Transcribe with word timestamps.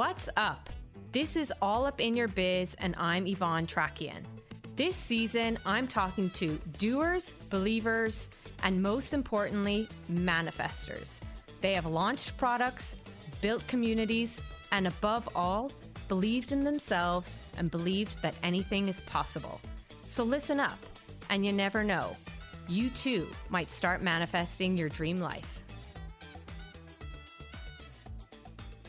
What's 0.00 0.30
up? 0.38 0.70
This 1.12 1.36
is 1.36 1.52
All 1.60 1.84
Up 1.84 2.00
in 2.00 2.16
Your 2.16 2.26
Biz, 2.26 2.74
and 2.78 2.94
I'm 2.96 3.26
Yvonne 3.26 3.66
Trakian. 3.66 4.22
This 4.74 4.96
season, 4.96 5.58
I'm 5.66 5.86
talking 5.86 6.30
to 6.30 6.58
doers, 6.78 7.34
believers, 7.50 8.30
and 8.62 8.82
most 8.82 9.12
importantly, 9.12 9.86
manifestors. 10.10 11.20
They 11.60 11.74
have 11.74 11.84
launched 11.84 12.38
products, 12.38 12.96
built 13.42 13.66
communities, 13.66 14.40
and 14.72 14.86
above 14.86 15.28
all, 15.36 15.70
believed 16.08 16.52
in 16.52 16.64
themselves 16.64 17.38
and 17.58 17.70
believed 17.70 18.22
that 18.22 18.36
anything 18.42 18.88
is 18.88 19.02
possible. 19.02 19.60
So 20.06 20.24
listen 20.24 20.58
up, 20.58 20.78
and 21.28 21.44
you 21.44 21.52
never 21.52 21.84
know. 21.84 22.16
You 22.68 22.88
too 22.88 23.26
might 23.50 23.70
start 23.70 24.00
manifesting 24.00 24.78
your 24.78 24.88
dream 24.88 25.18
life. 25.18 25.62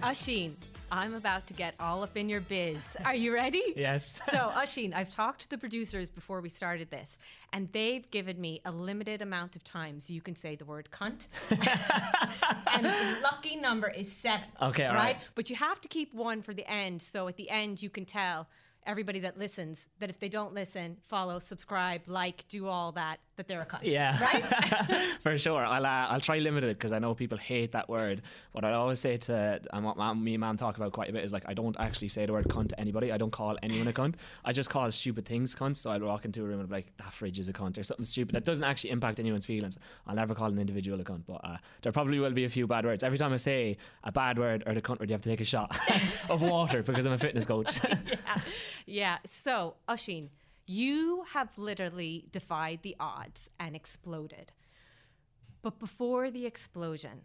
Oisin, 0.02 0.56
I'm 0.94 1.14
about 1.14 1.48
to 1.48 1.54
get 1.54 1.74
all 1.80 2.04
up 2.04 2.18
in 2.18 2.28
your 2.28 2.42
biz. 2.42 2.82
Are 3.06 3.16
you 3.16 3.34
ready? 3.34 3.64
Yes. 3.82 4.14
so, 4.30 4.52
Oisin, 4.58 4.94
I've 4.94 5.10
talked 5.10 5.42
to 5.42 5.50
the 5.50 5.58
producers 5.58 6.10
before 6.12 6.42
we 6.42 6.50
started 6.50 6.92
this, 6.92 7.18
and 7.54 7.68
they've 7.70 8.10
given 8.12 8.40
me 8.40 8.62
a 8.66 8.72
limited 8.72 9.22
amount 9.22 9.56
of 9.56 9.64
times 9.64 10.10
you 10.10 10.22
can 10.22 10.36
say 10.36 10.56
the 10.56 10.66
word 10.66 10.90
cunt. 10.92 11.28
and 12.74 12.86
the 12.86 13.18
lucky 13.24 13.56
number 13.56 13.88
is 13.88 14.12
seven. 14.12 14.46
Okay, 14.62 14.86
all 14.86 14.96
right. 14.96 15.18
But 15.36 15.50
you 15.50 15.56
have 15.56 15.80
to 15.82 15.88
keep 15.88 16.14
one 16.14 16.42
for 16.42 16.54
the 16.54 16.70
end, 16.70 17.02
so 17.02 17.28
at 17.30 17.38
the 17.38 17.50
end 17.50 17.82
you 17.82 17.90
can 17.90 18.06
tell 18.06 18.48
everybody 18.86 19.20
that 19.22 19.38
listens 19.38 19.88
that 20.00 20.10
if 20.10 20.20
they 20.20 20.30
don't 20.30 20.54
listen, 20.54 20.98
follow, 21.08 21.40
subscribe, 21.40 22.02
like, 22.08 22.46
do 22.50 22.68
all 22.68 22.92
that, 22.92 23.20
that 23.42 23.48
they're 23.48 23.62
a 23.62 23.66
cunt. 23.66 23.80
Yeah, 23.84 24.18
Right? 24.22 24.44
for 25.22 25.38
sure. 25.38 25.66
I'll 25.66 25.86
uh, 25.86 26.08
I'll 26.10 26.20
try 26.20 26.38
limited 26.38 26.78
because 26.78 26.94
I 26.94 27.00
know 27.00 27.16
people 27.16 27.38
hate 27.38 27.72
that 27.72 27.90
word. 27.90 28.22
What 28.52 28.64
I 28.64 28.74
always 28.74 29.00
say 29.00 29.18
to 29.18 29.60
and 29.74 29.84
what 29.84 29.98
mom, 29.98 30.24
me 30.24 30.36
and 30.36 30.42
mom 30.42 30.58
talk 30.58 30.78
about 30.78 30.92
quite 30.92 31.10
a 31.10 31.14
bit 31.14 31.24
is 31.24 31.34
like 31.34 31.44
I 31.48 31.54
don't 31.54 31.76
actually 31.80 32.10
say 32.10 32.26
the 32.26 32.34
word 32.34 32.48
cunt 32.48 32.70
to 32.70 32.80
anybody. 32.80 33.12
I 33.12 33.18
don't 33.18 33.32
call 33.32 33.58
anyone 33.64 33.88
a 33.88 33.94
cunt. 33.94 34.16
I 34.46 34.54
just 34.54 34.70
call 34.70 34.92
stupid 34.92 35.26
things 35.26 35.56
cunts. 35.56 35.78
So 35.78 35.90
I'll 35.90 36.00
walk 36.00 36.26
into 36.26 36.42
a 36.42 36.46
room 36.46 36.60
and 36.60 36.70
be 36.70 36.76
like 36.76 36.98
that 36.98 37.14
fridge 37.14 37.40
is 37.40 37.50
a 37.50 37.54
cunt 37.54 37.78
or 37.78 37.84
something 37.84 38.06
stupid 38.06 38.36
that 38.36 38.46
doesn't 38.46 38.64
actually 38.64 38.92
impact 38.92 39.20
anyone's 39.20 39.46
feelings. 39.46 39.78
I'll 40.06 40.16
never 40.16 40.36
call 40.36 40.50
an 40.50 40.60
individual 40.60 41.00
a 41.02 41.04
cunt, 41.04 41.24
but 41.28 41.42
uh, 41.44 41.58
there 41.82 41.92
probably 41.92 42.20
will 42.20 42.32
be 42.32 42.46
a 42.46 42.50
few 42.50 42.68
bad 42.68 42.86
words 42.86 43.04
every 43.04 43.18
time 43.18 43.34
I 43.34 43.38
say 43.38 43.78
a 44.04 44.12
bad 44.12 44.38
word 44.38 44.64
or 44.68 44.74
the 44.76 44.82
cunt 44.82 45.00
word. 45.00 45.10
You 45.10 45.14
have 45.14 45.24
to 45.24 45.30
take 45.30 45.42
a 45.42 45.46
shot 45.46 45.76
of 46.30 46.42
water 46.42 46.84
because 46.84 47.06
I'm 47.06 47.14
a 47.14 47.18
fitness 47.18 47.46
coach. 47.46 47.80
yeah. 47.84 48.38
yeah. 48.86 49.18
So, 49.26 49.76
Oisin, 49.90 50.30
you 50.68 51.24
have 51.34 51.58
literally 51.58 52.26
defied 52.32 52.80
the 52.82 52.96
odds 53.00 53.50
and 53.60 53.76
exploded. 53.76 54.52
But 55.62 55.80
before 55.80 56.32
the 56.32 56.46
explosion, 56.46 57.22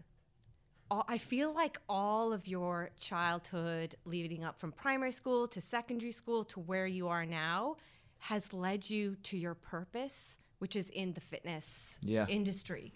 I 0.91 1.19
feel 1.19 1.53
like 1.53 1.79
all 1.89 2.33
of 2.33 2.47
your 2.47 2.91
childhood 2.99 3.97
leading 4.05 4.45
up 4.45 4.61
from 4.61 4.71
primary 4.73 5.11
school 5.11 5.49
to 5.49 5.61
secondary 5.61 6.13
school 6.13 6.45
to 6.45 6.61
where 6.61 6.87
you 6.87 7.09
are 7.09 7.27
now 7.27 7.77
has 8.19 8.53
led 8.53 8.89
you 8.89 9.17
to 9.25 9.37
your 9.37 9.55
purpose, 9.55 10.39
which 10.59 10.77
is 10.77 10.89
in 10.91 11.13
the 11.13 11.21
fitness 11.21 11.99
Yeah. 12.03 12.27
industry. 12.29 12.93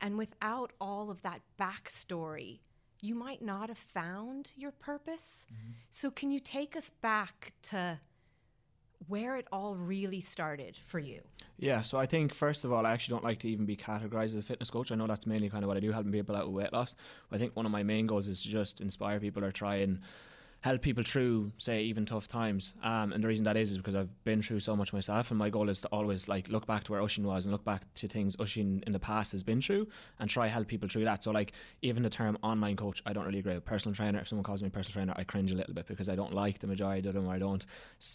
And 0.00 0.18
without 0.18 0.72
all 0.80 1.10
of 1.10 1.22
that 1.22 1.40
backstory, 1.58 2.60
you 3.00 3.14
might 3.14 3.40
not 3.40 3.68
have 3.68 3.78
found 3.78 4.50
your 4.54 4.72
purpose. 4.72 5.46
Mm-hmm. 5.50 5.72
So, 5.90 6.10
can 6.10 6.30
you 6.30 6.38
take 6.40 6.76
us 6.76 6.90
back 6.90 7.52
to 7.64 7.98
where 9.08 9.36
it 9.36 9.46
all 9.52 9.74
really 9.76 10.20
started 10.20 10.76
for 10.86 10.98
you? 10.98 11.20
Yeah, 11.58 11.82
so 11.82 11.98
I 11.98 12.06
think 12.06 12.34
first 12.34 12.64
of 12.64 12.72
all, 12.72 12.84
I 12.86 12.92
actually 12.92 13.14
don't 13.14 13.24
like 13.24 13.38
to 13.40 13.48
even 13.48 13.66
be 13.66 13.76
categorized 13.76 14.24
as 14.24 14.36
a 14.36 14.42
fitness 14.42 14.70
coach. 14.70 14.90
I 14.90 14.94
know 14.94 15.06
that's 15.06 15.26
mainly 15.26 15.48
kind 15.48 15.64
of 15.64 15.68
what 15.68 15.76
I 15.76 15.80
do, 15.80 15.92
helping 15.92 16.12
people 16.12 16.34
out 16.34 16.46
with 16.46 16.56
weight 16.56 16.72
loss. 16.72 16.96
But 17.30 17.36
I 17.36 17.38
think 17.38 17.54
one 17.54 17.66
of 17.66 17.72
my 17.72 17.82
main 17.82 18.06
goals 18.06 18.28
is 18.28 18.42
to 18.42 18.48
just 18.48 18.80
inspire 18.80 19.20
people 19.20 19.44
or 19.44 19.52
try 19.52 19.76
and 19.76 20.00
help 20.62 20.80
people 20.80 21.02
through, 21.02 21.50
say, 21.58 21.82
even 21.82 22.06
tough 22.06 22.28
times. 22.28 22.74
Um, 22.84 23.12
and 23.12 23.22
the 23.22 23.28
reason 23.28 23.44
that 23.44 23.56
is 23.56 23.72
is 23.72 23.78
because 23.78 23.96
I've 23.96 24.24
been 24.24 24.40
through 24.40 24.60
so 24.60 24.76
much 24.76 24.92
myself, 24.92 25.30
and 25.30 25.38
my 25.38 25.50
goal 25.50 25.68
is 25.68 25.80
to 25.82 25.88
always 25.88 26.28
like 26.28 26.48
look 26.48 26.66
back 26.66 26.84
to 26.84 26.92
where 26.92 27.00
Oisin 27.00 27.26
was 27.26 27.44
and 27.44 27.52
look 27.52 27.64
back 27.64 27.82
to 27.94 28.06
things 28.06 28.36
Oisin 28.40 28.82
in 28.86 28.92
the 28.92 28.98
past 28.98 29.32
has 29.32 29.42
been 29.42 29.60
through, 29.60 29.88
and 30.20 30.30
try 30.30 30.46
help 30.46 30.68
people 30.68 30.88
through 30.88 31.04
that. 31.04 31.24
So 31.24 31.32
like 31.32 31.52
even 31.82 32.04
the 32.04 32.10
term 32.10 32.38
online 32.42 32.76
coach, 32.76 33.02
I 33.04 33.12
don't 33.12 33.26
really 33.26 33.40
agree 33.40 33.54
with. 33.54 33.64
Personal 33.64 33.94
trainer, 33.94 34.20
if 34.20 34.28
someone 34.28 34.44
calls 34.44 34.62
me 34.62 34.68
personal 34.70 34.94
trainer, 35.04 35.14
I 35.16 35.24
cringe 35.24 35.50
a 35.52 35.56
little 35.56 35.74
bit 35.74 35.86
because 35.86 36.08
I 36.08 36.14
don't 36.14 36.32
like 36.32 36.60
the 36.60 36.68
majority 36.68 37.08
of 37.08 37.14
them. 37.14 37.26
Or 37.26 37.34
I 37.34 37.38
don't 37.38 37.66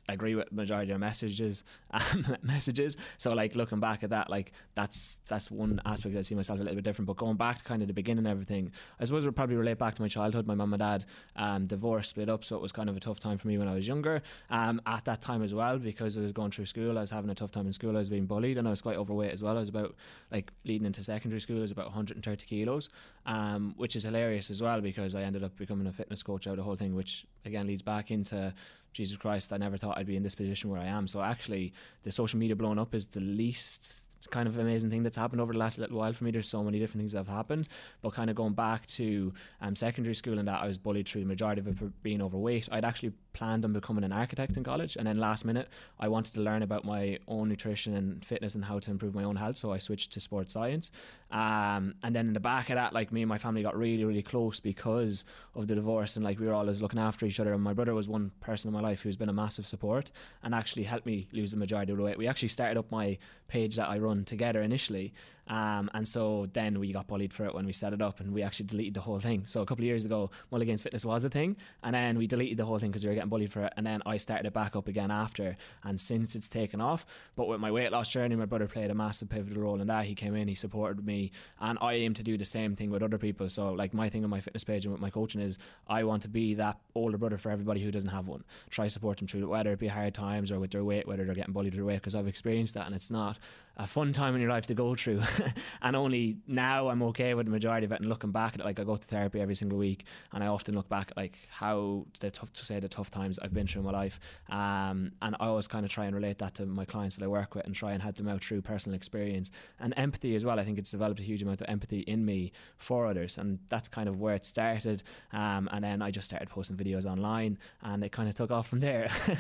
agree 0.07 0.35
with 0.35 0.47
the 0.49 0.55
majority 0.55 0.91
of 0.91 0.99
their 0.99 0.99
messages. 0.99 1.63
Um, 1.97 2.37
messages. 2.43 2.95
So 3.17 3.33
like 3.33 3.55
looking 3.55 3.79
back 3.79 4.03
at 4.03 4.11
that, 4.11 4.29
like 4.29 4.51
that's 4.75 5.19
that's 5.27 5.49
one 5.49 5.81
aspect 5.85 6.15
I 6.15 6.21
see 6.21 6.35
myself 6.35 6.59
a 6.59 6.61
little 6.61 6.75
bit 6.75 6.83
different. 6.83 7.07
But 7.07 7.17
going 7.17 7.37
back 7.37 7.57
to 7.57 7.63
kind 7.63 7.81
of 7.81 7.87
the 7.87 7.93
beginning 7.93 8.19
and 8.19 8.27
everything, 8.27 8.71
I 8.99 9.05
suppose 9.05 9.23
it 9.23 9.27
would 9.27 9.35
probably 9.35 9.55
relate 9.55 9.79
back 9.79 9.95
to 9.95 10.01
my 10.01 10.07
childhood. 10.07 10.45
My 10.45 10.53
mum 10.53 10.73
and 10.73 10.79
dad 10.79 11.05
um, 11.35 11.65
divorced, 11.65 12.11
split 12.11 12.29
up, 12.29 12.36
so 12.43 12.55
it 12.55 12.61
was 12.61 12.71
kind 12.71 12.89
of 12.89 12.97
a 12.97 12.99
tough 12.99 13.19
time 13.19 13.37
for 13.37 13.47
me 13.47 13.57
when 13.57 13.67
I 13.67 13.73
was 13.73 13.87
younger. 13.87 14.21
Um, 14.49 14.81
at 14.85 15.05
that 15.05 15.21
time 15.21 15.43
as 15.43 15.53
well, 15.53 15.77
because 15.79 16.17
I 16.17 16.21
was 16.21 16.31
going 16.31 16.51
through 16.51 16.65
school, 16.65 16.97
I 16.97 17.01
was 17.01 17.11
having 17.11 17.29
a 17.29 17.35
tough 17.35 17.51
time 17.51 17.67
in 17.67 17.73
school. 17.73 17.95
I 17.95 17.99
was 17.99 18.09
being 18.09 18.25
bullied, 18.25 18.57
and 18.57 18.67
I 18.67 18.71
was 18.71 18.81
quite 18.81 18.97
overweight 18.97 19.31
as 19.31 19.41
well. 19.41 19.55
I 19.57 19.59
was 19.59 19.69
about 19.69 19.95
like 20.31 20.51
leading 20.65 20.85
into 20.85 21.03
secondary 21.03 21.41
school, 21.41 21.57
I 21.57 21.61
was 21.61 21.71
about 21.71 21.85
130 21.85 22.45
kilos, 22.45 22.89
um, 23.25 23.73
which 23.77 23.95
is 23.95 24.03
hilarious 24.03 24.49
as 24.49 24.61
well 24.61 24.81
because 24.81 25.15
I 25.15 25.23
ended 25.23 25.43
up 25.43 25.55
becoming 25.57 25.87
a 25.87 25.93
fitness 25.93 26.23
coach 26.23 26.47
out 26.47 26.51
of 26.51 26.57
the 26.57 26.63
whole 26.63 26.75
thing, 26.75 26.95
which 26.95 27.25
again 27.45 27.67
leads 27.67 27.81
back 27.81 28.11
into 28.11 28.53
Jesus 28.93 29.17
Christ, 29.17 29.53
I 29.53 29.57
never 29.57 29.77
thought 29.77 29.97
I'd 29.97 30.07
be 30.07 30.15
in 30.15 30.23
this 30.23 30.33
position 30.35 30.69
where 30.69 30.81
I 30.81 30.85
am. 30.85 31.07
So 31.07 31.21
actually, 31.21 31.73
the 32.03 32.11
social 32.11 32.39
media 32.39 32.55
blowing 32.55 32.79
up 32.79 32.95
is 32.95 33.05
the 33.05 33.19
least 33.19 34.06
kind 34.25 34.47
of 34.47 34.57
amazing 34.57 34.89
thing 34.89 35.03
that's 35.03 35.17
happened 35.17 35.41
over 35.41 35.53
the 35.53 35.59
last 35.59 35.77
little 35.77 35.97
while 35.97 36.13
for 36.13 36.23
me. 36.23 36.31
There's 36.31 36.49
so 36.49 36.63
many 36.63 36.79
different 36.79 37.01
things 37.01 37.13
that 37.13 37.19
have 37.19 37.27
happened, 37.27 37.67
but 38.01 38.13
kind 38.13 38.29
of 38.29 38.35
going 38.35 38.53
back 38.53 38.87
to 38.87 39.33
um, 39.61 39.75
secondary 39.75 40.15
school 40.15 40.39
and 40.39 40.47
that 40.47 40.61
I 40.61 40.67
was 40.67 40.77
bullied 40.77 41.07
through 41.07 41.21
the 41.21 41.27
majority 41.27 41.61
of 41.61 41.67
it 41.67 41.77
for 41.77 41.85
being 42.01 42.21
overweight. 42.21 42.67
I'd 42.71 42.85
actually 42.85 43.13
planned 43.37 43.63
on 43.63 43.71
becoming 43.71 44.03
an 44.03 44.11
architect 44.11 44.57
in 44.57 44.63
college, 44.63 44.97
and 44.97 45.05
then 45.07 45.17
last 45.17 45.45
minute 45.45 45.67
I 45.99 46.07
wanted 46.07 46.33
to 46.33 46.41
learn 46.41 46.63
about 46.63 46.83
my 46.85 47.19
own 47.27 47.49
nutrition 47.49 47.93
and 47.93 48.25
fitness 48.25 48.55
and 48.55 48.65
how 48.65 48.79
to 48.79 48.91
improve 48.91 49.13
my 49.13 49.23
own 49.23 49.35
health, 49.35 49.57
so 49.57 49.71
I 49.71 49.77
switched 49.77 50.11
to 50.13 50.19
sports 50.19 50.53
science. 50.53 50.91
Um, 51.29 51.95
and 52.03 52.15
then 52.15 52.27
in 52.27 52.33
the 52.33 52.39
back 52.39 52.69
of 52.69 52.75
that, 52.75 52.93
like 52.93 53.11
me 53.11 53.21
and 53.21 53.29
my 53.29 53.37
family 53.37 53.61
got 53.61 53.77
really, 53.77 54.05
really 54.05 54.23
close 54.23 54.59
because 54.59 55.23
of 55.53 55.67
the 55.67 55.75
divorce, 55.75 56.15
and 56.15 56.25
like 56.25 56.39
we 56.39 56.47
were 56.47 56.53
always 56.53 56.81
looking 56.81 56.99
after 56.99 57.25
each 57.25 57.39
other. 57.39 57.53
And 57.53 57.61
my 57.61 57.73
brother 57.73 57.93
was 57.93 58.09
one 58.09 58.31
person 58.39 58.69
in 58.69 58.73
my 58.73 58.81
life 58.81 59.01
who's 59.03 59.17
been 59.17 59.29
a 59.29 59.33
massive 59.33 59.67
support 59.67 60.11
and 60.43 60.55
actually 60.55 60.83
helped 60.83 61.05
me 61.05 61.27
lose 61.31 61.51
the 61.51 61.57
majority 61.57 61.91
of 61.91 61.97
the 61.97 62.03
weight. 62.03 62.17
We 62.17 62.27
actually 62.27 62.49
started 62.49 62.77
up 62.77 62.89
my 62.91 63.17
page 63.47 63.75
that 63.75 63.89
I 63.89 63.99
run 63.99 64.25
together 64.25 64.61
initially, 64.61 65.13
um, 65.49 65.89
and 65.93 66.07
so 66.07 66.47
then 66.53 66.79
we 66.79 66.91
got 66.91 67.07
bullied 67.07 67.33
for 67.33 67.45
it 67.45 67.53
when 67.53 67.65
we 67.65 67.73
set 67.73 67.93
it 67.93 68.01
up, 68.01 68.19
and 68.19 68.33
we 68.33 68.43
actually 68.43 68.67
deleted 68.67 68.93
the 68.93 69.01
whole 69.01 69.19
thing. 69.19 69.45
So 69.47 69.61
a 69.61 69.65
couple 69.65 69.83
of 69.83 69.87
years 69.87 70.05
ago, 70.05 70.31
Mulligan's 70.51 70.83
Fitness 70.83 71.05
was 71.05 71.23
a 71.23 71.29
thing, 71.29 71.57
and 71.83 71.95
then 71.95 72.17
we 72.17 72.27
deleted 72.27 72.57
the 72.57 72.65
whole 72.65 72.79
thing 72.79 72.91
because 72.91 73.03
we 73.03 73.09
were 73.09 73.15
getting 73.15 73.29
bullied 73.29 73.51
for 73.51 73.63
it, 73.63 73.73
and 73.77 73.85
then 73.85 74.01
I 74.05 74.17
started 74.17 74.45
it 74.45 74.53
back 74.53 74.75
up 74.75 74.87
again 74.87 75.11
after, 75.11 75.57
and 75.83 75.99
since 75.99 76.35
it's 76.35 76.49
taken 76.49 76.81
off. 76.81 77.05
But 77.35 77.47
with 77.47 77.59
my 77.59 77.71
weight 77.71 77.91
loss 77.91 78.09
journey, 78.09 78.35
my 78.35 78.45
brother 78.45 78.67
played 78.67 78.91
a 78.91 78.95
massive 78.95 79.29
pivotal 79.29 79.63
role 79.63 79.81
in 79.81 79.87
that. 79.87 80.05
He 80.05 80.15
came 80.15 80.35
in, 80.35 80.47
he 80.47 80.55
supported 80.55 81.05
me, 81.05 81.31
and 81.59 81.77
I 81.81 81.93
aim 81.93 82.13
to 82.15 82.23
do 82.23 82.37
the 82.37 82.45
same 82.45 82.75
thing 82.75 82.89
with 82.89 83.03
other 83.03 83.17
people. 83.17 83.49
So 83.49 83.71
like 83.71 83.93
my 83.93 84.09
thing 84.09 84.23
on 84.23 84.29
my 84.29 84.41
fitness 84.41 84.63
page 84.63 84.85
and 84.85 84.91
with 84.91 85.01
my 85.01 85.09
coaching 85.09 85.41
is 85.41 85.57
I 85.87 86.03
want 86.03 86.21
to 86.23 86.29
be 86.29 86.53
that 86.55 86.79
older 86.95 87.17
brother 87.17 87.37
for 87.37 87.51
everybody 87.51 87.81
who 87.81 87.91
doesn't 87.91 88.09
have 88.09 88.27
one. 88.27 88.43
Try 88.69 88.87
support 88.87 89.17
them 89.17 89.27
through 89.27 89.43
it, 89.43 89.49
whether 89.49 89.71
it 89.71 89.79
be 89.79 89.87
hard 89.87 90.13
times 90.13 90.51
or 90.51 90.59
with 90.59 90.71
their 90.71 90.83
weight, 90.83 91.07
whether 91.07 91.25
they're 91.25 91.35
getting 91.35 91.53
bullied 91.53 91.73
with 91.73 91.77
their 91.77 91.85
weight, 91.85 92.01
because 92.01 92.15
I've 92.15 92.27
experienced 92.27 92.73
that, 92.75 92.85
and 92.85 92.95
it's 92.95 93.11
not 93.11 93.37
a 93.77 93.85
fun 93.85 94.11
time 94.11 94.33
in 94.33 94.41
your 94.41 94.49
life 94.49 94.65
to 94.65 94.73
go 94.73 94.95
through. 94.95 95.21
and 95.81 95.95
only 95.95 96.37
now 96.47 96.89
I'm 96.89 97.03
okay 97.03 97.33
with 97.35 97.45
the 97.45 97.51
majority 97.51 97.85
of 97.85 97.91
it. 97.91 97.99
And 97.99 98.09
looking 98.09 98.31
back 98.31 98.55
at 98.55 98.59
it, 98.59 98.65
like 98.65 98.79
I 98.79 98.83
go 98.83 98.95
to 98.95 99.03
therapy 99.03 99.39
every 99.39 99.55
single 99.55 99.77
week, 99.77 100.05
and 100.33 100.43
I 100.43 100.47
often 100.47 100.75
look 100.75 100.89
back 100.89 101.11
at 101.11 101.17
like 101.17 101.37
how 101.49 102.05
the 102.19 102.31
tough 102.31 102.51
to 102.53 102.65
say 102.65 102.79
the 102.79 102.89
tough 102.89 103.11
times 103.11 103.37
I've 103.39 103.53
been 103.53 103.67
through 103.67 103.81
in 103.81 103.85
my 103.85 103.91
life. 103.91 104.19
Um, 104.49 105.11
and 105.21 105.35
I 105.39 105.45
always 105.45 105.67
kind 105.67 105.85
of 105.85 105.91
try 105.91 106.05
and 106.05 106.15
relate 106.15 106.39
that 106.39 106.55
to 106.55 106.65
my 106.65 106.85
clients 106.85 107.15
that 107.17 107.23
I 107.23 107.27
work 107.27 107.53
with 107.53 107.65
and 107.65 107.75
try 107.75 107.93
and 107.93 108.01
help 108.01 108.15
them 108.15 108.27
out 108.27 108.43
through 108.43 108.61
personal 108.61 108.95
experience 108.95 109.51
and 109.79 109.93
empathy 109.95 110.35
as 110.35 110.43
well. 110.43 110.59
I 110.59 110.65
think 110.65 110.79
it's 110.79 110.91
developed 110.91 111.19
a 111.19 111.23
huge 111.23 111.43
amount 111.43 111.61
of 111.61 111.69
empathy 111.69 111.99
in 111.99 112.25
me 112.25 112.51
for 112.77 113.05
others, 113.05 113.37
and 113.37 113.59
that's 113.69 113.89
kind 113.89 114.09
of 114.09 114.19
where 114.19 114.35
it 114.35 114.45
started. 114.45 115.03
Um, 115.31 115.69
and 115.71 115.83
then 115.83 116.01
I 116.01 116.09
just 116.09 116.27
started 116.27 116.49
posting 116.49 116.77
videos 116.77 117.05
online, 117.05 117.59
and 117.83 118.03
it 118.03 118.11
kind 118.11 118.27
of 118.27 118.33
took 118.33 118.49
off 118.49 118.67
from 118.67 118.79
there. 118.79 119.09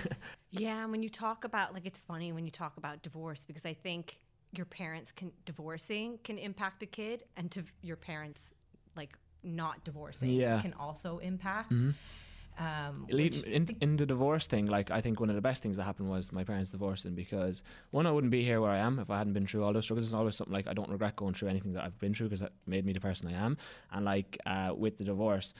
Yeah, 0.51 0.83
and 0.83 0.91
when 0.91 1.03
you 1.03 1.09
talk 1.09 1.43
about 1.43 1.73
like 1.73 1.85
it's 1.85 1.99
funny 1.99 2.31
when 2.31 2.45
you 2.45 2.51
talk 2.51 2.77
about 2.77 3.03
divorce 3.03 3.45
because 3.45 3.65
I 3.65 3.73
think 3.73 4.17
your 4.57 4.65
parents 4.65 5.11
can 5.11 5.31
divorcing 5.45 6.17
can 6.23 6.37
impact 6.37 6.81
a 6.83 6.85
kid 6.85 7.23
and 7.37 7.51
to 7.51 7.63
your 7.81 7.97
parents 7.97 8.53
like 8.95 9.17
not 9.43 9.83
divorcing 9.83 10.29
Yeah. 10.31 10.53
Mm-hmm. 10.53 10.61
can 10.61 10.73
also 10.73 11.19
impact 11.19 11.71
um 12.59 13.05
Lead- 13.11 13.43
in, 13.43 13.67
in 13.81 13.97
the 13.97 14.05
divorce 14.07 14.47
thing, 14.47 14.65
like 14.65 14.89
I 14.89 14.99
think 14.99 15.19
one 15.19 15.29
of 15.29 15.35
the 15.35 15.41
best 15.43 15.61
things 15.61 15.77
that 15.77 15.83
happened 15.83 16.09
was 16.09 16.31
my 16.31 16.43
parents 16.43 16.71
divorcing 16.71 17.13
because 17.13 17.61
one, 17.91 18.07
I 18.07 18.11
wouldn't 18.11 18.31
be 18.31 18.43
here 18.43 18.59
where 18.61 18.71
I 18.71 18.79
am 18.79 18.97
if 18.97 19.11
I 19.11 19.19
hadn't 19.19 19.33
been 19.33 19.45
through 19.45 19.63
all 19.63 19.73
those 19.73 19.83
struggles. 19.83 20.07
It's 20.07 20.13
always 20.15 20.35
something 20.35 20.53
like 20.53 20.67
I 20.67 20.73
don't 20.73 20.89
regret 20.89 21.15
going 21.15 21.35
through 21.35 21.49
anything 21.49 21.73
that 21.73 21.83
I've 21.83 21.99
been 21.99 22.15
through 22.15 22.27
because 22.29 22.39
that 22.39 22.53
made 22.65 22.83
me 22.83 22.93
the 22.93 22.99
person 22.99 23.27
I 23.27 23.33
am. 23.33 23.57
And 23.91 24.05
like 24.05 24.39
uh, 24.47 24.73
with 24.75 24.97
the 24.97 25.03
divorce, 25.03 25.53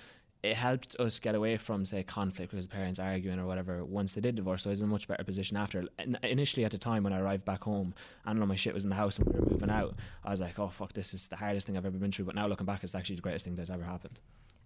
it 0.50 0.56
helped 0.56 0.96
us 1.00 1.20
get 1.20 1.36
away 1.36 1.58
from 1.58 1.86
say 1.86 2.04
conflict 2.04 2.52
because 2.52 2.68
parents 2.68 3.00
arguing 3.00 3.40
or 3.40 3.46
whatever 3.46 3.84
once 3.84 4.14
they 4.14 4.22
did 4.22 4.36
divorce. 4.36 4.64
So 4.64 4.70
I 4.70 4.72
was 4.72 4.82
in 4.82 4.88
a 4.88 4.92
much 4.92 5.08
better 5.08 5.24
position 5.24 5.58
after. 5.58 5.86
In- 6.00 6.18
Initially, 6.24 6.66
at 6.66 6.72
the 6.72 6.78
time 6.78 7.04
when 7.04 7.14
I 7.14 7.20
arrived 7.20 7.46
back 7.46 7.64
home, 7.64 7.94
and 8.26 8.40
all 8.40 8.46
my 8.48 8.56
shit 8.56 8.74
was 8.74 8.84
in 8.84 8.90
the 8.90 8.96
house 8.96 9.18
and 9.18 9.28
we 9.28 9.40
were 9.40 9.46
moving 9.50 9.70
out, 9.70 9.96
I 10.24 10.32
was 10.32 10.42
like, 10.42 10.58
oh 10.60 10.70
fuck, 10.70 10.94
this 10.94 11.14
is 11.14 11.28
the 11.28 11.36
hardest 11.36 11.68
thing 11.68 11.78
I've 11.78 11.86
ever 11.86 11.98
been 11.98 12.12
through. 12.12 12.26
But 12.26 12.36
now 12.36 12.48
looking 12.48 12.66
back, 12.66 12.84
it's 12.84 12.96
actually 12.96 13.16
the 13.18 13.22
greatest 13.22 13.46
thing 13.46 13.56
that's 13.56 13.70
ever 13.70 13.84
happened. 13.84 14.20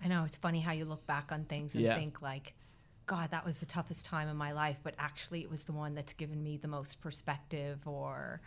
I 0.04 0.08
know 0.08 0.24
it's 0.24 0.38
funny 0.38 0.60
how 0.62 0.72
you 0.72 0.86
look 0.86 1.06
back 1.08 1.32
on 1.32 1.46
things 1.46 1.76
and 1.76 1.84
Yeah. 1.84 1.96
think 1.96 2.22
like, 2.22 2.54
God, 3.06 3.32
that 3.32 3.46
was 3.46 3.60
the 3.60 3.66
toughest 3.66 4.06
time 4.06 4.28
in 4.30 4.38
my 4.38 4.52
life, 4.52 4.78
but 4.84 4.96
actually 4.98 5.42
it 5.42 5.50
was 5.50 5.64
the 5.66 5.74
one 5.74 5.94
that's 5.96 6.14
given 6.14 6.42
me 6.42 6.58
the 6.58 6.68
most 6.68 7.02
perspective 7.02 7.80
or 7.86 8.42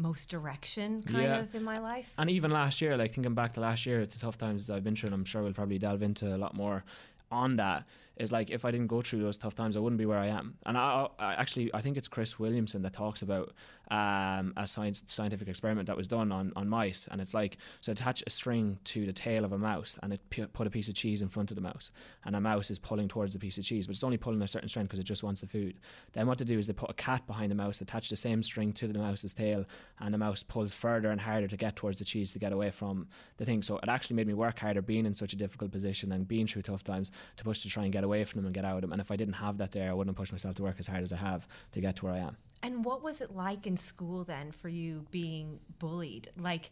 most 0.00 0.28
direction 0.30 1.02
kind 1.02 1.22
Yeah. 1.24 1.40
of 1.40 1.54
in 1.54 1.62
my 1.64 1.78
life. 1.78 2.12
And 2.18 2.28
even 2.30 2.50
last 2.50 2.80
year, 2.80 2.96
like 2.96 3.12
thinking 3.12 3.34
back 3.34 3.52
to 3.54 3.60
last 3.60 3.86
year, 3.86 4.00
it's 4.00 4.14
the 4.14 4.20
tough 4.20 4.38
times 4.38 4.66
that 4.66 4.74
I've 4.74 4.84
been 4.84 4.96
through, 4.96 5.08
and 5.08 5.14
I'm 5.14 5.24
sure 5.24 5.42
we'll 5.42 5.52
probably 5.52 5.78
delve 5.78 6.02
into 6.02 6.34
a 6.34 6.38
lot 6.38 6.54
more 6.54 6.84
on 7.30 7.56
that. 7.56 7.84
Is 8.16 8.30
like 8.32 8.50
if 8.50 8.64
I 8.66 8.70
didn't 8.70 8.88
go 8.88 9.00
through 9.00 9.22
those 9.22 9.38
tough 9.38 9.54
times, 9.54 9.76
I 9.76 9.80
wouldn't 9.80 9.98
be 9.98 10.04
where 10.04 10.18
I 10.18 10.26
am. 10.26 10.54
And 10.66 10.76
I, 10.76 11.08
I 11.18 11.34
actually, 11.34 11.72
I 11.72 11.80
think 11.80 11.96
it's 11.96 12.08
Chris 12.08 12.38
Williamson 12.38 12.82
that 12.82 12.92
talks 12.92 13.22
about 13.22 13.54
um, 13.90 14.52
a 14.56 14.66
science 14.66 15.02
scientific 15.06 15.48
experiment 15.48 15.86
that 15.88 15.96
was 15.96 16.06
done 16.06 16.30
on, 16.32 16.52
on 16.56 16.68
mice, 16.68 17.08
and 17.10 17.20
it's 17.20 17.34
like 17.34 17.58
so 17.80 17.92
attach 17.92 18.22
a 18.26 18.30
string 18.30 18.78
to 18.84 19.06
the 19.06 19.12
tail 19.12 19.44
of 19.44 19.52
a 19.52 19.58
mouse, 19.58 19.98
and 20.02 20.12
it 20.12 20.20
pu- 20.30 20.46
put 20.48 20.66
a 20.66 20.70
piece 20.70 20.88
of 20.88 20.94
cheese 20.94 21.22
in 21.22 21.28
front 21.28 21.50
of 21.50 21.54
the 21.56 21.60
mouse, 21.60 21.90
and 22.24 22.36
a 22.36 22.40
mouse 22.40 22.70
is 22.70 22.78
pulling 22.78 23.08
towards 23.08 23.32
the 23.32 23.38
piece 23.38 23.58
of 23.58 23.64
cheese, 23.64 23.86
but 23.86 23.94
it's 23.94 24.04
only 24.04 24.16
pulling 24.16 24.40
a 24.42 24.48
certain 24.48 24.68
strength 24.68 24.88
because 24.88 25.00
it 25.00 25.04
just 25.04 25.22
wants 25.22 25.40
the 25.40 25.46
food. 25.46 25.78
Then 26.12 26.26
what 26.26 26.38
they 26.38 26.44
do 26.44 26.58
is 26.58 26.66
they 26.66 26.72
put 26.72 26.90
a 26.90 26.94
cat 26.94 27.26
behind 27.26 27.50
the 27.50 27.56
mouse, 27.56 27.80
attach 27.80 28.08
the 28.08 28.16
same 28.16 28.42
string 28.42 28.72
to 28.74 28.88
the 28.88 28.98
mouse's 28.98 29.34
tail, 29.34 29.64
and 29.98 30.14
the 30.14 30.18
mouse 30.18 30.42
pulls 30.42 30.72
further 30.72 31.10
and 31.10 31.20
harder 31.20 31.48
to 31.48 31.56
get 31.56 31.76
towards 31.76 31.98
the 31.98 32.04
cheese 32.04 32.32
to 32.32 32.38
get 32.38 32.52
away 32.52 32.70
from 32.70 33.08
the 33.38 33.44
thing. 33.44 33.62
So 33.62 33.78
it 33.78 33.88
actually 33.88 34.16
made 34.16 34.26
me 34.26 34.34
work 34.34 34.58
harder 34.58 34.82
being 34.82 35.06
in 35.06 35.14
such 35.14 35.32
a 35.32 35.36
difficult 35.36 35.72
position 35.72 36.12
and 36.12 36.26
being 36.26 36.46
through 36.46 36.62
tough 36.62 36.84
times 36.84 37.10
to 37.36 37.44
push 37.44 37.62
to 37.62 37.68
try 37.68 37.84
and 37.84 37.92
get 37.92 38.04
away 38.04 38.24
from 38.24 38.38
them 38.38 38.46
and 38.46 38.54
get 38.54 38.64
out 38.64 38.76
of 38.76 38.80
them. 38.82 38.92
And 38.92 39.00
if 39.00 39.10
I 39.10 39.16
didn't 39.16 39.34
have 39.34 39.58
that 39.58 39.72
there, 39.72 39.90
I 39.90 39.92
wouldn't 39.92 40.14
have 40.14 40.18
pushed 40.18 40.32
myself 40.32 40.54
to 40.56 40.62
work 40.62 40.76
as 40.78 40.86
hard 40.86 41.02
as 41.02 41.12
I 41.12 41.16
have 41.16 41.48
to 41.72 41.80
get 41.80 41.96
to 41.96 42.06
where 42.06 42.14
I 42.14 42.18
am. 42.18 42.36
And 42.62 42.84
what 42.84 43.02
was 43.02 43.22
it 43.22 43.34
like 43.34 43.66
in 43.66 43.76
school 43.80 44.24
then 44.24 44.52
for 44.52 44.68
you 44.68 45.04
being 45.10 45.60
bullied? 45.78 46.30
Like, 46.36 46.70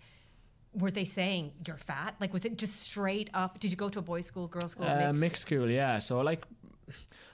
were 0.75 0.91
they 0.91 1.05
saying 1.05 1.53
you're 1.67 1.77
fat? 1.77 2.15
Like, 2.21 2.33
was 2.33 2.45
it 2.45 2.57
just 2.59 2.81
straight 2.81 3.31
up? 3.35 3.59
Did 3.59 3.71
you 3.71 3.77
go 3.77 3.89
to 3.89 3.99
a 3.99 4.03
boys' 4.03 4.27
school, 4.27 4.47
girls' 4.47 4.73
school? 4.73 4.87
Uh, 4.87 4.97
mixed? 5.13 5.21
mixed 5.21 5.43
school, 5.43 5.71
yeah. 5.71 5.99
So 5.99 6.21
like, 6.21 6.45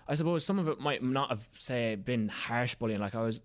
I 0.06 0.15
suppose 0.15 0.44
some 0.44 0.59
of 0.59 0.69
it 0.69 0.81
might 0.81 1.03
not 1.03 1.31
have 1.31 1.49
say 1.59 1.94
been 1.94 2.29
harsh 2.29 2.75
bullying. 2.75 3.00
Like 3.00 3.15
I 3.15 3.23
was, 3.23 3.41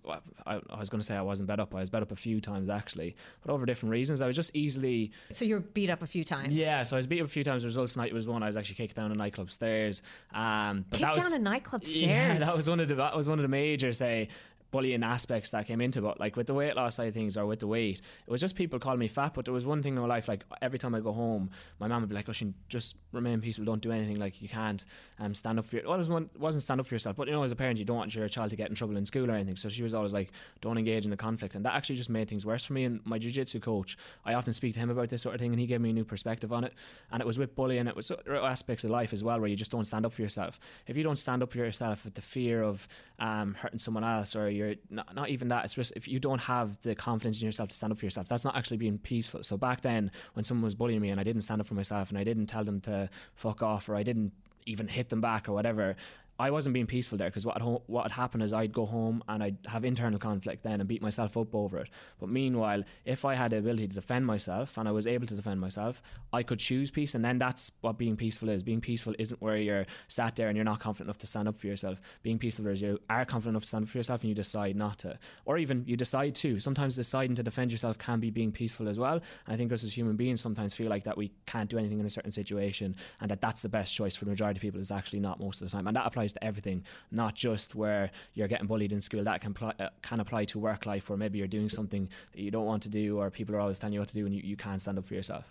I, 0.46 0.60
I 0.70 0.80
was 0.80 0.90
going 0.90 1.00
to 1.00 1.06
say 1.06 1.16
I 1.16 1.22
wasn't 1.22 1.48
bet 1.48 1.60
up. 1.60 1.74
I 1.74 1.80
was 1.80 1.90
bet 1.90 2.02
up 2.02 2.12
a 2.12 2.16
few 2.18 2.42
times 2.42 2.70
actually, 2.70 3.16
but 3.46 3.52
over 3.52 3.66
different 3.66 3.92
reasons. 3.92 4.20
I 4.20 4.28
was 4.28 4.36
just 4.36 4.54
easily 4.54 5.12
So 5.32 5.46
you're 5.46 5.62
beat 5.62 5.90
up 5.90 6.02
a 6.02 6.08
few 6.08 6.26
times. 6.26 6.54
yeah. 6.54 6.84
So 6.84 6.98
I 6.98 7.00
was 7.00 7.08
beat 7.08 7.22
up 7.22 7.28
a 7.28 7.30
few 7.30 7.44
times. 7.44 7.64
The 7.64 7.68
results 7.68 7.96
night 7.96 8.14
was 8.14 8.28
one. 8.28 8.44
I 8.44 8.48
was 8.48 8.58
actually 8.58 8.76
kicked 8.76 8.96
down 8.98 9.12
a 9.12 9.16
nightclub 9.16 9.52
stairs. 9.52 10.02
Um, 10.34 10.86
but 10.90 11.00
Kicked 11.00 11.16
that 11.16 11.16
was 11.24 11.32
down 11.32 11.40
a 11.40 11.44
nightclub 11.44 11.84
stairs. 11.84 11.98
yeah, 12.02 12.38
that 12.38 12.56
was 12.56 12.70
one 12.70 12.80
of 12.82 12.90
the 12.90 12.96
that 12.96 13.16
was 13.16 13.30
one 13.30 13.40
of 13.40 13.44
the 13.44 13.50
major 13.50 13.94
say 13.94 14.28
bullying 14.72 15.04
aspects 15.04 15.50
that 15.52 15.66
came 15.68 15.82
into. 15.82 16.02
But 16.02 16.20
like 16.20 16.36
with 16.36 16.48
the 16.48 16.54
weight 16.54 16.76
loss 16.76 16.96
side 16.96 17.08
of 17.08 17.14
things 17.14 17.38
or 17.38 17.46
with 17.46 17.60
the 17.60 17.68
weight, 17.68 18.02
it 18.28 18.32
was 18.32 18.42
just 18.42 18.56
people 18.56 18.80
calling 18.80 19.00
me 19.00 19.08
fat. 19.08 19.34
But 19.34 19.46
there 19.46 19.54
was 19.54 19.66
one 19.66 19.82
thing 19.82 19.96
in 19.96 20.02
my 20.02 20.08
life, 20.08 20.28
like 20.28 20.44
every 20.62 20.80
time 20.80 20.96
I 20.96 21.00
go 21.00 21.12
home, 21.12 21.50
my 21.80 21.88
mum 21.88 22.02
would 22.02 22.10
be 22.10 22.16
like, 22.16 22.30
"Oisin, 22.30 22.54
just 22.68 22.96
remain 23.12 23.42
peaceful. 23.42 23.66
Don't 23.66 23.82
do 23.82 23.92
anything. 23.92 24.18
Like 24.18 24.42
you 24.42 24.50
can't 24.50 24.86
um, 25.20 25.34
stand 25.34 25.60
up 25.60 25.66
for 25.66 25.78
your." 25.78 25.88
Well, 25.88 26.00
it 26.00 26.40
wasn't 26.40 26.64
stand 26.64 26.80
up 26.80 26.88
for 26.88 26.96
yourself, 26.96 27.16
but 27.16 27.28
you 27.28 27.34
know, 27.34 27.44
as 27.44 27.52
a 27.52 27.56
parent, 27.56 27.80
you 27.80 27.86
don't 27.86 27.98
want 27.98 28.16
your 28.16 28.28
child 28.28 28.50
to 28.52 28.56
get 28.56 28.70
in 28.70 28.76
trouble 28.76 28.98
in 28.98 29.06
school 29.06 29.30
or 29.30 29.34
anything. 29.34 29.56
So 29.56 29.70
she 29.70 29.84
was 29.84 29.94
always 29.94 30.14
like, 30.14 30.32
"Don't 30.62 30.78
engage 30.78 31.06
in 31.06 31.12
the 31.12 31.18
conflict," 31.18 31.56
and 31.56 31.66
that 31.66 31.74
actually 31.74 31.96
just 31.96 32.10
made 32.10 32.30
things 32.30 32.46
worse 32.46 32.66
for 32.66 32.74
me. 32.74 32.86
And 32.86 33.06
my 33.06 33.18
jiu-jitsu 33.18 33.60
coach, 33.60 33.98
I 34.26 34.34
often 34.34 34.54
speak 34.54 34.74
to 34.76 34.80
him 34.80 34.90
about 34.90 35.10
this 35.10 35.22
sort 35.22 35.36
of 35.36 35.42
thing, 35.42 35.52
and 35.52 35.60
he 35.60 35.66
gave 35.66 35.82
me 35.82 35.90
a 35.90 35.94
new 35.94 36.06
perspective 36.06 36.54
on 36.54 36.64
it. 36.64 36.74
And 37.12 37.22
it 37.22 37.26
was 37.26 37.38
with 37.38 37.56
bullying. 37.56 37.88
It 37.88 37.96
was 37.96 38.12
aspects 38.28 38.84
of 38.84 38.92
life 38.92 39.14
as 39.14 39.24
well, 39.24 39.40
where 39.40 39.50
you 39.50 39.56
just 39.56 39.72
don't 39.72 39.86
stand 39.86 40.06
up 40.06 40.14
for 40.14 40.22
yourself. 40.22 40.60
If 40.88 40.96
you 40.96 41.04
don't 41.04 41.18
stand 41.18 41.44
up 41.44 41.52
for 41.52 41.58
yourself 41.58 42.06
with 42.06 42.14
the 42.16 42.22
fear 42.22 42.62
of 42.62 42.88
um, 43.20 43.56
hurting 43.56 43.80
someone 43.80 44.04
else, 44.04 44.36
or 44.36 44.50
you're 44.60 44.76
not, 44.90 45.16
not 45.16 45.30
even 45.30 45.48
that, 45.48 45.66
it's 45.66 45.74
just 45.74 45.94
if 45.96 46.08
you 46.08 46.20
don't 46.20 46.40
have 46.40 46.80
the 46.82 46.94
confidence 46.96 47.40
in 47.40 47.46
yourself 47.46 47.70
to 47.70 47.76
stand 47.76 47.92
up 47.92 48.00
for 48.00 48.06
yourself, 48.06 48.28
that's 48.28 48.46
not 48.46 48.56
actually 48.56 48.78
being 48.78 48.98
peaceful. 48.98 49.42
So 49.44 49.58
back 49.58 49.82
then, 49.82 50.12
when 50.34 50.44
someone 50.44 50.64
was 50.64 50.76
bullying 50.76 51.02
me 51.02 51.10
and 51.10 51.20
I 51.20 51.24
didn't 51.24 51.42
stand 51.42 51.62
up 51.62 51.68
for 51.68 51.76
myself, 51.76 52.10
and 52.10 52.18
I 52.18 52.24
didn't 52.24 52.48
tell 52.48 52.64
them 52.64 52.82
to 52.82 53.10
fuck 53.36 53.64
off, 53.64 53.90
or 53.90 53.96
I 53.96 54.04
didn't 54.04 54.34
even 54.66 54.88
hit 54.88 55.10
them 55.10 55.22
back 55.22 55.48
or 55.50 55.54
whatever. 55.54 55.96
I 56.40 56.52
wasn't 56.52 56.74
being 56.74 56.88
peaceful 56.88 57.18
there 57.18 57.28
because 57.28 57.46
what 57.46 57.62
had 57.62 57.82
what 57.88 58.04
had 58.04 58.12
happened 58.12 58.44
is 58.44 58.54
I'd 58.54 58.72
go 58.72 58.86
home 58.86 59.22
and 59.28 59.44
I'd 59.44 59.58
have 59.68 59.84
internal 59.84 60.18
conflict 60.18 60.64
then 60.64 60.80
and 60.80 60.88
beat 60.88 61.02
myself 61.02 61.36
up 61.36 61.54
over 61.54 61.80
it. 61.80 61.90
But 62.18 62.30
meanwhile, 62.30 62.84
if 63.04 63.26
I 63.26 63.36
had 63.36 63.52
the 63.52 63.58
ability 63.58 63.90
to 63.90 63.96
defend 63.96 64.26
myself 64.26 64.78
and 64.78 64.88
I 64.88 64.94
was 64.94 65.06
able 65.06 65.28
to 65.28 65.36
defend 65.36 65.60
myself, 65.60 66.02
I 66.32 66.44
could 66.44 66.60
choose 66.60 66.92
peace, 66.92 67.14
and 67.14 67.26
then 67.26 67.40
that's 67.40 67.74
what 67.82 67.98
being 67.98 68.16
peaceful 68.16 68.48
is. 68.48 68.64
Being 68.64 68.80
peaceful 68.80 69.14
isn't 69.20 69.42
where 69.42 69.58
you're 69.58 69.86
sat 70.08 70.38
there 70.38 70.48
and 70.48 70.56
you're 70.56 70.64
not 70.64 70.80
confident 70.80 71.08
enough 71.08 71.18
to 71.20 71.28
stand 71.28 71.50
up 71.50 71.58
for 71.58 71.68
yourself. 71.68 72.00
Being 72.24 72.40
peaceful 72.40 72.68
is 72.68 72.82
you 72.82 73.00
are 73.10 73.26
confident 73.26 73.56
enough 73.56 73.64
to 73.64 73.68
stand 73.68 73.84
up 73.84 73.90
for 73.90 73.98
yourself 73.98 74.22
and 74.22 74.30
you 74.30 74.36
decide 74.36 74.78
not 74.78 75.00
to, 75.00 75.20
or 75.44 75.58
even 75.58 75.84
you 75.88 75.98
decide 75.98 76.36
to. 76.36 76.58
Sometimes 76.62 76.96
deciding 76.96 77.36
to 77.36 77.44
defend 77.44 77.74
yourself 77.74 77.98
can 77.98 78.22
be 78.22 78.30
being 78.30 78.54
peaceful 78.54 78.88
as 78.88 78.98
well. 78.98 79.16
And 79.46 79.54
I 79.54 79.58
think 79.58 79.74
us 79.74 79.84
as 79.84 79.96
human 79.96 80.16
beings 80.16 80.40
sometimes 80.40 80.74
feel 80.74 80.90
like 80.90 81.04
that 81.04 81.18
we 81.18 81.34
can't 81.48 81.70
do 81.70 81.78
anything 81.78 82.00
in 82.00 82.06
a 82.06 82.10
certain 82.10 82.32
situation, 82.32 82.96
and 83.20 83.30
that 83.30 83.42
that's 83.42 83.62
the 83.62 83.70
best 83.70 83.94
choice 83.94 84.16
for 84.16 84.24
the 84.24 84.32
majority 84.32 84.58
of 84.58 84.62
people. 84.62 84.80
Is 84.80 84.90
actually 84.90 85.20
not 85.20 85.42
most 85.42 85.62
of 85.62 85.70
the 85.70 85.76
time, 85.76 85.86
and 85.88 85.98
that 85.98 86.06
applies 86.06 86.29
to 86.34 86.44
everything, 86.44 86.84
not 87.12 87.36
just 87.36 87.76
where 87.76 88.12
you're 88.34 88.48
getting 88.48 88.68
bullied 88.68 88.92
in 88.92 89.02
school. 89.02 89.24
That 89.24 89.42
can 89.42 89.54
pl- 89.54 89.74
uh, 89.80 89.90
can 90.02 90.20
apply 90.20 90.46
to 90.46 90.60
work 90.60 90.86
life, 90.86 91.10
or 91.10 91.18
maybe 91.18 91.38
you're 91.38 91.48
doing 91.48 91.70
something 91.70 92.10
you 92.34 92.52
don't 92.52 92.66
want 92.66 92.84
to 92.84 92.90
do, 92.90 93.20
or 93.20 93.30
people 93.30 93.56
are 93.56 93.60
always 93.60 93.80
telling 93.80 93.94
you 93.94 94.00
what 94.00 94.10
to 94.10 94.16
do, 94.16 94.26
and 94.26 94.34
you, 94.36 94.42
you 94.44 94.58
can't 94.58 94.82
stand 94.82 94.98
up 94.98 95.06
for 95.06 95.14
yourself. 95.14 95.46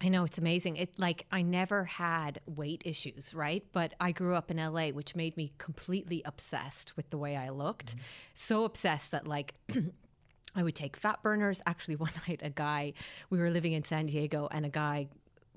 I 0.00 0.08
know 0.08 0.24
it's 0.24 0.38
amazing. 0.38 0.76
It 0.76 0.98
like 0.98 1.26
I 1.32 1.42
never 1.42 1.84
had 1.84 2.40
weight 2.46 2.82
issues, 2.84 3.34
right? 3.34 3.64
But 3.72 3.94
I 4.00 4.12
grew 4.12 4.34
up 4.34 4.50
in 4.50 4.56
LA, 4.58 4.88
which 4.88 5.16
made 5.16 5.36
me 5.36 5.52
completely 5.58 6.22
obsessed 6.24 6.96
with 6.96 7.10
the 7.10 7.18
way 7.18 7.36
I 7.36 7.48
looked. 7.48 7.96
So 8.34 8.64
obsessed 8.64 9.10
that 9.10 9.26
like 9.26 9.54
I 10.54 10.62
would 10.62 10.76
take 10.76 10.96
fat 10.96 11.22
burners. 11.22 11.60
Actually, 11.66 11.96
one 12.06 12.12
night 12.28 12.40
a 12.42 12.50
guy 12.50 12.92
we 13.30 13.38
were 13.38 13.50
living 13.50 13.72
in 13.72 13.84
San 13.84 14.06
Diego, 14.06 14.48
and 14.50 14.64
a 14.64 14.70
guy. 14.70 15.08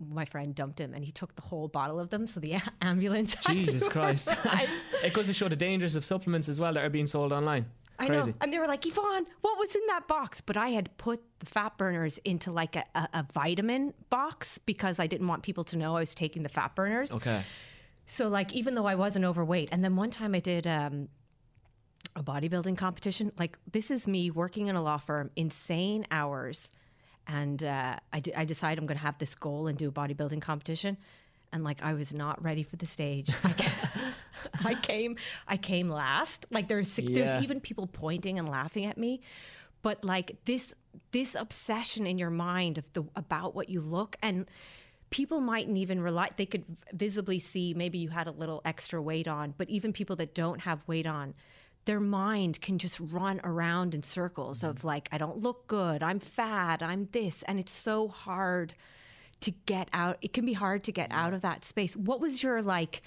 My 0.09 0.25
friend 0.25 0.56
dumped 0.56 0.80
him, 0.80 0.94
and 0.94 1.03
he 1.03 1.12
took 1.12 1.36
the 1.36 1.42
whole 1.42 1.68
bottle 1.68 2.00
of 2.00 2.09
them. 2.09 2.27
So 2.27 2.39
the 2.39 2.53
a- 2.53 2.63
ambulance. 2.81 3.36
Jesus 3.48 3.88
Christ! 3.88 4.30
it 5.03 5.13
goes 5.13 5.27
to 5.27 5.33
show 5.33 5.48
the 5.48 5.56
dangers 5.56 5.95
of 5.95 6.06
supplements 6.06 6.50
as 6.50 6.59
well 6.59 6.74
that 6.74 6.83
are 6.83 6.89
being 6.89 7.07
sold 7.07 7.31
online. 7.31 7.65
I 8.00 8.07
Crazy. 8.07 8.31
know. 8.31 8.38
And 8.42 8.51
they 8.51 8.57
were 8.57 8.68
like, 8.68 8.83
Yvonne, 8.86 9.27
what 9.42 9.59
was 9.59 9.75
in 9.75 9.81
that 9.88 10.07
box? 10.07 10.42
But 10.42 10.57
I 10.57 10.69
had 10.69 10.95
put 10.98 11.21
the 11.39 11.45
fat 11.45 11.77
burners 11.77 12.18
into 12.25 12.51
like 12.51 12.75
a, 12.75 12.83
a, 12.95 13.09
a 13.13 13.27
vitamin 13.31 13.94
box 14.09 14.57
because 14.57 15.00
I 15.00 15.06
didn't 15.06 15.27
want 15.27 15.44
people 15.44 15.63
to 15.65 15.77
know 15.77 15.95
I 15.95 16.00
was 16.00 16.15
taking 16.15 16.42
the 16.42 16.50
fat 16.50 16.74
burners. 16.74 17.12
Okay. 17.12 17.44
So 18.07 18.27
like 18.27 18.54
even 18.54 18.74
though 18.74 18.88
I 18.88 18.95
wasn't 18.95 19.25
overweight, 19.25 19.69
and 19.71 19.83
then 19.83 19.95
one 19.95 20.09
time 20.09 20.33
I 20.33 20.39
did 20.39 20.65
um, 20.65 21.09
a 22.15 22.24
bodybuilding 22.24 22.77
competition. 22.77 23.31
Like 23.38 23.57
this 23.71 23.92
is 23.92 24.07
me 24.07 24.31
working 24.31 24.68
in 24.68 24.75
a 24.75 24.81
law 24.81 24.97
firm, 24.97 25.30
insane 25.36 26.06
hours, 26.12 26.69
and 27.27 27.63
uh, 27.63 27.97
I, 28.12 28.19
d- 28.19 28.33
I 28.35 28.45
decided 28.45 28.79
I'm 28.79 28.85
going 28.88 28.97
to 28.97 29.03
have 29.03 29.18
this 29.18 29.35
goal 29.35 29.68
and 29.68 29.77
do 29.77 29.89
a 29.89 29.91
bodybuilding 29.91 30.41
competition. 30.41 30.97
And 31.53 31.63
like 31.63 31.81
I 31.83 31.94
was 31.94 32.13
not 32.13 32.41
ready 32.44 32.63
for 32.63 32.77
the 32.77 32.85
stage. 32.85 33.29
I 33.44 33.51
ca- 33.53 34.13
I 34.66 34.73
came, 34.75 35.18
I 35.47 35.57
came 35.57 35.90
last. 35.90 36.45
Like 36.49 36.68
there's 36.68 36.97
Yeah. 36.97 37.09
there's 37.13 37.44
even 37.44 37.59
people 37.59 37.87
pointing 37.87 38.40
and 38.40 38.47
laughing 38.49 38.85
at 38.85 38.97
me, 38.97 39.21
but 39.81 40.04
like 40.06 40.37
this 40.45 40.73
this 41.11 41.35
obsession 41.35 42.07
in 42.07 42.18
your 42.18 42.30
mind 42.30 42.78
of 42.78 42.92
the 42.94 43.04
about 43.16 43.54
what 43.56 43.69
you 43.69 43.81
look 43.81 44.16
and 44.21 44.45
people 45.09 45.42
mightn't 45.42 45.78
even 45.78 46.01
rely 46.01 46.30
they 46.37 46.45
could 46.45 46.63
visibly 46.94 47.37
see 47.40 47.73
maybe 47.73 47.97
you 47.97 48.09
had 48.09 48.28
a 48.28 48.31
little 48.31 48.61
extra 48.66 49.01
weight 49.01 49.28
on 49.28 49.54
but 49.57 49.69
even 49.69 49.92
people 49.94 50.16
that 50.18 50.33
don't 50.33 50.59
have 50.61 50.81
weight 50.87 51.06
on 51.07 51.33
their 51.85 52.00
mind 52.00 52.61
can 52.61 52.78
just 52.78 53.00
run 53.00 53.42
around 53.44 53.95
in 53.95 54.04
circles 54.04 54.64
of 54.64 54.78
mm-hmm. 54.78 54.88
like 54.88 55.09
i 55.11 55.18
don't 55.18 55.40
look 55.40 55.68
good. 55.68 56.04
I'm 56.04 56.19
fat. 56.19 56.83
I'm 56.83 57.07
this. 57.11 57.44
And 57.44 57.59
it's 57.59 57.71
so 57.71 58.07
hard 58.07 58.73
to 59.42 59.52
get 59.66 59.90
out 59.92 60.18
it 60.21 60.33
can 60.33 60.45
be 60.45 60.54
hard 60.54 60.83
to 60.83 60.92
get 60.92 61.11
out 61.11 61.33
of 61.33 61.42
that 61.42 61.66
space. 61.66 61.95
What 61.95 62.19
was 62.19 62.44
your 62.44 62.61
like 62.61 63.02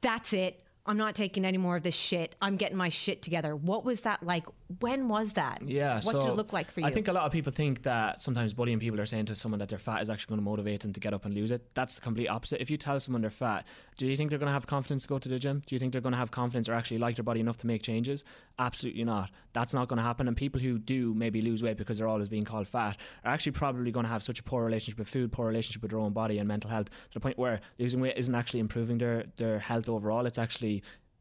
that's 0.00 0.32
it 0.32 0.62
i'm 0.88 0.96
not 0.96 1.14
taking 1.14 1.44
any 1.44 1.58
more 1.58 1.76
of 1.76 1.82
this 1.84 1.94
shit 1.94 2.34
i'm 2.40 2.56
getting 2.56 2.76
my 2.76 2.88
shit 2.88 3.22
together 3.22 3.54
what 3.54 3.84
was 3.84 4.00
that 4.00 4.22
like 4.22 4.44
when 4.80 5.08
was 5.08 5.32
that 5.34 5.62
Yeah. 5.64 5.94
what 5.96 6.12
so 6.12 6.20
did 6.20 6.28
it 6.30 6.34
look 6.34 6.52
like 6.52 6.70
for 6.70 6.80
you 6.80 6.86
I 6.86 6.90
think 6.90 7.08
a 7.08 7.12
lot 7.12 7.24
of 7.24 7.32
people 7.32 7.52
think 7.52 7.82
that 7.84 8.20
sometimes 8.20 8.52
bullying 8.52 8.78
people 8.78 9.00
are 9.00 9.06
saying 9.06 9.26
to 9.26 9.36
someone 9.36 9.58
that 9.60 9.68
they're 9.70 9.78
fat 9.78 10.02
is 10.02 10.10
actually 10.10 10.32
going 10.32 10.40
to 10.40 10.44
motivate 10.44 10.80
them 10.80 10.92
to 10.92 11.00
get 11.00 11.14
up 11.14 11.24
and 11.24 11.32
lose 11.34 11.50
it. 11.50 11.62
That's 11.74 11.94
the 11.94 12.02
complete 12.02 12.28
opposite. 12.28 12.60
If 12.60 12.68
you 12.70 12.76
tell 12.76 13.00
someone 13.00 13.22
they're 13.22 13.30
fat, 13.30 13.66
do 13.96 14.06
you 14.06 14.14
think 14.14 14.28
they're 14.28 14.38
going 14.38 14.48
to 14.48 14.52
have 14.52 14.66
confidence 14.66 15.02
to 15.04 15.08
go 15.08 15.18
to 15.18 15.28
the 15.28 15.38
gym? 15.38 15.62
Do 15.66 15.74
you 15.74 15.78
think 15.78 15.92
they're 15.92 16.02
going 16.02 16.12
to 16.12 16.18
have 16.18 16.30
confidence 16.30 16.68
or 16.68 16.74
actually 16.74 16.98
like 16.98 17.16
their 17.16 17.22
body 17.24 17.40
enough 17.40 17.56
to 17.58 17.66
make 17.66 17.82
changes? 17.82 18.24
Absolutely 18.58 19.04
not. 19.04 19.30
That's 19.54 19.72
not 19.72 19.88
going 19.88 19.96
to 19.96 20.02
happen. 20.02 20.28
And 20.28 20.36
people 20.36 20.60
who 20.60 20.78
do 20.78 21.14
maybe 21.14 21.40
lose 21.40 21.62
weight 21.62 21.78
because 21.78 21.96
they're 21.98 22.08
always 22.08 22.28
being 22.28 22.44
called 22.44 22.68
fat 22.68 22.98
are 23.24 23.32
actually 23.32 23.52
probably 23.52 23.90
going 23.90 24.04
to 24.04 24.10
have 24.10 24.22
such 24.22 24.38
a 24.38 24.42
poor 24.42 24.64
relationship 24.64 24.98
with 24.98 25.08
food, 25.08 25.32
poor 25.32 25.46
relationship 25.46 25.80
with 25.80 25.90
their 25.92 26.00
own 26.00 26.12
body 26.12 26.38
and 26.38 26.46
mental 26.48 26.70
health 26.70 26.86
to 26.90 27.14
the 27.14 27.20
point 27.20 27.38
where 27.38 27.60
losing 27.78 28.00
weight 28.00 28.18
isn't 28.18 28.34
actually 28.34 28.60
improving 28.60 28.98
their, 28.98 29.24
their 29.36 29.58
health 29.58 29.88
overall. 29.88 30.26
It's 30.26 30.38
actually 30.38 30.77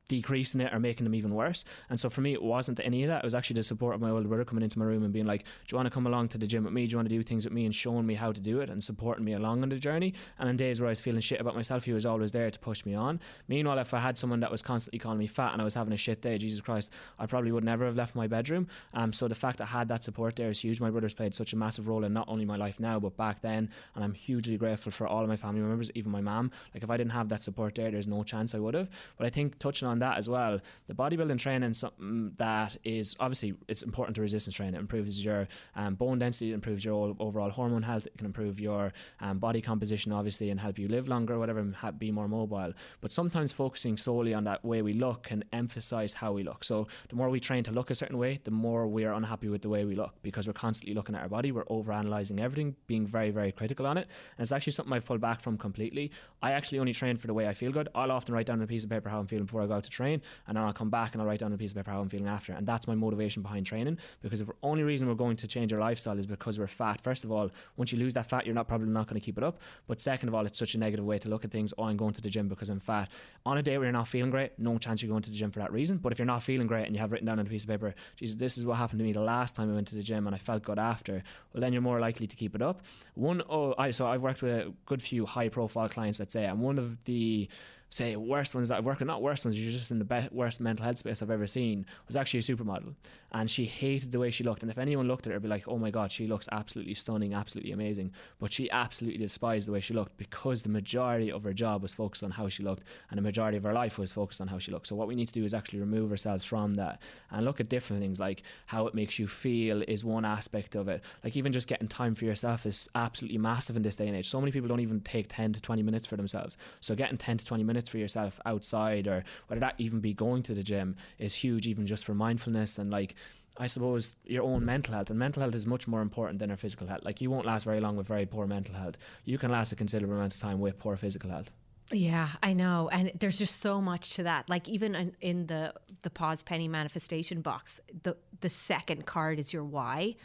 decreasing 0.08 0.62
it 0.62 0.74
or 0.74 0.80
making 0.80 1.04
them 1.04 1.16
even 1.16 1.34
worse. 1.34 1.66
And 1.90 2.00
so 2.00 2.10
for 2.10 2.22
me, 2.22 2.34
it 2.34 2.42
wasn't 2.42 2.80
any 2.84 3.04
of 3.04 3.10
that. 3.10 3.24
It 3.24 3.26
was 3.26 3.36
actually 3.36 3.56
the 3.56 3.64
support 3.64 3.96
of 3.96 4.02
my 4.02 4.10
older 4.10 4.28
brother 4.28 4.46
coming 4.46 4.64
into 4.64 4.80
my 4.80 4.86
room 4.86 5.04
and 5.04 5.14
being 5.14 5.26
like, 5.26 5.44
"Do 5.44 5.74
you 5.74 5.76
want 5.78 5.88
to 5.88 5.94
come 5.94 6.08
along 6.08 6.30
to 6.30 6.38
the 6.38 6.48
gym 6.48 6.64
with 6.64 6.74
me? 6.74 6.88
Do 6.88 6.92
you 6.92 6.98
want 6.98 7.10
to 7.10 7.16
do 7.16 7.24
things 7.24 7.46
with 7.46 7.54
me?" 7.54 7.66
and 7.66 7.76
showing 7.76 8.06
me 8.06 8.16
how 8.16 8.32
to 8.32 8.42
do 8.42 8.62
it 8.62 8.70
and 8.70 8.84
supporting 8.84 9.26
me 9.26 9.34
along 9.34 9.64
on 9.64 9.70
the 9.70 9.78
journey. 9.78 10.14
And 10.40 10.50
on 10.50 10.58
days 10.58 10.80
where 10.80 10.88
I 10.88 10.92
was 10.92 11.00
feeling 11.00 11.22
shit 11.22 11.42
about 11.42 11.56
myself, 11.56 11.84
he 11.84 11.94
was 11.94 12.06
always 12.06 12.32
there 12.32 12.50
to 12.50 12.60
push 12.60 12.86
me 12.86 12.94
on. 12.94 13.20
Meanwhile, 13.48 13.80
if 13.80 13.94
I 13.94 14.00
had 14.00 14.18
someone 14.18 14.40
that 14.42 14.52
was 14.52 14.62
constantly 14.62 15.00
calling 15.00 15.20
me 15.20 15.28
fat 15.28 15.54
and 15.54 15.62
I 15.62 15.66
was 15.66 15.74
having 15.74 15.94
a 15.94 15.98
shit 15.98 16.22
day, 16.22 16.38
Jesus 16.38 16.62
Christ, 16.62 16.92
I 17.20 17.26
probably 17.26 17.52
would 17.52 17.64
never 17.64 17.86
have 17.86 17.96
left 17.96 18.16
my 18.16 18.28
bedroom. 18.28 18.68
Um, 18.94 19.14
so 19.14 19.28
the 19.28 19.36
fact 19.36 19.62
I 19.62 19.66
had 19.66 19.88
that 19.90 20.04
support 20.04 20.36
there 20.36 20.50
is 20.50 20.60
huge. 20.60 20.80
My 20.80 20.90
brother's 20.90 21.14
played 21.14 21.36
such 21.36 21.54
a 21.54 21.58
massive 21.58 21.88
role 21.88 22.04
in 22.04 22.14
not 22.14 22.28
only 22.30 22.46
my 22.46 22.56
life 22.56 22.80
now 22.80 23.00
but 23.00 23.18
back 23.18 23.42
then, 23.42 23.70
and 23.96 24.04
I'm 24.04 24.14
hugely 24.14 24.58
grateful 24.58 24.92
for 24.92 25.08
all 25.08 25.22
of 25.22 25.30
my 25.30 25.36
family 25.36 25.62
members, 25.62 25.92
even 25.96 26.12
my 26.12 26.22
mom. 26.22 26.52
Like 26.74 26.84
if 26.84 26.90
I 26.90 26.98
didn't 26.98 27.12
have 27.12 27.30
that 27.30 27.44
support 27.44 27.76
there, 27.76 27.92
there's 27.92 28.08
no 28.08 28.24
chance 28.24 28.56
I 28.56 28.60
would 28.60 28.74
have. 28.74 28.90
But 29.18 29.28
I 29.28 29.30
think 29.30 29.60
touching 29.60 29.88
on 29.88 29.97
that 30.00 30.18
as 30.18 30.30
well, 30.30 30.60
the 30.88 30.94
bodybuilding 30.94 31.38
training 31.38 31.74
something 31.74 32.32
that 32.38 32.78
is 32.84 33.16
obviously 33.20 33.56
it's 33.68 33.82
important 33.82 34.16
to 34.16 34.22
resistance 34.22 34.56
training. 34.56 34.76
It 34.76 34.80
improves 34.80 35.24
your 35.24 35.48
um, 35.76 35.96
bone 35.96 36.20
density, 36.20 36.52
it 36.52 36.56
improves 36.56 36.84
your 36.84 37.16
overall 37.20 37.50
hormone 37.50 37.84
health, 37.84 38.06
it 38.06 38.18
can 38.18 38.26
improve 38.26 38.60
your 38.60 38.94
um, 39.20 39.40
body 39.40 39.62
composition 39.62 40.12
obviously 40.12 40.50
and 40.50 40.60
help 40.60 40.80
you 40.80 40.88
live 40.88 41.08
longer, 41.08 41.40
whatever, 41.40 41.60
and 41.60 41.76
be 42.00 42.12
more 42.12 42.28
mobile. 42.28 42.74
But 43.02 43.12
sometimes 43.12 43.52
focusing 43.52 43.98
solely 43.98 44.34
on 44.34 44.44
that 44.46 44.64
way 44.64 44.82
we 44.82 44.94
look 44.94 45.24
can 45.24 45.44
emphasize 45.54 46.14
how 46.14 46.34
we 46.34 46.44
look. 46.44 46.64
So 46.64 46.88
the 47.10 47.16
more 47.16 47.30
we 47.30 47.40
train 47.40 47.64
to 47.64 47.72
look 47.72 47.90
a 47.92 47.96
certain 47.96 48.18
way, 48.18 48.40
the 48.44 48.52
more 48.52 48.88
we 48.88 49.06
are 49.06 49.14
unhappy 49.14 49.50
with 49.50 49.62
the 49.62 49.70
way 49.70 49.86
we 49.86 49.96
look 49.96 50.14
because 50.22 50.48
we're 50.48 50.54
constantly 50.54 50.94
looking 50.94 51.16
at 51.16 51.22
our 51.22 51.30
body, 51.30 51.52
we're 51.52 51.66
over 51.68 51.92
analyzing 51.92 52.40
everything, 52.40 52.76
being 52.88 53.06
very 53.06 53.32
very 53.32 53.52
critical 53.52 53.86
on 53.86 53.98
it, 53.98 54.08
and 54.38 54.44
it's 54.44 54.52
actually 54.52 54.74
something 54.74 54.94
I've 54.94 55.06
pulled 55.06 55.22
back 55.22 55.42
from 55.42 55.58
completely. 55.58 56.12
I 56.42 56.52
actually 56.52 56.80
only 56.80 56.94
train 56.94 57.16
for 57.18 57.28
the 57.28 57.34
way 57.34 57.48
I 57.48 57.54
feel 57.54 57.72
good. 57.72 57.90
I'll 57.96 58.12
often 58.12 58.34
write 58.34 58.46
down 58.46 58.60
on 58.60 58.64
a 58.64 58.68
piece 58.68 58.84
of 58.84 58.90
paper 58.90 59.10
how 59.10 59.20
I'm 59.20 59.28
feeling 59.28 59.46
before 59.46 59.62
I 59.62 59.68
go 59.68 59.74
out 59.74 59.84
to 59.88 59.92
train, 59.92 60.22
and 60.48 60.56
then 60.56 60.64
I'll 60.64 60.74
come 60.74 60.90
back 60.90 61.14
and 61.14 61.22
I'll 61.22 61.28
write 61.28 61.40
down 61.40 61.54
a 61.54 61.58
piece 61.58 61.72
of 61.72 61.78
paper 61.78 61.92
how 61.92 62.02
I'm 62.02 62.10
feeling 62.10 62.28
after. 62.28 62.54
And 62.54 62.68
that's 62.68 62.88
my 62.88 62.96
motivation 62.96 63.42
behind 63.42 63.66
training 63.66 63.98
because 64.22 64.42
if 64.42 64.48
the 64.48 64.54
only 64.64 64.84
reason 64.84 65.08
we're 65.08 65.16
going 65.16 65.38
to 65.38 65.48
change 65.48 65.74
our 65.74 65.80
lifestyle 65.80 66.18
is 66.18 66.28
because 66.28 66.60
we're 66.60 66.68
fat, 66.68 67.02
first 67.02 67.24
of 67.24 67.32
all, 67.32 67.52
once 67.76 67.92
you 67.92 67.98
lose 67.98 68.14
that 68.14 68.30
fat, 68.30 68.46
you're 68.46 68.56
not 68.56 68.68
probably 68.68 68.88
not 68.88 69.08
going 69.08 69.20
to 69.20 69.26
keep 69.26 69.38
it 69.38 69.44
up. 69.44 69.60
But 69.88 70.02
second 70.02 70.30
of 70.30 70.36
all, 70.36 70.46
it's 70.46 70.60
such 70.60 70.76
a 70.76 70.78
negative 70.78 71.06
way 71.06 71.20
to 71.20 71.30
look 71.30 71.46
at 71.46 71.52
things. 71.52 71.74
Oh, 71.78 71.86
I'm 71.86 71.98
going 71.98 72.14
to 72.14 72.22
the 72.22 72.30
gym 72.30 72.48
because 72.48 72.70
I'm 72.70 72.80
fat. 72.80 73.10
On 73.46 73.58
a 73.58 73.64
day 73.64 73.78
where 73.78 73.86
you're 73.86 73.94
not 73.94 74.08
feeling 74.08 74.32
great, 74.32 74.58
no 74.58 74.78
chance 74.78 75.02
you're 75.02 75.10
going 75.10 75.24
to 75.24 75.32
the 75.32 75.36
gym 75.36 75.52
for 75.52 75.60
that 75.60 75.72
reason. 75.72 75.98
But 75.98 76.12
if 76.12 76.20
you're 76.20 76.26
not 76.26 76.44
feeling 76.44 76.68
great 76.68 76.86
and 76.86 76.96
you 76.96 77.02
have 77.02 77.12
written 77.12 77.28
down 77.28 77.40
on 77.40 77.46
a 77.46 77.50
piece 77.50 77.64
of 77.64 77.70
paper, 77.70 77.96
Jesus, 78.16 78.36
this 78.36 78.58
is 78.58 78.66
what 78.66 78.78
happened 78.78 79.00
to 79.00 79.06
me 79.06 79.14
the 79.14 79.22
last 79.22 79.56
time 79.56 79.72
I 79.72 79.76
went 79.76 79.88
to 79.88 79.96
the 79.96 80.04
gym 80.04 80.28
and 80.28 80.36
I 80.36 80.40
felt 80.40 80.64
good 80.64 80.80
after, 80.80 81.24
well, 81.54 81.62
then 81.62 81.74
you're 81.74 81.82
more 81.82 82.00
likely 82.00 82.28
to 82.28 82.36
keep 82.36 82.56
it 82.56 82.62
up. 82.62 82.82
One, 83.16 83.42
oh, 83.50 83.74
I, 83.78 83.92
so 83.92 84.08
I've 84.08 84.22
worked 84.22 84.42
with 84.42 84.52
a 84.52 84.74
good 84.86 85.02
few 85.02 85.26
high 85.26 85.50
profile 85.50 85.90
clients, 85.90 86.20
let's 86.20 86.34
say, 86.34 86.46
and 86.46 86.60
one 86.60 86.78
of 86.78 87.04
the 87.06 87.48
say 87.90 88.16
worst 88.16 88.54
ones 88.54 88.70
that 88.70 88.78
I've 88.78 88.86
worked 88.86 89.00
with, 89.00 89.08
not 89.08 89.22
worst 89.22 89.46
ones, 89.46 89.60
you're 89.60 89.72
just 89.72 89.92
in 89.92 90.00
the 90.00 90.06
best, 90.06 90.32
worst 90.32 90.60
mental 90.60 90.86
headspace 90.86 91.22
I've 91.22 91.32
ever 91.32 91.48
seen, 91.48 91.86
was 92.08 92.16
actually 92.16 92.40
a 92.40 92.44
supermodel. 92.44 92.96
And 93.32 93.50
she 93.50 93.66
hated 93.66 94.12
the 94.12 94.20
way 94.20 94.30
she 94.30 94.44
looked. 94.44 94.62
And 94.62 94.72
if 94.72 94.78
anyone 94.78 95.08
looked 95.08 95.28
at 95.28 95.34
her, 95.34 95.40
be 95.40 95.48
like, 95.48 95.68
oh 95.68 95.78
my 95.78 95.92
God, 95.92 96.12
she 96.12 96.28
looks 96.28 96.48
absolutely 96.52 96.96
stunning, 96.96 97.34
absolutely 97.34 97.72
amazing. 97.72 98.12
But 98.40 98.52
she 98.52 98.70
absolutely 98.72 99.20
despised 99.20 99.68
the 99.68 99.72
way 99.72 99.80
she 99.80 99.94
looked 99.94 100.18
because 100.18 100.64
the 100.64 100.70
majority 100.70 101.32
of 101.32 101.44
her 101.44 101.54
job 101.54 101.82
was 101.82 101.94
focused 101.94 102.24
on 102.24 102.32
how 102.32 102.50
she 102.50 102.64
looked 102.64 102.84
and 103.10 103.18
the 103.18 103.22
majority 103.22 103.58
of 103.58 103.64
her 103.64 103.74
life 103.74 103.98
was 103.98 104.12
focused 104.12 104.42
on 104.42 104.48
how 104.48 104.60
she 104.60 104.72
looked. 104.72 104.88
So 104.88 104.96
what 104.96 105.08
we 105.08 105.16
need 105.16 105.28
to 105.28 105.34
do 105.34 105.44
is 105.44 105.54
actually 105.54 105.80
remove 105.80 106.12
ourselves 106.12 106.46
from 106.46 106.76
that 106.76 107.02
and 107.32 107.46
look 107.46 107.60
at 107.60 107.70
different 107.70 108.02
things 108.02 108.20
like 108.20 108.44
how 108.66 108.88
it 108.88 108.96
makes 108.96 109.20
you 109.20 109.28
feel 109.28 109.82
is 109.88 110.04
one 110.04 110.26
aspect 110.26 110.76
of 110.76 110.88
it. 110.88 111.02
Like 111.24 111.36
even 111.36 111.52
just 111.52 111.68
getting 111.68 111.88
time 111.88 112.16
for 112.16 112.26
yourself 112.26 112.66
is 112.66 112.90
absolutely 112.96 113.38
massive 113.38 113.76
in 113.76 113.82
this 113.82 113.96
day 113.96 114.08
and 114.08 114.16
age. 114.16 114.30
So 114.30 114.40
many 114.40 114.52
people 114.52 114.68
don't 114.68 114.80
even 114.80 115.02
take 115.02 115.28
10 115.30 115.54
to 115.54 115.62
20 115.62 115.84
minutes 115.84 116.06
for 116.06 116.18
themselves. 116.18 116.58
So 116.82 116.96
getting 116.96 117.18
10 117.18 117.38
to 117.38 117.46
20 117.46 117.64
minutes 117.64 117.77
minutes 117.78 117.90
for 117.90 118.00
yourself 118.00 118.40
outside 118.46 119.08
or 119.08 119.24
whether 119.48 119.60
that 119.60 119.76
even 119.78 120.00
be 120.00 120.14
going 120.14 120.42
to 120.44 120.54
the 120.54 120.64
gym 120.64 120.96
is 121.20 121.36
huge 121.36 121.68
even 121.68 121.86
just 121.86 122.06
for 122.06 122.14
mindfulness 122.14 122.78
and 122.80 122.90
like 122.90 123.16
I 123.60 123.68
suppose 123.68 124.16
your 124.24 124.44
own 124.44 124.66
mental 124.66 124.94
health 124.94 125.10
and 125.10 125.18
mental 125.18 125.42
health 125.42 125.56
is 125.56 125.66
much 125.66 125.88
more 125.88 126.02
important 126.02 126.40
than 126.40 126.52
our 126.52 126.58
physical 126.58 126.88
health. 126.88 127.04
Like 127.04 127.22
you 127.22 127.32
won't 127.32 127.46
last 127.46 127.66
very 127.66 127.80
long 127.80 127.96
with 127.98 128.08
very 128.08 128.26
poor 128.26 128.46
mental 128.46 128.76
health. 128.76 128.98
You 129.26 129.38
can 129.38 129.52
last 129.52 129.72
a 129.72 129.76
considerable 129.76 130.16
amount 130.16 130.36
of 130.36 130.40
time 130.40 130.60
with 130.60 130.78
poor 130.78 130.96
physical 130.96 131.32
health. 131.32 131.54
Yeah, 131.92 132.30
I 132.44 132.54
know, 132.54 132.90
and 132.92 133.12
there's 133.20 133.38
just 133.38 133.62
so 133.62 133.80
much 133.82 134.16
to 134.16 134.24
that. 134.24 134.50
Like 134.50 134.68
even 134.68 134.94
in, 134.94 135.16
in 135.22 135.48
the 135.48 135.74
the 136.04 136.10
pause 136.10 136.44
penny 136.44 136.68
manifestation 136.68 137.42
box, 137.42 137.80
the 138.04 138.18
the 138.42 138.50
second 138.50 139.06
card 139.06 139.40
is 139.40 139.54
your 139.54 139.64
why, 139.64 140.16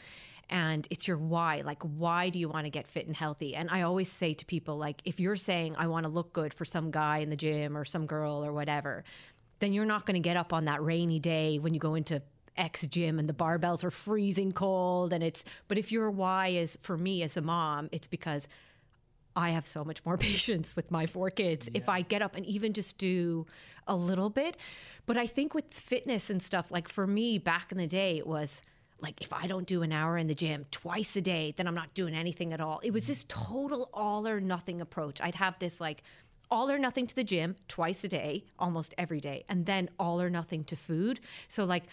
and 0.53 0.87
it's 0.91 1.09
your 1.09 1.17
why. 1.17 1.63
Like, 1.65 1.83
why 1.83 2.29
do 2.29 2.39
you 2.39 2.47
want 2.47 2.67
to 2.67 2.71
get 2.71 2.87
fit 2.87 3.07
and 3.07 3.17
healthy? 3.17 3.57
And 3.57 3.71
I 3.71 3.83
always 3.83 4.13
say 4.13 4.35
to 4.35 4.45
people, 4.45 4.77
like, 4.77 5.01
if 5.07 5.19
you're 5.19 5.35
saying, 5.35 5.75
I 5.79 5.87
want 5.87 6.05
to 6.05 6.11
look 6.11 6.35
good 6.35 6.53
for 6.53 6.67
some 6.67 6.91
guy 6.91 7.19
in 7.19 7.31
the 7.31 7.37
gym 7.37 7.75
or 7.75 7.87
some 7.87 8.05
girl 8.05 8.45
or 8.45 8.53
whatever, 8.53 9.03
then 9.61 9.73
you're 9.73 9.87
not 9.87 10.05
going 10.05 10.15
to 10.15 10.21
get 10.21 10.37
up 10.37 10.53
on 10.53 10.67
that 10.67 10.83
rainy 10.83 11.19
day 11.19 11.59
when 11.59 11.73
you 11.73 11.81
go 11.81 11.95
into 11.95 12.21
X 12.55 12.87
gym 12.87 13.19
and 13.19 13.27
the 13.27 13.33
barbells 13.33 13.83
are 13.83 13.91
freezing 13.91 14.53
cold. 14.53 15.15
And 15.15 15.25
it's, 15.25 15.43
but 15.69 15.79
if 15.79 15.91
your 15.91 16.11
why 16.11 16.49
is 16.49 16.77
for 16.83 16.99
me 16.99 17.23
as 17.23 17.39
a 17.39 17.41
mom, 17.41 17.89
it's 17.91 18.07
because 18.07 18.47
I 19.35 19.51
have 19.51 19.67
so 19.67 19.85
much 19.85 20.05
more 20.05 20.17
patience 20.19 20.77
with 20.77 20.91
my 20.91 21.07
four 21.07 21.31
kids 21.31 21.71
yeah. 21.73 21.81
if 21.81 21.89
I 21.89 22.03
get 22.03 22.21
up 22.21 22.37
and 22.37 22.45
even 22.45 22.75
just 22.75 22.99
do 22.99 23.47
a 23.87 23.97
little 23.97 24.29
bit. 24.29 24.59
But 25.07 25.17
I 25.17 25.27
think 25.27 25.55
with 25.55 25.73
fitness 25.73 26.29
and 26.29 26.43
stuff, 26.43 26.71
like 26.71 26.89
for 26.89 27.07
me 27.07 27.39
back 27.39 27.73
in 27.73 27.79
the 27.79 27.87
day, 27.87 28.19
it 28.19 28.27
was 28.27 28.61
like 29.03 29.21
if 29.21 29.33
I 29.33 29.47
don't 29.47 29.67
do 29.67 29.83
an 29.83 29.93
hour 29.93 30.17
in 30.17 30.29
the 30.29 30.35
gym 30.35 30.65
twice 30.71 31.17
a 31.17 31.21
day, 31.21 31.53
then 31.57 31.67
I'm 31.67 31.75
not 31.75 31.93
doing 31.93 32.15
anything 32.15 32.53
at 32.53 32.61
all. 32.61 32.81
It 32.83 32.93
was 32.93 33.07
this 33.07 33.25
total 33.29 33.91
all 33.93 34.27
or 34.27 34.41
nothing 34.41 34.81
approach. 34.81 35.21
I'd 35.21 35.35
have 35.35 35.59
this 35.59 35.81
like 35.81 36.03
all 36.51 36.71
or 36.71 36.79
nothing 36.79 37.07
to 37.07 37.15
the 37.15 37.25
gym 37.25 37.57
twice 37.67 38.05
a 38.05 38.09
day, 38.09 38.45
almost 38.59 38.95
every 38.97 39.21
day, 39.21 39.45
and 39.49 39.67
then 39.67 39.91
all 39.99 40.23
or 40.23 40.31
nothing 40.31 40.65
to 40.65 40.77
food. 40.77 41.19
So 41.49 41.65
like 41.65 41.85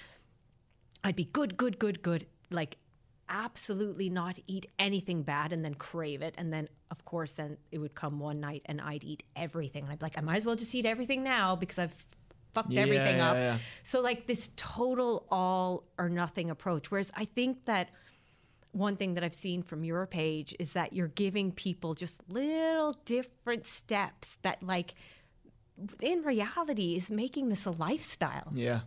I'd 1.04 1.16
be 1.16 1.26
good, 1.26 1.58
good, 1.58 1.80
good, 1.80 2.02
good, 2.02 2.28
like 2.52 2.78
absolutely 3.30 4.10
not 4.10 4.40
eat 4.48 4.66
anything 4.78 5.24
bad 5.24 5.54
and 5.54 5.64
then 5.64 5.76
crave 5.76 6.22
it. 6.22 6.36
And 6.38 6.52
then, 6.52 6.68
of 6.92 7.06
course, 7.06 7.34
then 7.34 7.58
it 7.72 7.78
would 7.78 7.96
come 7.96 8.20
one 8.20 8.40
night 8.40 8.64
and 8.66 8.82
I'd 8.82 9.04
eat 9.04 9.24
everything. 9.36 9.84
And 9.84 9.92
I'd 9.92 10.00
be 10.00 10.06
like, 10.06 10.18
I 10.18 10.22
might 10.22 10.38
as 10.38 10.46
well 10.46 10.56
just 10.56 10.74
eat 10.76 10.86
everything 10.86 11.24
now 11.24 11.56
because 11.56 11.80
I've 11.80 12.06
fucked 12.54 12.72
yeah, 12.72 12.82
everything 12.82 13.18
yeah, 13.18 13.32
up. 13.32 13.38
Yeah. 13.38 13.58
So 13.84 14.02
like 14.02 14.28
this 14.28 14.50
total 14.56 15.26
all 15.30 15.86
or 15.98 16.10
nothing 16.10 16.50
approach. 16.50 16.92
Whereas 16.92 17.12
I 17.16 17.26
think 17.26 17.66
that 17.66 17.90
one 18.72 18.96
thing 18.96 19.16
that 19.16 19.24
I've 19.24 19.36
seen 19.36 19.64
from 19.64 19.84
your 19.84 20.06
page 20.06 20.56
is 20.60 20.74
that 20.74 20.94
you're 20.94 21.08
giving 21.08 21.52
people 21.52 21.94
just 21.96 22.22
little 22.30 22.96
different 23.06 23.66
steps 23.66 24.38
that 24.44 24.62
like 24.62 24.94
in 26.02 26.22
reality 26.24 26.96
is 26.96 27.12
making 27.12 27.50
this 27.50 27.66
a 27.66 27.72
lifestyle. 27.72 28.52
Yeah. 28.54 28.82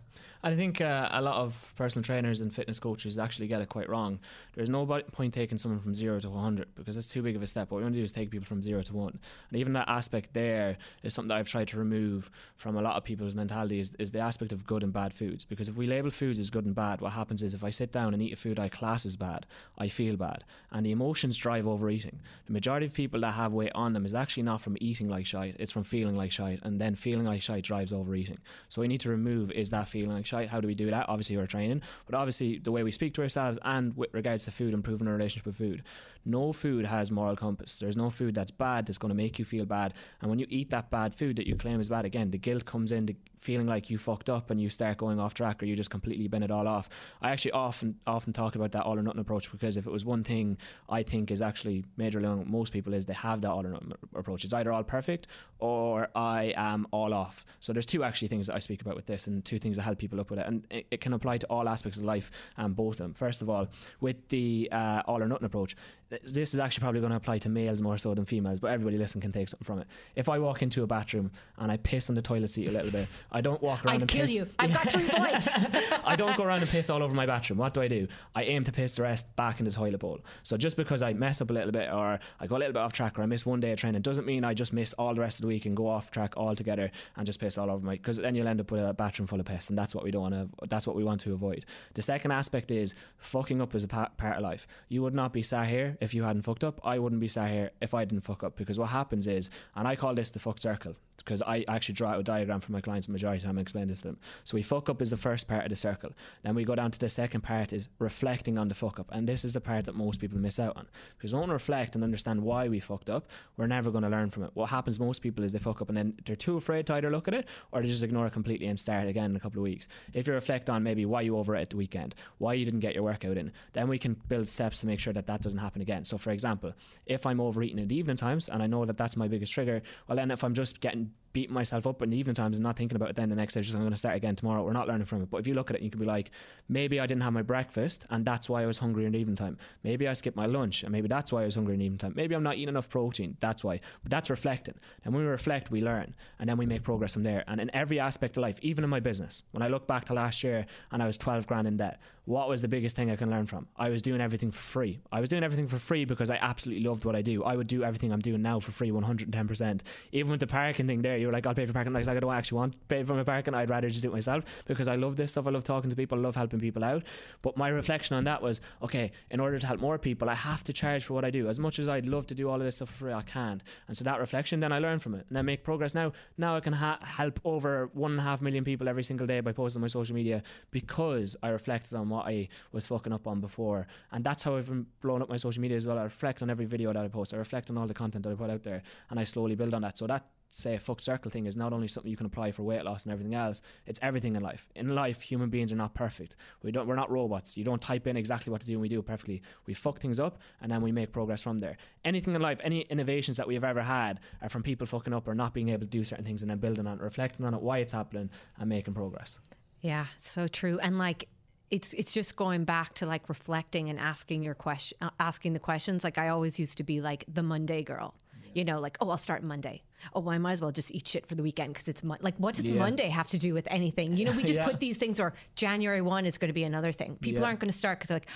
I 0.45 0.55
think 0.55 0.81
uh, 0.81 1.07
a 1.11 1.21
lot 1.21 1.35
of 1.35 1.73
personal 1.77 2.03
trainers 2.03 2.41
and 2.41 2.53
fitness 2.53 2.77
coaches 2.77 3.17
actually 3.17 3.47
get 3.47 3.61
it 3.61 3.69
quite 3.69 3.87
wrong. 3.87 4.19
There's 4.55 4.69
no 4.69 4.85
point 4.85 5.33
taking 5.33 5.57
someone 5.57 5.79
from 5.79 5.93
zero 5.93 6.19
to 6.19 6.29
100 6.29 6.75
because 6.75 6.95
that's 6.95 7.07
too 7.07 7.21
big 7.21 7.37
of 7.37 7.41
a 7.41 7.47
step. 7.47 7.71
What 7.71 7.77
we 7.77 7.83
want 7.83 7.95
to 7.95 7.99
do 8.01 8.03
is 8.03 8.11
take 8.11 8.29
people 8.29 8.45
from 8.45 8.61
zero 8.61 8.81
to 8.81 8.93
one. 8.93 9.17
And 9.49 9.59
even 9.59 9.71
that 9.73 9.87
aspect 9.87 10.33
there 10.33 10.77
is 11.01 11.13
something 11.13 11.29
that 11.29 11.37
I've 11.37 11.47
tried 11.47 11.69
to 11.69 11.77
remove 11.77 12.29
from 12.57 12.75
a 12.75 12.81
lot 12.81 12.97
of 12.97 13.05
people's 13.05 13.35
mentality 13.35 13.79
is, 13.79 13.95
is 13.99 14.11
the 14.11 14.19
aspect 14.19 14.51
of 14.51 14.67
good 14.67 14.83
and 14.83 14.91
bad 14.91 15.13
foods. 15.13 15.45
Because 15.45 15.69
if 15.69 15.77
we 15.77 15.87
label 15.87 16.11
foods 16.11 16.39
as 16.39 16.49
good 16.49 16.65
and 16.65 16.75
bad, 16.75 16.99
what 16.99 17.13
happens 17.13 17.41
is 17.41 17.53
if 17.53 17.63
I 17.63 17.69
sit 17.69 17.93
down 17.93 18.13
and 18.13 18.21
eat 18.21 18.33
a 18.33 18.35
food 18.35 18.59
I 18.59 18.67
class 18.67 19.05
as 19.05 19.15
bad, 19.15 19.45
I 19.77 19.87
feel 19.87 20.17
bad. 20.17 20.43
And 20.73 20.85
the 20.85 20.91
emotions 20.91 21.37
drive 21.37 21.67
overeating. 21.67 22.19
The 22.47 22.53
majority 22.53 22.85
of 22.85 22.93
people 22.93 23.21
that 23.21 23.31
have 23.31 23.53
weight 23.53 23.71
on 23.75 23.93
them 23.93 24.05
is 24.05 24.13
actually 24.13 24.43
not 24.43 24.59
from 24.59 24.75
eating 24.81 25.07
like 25.07 25.25
shite, 25.25 25.55
it's 25.57 25.71
from 25.71 25.83
feeling 25.83 26.17
like 26.17 26.31
shite. 26.31 26.59
And 26.63 26.81
then 26.83 26.95
feeling 26.95 27.25
like 27.25 27.41
shite 27.41 27.63
drives 27.63 27.93
overeating. 27.93 28.37
So 28.69 28.81
we 28.81 28.87
need 28.87 29.01
to 29.01 29.09
remove 29.09 29.51
is 29.51 29.69
that 29.69 29.87
feeling 29.87 30.11
like 30.11 30.25
shite. 30.25 30.49
How 30.49 30.61
do 30.61 30.67
we 30.67 30.75
do 30.75 30.89
that? 30.89 31.07
Obviously, 31.07 31.37
we're 31.37 31.47
training, 31.47 31.81
but 32.05 32.15
obviously 32.15 32.59
the 32.59 32.71
way 32.71 32.83
we 32.83 32.91
speak 32.91 33.13
to 33.15 33.21
ourselves 33.21 33.57
and 33.63 33.95
with 33.95 34.13
regards 34.13 34.45
to 34.45 34.51
food, 34.51 34.73
improving 34.73 35.07
our 35.07 35.13
relationship 35.13 35.45
with 35.45 35.57
food. 35.57 35.83
No 36.25 36.53
food 36.53 36.85
has 36.85 37.11
moral 37.11 37.35
compass. 37.35 37.75
There's 37.75 37.97
no 37.97 38.09
food 38.09 38.35
that's 38.35 38.51
bad 38.51 38.85
that's 38.85 38.97
going 38.97 39.09
to 39.09 39.15
make 39.15 39.39
you 39.39 39.45
feel 39.45 39.65
bad. 39.65 39.93
And 40.21 40.29
when 40.29 40.39
you 40.39 40.47
eat 40.49 40.69
that 40.69 40.89
bad 40.89 41.13
food 41.13 41.35
that 41.35 41.47
you 41.47 41.55
claim 41.55 41.81
is 41.81 41.89
bad, 41.89 42.05
again, 42.05 42.31
the 42.31 42.37
guilt 42.37 42.65
comes 42.65 42.91
in, 42.93 43.05
the 43.05 43.15
feeling 43.43 43.67
like 43.67 43.89
you 43.89 43.97
fucked 43.97 44.29
up 44.29 44.49
and 44.49 44.59
you 44.59 44.69
start 44.69 44.97
going 44.97 45.19
off 45.19 45.33
track 45.33 45.61
or 45.61 45.65
you 45.65 45.75
just 45.75 45.89
completely 45.89 46.27
bend 46.27 46.45
it 46.45 46.51
all 46.51 46.67
off. 46.67 46.89
I 47.21 47.31
actually 47.31 47.51
often 47.51 47.99
often 48.07 48.31
talk 48.31 48.55
about 48.55 48.71
that 48.71 48.83
all 48.83 48.97
or 48.97 49.03
nothing 49.03 49.19
approach 49.19 49.51
because 49.51 49.75
if 49.75 49.85
it 49.85 49.91
was 49.91 50.05
one 50.05 50.23
thing 50.23 50.57
I 50.89 51.03
think 51.03 51.29
is 51.29 51.41
actually 51.41 51.83
majorly 51.99 52.29
on 52.29 52.49
most 52.49 52.71
people 52.71 52.93
is 52.93 53.05
they 53.05 53.13
have 53.13 53.41
that 53.41 53.51
all 53.51 53.65
or 53.65 53.69
nothing 53.69 53.93
approach. 54.15 54.45
It's 54.45 54.53
either 54.53 54.71
all 54.71 54.83
perfect 54.83 55.27
or 55.59 56.07
I 56.15 56.53
am 56.55 56.72
all 56.91 57.13
off. 57.13 57.45
So 57.59 57.73
there's 57.73 57.85
two 57.85 58.03
actually 58.03 58.27
things 58.27 58.47
that 58.47 58.55
I 58.55 58.59
speak 58.59 58.81
about 58.81 58.95
with 58.95 59.05
this 59.05 59.27
and 59.27 59.43
two 59.43 59.59
things 59.59 59.77
that 59.77 59.83
help 59.83 59.97
people 59.97 60.19
up 60.19 60.29
with 60.29 60.39
it. 60.39 60.47
And 60.47 60.65
it, 60.69 60.85
it 60.91 61.01
can 61.01 61.13
apply 61.13 61.37
to 61.39 61.47
all 61.47 61.67
aspects 61.67 61.97
of 61.97 62.05
life 62.05 62.31
and 62.57 62.67
um, 62.67 62.73
both 62.73 62.95
of 62.95 63.05
them. 63.05 63.13
First 63.13 63.41
of 63.41 63.49
all, 63.49 63.67
with 64.01 64.27
the 64.29 64.69
uh, 64.71 65.01
all 65.05 65.21
or 65.21 65.27
nothing 65.27 65.45
approach, 65.45 65.75
this 66.23 66.53
is 66.53 66.59
actually 66.59 66.81
probably 66.81 66.99
going 66.99 67.11
to 67.11 67.17
apply 67.17 67.37
to 67.39 67.49
males 67.49 67.81
more 67.81 67.97
so 67.97 68.13
than 68.13 68.25
females, 68.25 68.59
but 68.59 68.71
everybody 68.71 68.97
listen 68.97 69.21
can 69.21 69.31
take 69.31 69.49
something 69.49 69.65
from 69.65 69.79
it. 69.79 69.87
If 70.15 70.29
I 70.29 70.39
walk 70.39 70.61
into 70.61 70.83
a 70.83 70.87
bathroom 70.87 71.31
and 71.57 71.71
I 71.71 71.77
piss 71.77 72.09
on 72.09 72.15
the 72.15 72.21
toilet 72.21 72.49
seat 72.51 72.67
a 72.67 72.71
little 72.71 72.91
bit, 72.91 73.07
I 73.31 73.41
don't 73.41 73.61
walk 73.61 73.85
around 73.85 73.95
I'd 73.95 74.01
and 74.01 74.09
kill 74.09 74.23
piss. 74.23 74.35
you. 74.35 74.47
I've 74.59 74.73
got 74.73 74.91
three 74.91 75.07
boys. 75.07 75.47
I 76.03 76.15
don't 76.15 76.37
go 76.37 76.43
around 76.43 76.61
and 76.61 76.69
piss 76.69 76.89
all 76.89 77.01
over 77.01 77.13
my 77.15 77.25
bathroom. 77.25 77.59
What 77.59 77.73
do 77.73 77.81
I 77.81 77.87
do? 77.87 78.07
I 78.35 78.43
aim 78.43 78.63
to 78.65 78.71
piss 78.71 78.95
the 78.95 79.03
rest 79.03 79.35
back 79.35 79.59
in 79.59 79.65
the 79.65 79.71
toilet 79.71 79.99
bowl. 79.99 80.19
So 80.43 80.57
just 80.57 80.77
because 80.77 81.01
I 81.01 81.13
mess 81.13 81.41
up 81.41 81.49
a 81.49 81.53
little 81.53 81.71
bit 81.71 81.91
or 81.91 82.19
I 82.39 82.47
go 82.47 82.57
a 82.57 82.59
little 82.59 82.73
bit 82.73 82.79
off 82.79 82.93
track 82.93 83.17
or 83.17 83.23
I 83.23 83.25
miss 83.25 83.45
one 83.45 83.59
day 83.59 83.71
of 83.71 83.79
training 83.79 84.01
doesn't 84.01 84.25
mean 84.25 84.43
I 84.43 84.53
just 84.53 84.73
miss 84.73 84.93
all 84.93 85.13
the 85.13 85.21
rest 85.21 85.39
of 85.39 85.41
the 85.43 85.47
week 85.47 85.65
and 85.65 85.75
go 85.75 85.87
off 85.87 86.11
track 86.11 86.37
altogether 86.37 86.91
and 87.15 87.25
just 87.25 87.39
piss 87.39 87.57
all 87.57 87.69
over 87.69 87.85
my 87.85 87.93
because 87.93 88.17
then 88.17 88.35
you'll 88.35 88.47
end 88.47 88.59
up 88.59 88.71
with 88.71 88.81
a 88.83 88.93
bathroom 88.93 89.27
full 89.27 89.39
of 89.39 89.45
piss 89.45 89.69
and 89.69 89.77
that's 89.77 89.95
what 89.95 90.03
we 90.03 90.11
don't 90.11 90.21
want 90.21 90.33
to 90.33 90.67
that's 90.67 90.85
what 90.85 90.95
we 90.95 91.03
want 91.03 91.21
to 91.21 91.33
avoid. 91.33 91.65
The 91.93 92.01
second 92.01 92.31
aspect 92.31 92.71
is 92.71 92.95
fucking 93.17 93.61
up 93.61 93.73
is 93.75 93.83
a 93.83 93.87
part 93.87 94.11
of 94.19 94.41
life. 94.41 94.67
You 94.89 95.01
would 95.03 95.13
not 95.13 95.33
be 95.33 95.41
sat 95.41 95.67
here 95.67 95.97
if 96.03 96.13
you 96.13 96.23
hadn't 96.23 96.41
fucked 96.41 96.63
up. 96.63 96.81
I 96.83 96.99
wouldn't 96.99 97.21
be 97.21 97.27
sat 97.27 97.49
here 97.49 97.71
if 97.81 97.93
I 97.93 98.03
didn't 98.05 98.23
fuck 98.23 98.43
up 98.43 98.57
because 98.57 98.77
what 98.77 98.89
happens 98.89 99.25
is 99.25 99.49
and 99.75 99.87
I 99.87 99.95
call 99.95 100.13
this 100.13 100.31
the 100.31 100.39
fuck 100.39 100.59
circle 100.59 100.93
because 101.17 101.41
I 101.41 101.63
actually 101.67 101.95
draw 101.95 102.09
out 102.09 102.19
a 102.19 102.23
diagram 102.23 102.59
for 102.59 102.71
my 102.71 102.81
clients 102.81 103.07
the 103.07 103.13
majority 103.13 103.37
of 103.37 103.41
the 103.43 103.47
time 103.47 103.57
and 103.57 103.61
explain 103.61 103.87
this 103.87 104.01
to 104.01 104.09
them. 104.09 104.17
So 104.43 104.55
we 104.55 104.61
fuck 104.61 104.89
up 104.89 105.01
is 105.01 105.09
the 105.09 105.17
first 105.17 105.47
part 105.47 105.63
of 105.63 105.69
the 105.69 105.75
circle. 105.75 106.11
Then 106.43 106.55
we 106.55 106.65
go 106.65 106.75
down 106.75 106.91
to 106.91 106.99
the 106.99 107.09
second 107.09 107.41
part 107.41 107.71
is 107.71 107.89
reflecting 107.99 108.57
on 108.57 108.67
the 108.67 108.75
fuck 108.75 108.99
up. 108.99 109.09
And 109.11 109.27
this 109.27 109.45
is 109.45 109.53
the 109.53 109.61
part 109.61 109.85
that 109.85 109.95
most 109.95 110.19
people 110.19 110.37
miss 110.37 110.59
out 110.59 110.75
on. 110.75 110.87
Because 111.17 111.33
we 111.33 111.39
don't 111.39 111.51
reflect 111.51 111.95
and 111.95 112.03
understand 112.03 112.41
why 112.41 112.67
we 112.67 112.79
fucked 112.79 113.09
up, 113.09 113.29
we're 113.57 113.67
never 113.67 113.91
going 113.91 114.03
to 114.03 114.09
learn 114.09 114.29
from 114.29 114.43
it. 114.43 114.51
What 114.53 114.69
happens 114.69 114.99
most 114.99 115.21
people 115.21 115.43
is 115.43 115.51
they 115.51 115.59
fuck 115.59 115.81
up 115.81 115.89
and 115.89 115.97
then 115.97 116.13
they're 116.25 116.35
too 116.35 116.57
afraid 116.57 116.87
to 116.87 116.95
either 116.95 117.09
look 117.09 117.27
at 117.27 117.33
it 117.33 117.47
or 117.71 117.81
they 117.81 117.87
just 117.87 118.03
ignore 118.03 118.27
it 118.27 118.33
completely 118.33 118.67
and 118.67 118.77
start 118.77 119.07
again 119.07 119.31
in 119.31 119.35
a 119.35 119.39
couple 119.39 119.59
of 119.59 119.63
weeks. 119.63 119.87
If 120.13 120.27
you 120.27 120.33
reflect 120.33 120.69
on 120.69 120.83
maybe 120.83 121.05
why 121.05 121.21
you 121.21 121.37
overate 121.37 121.69
the 121.69 121.77
weekend, 121.77 122.15
why 122.39 122.53
you 122.53 122.65
didn't 122.65 122.81
get 122.81 122.95
your 122.95 123.03
workout 123.03 123.37
in, 123.37 123.51
then 123.71 123.87
we 123.87 123.99
can 123.99 124.15
build 124.27 124.49
steps 124.49 124.81
to 124.81 124.87
make 124.87 124.99
sure 124.99 125.13
that 125.13 125.27
that 125.27 125.41
doesn't 125.41 125.59
happen 125.59 125.81
again. 125.81 125.92
So 126.03 126.17
for 126.17 126.31
example, 126.31 126.73
if 127.05 127.25
I'm 127.25 127.39
overeating 127.39 127.79
at 127.79 127.91
evening 127.91 128.17
times 128.17 128.49
and 128.49 128.63
I 128.63 128.67
know 128.67 128.85
that 128.85 128.97
that's 128.97 129.15
my 129.15 129.27
biggest 129.27 129.53
trigger, 129.53 129.81
well 130.07 130.15
then 130.15 130.31
if 130.31 130.43
I'm 130.43 130.53
just 130.53 130.81
getting 130.81 131.11
beating 131.33 131.53
myself 131.53 131.87
up 131.87 132.01
in 132.03 132.11
the 132.11 132.17
evening 132.17 132.35
times 132.35 132.57
and 132.57 132.63
not 132.63 132.77
thinking 132.77 132.95
about 132.95 133.09
it 133.09 133.15
then 133.15 133.27
the 133.27 133.35
next 133.35 133.55
day 133.55 133.61
just 133.61 133.73
I'm 133.73 133.81
going 133.81 133.91
to 133.91 133.97
start 133.97 134.15
again 134.15 134.35
tomorrow. 134.35 134.63
We're 134.63 134.71
not 134.71 134.87
learning 134.87 135.05
from 135.05 135.23
it. 135.23 135.31
But 135.31 135.37
if 135.37 135.47
you 135.47 135.55
look 135.55 135.71
at 135.71 135.75
it 135.75 135.81
you 135.81 135.89
can 135.89 135.99
be 135.99 136.05
like 136.05 136.31
maybe 136.69 136.99
I 136.99 137.07
didn't 137.07 137.23
have 137.23 137.33
my 137.33 137.41
breakfast 137.41 138.05
and 138.09 138.23
that's 138.23 138.49
why 138.49 138.61
I 138.61 138.65
was 138.65 138.77
hungry 138.77 139.05
in 139.05 139.13
the 139.13 139.17
evening 139.17 139.35
time. 139.35 139.57
Maybe 139.83 140.07
I 140.07 140.13
skipped 140.13 140.37
my 140.37 140.45
lunch 140.45 140.83
and 140.83 140.91
maybe 140.91 141.07
that's 141.07 141.31
why 141.31 141.41
I 141.41 141.45
was 141.45 141.55
hungry 141.55 141.73
in 141.73 141.79
the 141.79 141.85
evening 141.85 141.97
time. 141.97 142.13
Maybe 142.15 142.35
I'm 142.35 142.43
not 142.43 142.55
eating 142.55 142.69
enough 142.69 142.89
protein. 142.89 143.35
That's 143.39 143.63
why. 143.63 143.79
But 144.03 144.11
that's 144.11 144.29
reflecting. 144.29 144.75
And 145.03 145.13
when 145.13 145.23
we 145.23 145.29
reflect 145.29 145.71
we 145.71 145.81
learn 145.81 146.13
and 146.39 146.47
then 146.47 146.57
we 146.57 146.65
make 146.65 146.83
progress 146.83 147.13
from 147.13 147.23
there. 147.23 147.43
And 147.47 147.59
in 147.59 147.75
every 147.75 147.99
aspect 147.99 148.37
of 148.37 148.41
life 148.41 148.59
even 148.61 148.83
in 148.83 148.89
my 148.89 148.99
business 148.99 149.43
when 149.51 149.63
I 149.63 149.67
look 149.67 149.87
back 149.87 150.05
to 150.05 150.13
last 150.13 150.43
year 150.43 150.65
and 150.91 151.01
I 151.01 151.07
was 151.07 151.17
12 151.17 151.47
grand 151.47 151.67
in 151.67 151.77
debt 151.77 151.99
what 152.25 152.47
was 152.47 152.61
the 152.61 152.67
biggest 152.67 152.95
thing 152.95 153.11
I 153.11 153.15
can 153.15 153.29
learn 153.29 153.45
from? 153.45 153.67
I 153.75 153.89
was 153.89 154.01
doing 154.01 154.21
everything 154.21 154.51
for 154.51 154.61
free. 154.61 154.99
I 155.11 155.19
was 155.19 155.29
doing 155.29 155.43
everything 155.43 155.67
for 155.67 155.77
free 155.77 156.05
because 156.05 156.29
I 156.29 156.35
absolutely 156.35 156.83
loved 156.83 157.05
what 157.05 157.15
I 157.15 157.21
do. 157.21 157.43
I 157.43 157.55
would 157.55 157.67
do 157.67 157.83
everything 157.83 158.11
I'm 158.13 158.19
doing 158.19 158.41
now 158.41 158.59
for 158.59 158.71
free 158.71 158.91
110% 158.91 159.81
even 160.11 160.31
with 160.31 160.39
the 160.39 160.47
parking 160.47 160.87
thing 160.87 161.01
there 161.01 161.17
you 161.17 161.27
were 161.27 161.33
like 161.33 161.45
I'll 161.45 161.53
pay 161.53 161.65
for 161.65 161.73
parking. 161.73 161.93
Like 161.93 162.07
I 162.07 162.19
don't 162.19 162.33
actually 162.33 162.57
want 162.57 162.73
to 162.73 162.79
pay 162.87 163.03
for 163.03 163.13
my 163.13 163.23
parking. 163.23 163.53
I'd 163.53 163.69
rather 163.69 163.89
just 163.89 164.03
do 164.03 164.09
it 164.09 164.13
myself 164.13 164.43
because 164.65 164.87
I 164.87 164.95
love 164.95 165.17
this 165.17 165.31
stuff. 165.31 165.47
I 165.47 165.49
love 165.49 165.63
talking 165.63 165.89
to 165.89 165.95
people. 165.95 166.17
I 166.17 166.21
love 166.21 166.35
helping 166.35 166.59
people 166.59 166.83
out. 166.83 167.03
But 167.41 167.57
my 167.57 167.69
reflection 167.69 168.15
on 168.15 168.23
that 168.25 168.41
was 168.41 168.61
okay 168.81 169.11
in 169.31 169.39
order 169.39 169.59
to 169.59 169.67
help 169.67 169.79
more 169.79 169.97
people 169.97 170.29
I 170.29 170.35
have 170.35 170.63
to 170.65 170.73
charge 170.73 171.05
for 171.05 171.13
what 171.13 171.25
I 171.25 171.29
do. 171.29 171.47
As 171.47 171.59
much 171.59 171.79
as 171.79 171.89
I'd 171.89 172.05
love 172.05 172.27
to 172.27 172.35
do 172.35 172.49
all 172.49 172.55
of 172.55 172.63
this 172.63 172.77
stuff 172.77 172.89
for 172.89 172.95
free 172.95 173.13
I 173.13 173.21
can't. 173.21 173.63
And 173.87 173.97
so 173.97 174.03
that 174.03 174.19
reflection 174.19 174.59
then 174.59 174.71
I 174.71 174.79
learn 174.79 174.99
from 174.99 175.15
it. 175.15 175.25
And 175.29 175.37
I 175.37 175.41
make 175.41 175.63
progress 175.63 175.93
now. 175.93 176.13
Now 176.37 176.55
I 176.55 176.59
can 176.59 176.73
ha- 176.73 176.99
help 177.01 177.39
over 177.43 177.89
one 177.93 178.11
and 178.11 178.19
a 178.19 178.23
half 178.23 178.41
million 178.41 178.63
people 178.63 178.87
every 178.87 179.03
single 179.03 179.27
day 179.27 179.39
by 179.41 179.51
posting 179.51 179.79
on 179.79 179.81
my 179.81 179.87
social 179.87 180.15
media 180.15 180.43
because 180.71 181.35
I 181.43 181.49
reflected 181.49 181.95
on 181.95 182.09
what 182.13 182.27
I 182.27 182.47
was 182.71 182.87
fucking 182.87 183.13
up 183.13 183.27
on 183.27 183.41
before. 183.41 183.87
And 184.11 184.23
that's 184.23 184.43
how 184.43 184.55
I've 184.55 184.67
been 184.67 184.85
blowing 185.01 185.21
up 185.21 185.29
my 185.29 185.37
social 185.37 185.61
media 185.61 185.77
as 185.77 185.87
well. 185.87 185.97
I 185.97 186.03
reflect 186.03 186.41
on 186.41 186.49
every 186.49 186.65
video 186.65 186.93
that 186.93 187.03
I 187.03 187.07
post. 187.07 187.33
I 187.33 187.37
reflect 187.37 187.69
on 187.69 187.77
all 187.77 187.87
the 187.87 187.93
content 187.93 188.23
that 188.23 188.31
I 188.31 188.35
put 188.35 188.49
out 188.49 188.63
there 188.63 188.83
and 189.09 189.19
I 189.19 189.23
slowly 189.23 189.55
build 189.55 189.73
on 189.73 189.81
that. 189.81 189.97
So 189.97 190.07
that 190.07 190.25
say 190.55 190.77
fuck 190.77 191.01
circle 191.01 191.31
thing 191.31 191.47
is 191.47 191.57
not 191.57 191.73
only 191.73 191.87
something 191.87 192.11
you 192.11 192.17
can 192.17 192.27
apply 192.27 192.51
for 192.51 192.61
weight 192.61 192.83
loss 192.85 193.05
and 193.05 193.11
everything 193.11 193.33
else 193.33 193.63
it's 193.87 193.99
everything 194.03 194.35
in 194.35 194.43
life. 194.43 194.67
In 194.75 194.93
life 194.93 195.21
human 195.21 195.49
beings 195.49 195.73
are 195.73 195.75
not 195.75 195.95
perfect. 195.95 196.35
We 196.61 196.71
don't 196.71 196.87
we're 196.87 196.95
not 196.95 197.09
robots. 197.09 197.57
You 197.57 197.63
don't 197.63 197.81
type 197.81 198.05
in 198.05 198.15
exactly 198.15 198.51
what 198.51 198.61
to 198.61 198.67
do 198.67 198.73
and 198.73 198.81
we 198.81 198.89
do 198.89 199.01
perfectly. 199.01 199.41
We 199.65 199.73
fuck 199.73 199.99
things 199.99 200.19
up 200.19 200.39
and 200.61 200.71
then 200.71 200.81
we 200.81 200.91
make 200.91 201.11
progress 201.11 201.41
from 201.41 201.57
there. 201.57 201.77
Anything 202.05 202.35
in 202.35 202.41
life 202.41 202.59
any 202.63 202.81
innovations 202.81 203.37
that 203.37 203.47
we've 203.47 203.63
ever 203.63 203.81
had 203.81 204.19
are 204.41 204.49
from 204.49 204.61
people 204.63 204.85
fucking 204.85 205.13
up 205.13 205.27
or 205.27 205.33
not 205.33 205.53
being 205.53 205.69
able 205.69 205.81
to 205.81 205.87
do 205.87 206.03
certain 206.03 206.25
things 206.25 206.43
and 206.43 206.51
then 206.51 206.59
building 206.59 206.85
on 206.85 206.99
it 206.99 207.01
reflecting 207.01 207.45
on 207.45 207.53
it 207.53 207.61
why 207.61 207.79
it's 207.79 207.93
happening 207.93 208.29
and 208.59 208.69
making 208.69 208.93
progress. 208.93 209.39
Yeah, 209.81 210.05
so 210.17 210.47
true. 210.47 210.79
And 210.79 210.97
like 210.97 211.27
it's 211.75 211.89
it's 211.93 212.13
just 212.19 212.35
going 212.35 212.63
back 212.65 212.93
to 212.99 213.05
like 213.13 213.27
reflecting 213.29 213.89
and 213.89 213.97
asking 213.99 214.43
your 214.43 214.53
question 214.65 214.97
uh, 215.01 215.09
asking 215.19 215.53
the 215.53 215.59
questions. 215.69 216.03
Like 216.03 216.17
I 216.17 216.27
always 216.29 216.59
used 216.63 216.77
to 216.77 216.83
be 216.83 217.01
like 217.01 217.21
the 217.37 217.43
Monday 217.43 217.83
girl. 217.83 218.13
You 218.53 218.63
know, 218.63 218.79
like, 218.79 218.97
oh, 219.01 219.09
I'll 219.09 219.17
start 219.17 219.41
Monday. 219.41 219.81
Oh, 220.13 220.19
well, 220.19 220.35
I 220.35 220.37
might 220.37 220.51
as 220.51 220.61
well 220.61 220.71
just 220.71 220.91
eat 220.93 221.07
shit 221.07 221.25
for 221.25 221.33
the 221.33 221.41
weekend 221.41 221.73
because 221.73 221.87
it's 221.87 222.03
mon- 222.03 222.19
like, 222.21 222.35
what 222.37 222.53
does 222.53 222.65
Yeah. 222.65 222.77
Monday 222.85 223.09
have 223.09 223.27
to 223.29 223.39
do 223.39 223.51
with 223.55 223.65
anything? 223.71 224.15
You 224.15 224.25
know, 224.25 224.31
we 224.33 224.43
just 224.43 224.59
Yeah. 224.61 224.67
put 224.67 224.79
these 224.79 224.95
things, 224.95 225.19
or 225.19 225.33
January 225.55 226.01
1 226.03 226.27
is 226.27 226.37
going 226.37 226.49
to 226.49 226.53
be 226.53 226.63
another 226.63 226.91
thing. 226.91 227.17
People 227.19 227.43
aren't 227.43 227.59
going 227.59 227.71
to 227.71 227.77
start 227.83 227.97
because, 227.97 228.11
like, 228.11 228.27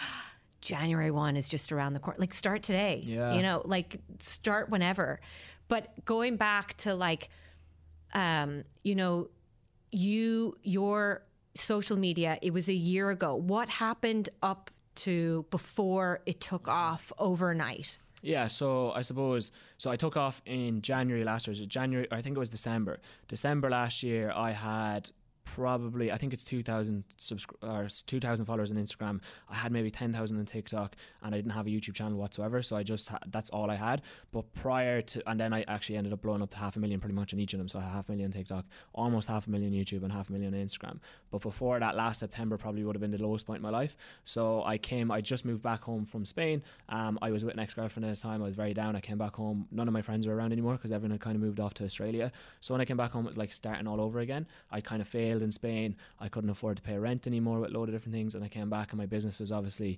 January 0.60 1.12
1 1.12 1.38
is 1.38 1.48
just 1.48 1.72
around 1.72 1.94
the 1.94 2.00
corner. 2.00 2.17
Like, 2.20 2.34
start 2.34 2.63
today. 2.63 3.03
Yeah. 3.06 3.36
You 3.36 3.44
know, 3.44 3.62
like, 3.65 4.00
start 4.17 4.70
whenever. 4.72 5.20
But 5.67 6.03
going 6.03 6.36
back 6.36 6.74
to, 6.77 6.96
like, 6.96 7.29
um, 8.15 8.63
you 8.82 8.96
know, 8.96 9.29
you 9.91 10.58
your 10.63 11.22
social 11.58 11.98
media 11.98 12.38
it 12.41 12.54
was 12.54 12.67
a 12.70 12.74
year 12.74 13.10
ago 13.10 13.36
what 13.36 13.70
happened 13.70 14.30
up 14.41 14.72
to 14.96 15.46
before 15.52 16.22
it 16.26 16.39
took 16.41 16.67
off 16.67 17.12
overnight 17.20 17.98
Yeah, 18.24 18.48
so 18.48 18.91
I 19.00 19.04
suppose 19.04 19.52
so. 19.78 19.91
I 19.91 19.96
took 19.96 20.17
off 20.17 20.41
in 20.46 20.82
January 20.82 21.24
last 21.24 21.46
year. 21.46 21.56
So 21.56 21.65
January, 21.65 22.08
I 22.12 22.22
think 22.24 22.36
it 22.36 22.39
was 22.39 22.50
December. 22.50 23.00
December 23.28 23.70
last 23.70 24.02
year, 24.02 24.32
I 24.34 24.52
had 24.52 25.12
probably 25.55 26.12
I 26.12 26.17
think 26.17 26.33
it's 26.33 26.43
two 26.43 26.62
thousand 26.62 27.03
subscri- 27.17 27.63
or 27.63 27.88
two 28.05 28.19
thousand 28.19 28.45
followers 28.45 28.71
on 28.71 28.77
Instagram. 28.77 29.21
I 29.49 29.55
had 29.55 29.71
maybe 29.71 29.89
ten 29.89 30.12
thousand 30.13 30.38
on 30.38 30.45
TikTok, 30.45 30.95
and 31.23 31.33
I 31.33 31.38
didn't 31.38 31.51
have 31.51 31.67
a 31.67 31.69
YouTube 31.69 31.93
channel 31.93 32.17
whatsoever. 32.17 32.62
So 32.62 32.75
I 32.75 32.83
just 32.83 33.10
ha- 33.10 33.19
that's 33.27 33.49
all 33.49 33.69
I 33.71 33.75
had. 33.75 34.01
But 34.31 34.51
prior 34.53 35.01
to, 35.01 35.29
and 35.29 35.39
then 35.39 35.53
I 35.53 35.63
actually 35.67 35.97
ended 35.97 36.13
up 36.13 36.21
blowing 36.21 36.41
up 36.41 36.49
to 36.51 36.57
half 36.57 36.75
a 36.75 36.79
million 36.79 36.99
pretty 36.99 37.15
much 37.15 37.33
on 37.33 37.39
each 37.39 37.53
of 37.53 37.60
them. 37.60 37.67
So 37.67 37.79
I 37.79 37.83
had 37.83 37.91
half 37.91 38.10
a 38.10 38.12
million 38.12 38.31
TikTok, 38.31 38.65
almost 38.93 39.27
half 39.27 39.47
a 39.47 39.49
million 39.49 39.71
YouTube, 39.73 40.03
and 40.03 40.12
half 40.12 40.29
a 40.29 40.31
million 40.31 40.53
on 40.53 40.60
Instagram. 40.60 40.99
But 41.31 41.41
before 41.41 41.79
that, 41.79 41.95
last 41.95 42.19
September 42.19 42.57
probably 42.57 42.83
would 42.83 42.95
have 42.95 43.01
been 43.01 43.12
the 43.12 43.21
lowest 43.21 43.45
point 43.45 43.57
in 43.57 43.63
my 43.63 43.69
life. 43.69 43.95
So 44.25 44.63
I 44.63 44.77
came, 44.77 45.12
I 45.12 45.21
just 45.21 45.45
moved 45.45 45.63
back 45.63 45.83
home 45.83 46.05
from 46.05 46.25
Spain. 46.25 46.63
Um, 46.89 47.17
I 47.21 47.31
was 47.31 47.43
with 47.43 47.53
an 47.53 47.60
ex 47.60 47.73
girlfriend 47.73 48.05
at 48.05 48.15
the 48.15 48.21
time. 48.21 48.41
I 48.41 48.45
was 48.45 48.55
very 48.55 48.73
down. 48.73 48.95
I 48.95 49.01
came 49.01 49.17
back 49.17 49.36
home. 49.36 49.67
None 49.71 49.88
of 49.88 49.93
my 49.93 50.01
friends 50.01 50.27
were 50.27 50.36
around 50.36 50.51
anymore 50.51 50.73
because 50.73 50.91
everyone 50.91 51.12
had 51.12 51.21
kind 51.21 51.36
of 51.36 51.41
moved 51.41 51.60
off 51.60 51.73
to 51.75 51.86
Australia. 51.86 52.31
So 52.62 52.73
when 52.73 52.81
I 52.81 52.86
came 52.86 52.97
back 52.97 53.12
home, 53.12 53.25
it 53.25 53.29
was 53.29 53.38
like 53.38 53.53
starting 53.53 53.88
all 53.88 54.01
over 54.01 54.19
again. 54.19 54.45
I 54.71 54.81
kind 54.81 55.01
of 55.01 55.07
failed 55.07 55.37
in 55.41 55.52
Spain. 55.52 55.95
I 56.19 56.30
couldn't 56.30 56.50
afford 56.50 56.78
to 56.78 56.84
pay 56.84 56.97
rent 56.97 57.28
anymore 57.28 57.60
with 57.60 57.71
a 57.71 57.73
load 57.73 57.89
of 57.89 57.95
different 57.95 58.13
things. 58.13 58.36
And 58.36 58.43
I 58.43 58.47
came 58.47 58.69
back 58.69 58.91
and 58.91 59.00
my 59.00 59.06
business 59.06 59.39
was 59.39 59.52
obviously 59.52 59.97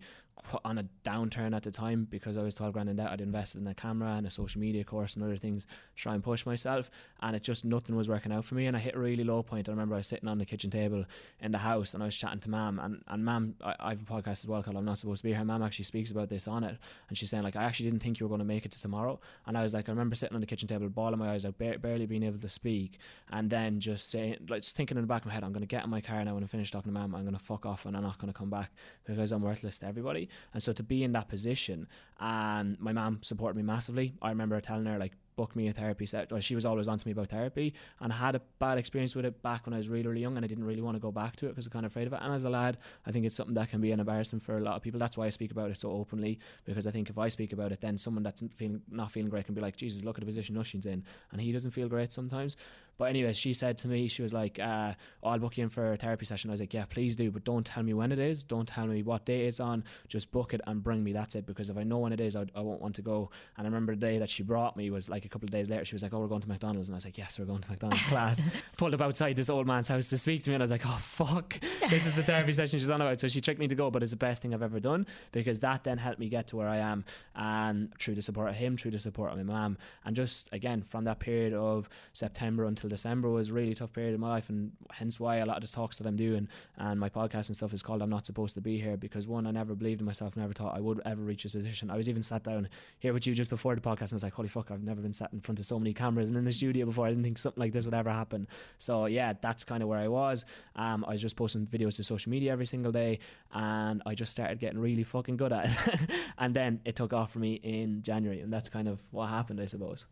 on 0.64 0.78
a 0.78 0.86
downturn 1.04 1.56
at 1.56 1.64
the 1.64 1.72
time 1.72 2.08
because 2.10 2.38
I 2.38 2.44
was 2.44 2.54
12 2.54 2.74
grand 2.74 2.90
in 2.90 2.96
debt. 2.96 3.10
I'd 3.12 3.22
invested 3.22 3.62
in 3.62 3.68
a 3.68 3.74
camera 3.74 4.12
and 4.12 4.26
a 4.26 4.32
social 4.32 4.62
media 4.62 4.84
course 4.84 5.16
and 5.16 5.24
other 5.24 5.38
things 5.38 5.66
to 5.66 5.72
try 5.96 6.14
and 6.14 6.24
push 6.24 6.46
myself. 6.46 6.90
And 7.22 7.36
it 7.36 7.44
just, 7.44 7.66
nothing 7.66 7.96
was 7.96 8.10
working 8.10 8.32
out 8.32 8.46
for 8.46 8.56
me. 8.56 8.66
And 8.66 8.76
I 8.76 8.80
hit 8.80 8.96
a 8.96 9.00
really 9.00 9.24
low 9.24 9.44
point. 9.44 9.68
I 9.68 9.72
remember 9.72 9.96
I 9.96 10.00
was 10.00 10.08
sitting 10.08 10.30
on 10.30 10.38
the 10.38 10.46
kitchen 10.46 10.70
table 10.70 11.06
in 11.42 11.52
the 11.52 11.58
house 11.58 11.94
and 11.94 12.02
I 12.02 12.08
was 12.08 12.16
chatting 12.16 12.40
to 12.40 12.50
mam. 12.50 12.80
And, 12.80 13.04
and 13.08 13.26
mam, 13.26 13.56
I, 13.64 13.76
I 13.80 13.90
have 13.90 14.02
a 14.02 14.06
podcast 14.06 14.44
as 14.44 14.48
well 14.48 14.64
called 14.64 14.78
I'm 14.78 14.86
Not 14.86 15.00
Supposed 15.00 15.22
to 15.22 15.28
Be 15.28 15.34
Here. 15.34 15.44
Mam 15.44 15.62
actually 15.62 15.86
speaks 15.86 16.12
about 16.12 16.30
this 16.30 16.48
on 16.48 16.64
it. 16.64 16.78
And 17.10 17.18
she's 17.18 17.30
saying, 17.30 17.44
like, 17.44 17.56
I 17.56 17.64
actually 17.64 17.90
didn't 17.90 18.02
think 18.02 18.20
you 18.20 18.26
were 18.26 18.30
going 18.30 18.40
to 18.40 18.46
make 18.46 18.66
it 18.66 18.72
to 18.72 18.82
tomorrow. 18.82 19.20
And 19.46 19.58
I 19.58 19.64
was 19.64 19.74
like, 19.74 19.90
I 19.90 19.92
remember 19.92 20.16
sitting 20.16 20.36
on 20.36 20.42
the 20.42 20.48
kitchen 20.48 20.68
table, 20.68 20.88
bawling 20.90 21.20
my 21.20 21.32
eyes 21.32 21.46
out, 21.46 21.58
ba- 21.58 21.80
barely 21.80 22.06
being 22.06 22.24
able 22.24 22.40
to 22.40 22.50
speak. 22.50 23.00
And 23.32 23.50
then 23.50 23.80
just 23.80 24.10
saying, 24.10 24.38
like, 24.48 24.62
just 24.62 24.76
thinking 24.76 24.98
in 24.98 25.04
the 25.04 25.08
back 25.08 25.26
my 25.30 25.34
head, 25.34 25.44
I'm 25.44 25.54
going 25.54 25.62
to 25.62 25.68
get 25.68 25.84
in 25.84 25.90
my 25.90 26.02
car 26.02 26.24
now 26.26 26.34
when 26.34 26.44
I 26.44 26.48
finish 26.48 26.72
talking 26.72 26.92
to 26.92 27.00
mam. 27.00 27.16
I'm 27.16 27.24
going 27.24 27.38
to 27.38 27.44
fuck 27.44 27.66
off 27.66 27.86
and 27.86 27.96
I'm 27.96 28.04
not 28.04 28.18
going 28.18 28.32
to 28.32 28.38
come 28.38 28.50
back 28.50 28.72
because 29.06 29.32
I'm 29.32 29.42
worthless 29.42 29.80
to 29.80 29.88
everybody. 29.88 30.28
And 30.54 30.62
so 30.62 30.74
to 30.74 30.84
be 30.84 31.04
in 31.04 31.14
that 31.14 31.30
position, 31.30 31.88
and 32.20 32.80
my 32.80 32.92
mom 32.92 33.20
supported 33.22 33.56
me 33.56 33.64
massively. 33.64 34.14
I 34.22 34.30
remember 34.30 34.60
telling 34.60 34.86
her, 34.86 34.98
like, 34.98 35.14
book 35.40 35.56
me 35.56 35.70
a 35.70 35.74
therapy 35.74 36.06
set. 36.06 36.30
She 36.44 36.54
was 36.54 36.66
always 36.66 36.90
on 36.90 37.00
to 37.00 37.08
me 37.08 37.14
about 37.14 37.30
therapy 37.30 37.74
and 38.02 38.12
I 38.12 38.18
had 38.18 38.36
a 38.36 38.42
bad 38.60 38.78
experience 38.78 39.16
with 39.16 39.24
it 39.24 39.42
back 39.42 39.66
when 39.66 39.74
I 39.74 39.78
was 39.78 39.88
really, 39.88 40.06
really 40.06 40.20
young 40.20 40.36
and 40.36 40.44
I 40.44 40.50
didn't 40.50 40.66
really 40.66 40.82
want 40.82 40.96
to 40.96 41.00
go 41.00 41.14
back 41.14 41.38
to 41.38 41.46
it 41.46 41.52
because 41.52 41.66
I'm 41.66 41.72
kind 41.72 41.86
of 41.86 41.94
afraid 41.94 42.08
of 42.08 42.14
it. 42.14 42.20
And 42.22 42.34
as 42.34 42.44
a 42.44 42.50
lad, 42.50 42.78
I 43.08 43.14
think 43.14 43.26
it's 43.26 43.38
something 43.38 43.54
that 43.54 43.70
can 43.70 43.80
be 43.80 43.94
an 43.94 44.02
embarrassing 44.02 44.42
for 44.42 44.58
a 44.58 44.60
lot 44.60 44.76
of 44.76 44.82
people. 44.82 45.00
That's 45.00 45.16
why 45.16 45.28
I 45.28 45.30
speak 45.30 45.52
about 45.52 45.72
it 45.72 45.78
so 45.78 45.92
openly 45.92 46.40
because 46.66 46.86
I 46.88 46.92
think 46.92 47.10
if 47.10 47.18
I 47.18 47.30
speak 47.30 47.54
about 47.54 47.72
it, 47.72 47.80
then 47.80 47.98
someone 47.98 48.22
that's 48.22 48.44
feeling 48.58 48.82
not 48.92 49.14
feeling 49.14 49.30
great 49.30 49.46
can 49.46 49.56
be 49.56 49.62
like, 49.62 49.78
Jesus, 49.78 50.04
look 50.04 50.18
at 50.18 50.20
the 50.20 50.26
position 50.26 50.58
Oisin's 50.58 50.86
in 50.86 51.06
and 51.32 51.40
he 51.40 51.54
doesn't 51.54 51.72
feel 51.72 51.88
great 51.88 52.12
sometimes. 52.12 52.58
But 53.00 53.06
anyway, 53.06 53.32
she 53.32 53.54
said 53.54 53.78
to 53.80 53.88
me, 53.88 54.10
she 54.10 54.22
was 54.22 54.34
like, 54.34 54.60
uh, 54.60 54.94
oh, 55.24 55.30
"I'll 55.30 55.40
book 55.40 55.58
you 55.58 55.64
in 55.64 55.70
for 55.70 55.94
a 55.94 55.98
therapy 55.98 56.26
session." 56.26 56.50
I 56.50 56.54
was 56.54 56.60
like, 56.60 56.74
"Yeah, 56.74 56.84
please 56.84 57.16
do, 57.16 57.32
but 57.32 57.46
don't 57.46 57.66
tell 57.66 57.82
me 57.82 57.94
when 57.94 58.12
it 58.12 58.20
is. 58.20 58.44
Don't 58.44 58.68
tell 58.68 58.86
me 58.88 59.04
what 59.04 59.24
day 59.24 59.46
it's 59.46 59.62
on. 59.62 59.86
Just 60.10 60.32
book 60.34 60.54
it 60.54 60.60
and 60.68 60.84
bring 60.84 61.02
me. 61.02 61.14
That's 61.14 61.34
it. 61.36 61.46
Because 61.46 61.70
if 61.70 61.78
I 61.78 61.84
know 61.84 62.00
when 62.00 62.12
it 62.12 62.20
is, 62.20 62.36
I, 62.36 62.46
I 62.54 62.60
won't 62.60 62.82
want 62.82 62.96
to 62.96 63.02
go." 63.02 63.32
And 63.58 63.66
I 63.66 63.70
remember 63.70 63.96
the 63.96 64.02
day 64.02 64.18
that 64.20 64.30
she 64.30 64.44
brought 64.44 64.76
me 64.76 64.90
was 64.90 65.10
like 65.10 65.24
a 65.24 65.30
couple 65.30 65.46
of 65.46 65.52
days 65.52 65.70
later. 65.70 65.86
She 65.86 65.96
was 65.96 66.04
like, 66.04 66.14
"Oh, 66.14 66.20
we're 66.20 66.28
going 66.28 66.42
to 66.42 66.50
McDonald's," 66.50 66.90
and 66.90 66.96
I 66.96 66.98
was 66.98 67.06
like, 67.06 67.18
"Yes, 67.18 67.40
we're 67.40 67.46
going 67.46 67.62
to 67.62 67.70
McDonald's." 67.70 68.04
Class 68.10 68.44
pulled 68.76 68.94
up 68.94 69.02
outside 69.02 69.38
this 69.38 69.50
old 69.50 69.66
man's 69.66 69.88
house 69.88 70.10
to 70.10 70.18
speak 70.18 70.44
to 70.44 70.50
me, 70.50 70.56
and 70.56 70.62
I 70.62 70.66
was 70.66 70.72
like, 70.72 70.86
"Oh 70.86 71.00
fuck, 71.02 71.58
this 71.90 72.06
is 72.06 72.16
the 72.16 72.24
therapy 72.24 72.52
session 72.52 72.80
she's 72.80 72.90
on 72.90 73.00
about." 73.00 73.22
So 73.22 73.30
she 73.30 73.40
tricked 73.40 73.62
me 73.62 73.70
to 73.70 73.76
go, 73.76 73.90
but 73.90 74.04
it's 74.04 74.12
the 74.12 74.18
best 74.18 74.42
thing 74.42 74.54
I've 74.54 74.62
ever 74.62 74.82
done 74.82 75.08
because 75.32 75.60
that 75.60 75.86
then 75.86 75.98
helped 75.98 76.20
me 76.20 76.28
get 76.28 76.48
to 76.48 76.58
where 76.58 76.68
I 76.68 76.78
am, 76.78 77.06
and 77.34 77.98
through 77.98 78.16
the 78.16 78.22
support 78.22 78.50
of 78.50 78.56
him, 78.56 78.76
through 78.76 78.92
the 78.92 79.00
support 79.00 79.32
of 79.32 79.38
my 79.38 79.44
mum, 79.44 79.78
and 80.04 80.18
just 80.18 80.50
again 80.52 80.82
from 80.82 81.06
that 81.06 81.20
period 81.20 81.54
of 81.54 81.88
September 82.12 82.66
until 82.66 82.89
December 82.90 83.30
was 83.30 83.52
really 83.52 83.74
tough 83.74 83.94
period 83.94 84.14
in 84.14 84.20
my 84.20 84.30
life, 84.30 84.50
and 84.50 84.72
hence 84.92 85.20
why 85.20 85.38
a 85.38 85.46
lot 85.46 85.58
of 85.58 85.70
the 85.70 85.76
talks 85.76 85.98
that 85.98 86.08
I'm 86.08 86.16
doing 86.16 86.48
and 86.78 87.00
my 87.00 87.10
podcast 87.10 87.48
and 87.48 87.56
stuff 87.56 87.74
is 87.74 87.82
called 87.82 88.02
"I'm 88.02 88.10
Not 88.10 88.26
Supposed 88.26 88.56
to 88.56 88.62
Be 88.62 88.80
Here" 88.80 88.98
because 88.98 89.28
one, 89.28 89.48
I 89.48 89.52
never 89.52 89.76
believed 89.76 90.02
in 90.02 90.06
myself, 90.06 90.36
never 90.36 90.54
thought 90.54 90.76
I 90.76 90.80
would 90.80 91.02
ever 91.06 91.22
reach 91.22 91.44
this 91.44 91.54
position. 91.54 91.90
I 91.90 91.98
was 91.98 92.10
even 92.10 92.24
sat 92.24 92.44
down 92.44 92.70
here 93.00 93.14
with 93.14 93.26
you 93.28 93.34
just 93.34 93.50
before 93.50 93.76
the 93.76 93.82
podcast, 93.82 94.12
and 94.12 94.14
I 94.14 94.16
was 94.16 94.24
like, 94.24 94.34
"Holy 94.34 94.50
fuck, 94.50 94.72
I've 94.72 94.84
never 94.84 95.02
been 95.02 95.14
sat 95.14 95.32
in 95.34 95.40
front 95.40 95.60
of 95.60 95.66
so 95.66 95.80
many 95.80 95.94
cameras 95.94 96.30
and 96.30 96.38
in 96.38 96.46
the 96.46 96.52
studio 96.52 96.86
before. 96.86 97.06
I 97.06 97.10
didn't 97.10 97.24
think 97.24 97.38
something 97.38 97.62
like 97.62 97.74
this 97.74 97.86
would 97.86 97.94
ever 97.94 98.10
happen." 98.10 98.48
So 98.78 99.06
yeah, 99.06 99.34
that's 99.40 99.64
kind 99.64 99.84
of 99.84 99.90
where 99.90 100.00
I 100.00 100.08
was. 100.08 100.46
Um, 100.76 101.06
I 101.06 101.12
was 101.12 101.22
just 101.22 101.36
posting 101.36 101.66
videos 101.68 101.96
to 101.98 102.04
social 102.04 102.30
media 102.30 102.52
every 102.52 102.66
single 102.66 102.92
day, 102.92 103.20
and 103.54 104.02
I 104.06 104.16
just 104.16 104.32
started 104.32 104.60
getting 104.60 104.80
really 104.80 105.04
fucking 105.04 105.38
good 105.38 105.54
at 105.54 105.66
it. 105.66 106.12
and 106.38 106.56
then 106.56 106.82
it 106.86 106.96
took 106.96 107.14
off 107.14 107.32
for 107.32 107.40
me 107.40 107.54
in 107.56 108.02
January, 108.02 108.42
and 108.42 108.52
that's 108.52 108.70
kind 108.70 108.88
of 108.88 109.00
what 109.12 109.28
happened, 109.28 109.62
I 109.62 109.66
suppose. 109.66 110.08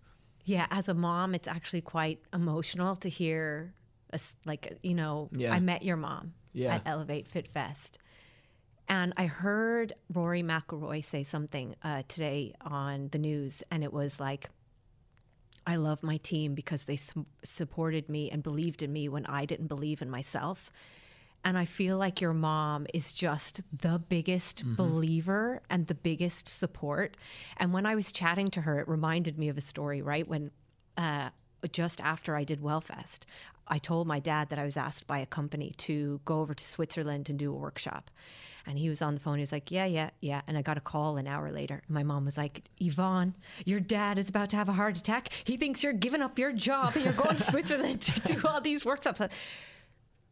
Yeah, 0.47 0.65
as 0.71 0.87
a 0.87 0.93
mom, 0.93 1.35
it's 1.35 1.47
actually 1.47 1.81
quite 1.81 2.21
emotional 2.33 2.95
to 2.97 3.09
hear, 3.09 3.73
a, 4.13 4.19
like, 4.45 4.79
you 4.81 4.93
know, 4.93 5.29
Yeah. 5.33 5.53
I 5.53 5.59
met 5.59 5.83
your 5.83 5.97
mom 5.97 6.33
Yeah. 6.53 6.75
at 6.75 6.83
Elevate 6.85 7.27
Fit 7.27 7.49
Fest. 7.49 7.97
And 8.87 9.11
I 9.17 9.25
heard 9.25 9.91
Rory 10.13 10.41
McIlroy 10.43 11.03
say 11.03 11.23
something 11.23 11.75
uh, 11.83 12.03
today 12.07 12.53
on 12.61 13.09
the 13.09 13.17
news, 13.19 13.61
and 13.69 13.83
it 13.83 13.91
was 13.91 14.21
like, 14.21 14.49
I 15.65 15.75
love 15.75 16.01
my 16.01 16.15
team 16.15 16.55
because 16.55 16.85
they 16.85 16.95
su- 16.95 17.25
supported 17.43 18.07
me 18.07 18.31
and 18.31 18.41
believed 18.41 18.81
in 18.81 18.93
me 18.93 19.09
when 19.09 19.25
I 19.25 19.43
didn't 19.43 19.67
believe 19.67 20.01
in 20.01 20.09
myself. 20.09 20.71
And 21.47 21.57
I 21.57 21.63
feel 21.63 21.97
like 21.97 22.19
your 22.19 22.33
mom 22.33 22.87
is 22.93 23.13
just 23.13 23.61
the 23.71 23.99
biggest 23.99 24.65
believer 24.75 25.61
and 25.69 25.87
the 25.87 25.95
biggest 25.95 26.49
support. 26.49 27.15
And 27.55 27.71
when 27.71 27.85
I 27.85 27.95
was 27.95 28.11
chatting 28.11 28.51
to 28.51 28.61
her, 28.63 28.79
it 28.79 28.87
reminded 28.89 29.39
me 29.39 29.47
of 29.47 29.57
a 29.57 29.61
story, 29.61 30.01
right? 30.01 30.27
When 30.27 30.51
uh, 30.97 31.29
just 31.71 32.01
after 32.01 32.35
I 32.35 32.43
did 32.43 32.59
Wellfest, 32.59 33.19
I 33.65 33.77
told 33.77 34.07
my 34.07 34.19
dad 34.19 34.49
that 34.49 34.59
I 34.59 34.65
was 34.65 34.75
asked 34.75 35.07
by 35.07 35.19
a 35.19 35.25
company 35.25 35.73
to 35.77 36.19
go 36.25 36.41
over 36.41 36.53
to 36.53 36.65
Switzerland 36.65 37.29
and 37.29 37.39
do 37.39 37.53
a 37.53 37.55
workshop. 37.55 38.11
And 38.65 38.77
he 38.77 38.89
was 38.89 39.01
on 39.01 39.13
the 39.13 39.21
phone. 39.21 39.37
He 39.37 39.41
was 39.41 39.53
like, 39.53 39.71
Yeah, 39.71 39.85
yeah, 39.85 40.09
yeah. 40.19 40.41
And 40.49 40.57
I 40.57 40.61
got 40.61 40.75
a 40.75 40.81
call 40.81 41.15
an 41.15 41.27
hour 41.27 41.49
later. 41.49 41.81
My 41.87 42.03
mom 42.03 42.25
was 42.25 42.37
like, 42.37 42.65
Yvonne, 42.81 43.35
your 43.63 43.79
dad 43.79 44.19
is 44.19 44.27
about 44.27 44.49
to 44.49 44.57
have 44.57 44.67
a 44.67 44.73
heart 44.73 44.97
attack. 44.97 45.29
He 45.45 45.55
thinks 45.55 45.81
you're 45.81 45.93
giving 45.93 46.21
up 46.21 46.37
your 46.37 46.51
job 46.51 46.97
and 46.97 47.05
you're 47.05 47.13
going 47.13 47.37
to 47.37 47.43
Switzerland 47.51 48.01
to 48.01 48.19
do 48.19 48.41
all 48.45 48.59
these 48.59 48.83
workshops. 48.83 49.21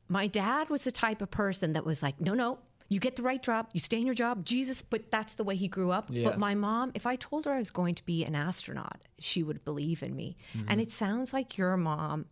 My 0.07 0.27
dad 0.27 0.69
was 0.69 0.83
the 0.83 0.91
type 0.91 1.21
of 1.21 1.31
person 1.31 1.73
that 1.73 1.85
was 1.85 2.03
like, 2.03 2.19
No, 2.21 2.33
no, 2.33 2.59
you 2.87 2.99
get 2.99 3.15
the 3.15 3.23
right 3.23 3.41
job, 3.41 3.69
you 3.73 3.79
stay 3.79 3.97
in 3.97 4.05
your 4.05 4.15
job, 4.15 4.45
Jesus. 4.45 4.81
But 4.81 5.09
that's 5.11 5.35
the 5.35 5.43
way 5.43 5.55
he 5.55 5.67
grew 5.67 5.91
up. 5.91 6.09
Yeah. 6.09 6.29
But 6.29 6.37
my 6.37 6.55
mom, 6.55 6.91
if 6.93 7.05
I 7.05 7.15
told 7.15 7.45
her 7.45 7.51
I 7.51 7.59
was 7.59 7.71
going 7.71 7.95
to 7.95 8.05
be 8.05 8.23
an 8.23 8.35
astronaut, 8.35 9.01
she 9.19 9.43
would 9.43 9.63
believe 9.65 10.03
in 10.03 10.15
me. 10.15 10.37
Mm-hmm. 10.55 10.67
And 10.69 10.81
it 10.81 10.91
sounds 10.91 11.33
like 11.33 11.57
your 11.57 11.77
mom 11.77 12.25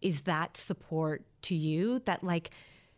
is 0.00 0.22
that 0.22 0.56
support 0.56 1.24
to 1.42 1.54
you 1.54 2.00
that 2.00 2.24
like 2.24 2.50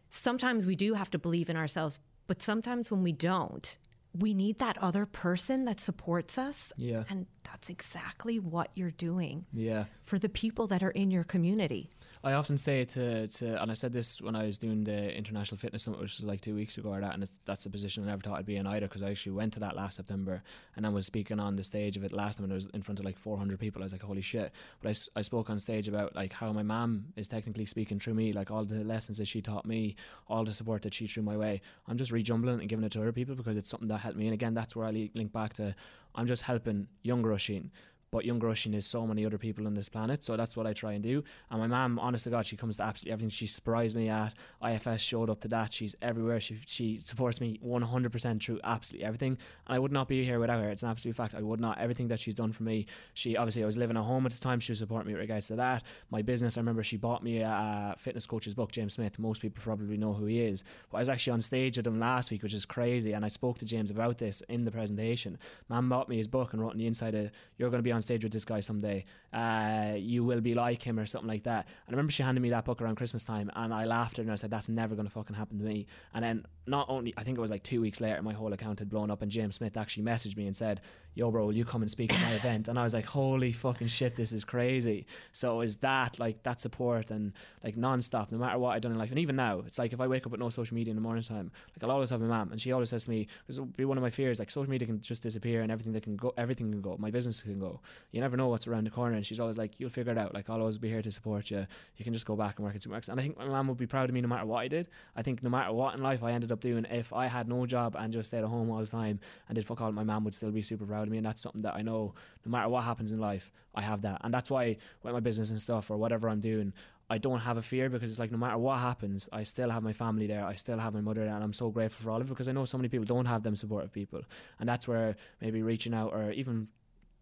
sometimes 0.08 0.66
we 0.66 0.76
do 0.76 0.94
have 0.94 1.10
to 1.10 1.18
believe 1.18 1.50
in 1.50 1.56
ourselves, 1.56 1.98
but 2.26 2.40
sometimes 2.40 2.90
when 2.90 3.02
we 3.02 3.12
don't, 3.12 3.76
we 4.18 4.33
need 4.35 4.59
that 4.61 4.79
other 4.79 5.07
person 5.07 5.64
that 5.64 5.81
supports 5.81 6.38
us. 6.38 6.72
Yeah. 6.77 7.05
And 7.11 7.27
that's 7.42 7.68
exactly 7.68 8.38
what 8.38 8.70
you're 8.74 8.90
doing 8.92 9.44
Yeah. 9.53 9.85
for 10.03 10.18
the 10.18 10.29
people 10.29 10.66
that 10.68 10.83
are 10.83 10.90
in 10.90 11.11
your 11.11 11.24
community. 11.24 11.90
I 12.22 12.33
often 12.33 12.57
say 12.57 12.85
to, 12.87 13.27
to 13.29 13.61
and 13.61 13.70
I 13.70 13.74
said 13.74 13.92
this 13.92 14.22
when 14.22 14.35
I 14.35 14.44
was 14.46 14.57
doing 14.57 14.83
the 14.85 15.14
International 15.14 15.59
Fitness 15.59 15.83
Summit, 15.83 16.00
which 16.00 16.16
was 16.16 16.24
like 16.24 16.40
two 16.40 16.55
weeks 16.55 16.79
ago 16.79 16.88
or 16.90 17.00
that, 17.00 17.12
and 17.12 17.22
it's, 17.22 17.38
that's 17.44 17.64
the 17.64 17.70
position 17.70 18.03
I 18.05 18.07
never 18.07 18.22
thought 18.22 18.38
I'd 18.38 18.46
be 18.46 18.57
in 18.57 18.66
either 18.66 18.87
because 18.88 19.03
I 19.03 19.11
actually 19.11 19.33
went 19.33 19.53
to 19.55 19.61
that 19.61 19.77
last 19.77 19.96
September 19.96 20.42
and 20.77 20.87
I 20.87 20.88
was 20.88 21.05
speaking 21.07 21.38
on 21.38 21.57
the 21.57 21.64
stage 21.64 21.98
of 21.98 22.05
it 22.05 22.12
last 22.12 22.37
time 22.37 22.44
and 22.44 22.53
I 22.53 22.55
was 22.55 22.66
in 22.72 22.81
front 22.83 22.98
of 22.98 23.05
like 23.05 23.18
400 23.18 23.59
people. 23.61 23.83
I 23.83 23.85
was 23.85 23.92
like, 23.92 24.03
holy 24.03 24.22
shit. 24.22 24.53
But 24.81 24.88
I, 25.16 25.18
I 25.18 25.22
spoke 25.22 25.50
on 25.50 25.59
stage 25.59 25.87
about 25.87 26.14
like 26.16 26.33
how 26.33 26.50
my 26.53 26.62
mom 26.62 27.07
is 27.16 27.29
technically 27.29 27.66
speaking 27.66 27.98
through 28.00 28.14
me, 28.14 28.33
like 28.33 28.50
all 28.50 28.64
the 28.64 28.85
lessons 28.85 29.18
that 29.18 29.27
she 29.29 29.42
taught 29.42 29.66
me, 29.66 29.94
all 30.27 30.44
the 30.44 30.55
support 30.55 30.81
that 30.83 30.94
she 30.94 31.07
threw 31.07 31.22
my 31.22 31.37
way. 31.37 31.61
I'm 31.88 31.98
just 31.98 32.11
rejumbling 32.12 32.61
and 32.61 32.68
giving 32.70 32.85
it 32.87 32.92
to 32.92 33.03
other 33.03 33.12
people 33.12 33.35
because 33.35 33.59
it's 33.59 33.68
something 33.68 33.88
that 33.88 33.98
helped 34.05 34.19
me. 34.19 34.27
And 34.27 34.35
again, 34.35 34.55
that's 34.55 34.77
where 34.77 34.87
I 34.87 35.11
link 35.14 35.33
back 35.33 35.55
to 35.55 35.75
I'm 36.14 36.27
just 36.27 36.43
helping 36.43 36.87
younger 37.03 37.33
Oisin 37.33 37.71
but 38.14 38.24
young 38.24 38.40
Oisin 38.44 38.74
is 38.74 38.87
so 38.87 39.09
many 39.09 39.27
other 39.27 39.38
people 39.38 39.66
on 39.66 39.74
this 39.74 39.88
planet. 39.88 40.22
So 40.22 40.37
that's 40.37 40.57
what 40.57 40.68
I 40.68 40.72
try 40.72 40.92
and 40.92 41.03
do. 41.03 41.24
And 41.50 41.61
my 41.61 41.66
mum, 41.66 41.98
honest 41.98 42.22
to 42.24 42.31
God, 42.31 42.46
she 42.46 42.57
comes 42.57 42.77
to 42.77 42.85
absolutely 42.85 43.12
everything. 43.12 43.31
She 43.31 43.48
surprised 43.48 43.96
me 43.96 44.09
at 44.09 44.35
IFS, 44.64 45.00
showed 45.00 45.31
up 45.31 45.40
to 45.40 45.48
that. 45.48 45.72
She's 45.72 45.96
everywhere. 46.00 46.38
She 46.38 46.61
she 46.64 46.98
supports 46.98 47.40
me 47.40 47.59
100% 47.66 48.40
through 48.40 48.61
absolutely 48.62 49.05
everything. 49.05 49.37
And 49.66 49.74
I 49.74 49.81
would 49.81 49.90
not 49.90 50.07
be 50.07 50.24
here 50.24 50.38
without 50.38 50.62
her. 50.62 50.70
It's 50.70 50.85
an 50.85 50.90
absolute 50.90 51.16
fact. 51.16 51.35
I 51.35 51.42
would 51.42 51.59
not. 51.59 51.79
Everything 51.79 52.07
that 52.07 52.20
she's 52.20 52.37
done 52.37 52.53
for 52.53 52.62
me. 52.62 52.87
She 53.14 53.37
obviously 53.37 53.64
I 53.64 53.66
was 53.66 53.77
living 53.77 53.96
at 53.96 54.05
home 54.05 54.27
at 54.27 54.33
the 54.33 54.38
time. 54.38 54.61
She 54.61 54.70
was 54.70 54.79
supporting 54.79 55.09
me 55.09 55.14
with 55.14 55.22
regards 55.22 55.48
to 55.48 55.57
that. 55.57 55.83
My 56.11 56.22
business. 56.22 56.57
I 56.57 56.61
remember 56.61 56.85
she 56.85 56.96
bought 56.96 57.24
me 57.24 57.40
a 57.40 57.96
fitness 57.98 58.27
coach's 58.27 58.55
book, 58.55 58.70
James 58.70 58.92
Smith. 58.92 59.18
Most 59.18 59.42
people 59.42 59.61
probably 59.61 59.96
know 59.96 60.12
who 60.12 60.27
he 60.27 60.40
is. 60.40 60.62
But 60.88 60.98
I 60.98 61.00
was 61.00 61.09
actually 61.09 61.33
on 61.33 61.40
stage 61.40 61.79
with 61.79 61.87
him 61.88 61.98
last 61.98 62.31
week, 62.31 62.44
which 62.44 62.55
is 62.55 62.64
crazy. 62.64 63.11
And 63.11 63.24
I 63.24 63.29
spoke 63.29 63.59
to 63.59 63.64
James 63.64 63.90
about 63.90 64.18
this 64.18 64.40
in 64.42 64.64
the 64.64 64.70
presentation. 64.70 65.37
Man 65.68 65.88
bought 65.88 66.09
me 66.09 66.16
his 66.16 66.29
book 66.29 66.53
and 66.53 66.62
wrote 66.62 66.74
on 66.74 66.79
the 66.79 66.87
inside, 66.87 67.16
of, 67.16 67.33
"You're 67.59 67.70
going 67.70 67.81
to 67.81 67.83
be 67.83 67.90
on 67.90 68.04
stage 68.05 68.23
with 68.23 68.33
this 68.33 68.45
guy 68.45 68.61
someday. 68.61 69.05
Uh, 69.35 69.94
you 69.97 70.25
will 70.25 70.40
be 70.40 70.55
like 70.55 70.83
him 70.83 70.99
or 70.99 71.07
something 71.07 71.29
like 71.29 71.42
that." 71.42 71.66
And 71.87 71.88
I 71.88 71.97
remember 71.97 72.12
she 72.12 72.23
handed 72.23 72.40
me 72.40 72.51
that 72.51 72.64
book 72.64 72.81
around 72.81 72.94
Christmas 72.94 73.25
time, 73.25 73.51
and 73.55 73.75
I 73.75 73.85
laughed 73.85 74.14
at 74.14 74.18
her 74.18 74.23
and 74.23 74.33
I 74.33 74.37
said, 74.37 74.51
"That's 74.51 74.68
never 74.68 74.94
going 74.94 75.07
to 75.07 75.12
fucking 75.12 75.37
happen 75.37 75.59
to 75.59 75.64
me." 75.64 75.87
And 76.14 76.25
then 76.25 76.47
not 76.66 76.87
only, 76.88 77.12
I 77.16 77.25
think 77.25 77.37
it 77.37 77.40
was 77.40 77.51
like 77.51 77.62
two 77.62 77.81
weeks 77.81 78.01
later, 78.01 78.23
my 78.23 78.33
whole 78.33 78.53
account 78.53 78.79
had 78.79 78.88
blown 78.88 79.11
up, 79.11 79.23
and 79.23 79.31
James 79.31 79.57
Smith 79.57 79.77
actually 79.77 80.05
messaged 80.05 80.37
me 80.37 80.47
and 80.47 80.57
said, 80.57 80.81
"Yo, 81.14 81.31
bro, 81.31 81.47
will 81.47 81.53
you 81.53 81.64
come 81.64 81.83
and 81.83 81.90
speak 81.90 82.12
at 82.12 82.20
my 82.23 82.33
event?" 82.42 82.68
And 82.68 82.79
I 82.79 82.85
was 82.85 82.94
like, 82.94 83.07
"Holy 83.07 83.53
fucking 83.53 83.88
shit, 83.88 84.16
this 84.16 84.33
is 84.33 84.44
crazy." 84.44 85.07
So 85.33 85.61
is 85.61 85.77
that 85.77 86.18
like 86.18 86.42
that 86.44 86.61
support 86.61 87.11
and 87.11 87.33
like 87.62 87.77
non-stop, 87.77 88.31
no 88.31 88.38
matter 88.38 88.59
what 88.59 88.75
I've 88.75 88.83
done 88.83 88.92
in 88.92 88.99
life, 88.99 89.11
and 89.11 89.18
even 89.18 89.37
now, 89.37 89.62
it's 89.66 89.79
like 89.79 89.92
if 89.92 90.01
I 90.01 90.07
wake 90.07 90.27
up 90.27 90.33
with 90.33 90.40
no 90.40 90.51
social 90.51 90.75
media 90.75 90.92
in 90.92 90.97
the 90.97 91.03
morning 91.03 91.25
time, 91.25 91.51
like 91.73 91.83
I'll 91.83 91.90
always 91.90 92.11
have 92.11 92.20
my 92.20 92.29
mum, 92.29 92.53
and 92.53 92.61
she 92.61 92.73
always 92.73 92.90
says 92.90 93.05
to 93.05 93.11
me, 93.11 93.27
"This 93.47 93.59
will 93.59 93.66
be 93.66 93.85
one 93.85 93.99
of 93.99 94.03
my 94.03 94.11
fears, 94.11 94.38
like 94.38 94.51
social 94.51 94.70
media 94.70 94.87
can 94.87 95.01
just 95.01 95.23
disappear 95.23 95.62
and 95.62 95.73
everything 95.73 95.92
that 95.92 96.03
can 96.03 96.16
go, 96.16 96.33
everything 96.37 96.70
can 96.70 96.81
go, 96.81 96.97
my 96.99 97.11
business 97.11 97.42
can 97.42 97.59
go. 97.59 97.81
You 98.12 98.20
never 98.20 98.37
know 98.37 98.49
what's 98.49 98.66
around 98.66 98.85
the 98.85 98.90
corner." 98.90 99.23
And 99.24 99.26
she's 99.26 99.40
always 99.40 99.56
like, 99.56 99.80
"You'll 99.80 99.88
figure 99.88 100.12
it 100.12 100.18
out. 100.18 100.34
Like 100.34 100.50
I'll 100.50 100.60
always 100.60 100.76
be 100.76 100.90
here 100.90 101.00
to 101.00 101.10
support 101.10 101.50
you. 101.50 101.66
You 101.96 102.04
can 102.04 102.12
just 102.12 102.26
go 102.26 102.37
back 102.37 102.58
and 102.58 102.66
work 102.66 102.74
at 102.74 102.82
Supermax." 102.82 103.08
And 103.08 103.18
I 103.18 103.22
think 103.22 103.38
my 103.38 103.46
mom 103.46 103.68
would 103.68 103.78
be 103.78 103.87
proud 103.87 104.10
of 104.10 104.14
me 104.14 104.20
no 104.20 104.28
matter 104.28 104.44
what 104.44 104.58
I 104.58 104.68
did. 104.68 104.88
I 105.16 105.22
think 105.22 105.42
no 105.42 105.48
matter 105.48 105.72
what 105.72 105.94
in 105.94 106.02
life 106.02 106.22
I 106.22 106.32
ended 106.32 106.52
up 106.52 106.60
doing, 106.60 106.84
if 106.90 107.10
I 107.14 107.26
had 107.26 107.48
no 107.48 107.64
job 107.64 107.96
and 107.98 108.12
just 108.12 108.28
stayed 108.28 108.40
at 108.40 108.44
home 108.44 108.70
all 108.70 108.80
the 108.80 108.87
time 108.87 109.18
and 109.48 109.56
did 109.56 109.66
fuck 109.66 109.80
all, 109.80 109.92
my 109.92 110.04
mom 110.04 110.24
would 110.24 110.34
still 110.34 110.50
be 110.50 110.60
super 110.60 110.84
proud 110.84 111.04
of 111.04 111.08
me. 111.08 111.16
And 111.16 111.26
that's 111.26 111.40
something 111.40 111.62
that 111.62 111.74
I 111.74 111.80
know 111.80 112.14
no 112.44 112.50
matter 112.50 112.68
what 112.68 112.84
happens 112.84 113.12
in 113.12 113.18
life, 113.18 113.50
I 113.74 113.80
have 113.80 114.02
that. 114.02 114.20
And 114.22 114.34
that's 114.34 114.50
why 114.50 114.76
with 115.02 115.14
my 115.14 115.20
business 115.20 115.50
and 115.50 115.60
stuff 115.60 115.90
or 115.90 115.96
whatever 115.96 116.28
I'm 116.28 116.40
doing, 116.40 116.74
I 117.10 117.18
don't 117.18 117.40
have 117.40 117.56
a 117.56 117.62
fear 117.62 117.90
because 117.90 118.10
it's 118.10 118.18
like 118.18 118.32
no 118.32 118.38
matter 118.38 118.58
what 118.58 118.78
happens, 118.78 119.28
I 119.32 119.42
still 119.42 119.70
have 119.70 119.82
my 119.82 119.92
family 119.92 120.26
there. 120.26 120.44
I 120.44 120.54
still 120.54 120.78
have 120.78 120.94
my 120.94 121.02
mother 121.02 121.24
there, 121.24 121.34
and 121.34 121.44
I'm 121.44 121.52
so 121.52 121.68
grateful 121.70 122.04
for 122.04 122.10
all 122.10 122.20
of 122.20 122.26
it 122.26 122.30
because 122.30 122.48
I 122.48 122.52
know 122.52 122.64
so 122.64 122.78
many 122.78 122.88
people 122.88 123.04
don't 123.04 123.26
have 123.26 123.42
them 123.42 123.56
supportive 123.56 123.92
people, 123.92 124.22
and 124.58 124.68
that's 124.68 124.88
where 124.88 125.16
maybe 125.40 125.62
reaching 125.62 125.92
out 125.92 126.12
or 126.12 126.30
even 126.32 126.66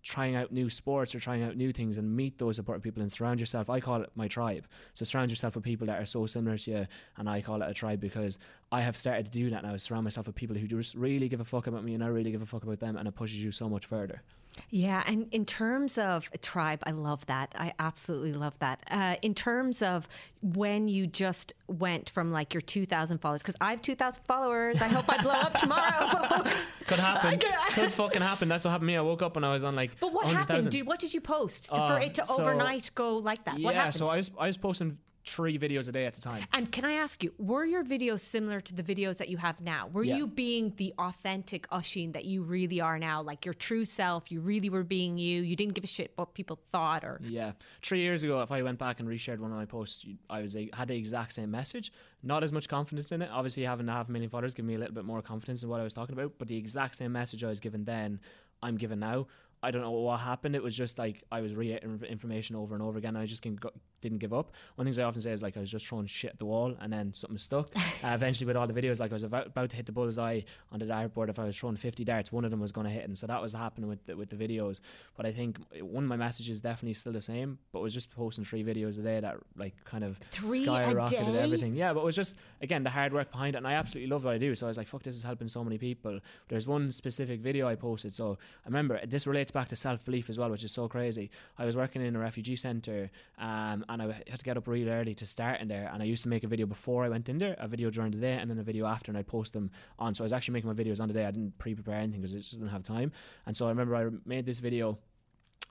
trying 0.02 0.34
out 0.34 0.52
new 0.52 0.68
sports 0.68 1.14
or 1.14 1.20
trying 1.20 1.42
out 1.42 1.56
new 1.56 1.72
things 1.72 1.98
and 1.98 2.16
meet 2.16 2.38
those 2.38 2.56
supportive 2.56 2.82
people 2.82 3.02
and 3.02 3.12
surround 3.12 3.38
yourself. 3.38 3.70
I 3.70 3.80
call 3.80 4.02
it 4.02 4.10
my 4.14 4.28
tribe. 4.28 4.66
So 4.94 5.04
surround 5.04 5.30
yourself 5.30 5.54
with 5.54 5.64
people 5.64 5.86
that 5.86 6.00
are 6.00 6.06
so 6.06 6.26
similar 6.26 6.58
to 6.58 6.70
you, 6.70 6.86
and 7.16 7.28
I 7.28 7.40
call 7.40 7.62
it 7.62 7.70
a 7.70 7.74
tribe 7.74 8.00
because 8.00 8.38
I 8.70 8.80
have 8.80 8.96
started 8.96 9.26
to 9.26 9.32
do 9.32 9.50
that 9.50 9.62
now. 9.62 9.76
Surround 9.76 10.04
myself 10.04 10.26
with 10.26 10.36
people 10.36 10.56
who 10.56 10.66
just 10.66 10.94
really 10.94 11.28
give 11.28 11.40
a 11.40 11.44
fuck 11.44 11.66
about 11.66 11.84
me, 11.84 11.94
and 11.94 12.02
I 12.02 12.08
really 12.08 12.32
give 12.32 12.42
a 12.42 12.46
fuck 12.46 12.64
about 12.64 12.80
them, 12.80 12.96
and 12.96 13.06
it 13.06 13.14
pushes 13.14 13.42
you 13.42 13.52
so 13.52 13.68
much 13.68 13.86
further. 13.86 14.22
Yeah, 14.70 15.02
and 15.06 15.28
in 15.32 15.44
terms 15.44 15.98
of 15.98 16.28
a 16.32 16.38
tribe, 16.38 16.80
I 16.84 16.90
love 16.92 17.24
that. 17.26 17.54
I 17.58 17.72
absolutely 17.78 18.32
love 18.32 18.58
that. 18.60 18.82
Uh, 18.90 19.16
in 19.22 19.34
terms 19.34 19.82
of 19.82 20.08
when 20.42 20.88
you 20.88 21.06
just 21.06 21.52
went 21.68 22.10
from 22.10 22.32
like 22.32 22.52
your 22.54 22.60
2,000 22.60 23.18
followers, 23.18 23.42
because 23.42 23.56
I 23.60 23.70
have 23.70 23.82
2,000 23.82 24.22
followers. 24.24 24.80
I 24.82 24.88
hope 24.88 25.04
I 25.08 25.20
blow 25.22 25.32
up 25.32 25.54
tomorrow, 25.58 26.08
folks. 26.28 26.66
Could 26.86 26.98
happen. 26.98 27.40
Could 27.74 27.92
fucking 27.92 28.22
happen. 28.22 28.48
That's 28.48 28.64
what 28.64 28.70
happened 28.72 28.88
to 28.88 28.92
me. 28.92 28.96
I 28.96 29.02
woke 29.02 29.22
up 29.22 29.36
and 29.36 29.44
I 29.46 29.52
was 29.52 29.64
on 29.64 29.76
like. 29.76 29.98
But 30.00 30.12
what 30.12 30.26
happened? 30.26 30.70
Did, 30.70 30.86
what 30.86 30.98
did 30.98 31.12
you 31.14 31.20
post 31.20 31.66
to, 31.70 31.74
for 31.76 31.80
Uh, 31.94 31.96
it 32.00 32.14
to 32.14 32.26
so- 32.26 32.42
overnight 32.42 32.90
go 32.94 33.18
like 33.18 33.44
that? 33.44 33.54
what 33.54 33.74
yeah, 33.74 33.84
happened? 33.84 33.94
so 33.94 34.06
I 34.08 34.16
was 34.16 34.30
I 34.38 34.46
was 34.46 34.56
posting 34.56 34.98
three 35.24 35.58
videos 35.58 35.88
a 35.88 35.92
day 35.92 36.04
at 36.06 36.14
the 36.14 36.20
time. 36.20 36.44
And 36.52 36.70
can 36.72 36.84
I 36.84 36.92
ask 36.94 37.22
you, 37.22 37.32
were 37.38 37.64
your 37.64 37.84
videos 37.84 38.20
similar 38.20 38.60
to 38.60 38.74
the 38.74 38.82
videos 38.82 39.16
that 39.18 39.28
you 39.28 39.36
have 39.36 39.60
now? 39.60 39.86
Were 39.88 40.02
Yeah. 40.04 40.16
you 40.16 40.26
being 40.26 40.72
the 40.76 40.92
authentic 40.98 41.66
Oisin 41.72 42.12
that 42.12 42.24
you 42.24 42.42
really 42.42 42.80
are 42.80 42.98
now, 42.98 43.22
like 43.22 43.44
your 43.44 43.54
true 43.54 43.84
self? 43.84 44.30
You 44.32 44.40
really 44.40 44.68
were 44.68 44.82
being 44.82 45.18
you. 45.18 45.42
You 45.42 45.54
didn't 45.54 45.74
give 45.74 45.84
a 45.84 45.88
shit 45.88 46.12
what 46.16 46.34
people 46.34 46.56
thought, 46.70 47.04
or 47.04 47.20
Yeah, 47.22 47.52
three 47.82 48.00
years 48.00 48.24
ago, 48.24 48.42
if 48.42 48.50
I 48.50 48.62
went 48.62 48.78
back 48.78 48.98
and 49.00 49.08
reshared 49.08 49.38
one 49.38 49.50
of 49.52 49.56
my 49.56 49.64
posts, 49.66 50.04
I 50.28 50.42
was 50.42 50.56
had 50.72 50.88
the 50.88 50.96
exact 50.96 51.32
same 51.34 51.50
message. 51.50 51.92
Not 52.22 52.42
as 52.42 52.52
much 52.52 52.68
confidence 52.68 53.12
in 53.12 53.22
it. 53.22 53.30
Obviously, 53.30 53.62
having 53.62 53.88
a 53.88 53.92
half 53.92 54.08
a 54.08 54.12
million 54.12 54.30
followers 54.30 54.54
gave 54.54 54.66
me 54.66 54.74
a 54.74 54.78
little 54.78 54.94
bit 54.94 55.04
more 55.04 55.22
confidence 55.22 55.62
in 55.62 55.68
what 55.68 55.80
I 55.80 55.84
was 55.84 55.92
talking 55.94 56.12
about. 56.14 56.32
But 56.38 56.48
the 56.48 56.56
exact 56.56 56.96
same 56.96 57.12
message 57.12 57.42
I 57.44 57.48
was 57.48 57.60
given 57.60 57.84
then, 57.84 58.20
I'm 58.62 58.76
given 58.76 58.98
now. 59.00 59.26
I 59.64 59.70
don't 59.70 59.82
know 59.82 59.90
what 59.92 60.18
happened. 60.18 60.56
It 60.56 60.62
was 60.62 60.74
just 60.76 60.98
like 60.98 61.22
I 61.30 61.40
was 61.40 61.54
reiterating 61.54 62.02
information 62.08 62.56
over 62.56 62.74
and 62.74 62.82
over 62.82 62.98
again. 62.98 63.14
And 63.14 63.22
I 63.22 63.26
just 63.26 63.42
go, 63.60 63.70
didn't 64.02 64.18
give 64.18 64.34
up. 64.34 64.52
One 64.74 64.86
of 64.86 64.86
the 64.86 64.90
things 64.90 64.98
I 64.98 65.04
often 65.04 65.20
say 65.20 65.32
is 65.32 65.42
like 65.42 65.56
I 65.56 65.60
was 65.60 65.70
just 65.70 65.86
throwing 65.86 66.06
shit 66.06 66.32
at 66.32 66.38
the 66.38 66.44
wall 66.44 66.76
and 66.80 66.92
then 66.92 67.14
something 67.14 67.38
stuck. 67.38 67.70
uh, 67.76 68.08
eventually, 68.08 68.46
with 68.46 68.56
all 68.56 68.66
the 68.66 68.74
videos, 68.74 69.00
like 69.00 69.10
I 69.10 69.14
was 69.14 69.22
about, 69.22 69.46
about 69.46 69.70
to 69.70 69.76
hit 69.76 69.86
the 69.86 69.92
bullseye 69.92 70.40
on 70.70 70.78
the 70.78 70.86
dartboard. 70.86 71.30
If 71.30 71.38
I 71.38 71.44
was 71.44 71.56
throwing 71.56 71.76
50 71.76 72.04
darts, 72.04 72.30
one 72.30 72.44
of 72.44 72.50
them 72.50 72.60
was 72.60 72.72
going 72.72 72.86
to 72.86 72.92
hit. 72.92 73.04
And 73.04 73.16
so 73.16 73.26
that 73.26 73.40
was 73.40 73.54
happening 73.54 73.88
with 73.88 74.04
the, 74.06 74.16
with 74.16 74.28
the 74.28 74.36
videos. 74.36 74.80
But 75.16 75.26
I 75.26 75.32
think 75.32 75.58
one 75.80 76.04
of 76.04 76.08
my 76.08 76.16
messages 76.16 76.60
definitely 76.60 76.94
still 76.94 77.12
the 77.12 77.20
same. 77.20 77.58
But 77.72 77.78
it 77.78 77.82
was 77.82 77.94
just 77.94 78.10
posting 78.10 78.44
three 78.44 78.64
videos 78.64 78.98
a 78.98 79.02
day 79.02 79.20
that 79.20 79.36
like 79.56 79.74
kind 79.84 80.04
of 80.04 80.18
Three 80.30 80.66
skyrocketed 80.66 81.34
everything. 81.36 81.74
Yeah, 81.74 81.92
but 81.92 82.00
it 82.00 82.04
was 82.04 82.16
just 82.16 82.36
again 82.60 82.82
the 82.82 82.90
hard 82.90 83.12
work 83.12 83.30
behind 83.30 83.54
it, 83.54 83.58
and 83.58 83.66
I 83.66 83.74
absolutely 83.74 84.10
love 84.10 84.24
what 84.24 84.34
I 84.34 84.38
do. 84.38 84.54
So 84.54 84.66
I 84.66 84.68
was 84.68 84.76
like, 84.76 84.88
"Fuck, 84.88 85.02
this 85.02 85.16
is 85.16 85.22
helping 85.22 85.48
so 85.48 85.62
many 85.62 85.78
people." 85.78 86.20
There's 86.48 86.66
one 86.66 86.90
specific 86.92 87.40
video 87.40 87.68
I 87.68 87.74
posted. 87.74 88.14
So 88.14 88.38
I 88.64 88.68
remember 88.68 89.00
this 89.06 89.26
relates 89.26 89.50
back 89.50 89.68
to 89.68 89.76
self 89.76 90.04
belief 90.04 90.28
as 90.28 90.38
well, 90.38 90.50
which 90.50 90.64
is 90.64 90.72
so 90.72 90.88
crazy. 90.88 91.30
I 91.58 91.64
was 91.64 91.76
working 91.76 92.02
in 92.02 92.16
a 92.16 92.18
refugee 92.18 92.56
center, 92.56 93.10
um, 93.38 93.84
and 93.92 94.02
I 94.02 94.06
had 94.28 94.38
to 94.38 94.44
get 94.44 94.56
up 94.56 94.66
really 94.66 94.88
early 94.88 95.14
to 95.14 95.26
start 95.26 95.60
in 95.60 95.68
there. 95.68 95.90
And 95.92 96.02
I 96.02 96.06
used 96.06 96.22
to 96.22 96.28
make 96.28 96.44
a 96.44 96.48
video 96.48 96.66
before 96.66 97.04
I 97.04 97.08
went 97.08 97.28
in 97.28 97.38
there, 97.38 97.54
a 97.58 97.68
video 97.68 97.90
during 97.90 98.10
the 98.10 98.18
day, 98.18 98.32
and 98.32 98.50
then 98.50 98.58
a 98.58 98.62
video 98.62 98.86
after, 98.86 99.10
and 99.10 99.18
I'd 99.18 99.26
post 99.26 99.52
them 99.52 99.70
on. 99.98 100.14
So 100.14 100.24
I 100.24 100.26
was 100.26 100.32
actually 100.32 100.54
making 100.54 100.68
my 100.68 100.74
videos 100.74 101.00
on 101.00 101.08
the 101.08 101.14
day. 101.14 101.26
I 101.26 101.30
didn't 101.30 101.58
pre-prepare 101.58 101.96
anything 101.96 102.20
because 102.20 102.34
I 102.34 102.38
just 102.38 102.52
didn't 102.52 102.68
have 102.68 102.82
time. 102.82 103.12
And 103.46 103.56
so 103.56 103.66
I 103.66 103.68
remember 103.68 103.94
I 103.96 104.08
made 104.24 104.46
this 104.46 104.58
video. 104.58 104.98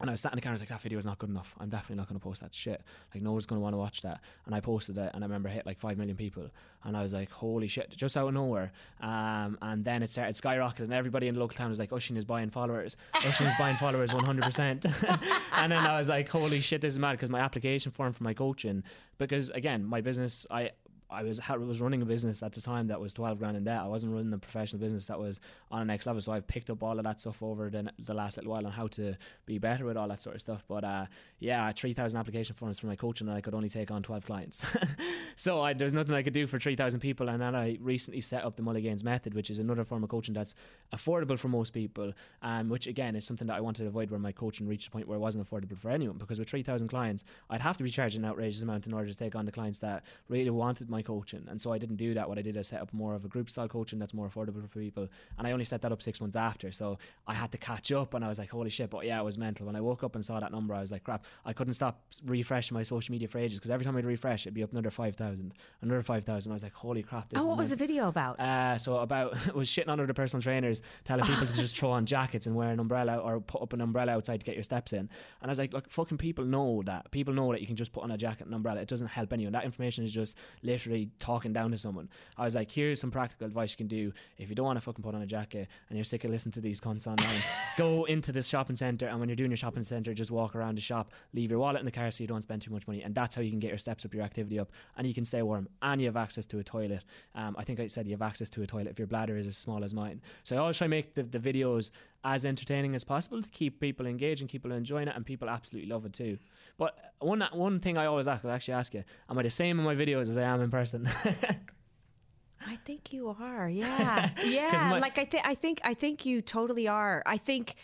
And 0.01 0.09
I 0.09 0.13
was 0.13 0.21
sat 0.21 0.31
in 0.31 0.35
the 0.37 0.41
camera, 0.41 0.53
I 0.53 0.55
was 0.55 0.61
like, 0.61 0.69
that 0.69 0.81
video 0.81 0.97
is 0.97 1.05
not 1.05 1.19
good 1.19 1.29
enough. 1.29 1.55
I'm 1.59 1.69
definitely 1.69 1.97
not 1.97 2.09
going 2.09 2.19
to 2.19 2.23
post 2.23 2.41
that 2.41 2.53
shit. 2.53 2.81
Like, 3.13 3.21
no 3.21 3.33
one's 3.33 3.45
going 3.45 3.59
to 3.59 3.63
want 3.63 3.73
to 3.73 3.77
watch 3.77 4.01
that. 4.01 4.21
And 4.45 4.55
I 4.55 4.59
posted 4.59 4.97
it, 4.97 5.11
and 5.13 5.23
I 5.23 5.27
remember 5.27 5.49
it 5.49 5.53
hit 5.53 5.65
like 5.65 5.77
5 5.77 5.97
million 5.97 6.17
people. 6.17 6.49
And 6.83 6.97
I 6.97 7.03
was 7.03 7.13
like, 7.13 7.31
holy 7.31 7.67
shit, 7.67 7.91
just 7.91 8.17
out 8.17 8.27
of 8.27 8.33
nowhere. 8.33 8.71
Um, 8.99 9.59
and 9.61 9.85
then 9.85 10.01
it 10.01 10.09
started 10.09 10.35
skyrocketing, 10.35 10.85
and 10.85 10.93
everybody 10.93 11.27
in 11.27 11.35
the 11.35 11.39
local 11.39 11.55
town 11.55 11.69
was 11.69 11.77
like, 11.77 11.93
Oisin 11.93 12.17
is 12.17 12.25
buying 12.25 12.49
followers. 12.49 12.97
Oisin 13.25 13.47
is 13.47 13.53
buying 13.59 13.77
followers 13.77 14.11
100%. 14.11 15.29
and 15.53 15.71
then 15.71 15.85
I 15.85 15.97
was 15.97 16.09
like, 16.09 16.27
holy 16.29 16.61
shit, 16.61 16.81
this 16.81 16.93
is 16.93 16.99
mad 16.99 17.13
because 17.13 17.29
my 17.29 17.39
application 17.39 17.91
form 17.91 18.13
for 18.13 18.23
my 18.23 18.33
coaching, 18.33 18.83
because 19.19 19.51
again, 19.51 19.85
my 19.85 20.01
business, 20.01 20.47
I, 20.49 20.71
I 21.11 21.23
was 21.23 21.39
ha- 21.39 21.55
was 21.55 21.81
running 21.81 22.01
a 22.01 22.05
business 22.05 22.41
at 22.41 22.53
the 22.53 22.61
time 22.61 22.87
that 22.87 22.99
was 22.99 23.13
12 23.13 23.39
grand 23.39 23.57
in 23.57 23.63
debt. 23.63 23.79
I 23.81 23.87
wasn't 23.87 24.13
running 24.13 24.33
a 24.33 24.37
professional 24.37 24.79
business 24.79 25.05
that 25.07 25.19
was 25.19 25.39
on 25.69 25.81
a 25.81 25.85
next 25.85 26.05
level. 26.05 26.21
So 26.21 26.31
I've 26.31 26.47
picked 26.47 26.69
up 26.69 26.81
all 26.81 26.97
of 26.97 27.03
that 27.03 27.19
stuff 27.19 27.43
over 27.43 27.69
the, 27.69 27.91
the 27.99 28.13
last 28.13 28.37
little 28.37 28.51
while 28.51 28.65
on 28.65 28.71
how 28.71 28.87
to 28.87 29.15
be 29.45 29.57
better 29.57 29.85
with 29.85 29.97
all 29.97 30.07
that 30.07 30.21
sort 30.21 30.35
of 30.35 30.41
stuff. 30.41 30.63
But 30.67 30.83
uh, 30.83 31.05
yeah, 31.39 31.71
3,000 31.71 32.17
application 32.17 32.55
forms 32.55 32.79
for 32.79 32.87
my 32.87 32.95
coaching 32.95 33.27
and 33.27 33.35
I 33.35 33.41
could 33.41 33.53
only 33.53 33.69
take 33.69 33.91
on 33.91 34.03
12 34.03 34.25
clients. 34.25 34.65
so 35.35 35.61
I, 35.61 35.73
there's 35.73 35.93
nothing 35.93 36.15
I 36.15 36.23
could 36.23 36.33
do 36.33 36.47
for 36.47 36.59
3,000 36.59 36.99
people. 36.99 37.29
And 37.29 37.41
then 37.41 37.55
I 37.55 37.77
recently 37.81 38.21
set 38.21 38.43
up 38.43 38.55
the 38.55 38.63
Mulligans 38.63 39.03
method, 39.03 39.33
which 39.33 39.49
is 39.49 39.59
another 39.59 39.83
form 39.83 40.03
of 40.03 40.09
coaching 40.09 40.33
that's 40.33 40.55
affordable 40.93 41.37
for 41.37 41.49
most 41.49 41.73
people. 41.73 42.13
Um, 42.41 42.69
which 42.69 42.87
again 42.87 43.15
is 43.15 43.25
something 43.25 43.47
that 43.47 43.55
I 43.57 43.61
wanted 43.61 43.83
to 43.83 43.87
avoid 43.87 44.09
where 44.09 44.19
my 44.19 44.31
coaching 44.31 44.67
reached 44.67 44.87
a 44.87 44.91
point 44.91 45.07
where 45.07 45.17
it 45.17 45.21
wasn't 45.21 45.47
affordable 45.47 45.77
for 45.77 45.89
anyone. 45.89 46.17
Because 46.17 46.39
with 46.39 46.49
3,000 46.49 46.87
clients, 46.87 47.23
I'd 47.49 47.61
have 47.61 47.77
to 47.77 47.83
be 47.83 47.89
charging 47.89 48.23
an 48.23 48.29
outrageous 48.29 48.61
amount 48.61 48.87
in 48.87 48.93
order 48.93 49.07
to 49.07 49.15
take 49.15 49.35
on 49.35 49.45
the 49.45 49.51
clients 49.51 49.79
that 49.79 50.03
really 50.29 50.49
wanted 50.49 50.89
my 50.89 51.00
coaching. 51.03 51.45
And 51.47 51.61
so 51.61 51.71
I 51.73 51.77
didn't 51.77 51.97
do 51.97 52.13
that. 52.13 52.27
What 52.27 52.37
I 52.37 52.41
did 52.41 52.57
is 52.57 52.67
set 52.67 52.81
up 52.81 52.93
more 52.93 53.15
of 53.15 53.25
a 53.25 53.27
group 53.27 53.49
style 53.49 53.67
coaching 53.67 53.99
that's 53.99 54.13
more 54.13 54.27
affordable 54.27 54.67
for 54.67 54.79
people. 54.79 55.07
And 55.37 55.47
I 55.47 55.51
only 55.51 55.65
set 55.65 55.81
that 55.81 55.91
up 55.91 56.01
six 56.01 56.21
months 56.21 56.35
after. 56.35 56.71
So 56.71 56.97
I 57.27 57.33
had 57.33 57.51
to 57.51 57.57
catch 57.57 57.91
up 57.91 58.13
and 58.13 58.23
I 58.23 58.27
was 58.27 58.39
like, 58.39 58.49
holy 58.49 58.69
shit. 58.69 58.89
But 58.89 59.05
yeah, 59.05 59.19
it 59.19 59.23
was 59.23 59.37
mental. 59.37 59.65
When 59.65 59.75
I 59.75 59.81
woke 59.81 60.03
up 60.03 60.15
and 60.15 60.25
saw 60.25 60.39
that 60.39 60.51
number, 60.51 60.73
I 60.73 60.81
was 60.81 60.91
like, 60.91 61.03
crap, 61.03 61.25
I 61.45 61.53
couldn't 61.53 61.73
stop 61.73 62.01
refreshing 62.25 62.75
my 62.75 62.83
social 62.83 63.11
media 63.11 63.27
for 63.27 63.39
ages 63.39 63.59
because 63.59 63.71
every 63.71 63.85
time 63.85 63.97
I'd 63.97 64.05
refresh, 64.05 64.43
it'd 64.43 64.53
be 64.53 64.63
up 64.63 64.71
another 64.71 64.91
5,000, 64.91 65.53
another 65.81 66.01
5,000. 66.01 66.51
I 66.51 66.53
was 66.53 66.63
like, 66.63 66.73
holy 66.73 67.03
crap. 67.03 67.29
This 67.29 67.41
is 67.41 67.45
what 67.45 67.57
was 67.57 67.69
the 67.69 67.75
video 67.75 68.07
about? 68.07 68.39
Uh, 68.39 68.77
so 68.77 68.97
about 68.97 69.55
was 69.55 69.69
shitting 69.69 69.89
on 69.89 69.99
other 69.99 70.13
personal 70.13 70.41
trainers, 70.41 70.81
telling 71.03 71.25
people 71.25 71.47
to 71.47 71.53
just 71.53 71.75
throw 71.77 71.91
on 71.91 72.05
jackets 72.05 72.47
and 72.47 72.55
wear 72.55 72.69
an 72.69 72.79
umbrella 72.79 73.17
or 73.17 73.39
put 73.39 73.61
up 73.61 73.73
an 73.73 73.81
umbrella 73.81 74.13
outside 74.13 74.39
to 74.39 74.45
get 74.45 74.55
your 74.55 74.63
steps 74.63 74.93
in. 74.93 74.99
And 74.99 75.09
I 75.43 75.47
was 75.47 75.59
like, 75.59 75.73
look, 75.73 75.89
fucking 75.89 76.17
people 76.17 76.45
know 76.45 76.81
that. 76.85 77.11
People 77.11 77.33
know 77.33 77.51
that 77.51 77.61
you 77.61 77.67
can 77.67 77.75
just 77.75 77.93
put 77.93 78.03
on 78.03 78.11
a 78.11 78.17
jacket 78.17 78.45
and 78.45 78.55
umbrella. 78.55 78.81
It 78.81 78.87
doesn't 78.87 79.07
help 79.07 79.33
anyone. 79.33 79.53
That 79.53 79.65
information 79.65 80.03
is 80.03 80.11
just 80.11 80.37
literally 80.63 80.90
talking 81.19 81.53
down 81.53 81.71
to 81.71 81.77
someone. 81.77 82.09
I 82.37 82.45
was 82.45 82.55
like, 82.55 82.71
here's 82.71 82.99
some 82.99 83.11
practical 83.11 83.47
advice 83.47 83.71
you 83.71 83.77
can 83.77 83.87
do 83.87 84.13
if 84.37 84.49
you 84.49 84.55
don't 84.55 84.65
want 84.65 84.77
to 84.77 84.81
fucking 84.81 85.03
put 85.03 85.15
on 85.15 85.21
a 85.21 85.25
jacket 85.25 85.67
and 85.89 85.97
you're 85.97 86.03
sick 86.03 86.23
of 86.23 86.31
listening 86.31 86.53
to 86.53 86.61
these 86.61 86.79
cunts 86.79 87.07
online. 87.07 87.41
go 87.77 88.05
into 88.05 88.31
this 88.31 88.47
shopping 88.47 88.75
centre 88.75 89.07
and 89.07 89.19
when 89.19 89.29
you're 89.29 89.35
doing 89.35 89.51
your 89.51 89.57
shopping 89.57 89.83
centre, 89.83 90.13
just 90.13 90.31
walk 90.31 90.55
around 90.55 90.77
the 90.77 90.81
shop, 90.81 91.11
leave 91.33 91.49
your 91.49 91.59
wallet 91.59 91.79
in 91.79 91.85
the 91.85 91.91
car 91.91 92.09
so 92.11 92.23
you 92.23 92.27
don't 92.27 92.41
spend 92.41 92.61
too 92.61 92.71
much 92.71 92.87
money, 92.87 93.01
and 93.03 93.13
that's 93.15 93.35
how 93.35 93.41
you 93.41 93.49
can 93.49 93.59
get 93.59 93.69
your 93.69 93.77
steps 93.77 94.05
up, 94.05 94.13
your 94.13 94.23
activity 94.23 94.59
up, 94.59 94.71
and 94.97 95.07
you 95.07 95.13
can 95.13 95.25
stay 95.25 95.41
warm. 95.41 95.67
And 95.81 96.01
you 96.01 96.07
have 96.07 96.17
access 96.17 96.45
to 96.47 96.59
a 96.59 96.63
toilet. 96.63 97.03
Um, 97.35 97.55
I 97.57 97.63
think 97.63 97.79
I 97.79 97.87
said 97.87 98.05
you 98.07 98.13
have 98.13 98.21
access 98.21 98.49
to 98.51 98.61
a 98.61 98.67
toilet 98.67 98.87
if 98.87 98.99
your 98.99 99.07
bladder 99.07 99.37
is 99.37 99.47
as 99.47 99.57
small 99.57 99.83
as 99.83 99.93
mine. 99.93 100.21
So 100.43 100.55
I 100.55 100.59
always 100.59 100.77
try 100.77 100.85
to 100.85 100.89
make 100.89 101.15
the, 101.15 101.23
the 101.23 101.39
videos 101.39 101.91
as 102.23 102.45
entertaining 102.45 102.93
as 102.95 103.03
possible 103.03 103.41
to 103.41 103.49
keep 103.49 103.79
people 103.79 104.05
engaged 104.05 104.41
and 104.41 104.49
people 104.49 104.71
enjoying 104.71 105.07
it, 105.07 105.15
and 105.15 105.25
people 105.25 105.49
absolutely 105.49 105.89
love 105.89 106.05
it 106.05 106.13
too. 106.13 106.37
But 106.77 106.95
one 107.19 107.41
one 107.53 107.79
thing 107.79 107.97
I 107.97 108.05
always 108.05 108.27
ask, 108.27 108.45
I 108.45 108.51
actually 108.51 108.75
ask 108.75 108.93
you, 108.93 109.03
am 109.29 109.37
I 109.37 109.43
the 109.43 109.49
same 109.49 109.79
in 109.79 109.85
my 109.85 109.95
videos 109.95 110.21
as 110.29 110.37
I 110.37 110.43
am 110.43 110.61
in 110.61 110.69
person? 110.71 111.07
I 112.67 112.75
think 112.85 113.11
you 113.11 113.35
are. 113.39 113.69
Yeah. 113.69 114.29
Yeah. 114.45 114.87
my- 114.89 114.99
like 114.99 115.17
I 115.17 115.25
think 115.25 115.43
I 115.47 115.55
think 115.55 115.81
I 115.83 115.93
think 115.93 116.25
you 116.25 116.41
totally 116.41 116.87
are. 116.87 117.23
I 117.25 117.37
think 117.37 117.75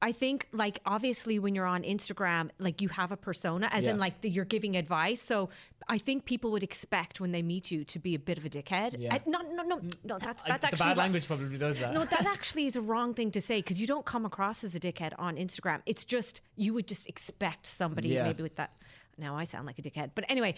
I 0.00 0.12
think 0.12 0.46
like 0.52 0.78
obviously 0.86 1.38
when 1.40 1.54
you're 1.56 1.66
on 1.66 1.82
Instagram, 1.82 2.50
like 2.58 2.80
you 2.80 2.88
have 2.88 3.10
a 3.10 3.16
persona 3.16 3.68
as 3.72 3.84
in 3.84 3.98
like 3.98 4.20
the, 4.20 4.30
you're 4.30 4.44
giving 4.44 4.76
advice. 4.76 5.20
So 5.20 5.48
I 5.88 5.98
think 5.98 6.24
people 6.24 6.52
would 6.52 6.62
expect 6.62 7.20
when 7.20 7.32
they 7.32 7.42
meet 7.42 7.70
you 7.72 7.84
to 7.86 7.98
be 7.98 8.14
a 8.14 8.18
bit 8.18 8.38
of 8.38 8.44
a 8.44 8.48
dickhead. 8.48 8.94
Yeah. 8.98 9.14
I, 9.14 9.22
no, 9.26 9.40
no, 9.40 9.62
no, 9.64 9.80
no. 10.04 10.18
That's 10.18 10.44
I- 10.44 10.48
that's 10.50 10.60
the 10.60 10.66
actually 10.68 10.78
bad 10.78 10.88
what- 10.90 10.96
language 10.98 11.26
probably 11.26 11.58
does 11.58 11.80
that. 11.80 11.92
No, 11.94 12.04
that 12.04 12.26
actually 12.36 12.66
is 12.66 12.76
a 12.76 12.80
wrong 12.80 13.12
thing 13.12 13.32
to 13.32 13.40
say 13.40 13.58
because 13.58 13.80
you 13.80 13.86
don't 13.88 14.04
come 14.06 14.24
across 14.24 14.62
as 14.62 14.74
a 14.76 14.80
dickhead 14.80 15.14
on 15.18 15.36
Instagram. 15.36 15.80
It's 15.84 16.04
just 16.04 16.42
you 16.56 16.74
would 16.74 16.86
just 16.86 17.08
expect 17.08 17.66
somebody 17.66 18.10
Yeah. 18.10 18.22
maybe 18.24 18.42
with 18.44 18.54
that. 18.56 18.72
Now 19.16 19.36
I 19.36 19.44
sound 19.44 19.66
like 19.66 19.78
a 19.80 19.82
dickhead, 19.82 20.10
but 20.14 20.24
anyway, 20.28 20.54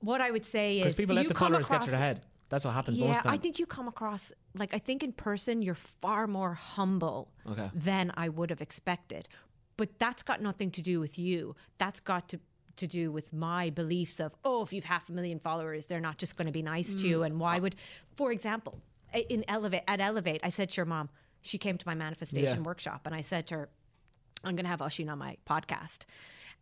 what 0.00 0.22
I 0.22 0.30
would 0.30 0.46
say 0.46 0.78
Because 0.78 0.94
is 0.94 0.96
people 0.96 1.14
let 1.14 1.24
you 1.24 1.28
the 1.28 1.34
come 1.34 1.48
followers 1.48 1.68
get 1.68 1.74
across- 1.74 1.84
to 1.86 1.90
their 1.90 2.00
head. 2.00 2.20
That's 2.50 2.64
what 2.64 2.72
happens 2.74 2.96
yeah, 2.98 3.20
I 3.26 3.36
think 3.36 3.58
you 3.58 3.66
come 3.66 3.88
across 3.88 4.32
like 4.54 4.72
I 4.74 4.78
think 4.78 5.02
in 5.02 5.12
person 5.12 5.60
you're 5.62 5.74
far 5.74 6.26
more 6.26 6.54
humble 6.54 7.30
Okay. 7.46 7.70
than 7.74 8.10
I 8.16 8.28
would 8.28 8.50
have 8.50 8.60
expected. 8.62 9.28
But 9.76 9.98
that's 9.98 10.22
got 10.22 10.40
nothing 10.42 10.70
to 10.72 10.82
do 10.82 10.98
with 10.98 11.18
you. 11.18 11.54
That's 11.78 12.00
got 12.00 12.28
to 12.30 12.40
to 12.76 12.86
do 12.86 13.10
with 13.10 13.32
my 13.32 13.70
beliefs 13.70 14.20
of 14.20 14.32
oh, 14.44 14.62
if 14.62 14.72
you've 14.72 14.84
half 14.84 15.08
a 15.08 15.12
million 15.12 15.38
followers, 15.40 15.86
they're 15.86 16.00
not 16.00 16.16
just 16.16 16.36
going 16.36 16.46
to 16.46 16.52
be 16.52 16.62
nice 16.62 16.94
to 16.94 17.06
Mm. 17.06 17.10
you. 17.10 17.22
And 17.24 17.38
why 17.40 17.58
would, 17.58 17.76
for 18.16 18.30
example, 18.32 18.80
in 19.12 19.44
Elevate 19.48 19.82
at 19.88 20.00
Elevate, 20.00 20.40
I 20.44 20.48
said 20.50 20.70
to 20.70 20.76
your 20.76 20.86
mom, 20.86 21.08
she 21.42 21.58
came 21.58 21.76
to 21.78 21.86
my 21.86 21.94
manifestation 21.94 22.58
Yeah. 22.58 22.62
workshop, 22.70 23.02
and 23.06 23.14
I 23.14 23.20
said 23.20 23.46
to 23.48 23.54
her, 23.56 23.68
I'm 24.44 24.54
going 24.54 24.64
to 24.64 24.70
have 24.70 24.80
Oisin 24.80 25.08
on 25.08 25.18
my 25.18 25.36
podcast. 25.48 26.06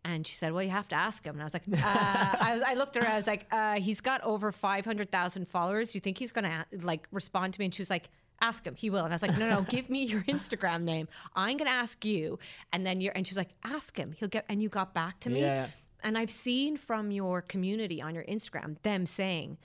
And 0.07 0.25
she 0.25 0.37
said, 0.37 0.53
Well, 0.53 0.63
you 0.63 0.69
have 0.69 0.87
to 0.89 0.95
ask 0.95 1.23
him. 1.25 1.35
And 1.35 1.41
I 1.41 1.45
was 1.45 1.53
like, 1.53 1.63
uh, 1.73 2.37
I, 2.39 2.53
was, 2.55 2.63
I 2.65 2.73
looked 2.75 2.95
at 2.95 3.03
her, 3.03 3.09
I 3.09 3.17
was 3.17 3.27
like, 3.27 3.45
uh, 3.51 3.73
He's 3.79 3.99
got 3.99 4.23
over 4.23 4.51
500,000 4.51 5.47
followers. 5.47 5.93
You 5.93 6.01
think 6.01 6.17
he's 6.17 6.31
going 6.31 6.45
to 6.45 6.65
like 6.81 7.07
respond 7.11 7.53
to 7.53 7.59
me? 7.59 7.65
And 7.65 7.75
she 7.75 7.81
was 7.81 7.89
like, 7.89 8.09
Ask 8.39 8.65
him. 8.65 8.75
He 8.75 8.89
will. 8.89 9.03
And 9.03 9.13
I 9.13 9.15
was 9.15 9.21
like, 9.21 9.37
No, 9.37 9.49
no, 9.49 9.61
give 9.69 9.89
me 9.89 10.03
your 10.03 10.21
Instagram 10.21 10.83
name. 10.83 11.07
I'm 11.35 11.57
going 11.57 11.69
to 11.69 11.75
ask 11.75 12.05
you. 12.05 12.39
And 12.71 12.85
then 12.85 13.01
you're, 13.01 13.13
and 13.13 13.27
she's 13.27 13.37
like, 13.37 13.49
Ask 13.63 13.97
him. 13.97 14.13
He'll 14.17 14.29
get, 14.29 14.45
and 14.47 14.61
you 14.61 14.69
got 14.69 14.93
back 14.93 15.19
to 15.21 15.29
me. 15.29 15.41
Yeah. 15.41 15.67
And 16.03 16.17
I've 16.17 16.31
seen 16.31 16.77
from 16.77 17.11
your 17.11 17.41
community 17.41 18.01
on 18.01 18.15
your 18.15 18.23
Instagram 18.25 18.81
them 18.83 19.05
saying 19.05 19.57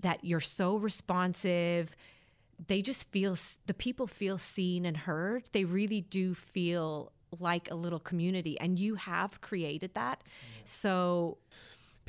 that 0.00 0.24
you're 0.24 0.38
so 0.38 0.76
responsive. 0.76 1.96
They 2.68 2.80
just 2.80 3.10
feel, 3.10 3.36
the 3.66 3.74
people 3.74 4.06
feel 4.06 4.38
seen 4.38 4.84
and 4.84 4.96
heard. 4.96 5.48
They 5.52 5.64
really 5.64 6.02
do 6.02 6.34
feel 6.34 7.10
like 7.38 7.70
a 7.70 7.74
little 7.74 8.00
community. 8.00 8.58
And 8.60 8.78
you 8.78 8.94
have 8.96 9.40
created 9.40 9.94
that. 9.94 10.22
So, 10.64 11.38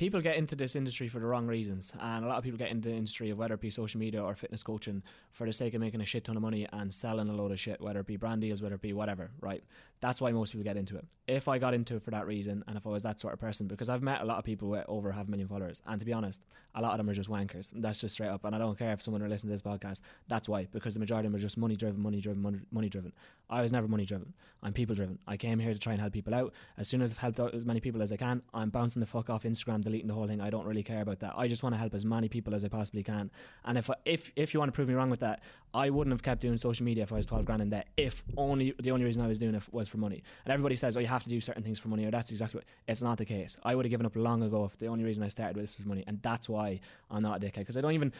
people 0.01 0.21
get 0.21 0.35
into 0.35 0.55
this 0.55 0.75
industry 0.75 1.07
for 1.07 1.19
the 1.19 1.25
wrong 1.25 1.45
reasons, 1.45 1.93
and 1.99 2.25
a 2.25 2.27
lot 2.27 2.37
of 2.37 2.43
people 2.43 2.57
get 2.57 2.71
into 2.71 2.89
the 2.89 2.95
industry 2.95 3.29
of 3.29 3.37
whether 3.37 3.53
it 3.53 3.61
be 3.61 3.69
social 3.69 3.99
media 3.99 4.23
or 4.23 4.33
fitness 4.35 4.63
coaching 4.63 5.03
for 5.31 5.45
the 5.45 5.53
sake 5.53 5.73
of 5.75 5.81
making 5.81 6.01
a 6.01 6.05
shit 6.05 6.23
ton 6.23 6.35
of 6.35 6.41
money 6.41 6.67
and 6.73 6.91
selling 6.91 7.29
a 7.29 7.33
load 7.33 7.51
of 7.51 7.59
shit, 7.59 7.79
whether 7.79 7.99
it 7.99 8.07
be 8.07 8.15
brand 8.15 8.41
deals, 8.41 8.61
whether 8.63 8.75
it 8.75 8.81
be 8.81 8.93
whatever. 8.93 9.29
Right? 9.41 9.63
That's 10.01 10.19
why 10.19 10.31
most 10.31 10.51
people 10.51 10.63
get 10.63 10.77
into 10.77 10.97
it. 10.97 11.05
If 11.27 11.47
I 11.47 11.59
got 11.59 11.75
into 11.75 11.95
it 11.95 12.03
for 12.03 12.09
that 12.11 12.25
reason, 12.25 12.63
and 12.67 12.75
if 12.75 12.87
I 12.87 12.89
was 12.89 13.03
that 13.03 13.19
sort 13.19 13.33
of 13.33 13.39
person, 13.39 13.67
because 13.67 13.87
I've 13.87 14.01
met 14.01 14.21
a 14.21 14.25
lot 14.25 14.39
of 14.39 14.43
people 14.43 14.67
with 14.67 14.83
over 14.87 15.11
half 15.11 15.27
a 15.27 15.31
million 15.31 15.47
followers, 15.47 15.81
and 15.85 15.99
to 15.99 16.05
be 16.05 16.11
honest, 16.11 16.41
a 16.73 16.81
lot 16.81 16.91
of 16.91 16.97
them 16.97 17.09
are 17.09 17.13
just 17.13 17.29
wankers. 17.29 17.71
That's 17.75 18.01
just 18.01 18.15
straight 18.15 18.29
up, 18.29 18.43
and 18.43 18.55
I 18.55 18.57
don't 18.57 18.77
care 18.77 18.93
if 18.93 19.01
someone 19.03 19.21
are 19.21 19.29
listening 19.29 19.49
to 19.49 19.53
this 19.53 19.61
podcast. 19.61 20.01
That's 20.27 20.49
why, 20.49 20.67
because 20.71 20.95
the 20.95 20.99
majority 20.99 21.27
of 21.27 21.31
them 21.31 21.37
are 21.39 21.41
just 21.41 21.57
money 21.57 21.75
driven, 21.75 22.01
money 22.01 22.19
driven, 22.19 22.65
money, 22.71 22.89
driven. 22.89 23.13
I 23.49 23.61
was 23.61 23.71
never 23.71 23.87
money 23.87 24.05
driven. 24.05 24.33
I'm 24.63 24.73
people 24.73 24.95
driven. 24.95 25.19
I 25.27 25.37
came 25.37 25.59
here 25.59 25.73
to 25.73 25.79
try 25.79 25.93
and 25.93 26.01
help 26.01 26.13
people 26.13 26.33
out. 26.33 26.53
As 26.77 26.87
soon 26.87 27.01
as 27.01 27.11
I've 27.13 27.19
helped 27.19 27.39
out 27.39 27.53
as 27.53 27.65
many 27.65 27.79
people 27.79 28.01
as 28.01 28.11
I 28.11 28.17
can, 28.17 28.41
I'm 28.55 28.71
bouncing 28.71 29.01
the 29.01 29.05
fuck 29.05 29.29
off 29.29 29.43
Instagram, 29.43 29.81
deleting 29.81 30.07
the 30.07 30.13
whole 30.15 30.27
thing. 30.27 30.41
I 30.41 30.49
don't 30.49 30.65
really 30.65 30.83
care 30.83 31.01
about 31.01 31.19
that. 31.19 31.33
I 31.37 31.47
just 31.47 31.61
want 31.61 31.73
to 31.75 31.79
help 31.79 31.93
as 31.93 32.05
many 32.05 32.27
people 32.27 32.55
as 32.55 32.65
I 32.65 32.69
possibly 32.69 33.03
can. 33.03 33.29
And 33.65 33.77
if 33.77 33.89
if 34.05 34.31
if 34.35 34.53
you 34.53 34.59
want 34.59 34.71
to 34.71 34.75
prove 34.75 34.87
me 34.87 34.95
wrong 34.95 35.11
with 35.11 35.19
that, 35.19 35.43
I 35.73 35.89
wouldn't 35.89 36.13
have 36.13 36.23
kept 36.23 36.41
doing 36.41 36.57
social 36.57 36.85
media 36.85 37.03
if 37.03 37.11
I 37.11 37.15
was 37.15 37.25
12 37.25 37.45
grand 37.45 37.61
in 37.61 37.69
debt. 37.69 37.87
If 37.97 38.23
only 38.37 38.73
the 38.79 38.91
only 38.91 39.05
reason 39.05 39.21
I 39.21 39.27
was 39.27 39.39
doing 39.39 39.55
it 39.55 39.63
was 39.71 39.90
for 39.91 39.97
money. 39.97 40.23
And 40.45 40.51
everybody 40.51 40.75
says, 40.75 40.97
oh, 40.97 40.99
you 40.99 41.07
have 41.07 41.23
to 41.23 41.29
do 41.29 41.39
certain 41.39 41.61
things 41.61 41.77
for 41.77 41.89
money, 41.89 42.05
or 42.05 42.11
that's 42.11 42.31
exactly 42.31 42.59
what. 42.59 42.65
It's 42.87 43.03
not 43.03 43.17
the 43.17 43.25
case. 43.25 43.57
I 43.63 43.75
would 43.75 43.85
have 43.85 43.91
given 43.91 44.05
up 44.05 44.15
long 44.15 44.41
ago 44.41 44.65
if 44.65 44.79
the 44.79 44.87
only 44.87 45.03
reason 45.03 45.23
I 45.23 45.27
started 45.27 45.55
with 45.55 45.65
this 45.65 45.77
was 45.77 45.85
money, 45.85 46.03
and 46.07 46.19
that's 46.23 46.49
why 46.49 46.79
I'm 47.11 47.21
not 47.21 47.43
a 47.43 47.45
dickhead 47.45 47.59
because 47.59 47.77
I 47.77 47.81
don't 47.81 47.93
even 47.93 48.11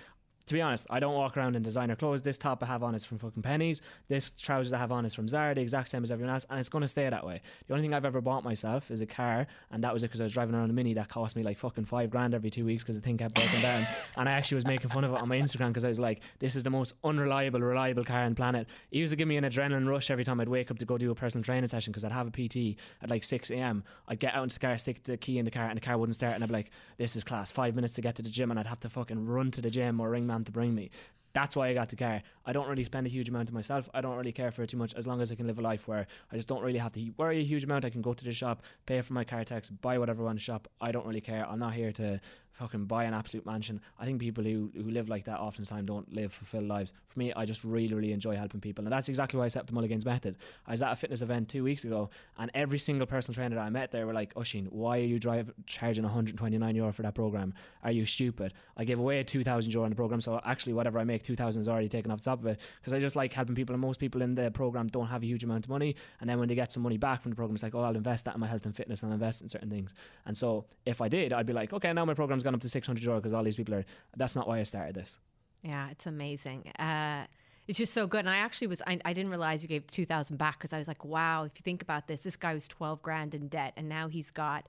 to 0.52 0.56
be 0.56 0.62
honest, 0.62 0.86
I 0.90 1.00
don't 1.00 1.14
walk 1.14 1.38
around 1.38 1.56
in 1.56 1.64
designer 1.64 1.96
clothes. 1.96 2.22
This 2.22 2.38
top 2.38 2.62
I 2.62 2.66
have 2.66 2.84
on 2.84 2.94
is 2.94 3.06
from 3.06 3.18
fucking 3.20 3.42
Penneys. 3.42 3.80
This 4.10 4.32
trousers 4.32 4.74
I 4.74 4.78
have 4.80 4.92
on 4.92 5.06
is 5.06 5.14
from 5.14 5.30
Zara, 5.30 5.56
the 5.56 5.62
exact 5.62 5.88
same 5.88 6.04
as 6.04 6.12
everyone 6.12 6.34
else, 6.34 6.46
and 6.50 6.60
it's 6.60 6.68
going 6.68 6.82
to 6.82 6.90
stay 6.90 7.10
that 7.10 7.26
way. 7.26 7.42
The 7.68 7.74
only 7.74 7.84
thing 7.84 7.94
I've 7.94 8.04
ever 8.04 8.20
bought 8.20 8.44
myself 8.44 8.92
is 8.92 9.00
a 9.00 9.06
car, 9.06 9.48
and 9.72 9.82
that 9.82 9.94
was 9.94 10.04
it 10.04 10.08
because 10.08 10.20
I 10.20 10.26
was 10.26 10.34
driving 10.34 10.54
around 10.54 10.70
a 10.70 10.74
Mini 10.74 10.94
that 10.96 11.08
cost 11.08 11.38
me 11.38 11.44
like 11.44 11.58
fucking 11.58 11.86
five 11.86 12.10
grand 12.10 12.34
every 12.34 12.50
two 12.50 12.66
weeks 12.66 12.84
because 12.84 12.98
the 12.98 13.02
thing 13.02 13.18
kept 13.18 13.36
breaking 13.36 13.62
down. 13.62 13.88
And 14.18 14.28
I 14.28 14.34
actually 14.34 14.56
was 14.56 14.66
making 14.66 14.90
fun 14.90 15.06
of 15.06 15.14
it 15.14 15.18
on 15.18 15.30
my 15.30 15.40
Instagram 15.40 15.70
because 15.70 15.86
I 15.86 15.88
was 15.88 16.00
like, 16.00 16.22
this 16.40 16.58
is 16.58 16.64
the 16.64 16.70
most 16.70 16.94
unreliable, 17.04 17.62
reliable 17.62 18.04
car 18.04 18.24
on 18.24 18.36
planet. 18.36 18.68
It 18.92 18.98
used 18.98 19.12
to 19.12 19.18
give 19.18 19.28
me 19.28 19.38
an 19.38 19.46
adrenaline 19.46 19.88
rush 19.88 20.12
every 20.12 20.26
time 20.26 20.42
I'd 20.42 20.50
wake 20.50 20.70
up 20.70 20.78
to 20.80 20.86
go 20.86 20.98
do 20.98 21.12
a 21.12 21.16
personal 21.16 21.44
training 21.44 21.70
session 21.70 21.92
because 21.92 22.04
I'd 22.04 22.12
have 22.12 22.28
a 22.28 22.32
PT 22.32 22.78
at 23.02 23.10
like 23.10 23.24
6 23.24 23.52
a.m. 23.52 23.84
I'd 24.10 24.20
get 24.20 24.36
out 24.36 24.44
into 24.44 24.56
the 24.56 24.60
car, 24.60 24.78
stick 24.78 25.02
the 25.04 25.16
key 25.16 25.40
in 25.40 25.46
the 25.46 25.52
car, 25.52 25.68
and 25.68 25.78
the 25.78 25.82
car 25.82 25.98
wouldn't 25.98 26.16
start, 26.16 26.36
and 26.36 26.44
I'd 26.44 26.50
be 26.50 26.54
like, 26.54 26.72
this 26.98 27.16
is 27.16 27.24
class. 27.24 27.52
Five 27.52 27.74
minutes 27.74 27.94
to 27.96 28.02
get 28.02 28.16
to 28.16 28.22
the 28.22 28.30
gym, 28.30 28.52
and 28.52 28.60
I'd 28.60 28.68
have 28.68 28.82
to 28.82 28.90
fucking 28.90 29.26
run 29.26 29.50
to 29.52 29.62
the 29.62 29.70
gym 29.70 30.00
or 30.02 30.10
ring 30.10 30.28
man 30.28 30.41
to 30.46 30.52
bring 30.52 30.74
me. 30.76 30.90
That's 31.34 31.56
why 31.56 31.70
I 31.70 31.74
got 31.74 31.90
the 31.90 31.96
car. 31.96 32.22
I 32.46 32.52
don't 32.52 32.68
really 32.68 32.84
spend 32.84 33.08
a 33.08 33.10
huge 33.10 33.30
amount 33.30 33.48
of 33.48 33.56
myself. 33.56 33.88
I 33.94 34.02
don't 34.02 34.18
really 34.18 34.34
care 34.34 34.52
for 34.52 34.64
it 34.64 34.70
too 34.70 34.78
much 34.78 34.94
as 34.96 35.08
long 35.08 35.22
as 35.22 35.32
I 35.32 35.36
can 35.36 35.48
live 35.48 35.60
a 35.60 35.62
life 35.62 35.88
where 35.88 36.08
I 36.32 36.36
just 36.36 36.48
don't 36.48 36.62
really 36.62 36.80
have 36.80 36.92
to 36.94 37.12
worry 37.18 37.40
a 37.40 37.44
huge 37.44 37.64
amount. 37.64 37.86
I 37.86 37.90
can 37.90 38.02
go 38.02 38.14
to 38.14 38.26
the 38.26 38.34
shop, 38.34 38.64
pay 38.86 39.00
for 39.02 39.14
my 39.14 39.24
car 39.24 39.44
tax, 39.46 39.70
buy 39.70 39.98
whatever 39.98 40.24
I 40.24 40.26
want 40.26 40.40
to 40.40 40.44
shop. 40.44 40.68
I 40.82 40.92
don't 40.92 41.06
really 41.06 41.22
care. 41.22 41.48
I'm 41.48 41.60
not 41.60 41.74
here 41.74 41.94
to 41.94 42.20
fucking 42.52 42.86
buy 42.86 43.06
an 43.06 43.14
absolute 43.14 43.46
mansion. 43.46 43.82
I 44.00 44.06
think 44.06 44.20
people 44.20 44.44
who, 44.44 44.72
who 44.76 44.92
live 44.92 45.10
like 45.10 45.26
that 45.26 45.40
oftentimes 45.40 45.88
don't 45.88 46.12
live 46.14 46.34
fulfilled 46.34 46.68
lives. 46.68 46.94
For 47.08 47.20
me, 47.20 47.34
I 47.34 47.46
just 47.46 47.64
really, 47.64 47.94
really 47.94 48.12
enjoy 48.12 48.36
helping 48.36 48.62
people. 48.62 48.86
And 48.86 48.92
that's 48.92 49.10
exactly 49.10 49.40
why 49.40 49.46
I 49.46 49.48
set 49.48 49.62
up 49.62 49.68
the 49.68 49.74
Mulligans 49.74 50.06
method. 50.06 50.38
I 50.68 50.72
was 50.72 50.82
at 50.82 50.92
a 50.92 50.96
fitness 50.96 51.22
event 51.22 51.50
two 51.50 51.64
weeks 51.64 51.86
ago 51.86 52.10
and 52.38 52.52
every 52.54 52.80
single 52.80 53.08
personal 53.08 53.36
trainer 53.36 53.56
that 53.56 53.62
I 53.62 53.70
met 53.70 53.92
there 53.92 54.06
were 54.06 54.14
like, 54.14 54.34
oh, 54.36 54.42
Oisín, 54.42 54.72
why 54.72 54.98
are 55.00 55.04
you 55.04 55.20
drive, 55.20 55.52
charging 55.66 56.04
129 56.04 56.76
euro 56.76 56.92
for 56.92 57.02
that 57.04 57.16
program? 57.16 57.54
Are 57.84 57.92
you 57.92 58.06
stupid? 58.06 58.54
I 58.78 58.84
gave 58.84 59.00
away 59.00 59.24
2,000 59.24 59.72
euro 59.72 59.86
in 59.86 59.92
the 59.92 59.96
program. 59.96 60.22
So 60.22 60.42
actually, 60.44 60.74
whatever 60.74 61.00
I 61.00 61.04
make, 61.04 61.24
2,000 61.24 61.62
is 61.62 61.68
already 61.68 61.88
taken 61.88 62.12
off 62.12 62.20
the 62.20 62.26
top 62.26 62.40
of 62.40 62.48
it 62.48 62.60
because 62.80 62.94
I 62.94 63.00
just 63.00 63.16
like 63.16 63.34
helping 63.34 63.56
people. 63.56 63.74
And 63.74 63.82
most 63.82 64.00
people 64.00 64.22
in 64.22 64.36
the 64.36 64.52
program 64.52 64.88
don't 64.88 65.08
have 65.08 65.24
a 65.24 65.26
huge 65.26 65.44
amount 65.44 65.66
of 65.66 65.70
money. 65.70 65.96
And 66.20 66.30
then 66.30 66.40
when 66.40 66.48
they 66.48 66.56
get 66.56 66.72
some 66.72 66.84
money 66.84 66.98
back 66.98 67.22
from 67.22 67.32
the 67.32 67.36
program, 67.36 67.56
it's 67.56 67.64
like, 67.64 67.76
oh, 67.76 67.82
I'll 67.82 67.96
invest 67.96 68.26
that 68.26 68.36
in 68.36 68.42
my 68.42 68.48
health 68.48 68.66
and 68.66 68.76
fitness 68.76 69.04
and 69.04 69.12
I'll 69.12 69.16
invest 69.16 69.42
in 69.42 69.50
certain 69.50 69.70
things. 69.70 69.94
And 70.26 70.38
so 70.38 70.66
if 70.86 71.02
I 71.02 71.08
did, 71.08 71.34
I'd 71.34 71.46
be 71.46 71.54
like, 71.54 71.74
okay, 71.74 71.94
now 71.94 72.06
my 72.06 72.14
program's 72.14 72.41
gone 72.44 72.56
up 72.56 72.62
to 72.62 72.70
600 72.70 73.04
euro 73.04 73.18
because 73.18 73.34
all 73.34 73.44
these 73.44 73.56
people 73.56 73.76
are. 73.76 73.86
That's 74.16 74.36
not 74.36 74.48
why 74.48 74.60
I 74.60 74.64
started 74.64 74.96
this. 74.96 75.20
Yeah, 75.64 75.90
it's 75.90 76.08
amazing. 76.08 76.72
Uh, 76.80 77.26
it's 77.68 77.78
just 77.78 77.94
so 77.94 78.08
good. 78.08 78.22
And 78.22 78.30
I 78.30 78.38
actually 78.38 78.68
was, 78.68 78.82
I, 78.88 79.00
I 79.06 79.14
didn't 79.14 79.30
realize 79.30 79.62
you 79.62 79.70
gave 79.70 79.88
2000 79.88 80.38
back 80.38 80.58
because 80.58 80.74
I 80.74 80.78
was 80.78 80.88
like, 80.88 81.06
wow, 81.06 81.44
if 81.44 81.52
you 81.56 81.62
think 81.64 81.82
about 81.82 82.08
this, 82.08 82.22
this 82.22 82.36
guy 82.36 82.54
was 82.54 82.68
12 82.68 83.02
grand 83.02 83.36
in 83.36 83.48
debt 83.48 83.74
and 83.78 83.88
now 83.88 84.08
he's 84.08 84.32
got, 84.32 84.66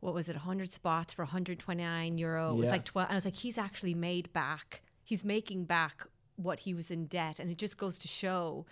what 0.00 0.14
was 0.14 0.28
it, 0.28 0.36
100 0.36 0.72
spots 0.72 1.12
for 1.12 1.22
129 1.22 2.18
euro. 2.18 2.52
It 2.52 2.58
was 2.58 2.70
like 2.70 2.84
12. 2.84 3.08
And 3.08 3.12
I 3.12 3.16
was 3.16 3.24
like, 3.24 3.34
he's 3.34 3.58
actually 3.58 3.94
made 3.94 4.32
back, 4.32 4.82
he's 5.04 5.24
making 5.24 5.64
back 5.64 6.06
what 6.36 6.60
he 6.60 6.74
was 6.74 6.90
in 6.90 7.06
debt. 7.06 7.38
And 7.38 7.50
it 7.50 7.58
just 7.58 7.76
goes 7.76 7.98
to 7.98 8.08
show 8.08 8.66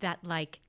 that, 0.00 0.18
like, 0.24 0.60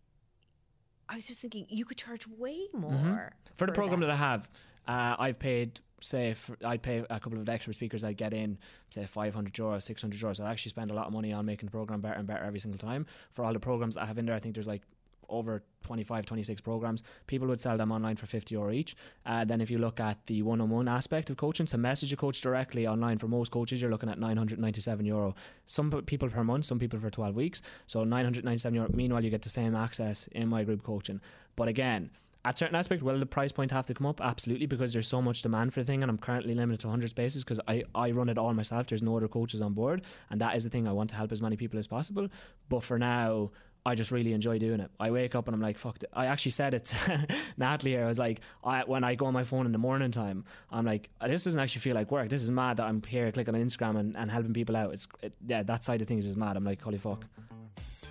I 1.10 1.15
was 1.15 1.27
just 1.27 1.41
thinking 1.41 1.65
you 1.69 1.86
could 1.86 1.97
charge 1.97 2.27
way 2.27 2.67
more 2.73 2.91
mm-hmm. 2.91 3.15
for, 3.15 3.34
for, 3.58 3.65
the 3.65 3.73
program 3.73 3.99
that, 4.01 4.08
that 4.08 4.13
I 4.13 4.17
have. 4.17 4.49
Uh, 4.88 5.15
I've 5.19 5.39
paid 5.39 5.80
say 6.01 6.29
if 6.31 6.51
I'd 6.65 6.81
pay 6.81 7.03
a 7.09 7.19
couple 7.19 7.39
of 7.39 7.47
extra 7.47 7.73
speakers, 7.73 8.03
I'd 8.03 8.17
get 8.17 8.33
in 8.33 8.57
say 8.89 9.05
500 9.05 9.57
euro, 9.57 9.79
600 9.79 10.21
euro. 10.21 10.33
So 10.33 10.43
I 10.43 10.51
actually 10.51 10.69
spend 10.69 10.91
a 10.91 10.93
lot 10.93 11.07
of 11.07 11.13
money 11.13 11.31
on 11.31 11.45
making 11.45 11.67
the 11.67 11.71
program 11.71 12.01
better 12.01 12.15
and 12.15 12.27
better 12.27 12.43
every 12.43 12.59
single 12.59 12.79
time. 12.79 13.05
For 13.31 13.45
all 13.45 13.53
the 13.53 13.59
programs 13.59 13.97
I 13.97 14.05
have 14.05 14.17
in 14.17 14.25
there, 14.25 14.35
I 14.35 14.39
think 14.39 14.55
there's 14.55 14.67
like 14.67 14.81
over 15.31 15.63
25, 15.83 16.25
26 16.25 16.61
programs. 16.61 17.03
People 17.25 17.47
would 17.47 17.61
sell 17.61 17.77
them 17.77 17.91
online 17.91 18.15
for 18.15 18.25
50 18.25 18.53
euro 18.53 18.71
each. 18.71 18.95
Uh, 19.25 19.43
then 19.45 19.61
if 19.61 19.71
you 19.71 19.77
look 19.77 19.99
at 19.99 20.23
the 20.27 20.41
one-on-one 20.41 20.87
aspect 20.87 21.29
of 21.29 21.37
coaching, 21.37 21.65
to 21.65 21.77
message 21.77 22.13
a 22.13 22.17
coach 22.17 22.41
directly 22.41 22.85
online 22.85 23.17
for 23.17 23.27
most 23.27 23.51
coaches, 23.51 23.81
you're 23.81 23.89
looking 23.89 24.09
at 24.09 24.19
997 24.19 25.05
euro. 25.05 25.33
Some 25.65 25.89
people 26.05 26.29
per 26.29 26.43
month, 26.43 26.65
some 26.65 26.77
people 26.77 26.99
for 26.99 27.09
12 27.09 27.35
weeks. 27.35 27.61
So 27.87 28.03
997 28.03 28.75
euro. 28.75 28.89
Meanwhile, 28.93 29.23
you 29.23 29.29
get 29.29 29.41
the 29.41 29.49
same 29.49 29.75
access 29.75 30.27
in 30.27 30.49
my 30.49 30.63
group 30.63 30.83
coaching. 30.83 31.21
But 31.55 31.67
again, 31.67 32.11
at 32.43 32.58
certain 32.58 32.75
aspect, 32.75 33.04
will 33.04 33.19
the 33.19 33.25
price 33.25 33.51
point 33.51 33.71
have 33.71 33.86
to 33.88 33.93
come 33.93 34.08
up? 34.08 34.19
Absolutely, 34.19 34.65
because 34.65 34.93
there's 34.93 35.08
so 35.08 35.21
much 35.21 35.41
demand 35.41 35.73
for 35.73 35.82
the 35.82 35.86
thing, 35.86 36.01
and 36.01 36.10
I'm 36.10 36.17
currently 36.17 36.56
limited 36.56 36.80
to 36.82 36.88
100 36.88 37.12
spaces 37.12 37.43
because 37.43 37.60
I, 37.67 37.84
I 37.93 38.12
run 38.12 38.30
it 38.30 38.38
all 38.38 38.54
myself. 38.54 38.88
There's 38.88 39.04
no 39.04 39.15
other 39.17 39.27
coaches 39.27 39.62
on 39.62 39.73
board, 39.73 40.01
and 40.30 40.41
that 40.41 40.56
is 40.56 40.63
the 40.63 40.69
thing. 40.69 40.88
I 40.88 40.91
want 40.91 41.12
to 41.12 41.15
help 41.15 41.32
as 41.32 41.41
many 41.41 41.56
people 41.56 41.77
as 41.77 41.88
possible. 41.88 42.27
But 42.67 42.84
for 42.84 42.97
now, 42.97 43.51
I 43.86 43.95
just 43.95 44.12
really 44.12 44.34
enjoy 44.34 44.60
doing 44.60 44.80
it. 44.80 44.91
I 44.99 45.10
wake 45.10 45.34
up 45.34 45.47
and 45.47 45.56
I'm 45.56 45.62
like, 45.62 45.77
fuck. 45.77 46.01
It. 46.01 46.10
I 46.13 46.27
actually 46.27 46.51
said 46.51 46.75
it 46.75 46.86
to 46.86 47.27
Natalie 47.58 47.91
here. 47.91 48.04
I 48.04 48.08
was 48.08 48.19
like, 48.19 48.41
I, 48.63 48.84
when 48.84 49.04
I 49.04 49.15
go 49.15 49.25
on 49.25 49.34
my 49.34 49.43
phone 49.43 49.65
in 49.65 49.71
the 49.71 49.80
morning 49.80 50.12
time, 50.12 50.45
I'm 50.71 50.86
like, 50.86 51.10
this 51.25 51.45
doesn't 51.45 51.60
actually 51.60 51.82
feel 51.82 51.95
like 51.95 52.12
work. 52.12 52.30
This 52.30 52.43
is 52.43 52.51
mad 52.51 52.77
that 52.77 52.84
I'm 52.84 53.01
here 53.01 53.32
clicking 53.32 53.56
on 53.56 53.62
Instagram 53.62 53.97
and, 53.97 54.15
and 54.15 54.30
helping 54.30 54.54
people 54.54 54.75
out. 54.75 54.93
It's 54.93 55.08
it, 55.23 55.34
yeah, 55.47 55.63
that 55.63 55.84
side 55.84 56.01
of 56.01 56.08
things 56.08 56.27
is 56.27 56.38
mad. 56.38 56.58
I'm 56.58 56.63
like, 56.63 56.82
holy 56.82 56.99
fuck. 56.99 57.25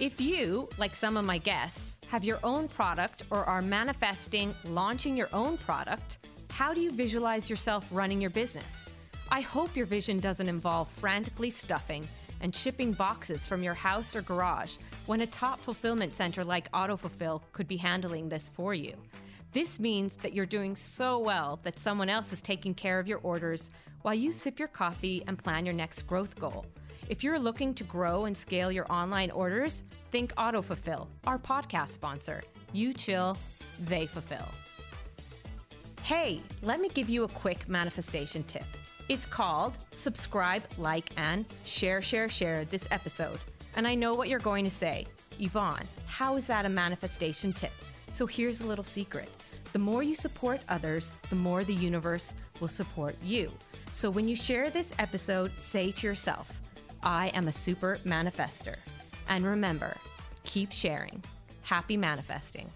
If 0.01 0.19
you, 0.19 0.67
like 0.79 0.95
some 0.95 1.19
of 1.19 1.27
my 1.27 1.37
guests, 1.37 1.99
have 2.09 2.25
your 2.25 2.39
own 2.43 2.69
product 2.69 3.23
or 3.31 3.45
are 3.45 3.61
manifesting 3.61 4.55
launching 4.65 5.15
your 5.15 5.29
own 5.31 5.59
product, 5.59 6.27
how 6.49 6.73
do 6.73 6.81
you 6.81 6.91
visualize 6.91 7.51
yourself 7.51 7.87
running 7.91 8.19
your 8.19 8.31
business? 8.31 8.89
I 9.31 9.43
hope 9.43 9.77
your 9.77 9.85
vision 9.85 10.19
doesn't 10.19 10.49
involve 10.49 10.89
frantically 10.89 11.51
stuffing 11.51 12.09
and 12.41 12.57
shipping 12.57 12.93
boxes 12.93 13.45
from 13.45 13.63
your 13.63 13.75
house 13.75 14.17
or 14.17 14.23
garage 14.23 14.77
when 15.05 15.21
a 15.21 15.27
top 15.27 15.61
fulfillment 15.61 16.17
center 16.17 16.45
like 16.45 16.73
Autofulfil 16.73 17.43
could 17.53 17.69
be 17.69 17.77
handling 17.77 18.31
this 18.31 18.49
for 18.49 18.73
you. 18.73 18.95
This 19.53 19.79
means 19.79 20.15
that 20.23 20.33
you're 20.33 20.47
doing 20.47 20.77
so 20.77 21.19
well 21.19 21.61
that 21.63 21.79
someone 21.79 22.09
else 22.09 22.33
is 22.33 22.41
taking 22.41 22.73
care 22.73 23.01
of 23.01 23.07
your 23.07 23.19
orders 23.19 23.69
while 24.01 24.15
you 24.15 24.33
sip 24.33 24.59
your 24.59 24.69
coffee 24.69 25.23
and 25.27 25.37
plan 25.37 25.67
your 25.67 25.75
next 25.75 26.07
growth 26.07 26.41
goal. 26.41 26.65
If 27.11 27.25
you're 27.25 27.41
looking 27.41 27.75
to 27.75 27.83
grow 27.83 28.27
and 28.27 28.39
scale 28.39 28.71
your 28.71 28.87
online 28.89 29.33
orders, 29.33 29.83
think 30.13 30.33
Autofulfil, 30.37 31.09
our 31.27 31.41
podcast 31.41 31.89
sponsor. 31.89 32.41
You 32.73 32.95
chill, 32.95 33.37
they 33.87 34.07
fulfill. 34.07 34.47
Hey, 36.03 36.41
let 36.63 36.79
me 36.79 36.89
give 36.89 37.11
you 37.11 37.25
a 37.25 37.29
quick 37.29 37.69
manifestation 37.69 38.45
tip. 38.45 38.63
It's 39.09 39.27
called 39.27 39.77
subscribe, 39.91 40.63
like, 40.79 41.11
and 41.17 41.47
share, 41.65 42.01
share, 42.01 42.29
share 42.29 42.65
this 42.67 42.87
episode. 42.93 43.41
And 43.75 43.89
I 43.89 43.97
know 43.97 44.15
what 44.15 44.29
you're 44.29 44.39
going 44.39 44.65
to 44.65 44.71
say. 44.71 45.09
Yvonne, 45.41 45.89
how 46.07 46.37
is 46.37 46.47
that 46.47 46.65
a 46.65 46.69
manifestation 46.69 47.53
tip? 47.53 47.73
So 48.13 48.25
here's 48.25 48.61
a 48.61 48.67
little 48.69 48.85
secret. 48.85 49.29
The 49.73 49.81
more 49.81 50.05
you 50.05 50.15
support 50.15 50.61
others, 50.69 51.15
the 51.29 51.35
more 51.35 51.65
the 51.65 51.75
universe 51.75 52.35
will 52.61 52.69
support 52.69 53.17
you. 53.21 53.51
So 53.93 54.11
when 54.11 54.29
you 54.29 54.37
share 54.37 54.71
this 54.71 54.93
episode, 55.01 55.51
say 55.59 55.91
to 55.91 56.07
yourself, 56.07 56.60
I 57.03 57.29
am 57.29 57.49
a 57.49 57.53
super 57.53 57.99
manifester. 58.05 58.77
And 59.29 59.45
remember, 59.45 59.97
keep 60.43 60.73
sharing. 60.73 61.23
Happy 61.63 61.97
manifesting. 61.97 62.71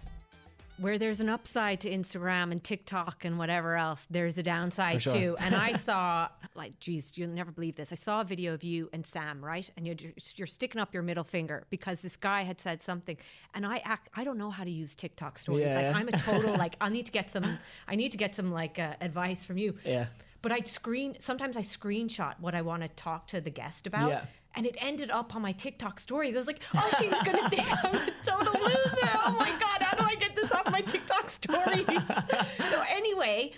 Where 0.77 0.97
there's 0.97 1.21
an 1.21 1.29
upside 1.29 1.79
to 1.81 1.89
Instagram 1.89 2.51
and 2.51 2.61
TikTok 2.61 3.23
and 3.23 3.37
whatever 3.37 3.77
else, 3.77 4.07
there's 4.09 4.37
a 4.37 4.43
downside 4.43 5.01
sure. 5.01 5.13
too. 5.13 5.37
And 5.39 5.55
I 5.55 5.73
saw, 5.77 6.27
like, 6.53 6.77
geez, 6.81 7.13
you'll 7.15 7.29
never 7.29 7.51
believe 7.51 7.77
this. 7.77 7.93
I 7.93 7.95
saw 7.95 8.21
a 8.21 8.23
video 8.25 8.53
of 8.53 8.61
you 8.61 8.89
and 8.91 9.05
Sam, 9.05 9.43
right? 9.43 9.69
And 9.77 9.87
you're, 9.87 9.95
you're 10.35 10.47
sticking 10.47 10.81
up 10.81 10.93
your 10.93 11.03
middle 11.03 11.23
finger 11.23 11.65
because 11.69 12.01
this 12.01 12.17
guy 12.17 12.43
had 12.43 12.59
said 12.59 12.81
something. 12.81 13.15
And 13.53 13.65
I 13.65 13.77
act, 13.85 14.09
I 14.15 14.25
don't 14.25 14.37
know 14.37 14.49
how 14.49 14.65
to 14.65 14.71
use 14.71 14.95
TikTok 14.95 15.37
stories. 15.37 15.67
Yeah. 15.67 15.91
Like, 15.91 15.95
I'm 15.95 16.07
a 16.09 16.17
total, 16.17 16.53
like, 16.57 16.75
I 16.81 16.89
need 16.89 17.05
to 17.05 17.11
get 17.11 17.29
some, 17.29 17.57
I 17.87 17.95
need 17.95 18.11
to 18.11 18.17
get 18.17 18.35
some, 18.35 18.51
like, 18.51 18.77
uh, 18.77 18.95
advice 18.99 19.45
from 19.45 19.57
you. 19.57 19.75
Yeah 19.85 20.07
but 20.45 20.51
I'd 20.51 20.67
screen 20.67 21.15
sometimes 21.17 21.57
I 21.57 21.61
screenshot 21.61 22.39
what 22.39 22.53
I 22.53 22.61
want 22.61 22.83
to 22.83 22.87
talk 22.89 23.25
to 23.29 23.41
the 23.41 23.49
guest 23.49 23.87
about. 23.87 24.09
Yeah. 24.09 24.25
And 24.53 24.67
it 24.67 24.77
ended 24.79 25.09
up 25.09 25.35
on 25.35 25.41
my 25.41 25.53
TikTok 25.53 25.99
stories. 25.99 26.35
I 26.35 26.37
was 26.37 26.45
like, 26.45 26.59
oh, 26.75 26.87
she's 26.99 27.19
gonna 27.23 27.49
think 27.49 27.65
I'm 27.83 27.95
a 27.95 28.11
total 28.23 28.53
loser. 28.53 29.09
Oh 29.25 29.35
my 29.39 29.49
god, 29.59 29.81
how 29.81 29.97
do 29.97 30.03
I 30.03 30.13
get 30.13 30.35
this 30.35 30.51
off 30.51 30.69
my 30.69 30.81
TikTok 30.81 31.31
stories? 31.31 31.87
so 32.69 32.83
anyway, 32.87 33.53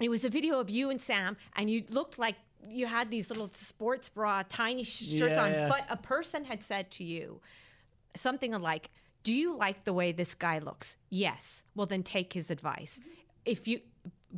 it 0.00 0.08
was 0.08 0.24
a 0.24 0.28
video 0.28 0.58
of 0.58 0.68
you 0.68 0.90
and 0.90 1.00
Sam, 1.00 1.36
and 1.54 1.70
you 1.70 1.84
looked 1.88 2.18
like 2.18 2.34
you 2.68 2.88
had 2.88 3.08
these 3.12 3.28
little 3.30 3.52
sports 3.52 4.08
bra, 4.08 4.42
tiny 4.48 4.82
shirts 4.82 5.36
yeah, 5.36 5.44
on. 5.44 5.52
Yeah. 5.52 5.68
But 5.68 5.84
a 5.88 5.96
person 5.96 6.44
had 6.46 6.64
said 6.64 6.90
to 6.92 7.04
you 7.04 7.40
something 8.16 8.50
like, 8.60 8.90
"Do 9.22 9.32
you 9.32 9.56
like 9.56 9.84
the 9.84 9.92
way 9.92 10.10
this 10.10 10.34
guy 10.34 10.58
looks?" 10.58 10.96
Yes. 11.10 11.62
Well, 11.76 11.86
then 11.86 12.02
take 12.02 12.32
his 12.32 12.50
advice. 12.50 12.98
If 13.44 13.68
you 13.68 13.82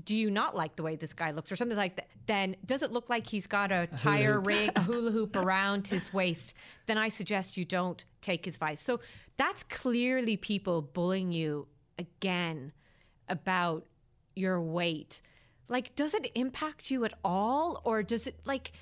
do 0.04 0.16
you 0.16 0.30
not 0.30 0.57
like 0.57 0.76
the 0.76 0.83
way 0.83 0.96
this 0.96 1.12
guy 1.12 1.30
looks 1.30 1.52
or 1.52 1.57
something 1.57 1.76
like 1.76 1.96
that 1.96 2.09
then 2.26 2.57
does 2.64 2.83
it 2.83 2.90
look 2.90 3.09
like 3.09 3.26
he's 3.26 3.46
got 3.46 3.70
a, 3.70 3.83
a 3.83 3.87
tire 3.96 4.40
rig 4.44 4.70
a 4.76 4.80
hula 4.80 5.11
hoop 5.11 5.37
around 5.37 5.87
his 5.87 6.12
waist 6.12 6.54
then 6.87 6.98
i 6.98 7.09
suggest 7.09 7.57
you 7.57 7.64
don't 7.64 8.04
take 8.20 8.44
his 8.44 8.54
advice 8.54 8.80
so 8.80 8.98
that's 9.37 9.62
clearly 9.64 10.37
people 10.37 10.83
bullying 10.83 11.30
you 11.33 11.66
again 11.98 12.72
about 13.28 13.87
your 14.35 14.61
weight 14.61 15.20
like 15.68 15.94
does 15.94 16.14
it 16.14 16.30
impact 16.35 16.90
you 16.90 17.04
at 17.04 17.14
all 17.24 17.80
or 17.85 18.02
does 18.02 18.26
it 18.26 18.38
like 18.44 18.72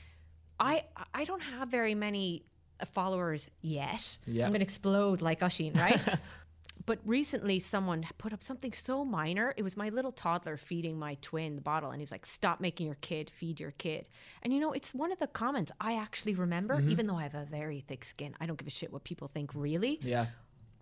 I 0.62 0.84
I 1.12 1.24
don't 1.24 1.42
have 1.42 1.68
very 1.68 1.94
many 1.94 2.44
followers 2.92 3.50
yet. 3.60 4.18
Yeah. 4.26 4.44
I'm 4.44 4.50
going 4.50 4.60
to 4.60 4.64
explode 4.64 5.20
like 5.20 5.40
Oisín, 5.40 5.76
right? 5.76 6.04
but 6.86 6.98
recently 7.04 7.58
someone 7.58 8.04
put 8.18 8.32
up 8.32 8.42
something 8.42 8.72
so 8.72 9.04
minor. 9.04 9.54
It 9.56 9.62
was 9.62 9.76
my 9.76 9.88
little 9.88 10.12
toddler 10.12 10.56
feeding 10.56 10.98
my 10.98 11.16
twin 11.20 11.56
the 11.56 11.62
bottle 11.62 11.90
and 11.90 12.00
he 12.00 12.02
was 12.02 12.12
like 12.12 12.26
stop 12.26 12.60
making 12.60 12.86
your 12.86 12.96
kid 12.96 13.30
feed 13.30 13.60
your 13.60 13.72
kid. 13.72 14.08
And 14.42 14.52
you 14.52 14.60
know, 14.60 14.72
it's 14.72 14.94
one 14.94 15.12
of 15.12 15.18
the 15.18 15.26
comments 15.26 15.72
I 15.80 15.96
actually 15.96 16.34
remember 16.34 16.76
mm-hmm. 16.76 16.90
even 16.90 17.06
though 17.06 17.16
I 17.16 17.22
have 17.22 17.34
a 17.34 17.44
very 17.44 17.80
thick 17.80 18.04
skin. 18.04 18.34
I 18.40 18.46
don't 18.46 18.56
give 18.58 18.66
a 18.66 18.70
shit 18.70 18.92
what 18.92 19.04
people 19.04 19.28
think 19.28 19.50
really 19.54 19.98
Yeah. 20.02 20.26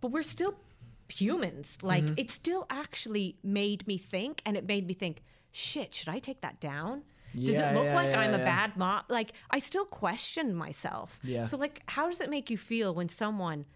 but 0.00 0.10
we're 0.10 0.22
still 0.22 0.54
humans. 1.10 1.76
Like 1.82 2.04
mm-hmm. 2.04 2.14
it 2.16 2.30
still 2.30 2.66
actually 2.70 3.36
made 3.42 3.86
me 3.86 3.98
think, 3.98 4.42
and 4.46 4.56
it 4.56 4.66
made 4.66 4.86
me 4.86 4.94
think, 4.94 5.22
shit, 5.50 5.94
should 5.94 6.08
I 6.08 6.18
take 6.18 6.40
that 6.40 6.60
down? 6.60 7.02
Does 7.34 7.54
Yeah, 7.54 7.70
it 7.70 7.74
look 7.74 7.84
yeah, 7.84 7.94
like 7.94 8.10
yeah, 8.10 8.20
I'm 8.20 8.34
a 8.34 8.38
bad 8.38 8.76
mom? 8.76 9.02
Like 9.08 9.32
I 9.50 9.58
still 9.60 9.84
question 9.84 10.54
myself. 10.54 11.18
Yeah. 11.22 11.46
So 11.46 11.56
like, 11.56 11.82
how 11.86 12.08
does 12.08 12.20
it 12.20 12.30
make 12.30 12.50
you 12.50 12.58
feel 12.58 12.94
when 12.94 13.08
someone, 13.08 13.66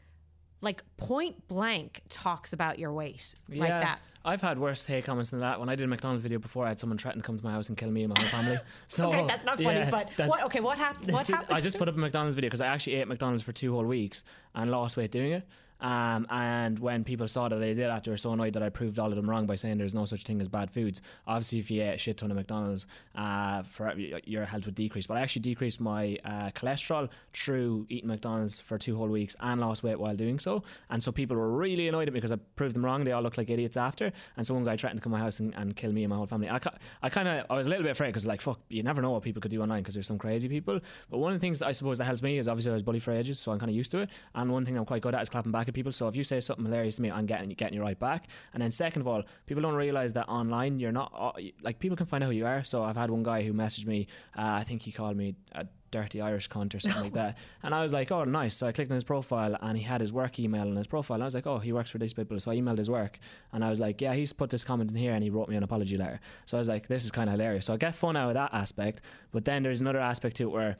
like 0.60 0.82
point 0.96 1.46
blank, 1.48 2.02
talks 2.08 2.52
about 2.52 2.78
your 2.78 2.92
weight 2.92 3.34
like 3.48 3.68
that? 3.68 4.00
I've 4.26 4.40
had 4.40 4.58
worse 4.58 4.86
hate 4.86 5.04
comments 5.04 5.28
than 5.30 5.40
that. 5.40 5.60
When 5.60 5.68
I 5.68 5.74
did 5.76 5.84
a 5.84 5.86
McDonald's 5.86 6.22
video 6.22 6.38
before, 6.38 6.64
I 6.64 6.68
had 6.68 6.80
someone 6.80 6.96
threaten 6.96 7.20
to 7.20 7.26
come 7.26 7.36
to 7.38 7.44
my 7.44 7.52
house 7.52 7.68
and 7.68 7.76
kill 7.76 7.90
me 7.90 8.04
and 8.04 8.14
my 8.14 8.18
whole 8.22 8.28
family. 8.40 8.56
So 8.88 9.08
Okay, 9.12 9.26
that's 9.26 9.44
not 9.44 9.60
funny, 9.60 9.80
yeah, 9.80 9.90
but 9.90 10.08
that's- 10.16 10.30
what, 10.30 10.42
okay, 10.44 10.60
what 10.60 10.78
happened? 10.78 11.12
What 11.12 11.28
happened? 11.28 11.52
I 11.54 11.60
just 11.60 11.76
put 11.76 11.88
up 11.88 11.94
a 11.94 11.98
McDonald's 11.98 12.34
video 12.34 12.48
because 12.48 12.62
I 12.62 12.68
actually 12.68 12.96
ate 12.96 13.06
McDonald's 13.06 13.42
for 13.42 13.52
two 13.52 13.72
whole 13.74 13.84
weeks 13.84 14.24
and 14.54 14.70
lost 14.70 14.96
weight 14.96 15.10
doing 15.10 15.32
it. 15.32 15.46
Um, 15.80 16.26
and 16.30 16.78
when 16.78 17.04
people 17.04 17.28
saw 17.28 17.48
that 17.48 17.56
I 17.56 17.66
did 17.66 17.78
that, 17.78 18.04
they 18.04 18.10
were 18.10 18.16
so 18.16 18.32
annoyed 18.32 18.54
that 18.54 18.62
I 18.62 18.68
proved 18.68 18.98
all 18.98 19.08
of 19.08 19.16
them 19.16 19.28
wrong 19.28 19.46
by 19.46 19.56
saying 19.56 19.78
there's 19.78 19.94
no 19.94 20.04
such 20.04 20.22
thing 20.22 20.40
as 20.40 20.48
bad 20.48 20.70
foods. 20.70 21.02
Obviously, 21.26 21.58
if 21.58 21.70
you 21.70 21.82
ate 21.82 21.94
a 21.94 21.98
shit 21.98 22.16
ton 22.16 22.30
of 22.30 22.36
McDonald's, 22.36 22.86
uh, 23.14 23.62
for 23.62 23.94
your 24.24 24.44
health 24.44 24.66
would 24.66 24.74
decrease. 24.74 25.06
But 25.06 25.16
I 25.16 25.20
actually 25.20 25.42
decreased 25.42 25.80
my 25.80 26.18
uh, 26.24 26.50
cholesterol 26.50 27.10
through 27.32 27.86
eating 27.88 28.08
McDonald's 28.08 28.60
for 28.60 28.78
two 28.78 28.96
whole 28.96 29.08
weeks 29.08 29.36
and 29.40 29.60
lost 29.60 29.82
weight 29.82 29.98
while 29.98 30.16
doing 30.16 30.38
so. 30.38 30.62
And 30.90 31.02
so 31.02 31.12
people 31.12 31.36
were 31.36 31.50
really 31.50 31.88
annoyed 31.88 32.08
at 32.08 32.14
me 32.14 32.20
because 32.20 32.32
I 32.32 32.36
proved 32.56 32.74
them 32.74 32.84
wrong. 32.84 33.04
They 33.04 33.12
all 33.12 33.22
looked 33.22 33.38
like 33.38 33.50
idiots 33.50 33.76
after. 33.76 34.12
And 34.36 34.46
so 34.46 34.54
one 34.54 34.64
guy 34.64 34.76
threatened 34.76 35.00
to 35.00 35.02
come 35.02 35.12
to 35.12 35.18
my 35.18 35.22
house 35.22 35.40
and, 35.40 35.54
and 35.54 35.76
kill 35.76 35.92
me 35.92 36.04
and 36.04 36.10
my 36.10 36.16
whole 36.16 36.26
family. 36.26 36.48
I, 36.48 36.60
I 37.02 37.08
kind 37.08 37.28
of 37.28 37.46
I 37.50 37.56
was 37.56 37.66
a 37.66 37.70
little 37.70 37.82
bit 37.82 37.92
afraid 37.92 38.08
because 38.08 38.26
like 38.26 38.40
fuck, 38.40 38.60
you 38.68 38.82
never 38.82 39.02
know 39.02 39.10
what 39.10 39.22
people 39.22 39.40
could 39.42 39.50
do 39.50 39.62
online 39.62 39.82
because 39.82 39.94
there's 39.94 40.06
some 40.06 40.18
crazy 40.18 40.48
people. 40.48 40.80
But 41.10 41.18
one 41.18 41.32
of 41.32 41.40
the 41.40 41.44
things 41.44 41.62
I 41.62 41.72
suppose 41.72 41.98
that 41.98 42.04
helps 42.04 42.22
me 42.22 42.38
is 42.38 42.48
obviously 42.48 42.70
I 42.70 42.74
was 42.74 42.82
bullied 42.82 43.02
for 43.02 43.12
ages, 43.12 43.38
so 43.38 43.52
I'm 43.52 43.58
kind 43.58 43.70
of 43.70 43.76
used 43.76 43.90
to 43.92 43.98
it. 43.98 44.10
And 44.34 44.50
one 44.50 44.64
thing 44.64 44.76
I'm 44.76 44.84
quite 44.84 45.02
good 45.02 45.14
at 45.14 45.22
is 45.22 45.28
clapping 45.28 45.52
back 45.52 45.63
at 45.68 45.74
people. 45.74 45.92
So 45.92 46.08
if 46.08 46.16
you 46.16 46.24
say 46.24 46.40
something 46.40 46.64
hilarious 46.64 46.96
to 46.96 47.02
me, 47.02 47.10
I'm 47.10 47.26
getting 47.26 47.48
getting 47.50 47.74
you 47.74 47.82
right 47.82 47.98
back. 47.98 48.28
And 48.52 48.62
then 48.62 48.70
second 48.70 49.02
of 49.02 49.08
all, 49.08 49.22
people 49.46 49.62
don't 49.62 49.74
realize 49.74 50.12
that 50.14 50.28
online 50.28 50.78
you're 50.78 50.92
not 50.92 51.12
uh, 51.14 51.32
like 51.62 51.78
people 51.78 51.96
can 51.96 52.06
find 52.06 52.22
out 52.24 52.28
who 52.28 52.36
you 52.36 52.46
are. 52.46 52.64
So 52.64 52.82
I've 52.82 52.96
had 52.96 53.10
one 53.10 53.22
guy 53.22 53.42
who 53.42 53.52
messaged 53.52 53.86
me. 53.86 54.06
Uh, 54.36 54.60
I 54.60 54.64
think 54.64 54.82
he 54.82 54.92
called 54.92 55.16
me. 55.16 55.36
A, 55.52 55.66
Dirty 55.94 56.20
Irish 56.20 56.48
cunt 56.48 56.74
or 56.74 56.80
something 56.80 57.04
like 57.04 57.12
that, 57.22 57.38
and 57.62 57.72
I 57.72 57.84
was 57.84 57.92
like, 57.92 58.10
"Oh, 58.10 58.24
nice." 58.24 58.56
So 58.56 58.66
I 58.66 58.72
clicked 58.72 58.90
on 58.90 58.96
his 58.96 59.04
profile, 59.04 59.56
and 59.60 59.78
he 59.78 59.84
had 59.84 60.00
his 60.00 60.12
work 60.12 60.40
email 60.40 60.62
on 60.62 60.74
his 60.74 60.88
profile. 60.88 61.14
And 61.14 61.22
I 61.22 61.26
was 61.26 61.36
like, 61.36 61.46
"Oh, 61.46 61.58
he 61.60 61.72
works 61.72 61.88
for 61.88 61.98
these 61.98 62.12
people." 62.12 62.40
So 62.40 62.50
I 62.50 62.56
emailed 62.56 62.78
his 62.78 62.90
work, 62.90 63.20
and 63.52 63.64
I 63.64 63.70
was 63.70 63.78
like, 63.78 64.00
"Yeah, 64.00 64.12
he's 64.12 64.32
put 64.32 64.50
this 64.50 64.64
comment 64.64 64.90
in 64.90 64.96
here, 64.96 65.12
and 65.12 65.22
he 65.22 65.30
wrote 65.30 65.48
me 65.48 65.54
an 65.54 65.62
apology 65.62 65.96
letter." 65.96 66.18
So 66.46 66.56
I 66.56 66.60
was 66.60 66.68
like, 66.68 66.88
"This 66.88 67.04
is 67.04 67.12
kind 67.12 67.30
of 67.30 67.34
hilarious." 67.34 67.66
So 67.66 67.74
I 67.74 67.76
get 67.76 67.94
fun 67.94 68.16
out 68.16 68.26
of 68.26 68.34
that 68.34 68.52
aspect, 68.52 69.02
but 69.30 69.44
then 69.44 69.62
there's 69.62 69.80
another 69.80 70.00
aspect 70.00 70.34
to 70.38 70.42
it 70.42 70.50
where 70.50 70.78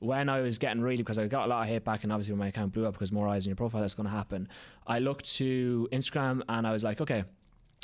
when 0.00 0.28
I 0.28 0.40
was 0.40 0.58
getting 0.58 0.80
really 0.80 0.98
because 0.98 1.18
I 1.18 1.26
got 1.26 1.46
a 1.46 1.48
lot 1.48 1.62
of 1.62 1.68
hate 1.68 1.84
back 1.84 2.04
and 2.04 2.12
obviously 2.12 2.32
when 2.32 2.40
my 2.40 2.48
account 2.48 2.72
blew 2.72 2.86
up 2.86 2.94
because 2.94 3.12
more 3.12 3.28
eyes 3.28 3.46
on 3.46 3.50
your 3.50 3.56
profile 3.56 3.80
that's 3.80 3.94
going 3.94 4.08
to 4.08 4.14
happen. 4.14 4.48
I 4.86 5.00
looked 5.00 5.36
to 5.36 5.88
Instagram 5.92 6.42
and 6.48 6.66
I 6.66 6.72
was 6.72 6.84
like, 6.84 7.00
okay, 7.00 7.24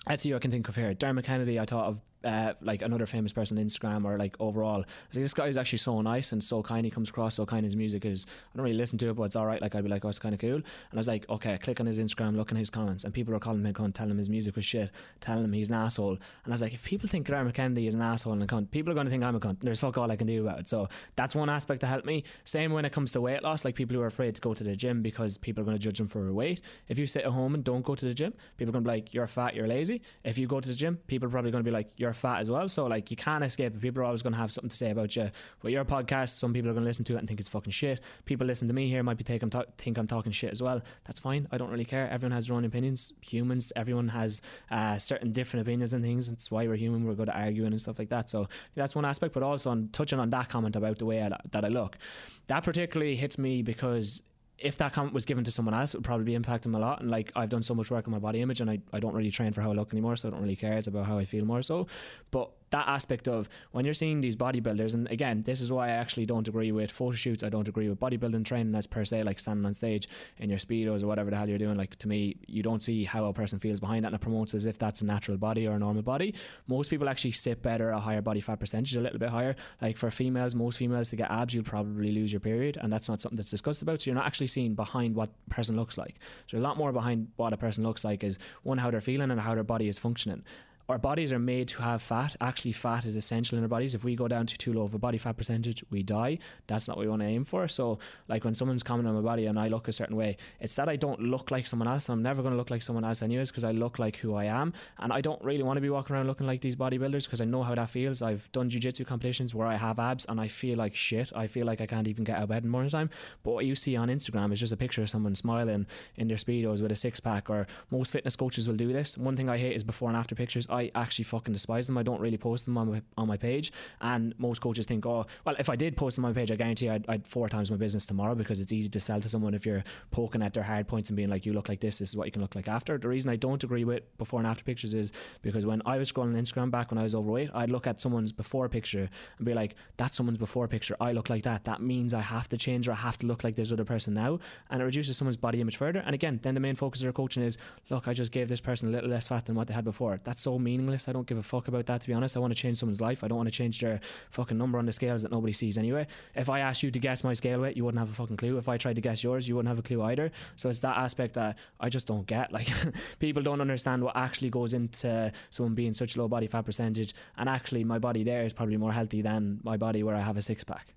let's 0.09 0.23
see 0.23 0.31
who 0.31 0.37
I 0.37 0.39
can 0.39 0.51
think 0.51 0.69
of 0.69 0.77
here. 0.77 0.95
Dermot 0.95 1.25
Kennedy, 1.25 1.59
I 1.59 1.65
thought 1.65 1.87
of 1.87 2.01
uh, 2.25 2.55
like 2.61 2.83
another 2.83 3.07
famous 3.07 3.33
person 3.33 3.59
on 3.59 3.65
Instagram 3.65 4.05
or 4.05 4.19
like 4.19 4.37
overall. 4.41 4.77
I 4.77 4.79
was 4.79 5.17
like, 5.17 5.25
this 5.25 5.35
guy 5.35 5.47
is 5.47 5.57
actually 5.57 5.79
so 5.79 6.01
nice 6.01 6.33
and 6.33 6.43
so 6.43 6.63
kind. 6.63 6.85
He 6.85 6.91
comes 6.91 7.11
across 7.11 7.35
so 7.35 7.47
kind. 7.47 7.65
His 7.65 7.77
music 7.77 8.05
is, 8.05 8.27
I 8.53 8.57
don't 8.57 8.65
really 8.65 8.77
listen 8.77 8.99
to 8.99 9.11
it, 9.11 9.15
but 9.15 9.25
it's 9.25 9.37
all 9.37 9.47
right. 9.47 9.61
Like, 9.61 9.75
I'd 9.75 9.85
be 9.85 9.91
like, 9.91 10.05
oh, 10.05 10.09
it's 10.09 10.19
kind 10.19 10.35
of 10.35 10.41
cool. 10.41 10.55
And 10.55 10.65
I 10.93 10.97
was 10.97 11.09
like, 11.09 11.29
okay, 11.29 11.59
click 11.59 11.81
on 11.81 11.87
his 11.87 11.99
Instagram, 11.99 12.37
look 12.37 12.51
in 12.51 12.57
his 12.57 12.71
comments. 12.71 13.05
And 13.05 13.13
people 13.13 13.35
are 13.35 13.39
calling 13.39 13.61
him 13.61 13.67
a 13.67 13.73
cunt, 13.73 13.95
telling 13.95 14.13
him 14.13 14.19
his 14.19 14.29
music 14.29 14.57
was 14.57 14.65
shit, 14.65 14.91
telling 15.21 15.45
him 15.45 15.53
he's 15.53 15.69
an 15.69 15.77
asshole. 15.77 16.13
And 16.13 16.21
I 16.47 16.51
was 16.51 16.63
like, 16.63 16.75
if 16.75 16.85
people 16.85 17.09
think 17.09 17.27
Graham 17.27 17.51
Kennedy 17.53 17.87
is 17.87 17.95
an 17.95 18.03
asshole 18.03 18.33
and 18.33 18.43
a 18.43 18.47
cunt, 18.47 18.71
people 18.71 18.91
are 18.91 18.95
going 18.95 19.07
to 19.07 19.11
think 19.11 19.23
I'm 19.23 19.37
a 19.37 19.41
cunt. 19.41 19.59
There's 19.61 19.81
fuck 19.81 19.99
all 19.99 20.11
I 20.11 20.17
can 20.17 20.27
do 20.27 20.47
about 20.47 20.61
it. 20.61 20.69
So 20.69 20.89
that's 21.17 21.35
one 21.35 21.49
aspect 21.51 21.81
to 21.81 21.87
help 21.87 22.05
me. 22.05 22.25
Same 22.45 22.73
when 22.73 22.85
it 22.85 22.93
comes 22.93 23.13
to 23.13 23.21
weight 23.21 23.43
loss, 23.43 23.65
like 23.65 23.75
people 23.75 23.97
who 23.97 24.03
are 24.03 24.07
afraid 24.07 24.35
to 24.35 24.41
go 24.41 24.55
to 24.55 24.65
the 24.65 24.75
gym 24.75 25.03
because 25.03 25.39
people 25.39 25.63
are 25.63 25.65
going 25.65 25.77
to 25.77 25.83
judge 25.83 25.99
them 25.99 26.07
for 26.07 26.23
their 26.23 26.33
weight. 26.33 26.61
If 26.89 26.99
you 26.99 27.07
sit 27.07 27.25
at 27.25 27.31
home 27.31 27.55
and 27.55 27.63
don't 27.63 27.85
go 27.85 27.95
to 27.95 28.05
the 28.05 28.15
gym, 28.15 28.33
people 28.57 28.71
are 28.71 28.73
going 28.73 28.85
to 28.85 28.91
be 28.91 28.95
like, 28.95 29.15
you're 29.15 29.27
fat, 29.27 29.55
you're 29.55 29.69
lazy. 29.69 30.03
If 30.25 30.39
you 30.39 30.47
go 30.47 30.61
to 30.61 30.69
the 30.69 30.75
gym, 30.75 30.99
people 31.07 31.29
are 31.29 31.31
probably 31.31 31.51
going 31.51 31.63
to 31.63 31.69
be 31.69 31.75
like, 31.75 31.91
you're 31.97 32.14
fat 32.17 32.41
as 32.41 32.51
well. 32.51 32.69
So 32.69 32.87
like 32.87 33.11
you 33.11 33.17
can't 33.17 33.45
escape 33.45 33.75
it. 33.75 33.81
People 33.81 34.03
are 34.03 34.05
always 34.05 34.23
going 34.23 34.33
to 34.33 34.39
have 34.39 34.53
something 34.53 34.71
to 34.71 34.77
say 34.77 34.91
about 34.91 35.15
you. 35.17 35.31
But 35.61 35.73
your 35.73 35.85
podcast, 35.85 36.31
some 36.31 36.53
people 36.53 36.71
are 36.71 36.75
going 36.75 36.85
to 36.85 36.89
listen 36.89 37.05
to 37.07 37.15
it 37.17 37.19
and 37.19 37.29
think 37.29 37.41
it's 37.41 37.49
fucking 37.49 37.73
shit. 37.73 38.01
People 38.25 38.47
listen 38.47 38.69
to 38.69 38.75
me 38.75 38.89
here 38.89 39.03
might 39.03 39.17
be 39.17 39.25
take, 39.25 39.43
I'm 39.43 39.51
think 39.79 39.99
I'm 39.99 40.07
talking 40.07 40.33
shit 40.33 40.53
as 40.53 40.63
well. 40.63 40.83
That's 41.07 41.21
fine. 41.21 41.49
I 41.51 41.59
don't 41.59 41.71
really 41.71 41.85
care. 41.85 42.09
Everyone 42.11 42.33
has 42.33 42.47
their 42.47 42.57
own 42.57 42.65
opinions. 42.65 43.13
Humans, 43.23 43.73
everyone 43.77 44.09
has 44.09 44.43
uh, 44.71 44.99
certain 44.99 45.33
different 45.33 45.67
opinions 45.67 45.93
and 45.93 46.05
things. 46.05 46.29
That's 46.29 46.51
why 46.51 46.67
we're 46.67 46.77
human. 46.77 47.05
We're 47.05 47.15
good 47.15 47.29
at 47.29 47.37
arguing 47.37 47.73
and 47.73 47.81
stuff 47.81 47.99
like 47.99 48.11
that. 48.11 48.31
So 48.31 48.49
that's 48.75 48.95
one 48.95 49.05
aspect. 49.05 49.35
But 49.35 49.43
also 49.43 49.71
on 49.71 49.89
touching 49.93 50.19
on 50.19 50.31
that 50.31 50.49
comment 50.49 50.77
about 50.77 50.99
the 50.99 51.07
way 51.07 51.23
I, 51.23 51.31
that 51.51 51.65
I 51.65 51.69
look, 51.69 51.99
that 52.47 52.63
particularly 52.63 53.17
hits 53.17 53.39
me 53.39 53.63
because 53.63 54.23
if 54.59 54.79
that 54.79 54.93
comment 54.93 55.13
was 55.13 55.25
given 55.25 55.45
to 55.45 55.51
someone 55.51 55.75
else, 55.75 55.95
it 55.95 55.99
would 55.99 56.05
probably 56.05 56.35
impact 56.35 56.63
them 56.63 56.75
a 56.75 56.79
lot. 56.79 57.01
And 57.01 57.11
like 57.11 57.33
I've 57.35 57.49
done 57.49 57.63
so 57.63 57.75
much 57.75 57.91
work 57.91 58.07
on 58.07 58.13
my 58.13 58.19
body 58.19 58.41
image, 58.41 58.61
and 58.61 58.71
I, 58.71 58.79
I 58.93 59.01
don't 59.01 59.15
really 59.15 59.31
train 59.31 59.53
for 59.53 59.63
how 59.63 59.73
I 59.73 59.75
look 59.75 59.93
anymore, 59.93 60.17
so 60.17 60.29
I 60.29 60.31
don't 60.31 60.41
really 60.43 60.57
care. 60.57 60.79
It's 60.79 60.87
about 60.87 61.07
how 61.07 61.19
I 61.19 61.25
feel 61.25 61.45
more 61.45 61.63
so. 61.63 61.87
But 62.31 62.51
that 62.75 62.89
aspect 62.89 63.29
of 63.29 63.49
when 63.71 63.85
you're 63.85 63.95
seeing 63.95 64.21
these 64.21 64.35
bodybuilders, 64.35 64.95
and 64.95 65.09
again, 65.09 65.43
this 65.43 65.61
is 65.61 65.71
why 65.71 65.87
I 65.87 65.93
actually 65.93 66.27
don't 66.27 66.49
agree 66.49 66.73
with 66.73 66.91
photo 66.91 67.15
shoots. 67.15 67.45
I 67.45 67.49
don't 67.49 67.69
agree 67.69 67.89
with 67.89 68.01
bodybuilding 68.01 68.45
training 68.45 68.75
as 68.75 68.89
per 68.89 69.05
se, 69.05 69.23
like 69.23 69.39
standing 69.39 69.65
on 69.65 69.75
stage 69.75 70.09
in 70.39 70.51
your 70.51 70.59
speedos 70.59 71.05
or 71.05 71.07
whatever 71.07 71.31
the 71.31 71.37
hell 71.37 71.49
you're 71.49 71.57
doing. 71.57 71.77
Like 71.77 71.95
to 71.97 72.09
me, 72.09 72.37
you 72.49 72.65
don't 72.65 72.83
see 72.83 73.05
how 73.05 73.27
a 73.27 73.33
person 73.33 73.61
feels 73.61 73.79
behind 73.79 74.05
that, 74.05 74.09
and 74.09 74.17
it 74.17 74.21
promotes 74.21 74.55
as 74.55 74.67
if 74.67 74.77
that's 74.77 75.03
a 75.03 75.07
natural 75.07 75.37
body 75.37 75.69
or 75.69 75.77
a 75.77 75.79
normal 75.79 76.03
body. 76.03 76.35
Most 76.67 76.91
people 76.91 77.09
actually 77.09 77.31
sit 77.31 77.63
better 77.63 77.91
a 77.91 78.01
higher 78.01 78.21
body 78.21 78.41
fat 78.41 78.59
percentage, 78.59 78.97
a 78.97 79.01
little 79.01 79.21
bit 79.21 79.29
higher. 79.29 79.55
Like 79.81 79.97
for 79.97 80.11
females, 80.11 80.57
most 80.57 80.79
females 80.79 81.11
to 81.11 81.17
get 81.17 81.31
abs, 81.31 81.55
you'll 81.55 81.63
probably 81.63 82.11
lose 82.11 82.33
your 82.33 82.41
period, 82.41 82.77
and 82.81 82.93
that's 82.93 83.09
not 83.09 83.21
something 83.21 83.37
that's 83.37 83.53
discussed 83.53 83.83
about. 83.83 84.03
So 84.03 84.11
you're 84.11 84.17
not 84.17 84.27
actually 84.27 84.49
seeing 84.49 84.75
behind 84.75 85.15
what 85.15 85.29
a 85.47 85.55
person 85.55 85.77
looks 85.77 85.97
like. 85.97 86.17
So 86.49 86.59
a 86.59 86.65
lot 86.69 86.77
more 86.77 86.91
behind 86.91 87.29
what 87.37 87.53
a 87.53 87.57
person 87.57 87.85
looks 87.85 88.05
like 88.05 88.25
is 88.25 88.41
one 88.65 88.79
how 88.79 88.91
they're 88.91 89.01
feeling 89.01 89.31
and 89.31 89.41
how 89.41 89.55
their 89.55 89.63
body 89.63 89.87
is 89.87 89.97
functioning 89.97 90.43
our 90.89 90.99
bodies 90.99 91.33
are 91.33 91.39
made 91.39 91.69
to 91.69 91.83
have 91.83 92.03
fat. 92.03 92.37
Actually, 92.41 92.73
fat 92.73 93.07
is 93.07 93.17
essential 93.17 93.57
in 93.57 93.65
our 93.65 93.69
bodies. 93.69 93.95
If 93.95 94.05
we 94.05 94.15
go 94.15 94.29
down 94.29 94.47
to 94.47 94.59
too 94.59 94.73
low 94.75 94.83
of 94.83 94.95
a 94.95 94.99
body 94.99 95.17
fat 95.17 95.37
percentage, 95.37 95.83
we 95.91 96.03
die. 96.03 96.39
That's 96.67 96.89
not 96.89 96.99
what 96.99 97.05
we 97.05 97.09
want 97.09 97.23
to 97.23 97.29
aim 97.29 97.45
for. 97.45 97.67
So, 97.69 97.99
like 98.29 98.45
when 98.45 98.55
someone's 98.55 98.83
commenting 98.83 99.09
on 99.09 99.23
my 99.23 99.27
body 99.27 99.47
and 99.47 99.59
I 99.59 99.69
look 99.69 99.89
a 99.89 99.93
certain 99.93 100.17
way, 100.17 100.37
it's 100.61 100.77
that 100.77 100.89
I 100.89 100.97
don't 100.97 101.21
look 101.21 101.51
like 101.51 101.67
someone 101.67 101.89
else. 101.89 102.11
I'm 102.11 102.23
never 102.23 102.43
going 102.43 102.53
to 102.53 102.59
look 102.59 102.71
like 102.71 102.83
someone 102.83 103.05
else, 103.05 103.23
anyways, 103.23 103.51
because 103.51 103.65
I 103.65 103.73
look 103.73 103.99
like 103.99 104.17
who 104.17 104.35
I 104.35 104.45
am. 104.45 104.75
And 104.99 105.11
I 105.11 105.23
don't 105.23 105.43
really 105.43 105.63
want 105.63 105.79
to 105.79 105.81
be 105.81 105.89
walking 105.89 106.17
around 106.17 106.27
looking 106.27 106.47
like 106.47 106.61
these 106.61 106.77
bodybuilders 106.77 107.25
because 107.25 107.41
I 107.41 107.47
know 107.47 107.63
how 107.63 107.75
that 107.75 107.89
feels. 107.89 108.21
I've 108.21 108.51
done 108.53 108.69
jujitsu 108.69 109.07
competitions 109.07 109.55
where 109.55 109.67
I 109.67 109.77
have 109.77 109.99
abs 109.99 110.27
and 110.27 110.39
I 110.39 110.49
feel 110.49 110.77
like 110.77 110.95
shit. 110.95 111.33
I 111.35 111.47
feel 111.47 111.65
like 111.65 111.81
I 111.81 111.87
can't 111.87 112.09
even 112.09 112.25
get 112.25 112.37
out 112.37 112.43
of 112.43 112.49
bed 112.51 112.59
in 112.59 112.65
the 112.65 112.71
morning 112.71 112.91
time. 112.91 113.09
But 113.43 113.53
what 113.53 113.65
you 113.65 113.75
see 113.75 113.97
on 113.97 114.09
Instagram 114.09 114.53
is 114.53 114.61
just 114.61 114.73
a 114.73 114.77
picture 114.77 115.01
of 115.01 115.09
someone 115.09 115.35
smiling 115.35 115.87
in 116.17 116.29
their 116.29 116.37
speedos 116.37 116.83
with 116.83 116.93
a 116.93 116.97
six 116.97 117.21
pack. 117.21 117.49
Or 117.49 117.67
most 117.91 118.13
fitness 118.13 118.37
coaches 118.37 118.69
will 118.69 118.77
do 118.77 118.93
this. 118.93 119.17
One 119.17 119.35
thing 119.35 119.49
I 119.49 119.57
hate 119.57 119.77
is 119.77 119.83
before 119.83 120.11
and 120.11 120.17
after 120.17 120.35
pictures. 120.35 120.67
I 120.75 120.91
actually 120.95 121.25
fucking 121.25 121.55
despise 121.55 121.87
them. 121.87 121.97
I 121.97 122.03
don't 122.03 122.21
really 122.21 122.37
post 122.37 122.67
them 122.67 122.77
on 122.77 122.91
my 122.91 123.03
on 123.17 123.29
my 123.29 123.37
page, 123.37 123.73
and 124.01 124.35
most 124.39 124.61
coaches 124.61 124.87
think, 124.87 125.07
oh, 125.07 125.27
well, 125.45 125.55
if 125.59 125.71
I 125.71 125.77
did 125.77 125.97
post 125.97 126.17
them 126.17 126.25
on 126.25 126.33
my 126.33 126.41
page, 126.41 126.51
I 126.51 126.57
guarantee 126.57 126.91
I'd, 126.91 127.09
I'd 127.09 127.27
four 127.27 127.49
times 127.49 127.71
my 127.71 127.77
business 127.77 128.07
tomorrow 128.07 128.35
because 128.35 128.61
it's 128.61 128.73
easy 128.73 128.89
to 128.91 129.01
sell 129.01 129.21
to 129.21 129.29
someone 129.29 129.55
if 129.55 129.65
you're 129.65 129.85
poking 130.11 130.43
at 130.43 130.55
their 130.55 130.63
hard 130.63 130.89
points 130.89 131.09
and 131.11 131.17
being 131.17 131.31
like, 131.31 131.47
you 131.47 131.53
look 131.53 131.69
like 131.69 131.81
this, 131.81 131.99
this 131.99 132.11
is 132.11 132.17
what 132.17 132.27
you 132.27 132.33
can 132.33 132.43
look 132.43 132.55
like 132.55 132.69
after. 132.69 132.99
The 132.99 133.09
reason 133.09 133.31
I 133.31 133.37
don't 133.37 133.63
agree 133.63 133.85
with 133.85 134.03
before 134.19 134.41
and 134.41 134.47
after 134.47 134.65
pictures 134.65 134.95
is 134.95 135.13
because 135.43 135.65
when 135.67 135.83
I 135.87 135.99
was 135.99 136.11
scrolling 136.13 136.35
Instagram 136.35 136.71
back 136.71 136.91
when 136.91 136.99
I 136.99 137.03
was 137.03 137.15
overweight, 137.15 137.51
I'd 137.55 137.71
look 137.71 137.87
at 137.87 138.01
someone's 138.01 138.33
before 138.33 138.69
picture 138.69 139.09
and 139.39 139.47
be 139.47 139.55
like, 139.55 139.77
that's 139.97 140.17
someone's 140.17 140.39
before 140.39 140.69
picture. 140.69 140.97
I 141.01 141.13
look 141.13 141.31
like 141.31 141.45
that. 141.45 141.65
That 141.65 141.81
means 141.81 142.15
I 142.15 142.21
have 142.21 142.49
to 142.49 142.57
change 142.57 142.89
or 142.89 142.93
I 142.93 142.97
have 142.97 143.19
to 143.19 143.27
look 143.27 143.45
like 143.45 143.55
this 143.55 143.73
other 143.73 143.85
person 143.85 144.15
now, 144.15 144.39
and 144.71 144.83
it 144.83 144.85
reduces 144.85 145.17
someone's 145.17 145.37
body 145.37 145.61
image 145.61 145.77
further. 145.77 146.01
And 146.01 146.15
again, 146.15 146.41
then 146.43 146.55
the 146.55 146.61
main 146.61 146.75
focus 146.75 147.01
of 147.01 147.05
their 147.05 147.13
coaching 147.13 147.43
is, 147.43 147.59
look, 147.91 148.09
I 148.09 148.13
just 148.13 148.33
gave 148.33 148.49
this 148.49 148.61
person 148.61 148.89
a 148.89 148.93
little 148.93 149.11
less 149.11 149.29
fat 149.29 149.47
than 149.47 149.55
what 149.55 149.69
they 149.69 149.75
had 149.75 149.85
before. 149.85 150.21
That's 150.25 150.43
so 150.43 150.59
meaningless. 150.65 151.09
I 151.09 151.13
don't 151.13 151.27
give 151.27 151.39
a 151.39 151.43
fuck 151.43 151.69
about 151.69 151.87
that 151.87 152.01
to 152.01 152.07
be 152.09 152.15
honest. 152.15 152.37
I 152.37 152.41
want 152.41 152.53
to 152.53 152.59
change 152.61 152.79
someone's 152.79 153.01
life. 153.01 153.23
I 153.23 153.29
don't 153.29 153.37
want 153.37 153.49
to 153.49 153.55
change 153.55 153.81
their 153.81 154.01
fucking 154.31 154.59
number 154.59 154.79
on 154.79 154.87
the 154.87 154.93
scales 154.93 155.23
that 155.23 155.31
nobody 155.31 155.53
sees 155.53 155.79
anyway. 155.79 156.07
If 156.35 156.49
I 156.49 156.61
asked 156.61 156.83
you 156.83 156.91
to 156.91 156.99
guess 156.99 157.23
my 157.23 157.35
scale 157.35 157.61
weight, 157.61 157.77
you 157.77 157.85
wouldn't 157.85 158.01
have 158.01 158.11
a 158.11 158.15
fucking 158.15 158.37
clue. 158.37 158.59
If 158.59 158.69
I 158.69 158.77
tried 158.77 158.97
to 158.97 159.01
guess 159.01 159.23
yours, 159.23 159.47
you 159.47 159.55
wouldn't 159.55 159.69
have 159.69 159.79
a 159.79 159.83
clue 159.83 160.03
either. 160.03 160.33
So 160.57 160.69
it's 160.69 160.81
that 160.81 160.97
aspect 160.97 161.35
that 161.35 161.59
I 161.79 161.89
just 161.89 162.07
don't 162.07 162.27
get. 162.27 162.53
Like 162.53 162.69
people 163.19 163.43
don't 163.43 163.61
understand 163.61 164.03
what 164.03 164.17
actually 164.17 164.51
goes 164.51 164.75
into 164.75 165.33
someone 165.51 165.75
being 165.75 165.95
such 165.95 166.17
low 166.17 166.29
body 166.29 166.47
fat 166.47 166.65
percentage. 166.65 167.15
And 167.37 167.49
actually, 167.49 167.85
my 167.85 167.99
body 167.99 168.25
there 168.25 168.45
is 168.45 168.53
probably 168.53 168.77
more 168.77 168.93
healthy 168.93 169.23
than 169.23 169.61
my 169.63 169.77
body 169.77 170.03
where 170.03 170.17
I 170.17 170.21
have 170.21 170.37
a 170.37 170.43
six 170.43 170.65
pack. 170.65 170.95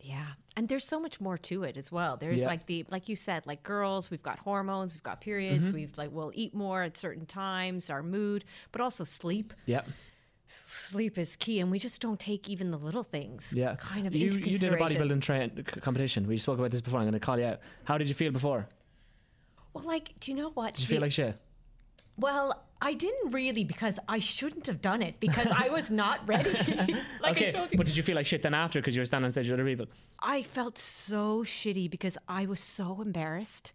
Yeah. 0.00 0.26
And 0.56 0.68
there's 0.68 0.84
so 0.84 0.98
much 0.98 1.20
more 1.20 1.38
to 1.38 1.62
it 1.62 1.76
as 1.76 1.92
well. 1.92 2.16
There's 2.16 2.40
Yeah. 2.42 2.46
like 2.48 2.66
the 2.66 2.84
like 2.90 3.08
you 3.08 3.16
said, 3.16 3.46
like 3.46 3.62
girls, 3.62 4.10
we've 4.10 4.22
got 4.22 4.38
hormones, 4.40 4.94
we've 4.94 5.02
got 5.02 5.20
periods, 5.20 5.66
Mm-hmm. 5.68 5.74
we've 5.74 5.96
like 5.98 6.10
we'll 6.12 6.32
eat 6.34 6.54
more 6.54 6.82
at 6.82 6.96
certain 6.98 7.24
times, 7.26 7.88
our 7.88 8.02
mood, 8.02 8.44
but 8.72 8.80
also 8.80 9.04
sleep. 9.04 9.54
Yep. 9.66 9.86
sleep 10.48 11.16
is 11.16 11.36
key, 11.36 11.60
and 11.60 11.70
we 11.70 11.78
just 11.78 12.00
don't 12.02 12.18
take 12.18 12.48
even 12.48 12.72
the 12.72 12.76
little 12.76 13.04
things. 13.04 13.52
Yeah. 13.54 13.76
kind 13.76 14.06
of 14.08 14.14
you 14.14 14.30
you 14.32 14.58
did 14.58 14.72
a 14.72 14.76
bodybuilding 14.76 15.20
train 15.22 15.64
competition. 15.80 16.26
We 16.26 16.38
spoke 16.38 16.58
about 16.58 16.72
this 16.72 16.80
before. 16.80 16.98
I'm 16.98 17.04
going 17.06 17.12
to 17.14 17.20
call 17.20 17.38
you 17.38 17.44
out. 17.46 17.60
How 17.84 17.96
did 17.98 18.08
you 18.08 18.14
feel 18.16 18.32
before? 18.32 18.66
Well, 19.72 19.84
like, 19.84 20.18
do 20.18 20.32
you 20.32 20.36
know 20.36 20.50
what? 20.50 20.74
Did 20.74 20.80
you 20.82 20.88
feel 20.88 21.00
like 21.00 21.12
shit? 21.12 21.36
Well, 22.20 22.62
I 22.82 22.94
didn't 22.94 23.32
really 23.32 23.64
because 23.64 23.98
I 24.08 24.18
shouldn't 24.18 24.66
have 24.66 24.80
done 24.80 25.02
it 25.02 25.20
because 25.20 25.48
I 25.48 25.68
was 25.68 25.90
not 25.90 26.20
ready. 26.26 26.50
like 27.20 27.36
okay, 27.36 27.48
I 27.48 27.50
told 27.50 27.72
you. 27.72 27.76
but 27.78 27.86
did 27.86 27.96
you 27.96 28.02
feel 28.02 28.16
like 28.16 28.26
shit 28.26 28.42
then 28.42 28.54
after 28.54 28.80
because 28.80 28.94
you 28.96 29.00
were 29.00 29.06
standing 29.06 29.26
on 29.26 29.32
stage 29.32 29.46
with 29.46 29.54
other 29.54 29.64
people? 29.68 29.86
I 30.20 30.42
felt 30.42 30.78
so 30.78 31.42
shitty 31.44 31.90
because 31.90 32.16
I 32.28 32.46
was 32.46 32.60
so 32.60 33.00
embarrassed. 33.02 33.72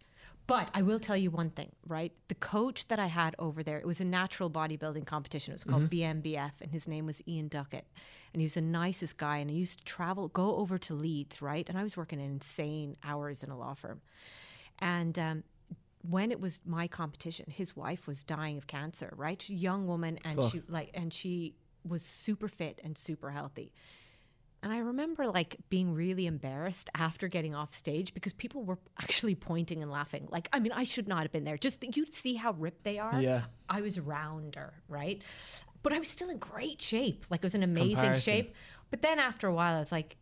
But 0.48 0.68
I 0.72 0.82
will 0.82 1.00
tell 1.00 1.16
you 1.16 1.32
one 1.32 1.50
thing, 1.50 1.72
right? 1.88 2.12
The 2.28 2.36
coach 2.36 2.86
that 2.86 3.00
I 3.00 3.06
had 3.06 3.34
over 3.36 3.64
there, 3.64 3.78
it 3.78 3.86
was 3.86 4.00
a 4.00 4.04
natural 4.04 4.48
bodybuilding 4.48 5.04
competition. 5.04 5.50
It 5.50 5.56
was 5.56 5.64
called 5.64 5.90
BNBF, 5.90 6.52
and 6.60 6.70
his 6.70 6.86
name 6.86 7.04
was 7.04 7.20
Ian 7.26 7.48
Duckett. 7.48 7.84
And 8.32 8.40
he 8.40 8.44
was 8.44 8.54
the 8.54 8.60
nicest 8.60 9.16
guy. 9.16 9.38
And 9.38 9.50
I 9.50 9.54
used 9.54 9.80
to 9.80 9.84
travel, 9.84 10.28
go 10.28 10.54
over 10.54 10.78
to 10.78 10.94
Leeds, 10.94 11.42
right? 11.42 11.68
And 11.68 11.76
I 11.76 11.82
was 11.82 11.96
working 11.96 12.20
insane 12.20 12.96
hours 13.02 13.42
in 13.42 13.50
a 13.50 13.58
law 13.58 13.74
firm. 13.74 14.02
And 14.78 15.18
um, 15.18 15.42
when 16.10 16.30
it 16.30 16.40
was 16.40 16.60
my 16.64 16.88
competition, 16.88 17.46
his 17.48 17.76
wife 17.76 18.06
was 18.06 18.24
dying 18.24 18.58
of 18.58 18.66
cancer, 18.66 19.12
right? 19.16 19.48
Young 19.48 19.86
woman, 19.86 20.18
and 20.24 20.38
Fuck. 20.38 20.52
she 20.52 20.62
like, 20.68 20.90
and 20.94 21.12
she 21.12 21.54
was 21.84 22.02
super 22.02 22.48
fit 22.48 22.80
and 22.82 22.96
super 22.96 23.30
healthy. 23.30 23.72
And 24.62 24.72
I 24.72 24.78
remember 24.78 25.26
like 25.28 25.56
being 25.68 25.94
really 25.94 26.26
embarrassed 26.26 26.90
after 26.94 27.28
getting 27.28 27.54
off 27.54 27.74
stage 27.74 28.14
because 28.14 28.32
people 28.32 28.64
were 28.64 28.78
actually 29.00 29.34
pointing 29.34 29.82
and 29.82 29.90
laughing. 29.90 30.26
Like, 30.30 30.48
I 30.52 30.58
mean, 30.58 30.72
I 30.72 30.84
should 30.84 31.06
not 31.06 31.22
have 31.22 31.30
been 31.30 31.44
there. 31.44 31.56
Just 31.56 31.84
you'd 31.96 32.14
see 32.14 32.34
how 32.34 32.52
ripped 32.52 32.82
they 32.82 32.98
are. 32.98 33.20
Yeah. 33.20 33.42
I 33.68 33.82
was 33.82 34.00
rounder, 34.00 34.74
right? 34.88 35.22
But 35.82 35.92
I 35.92 35.98
was 35.98 36.08
still 36.08 36.30
in 36.30 36.38
great 36.38 36.82
shape. 36.82 37.26
Like, 37.30 37.40
it 37.40 37.44
was 37.44 37.54
an 37.54 37.62
amazing 37.62 37.94
Comparison. 37.94 38.32
shape. 38.34 38.54
But 38.90 39.02
then 39.02 39.18
after 39.20 39.46
a 39.46 39.54
while, 39.54 39.76
I 39.76 39.80
was 39.80 39.92
like, 39.92 40.16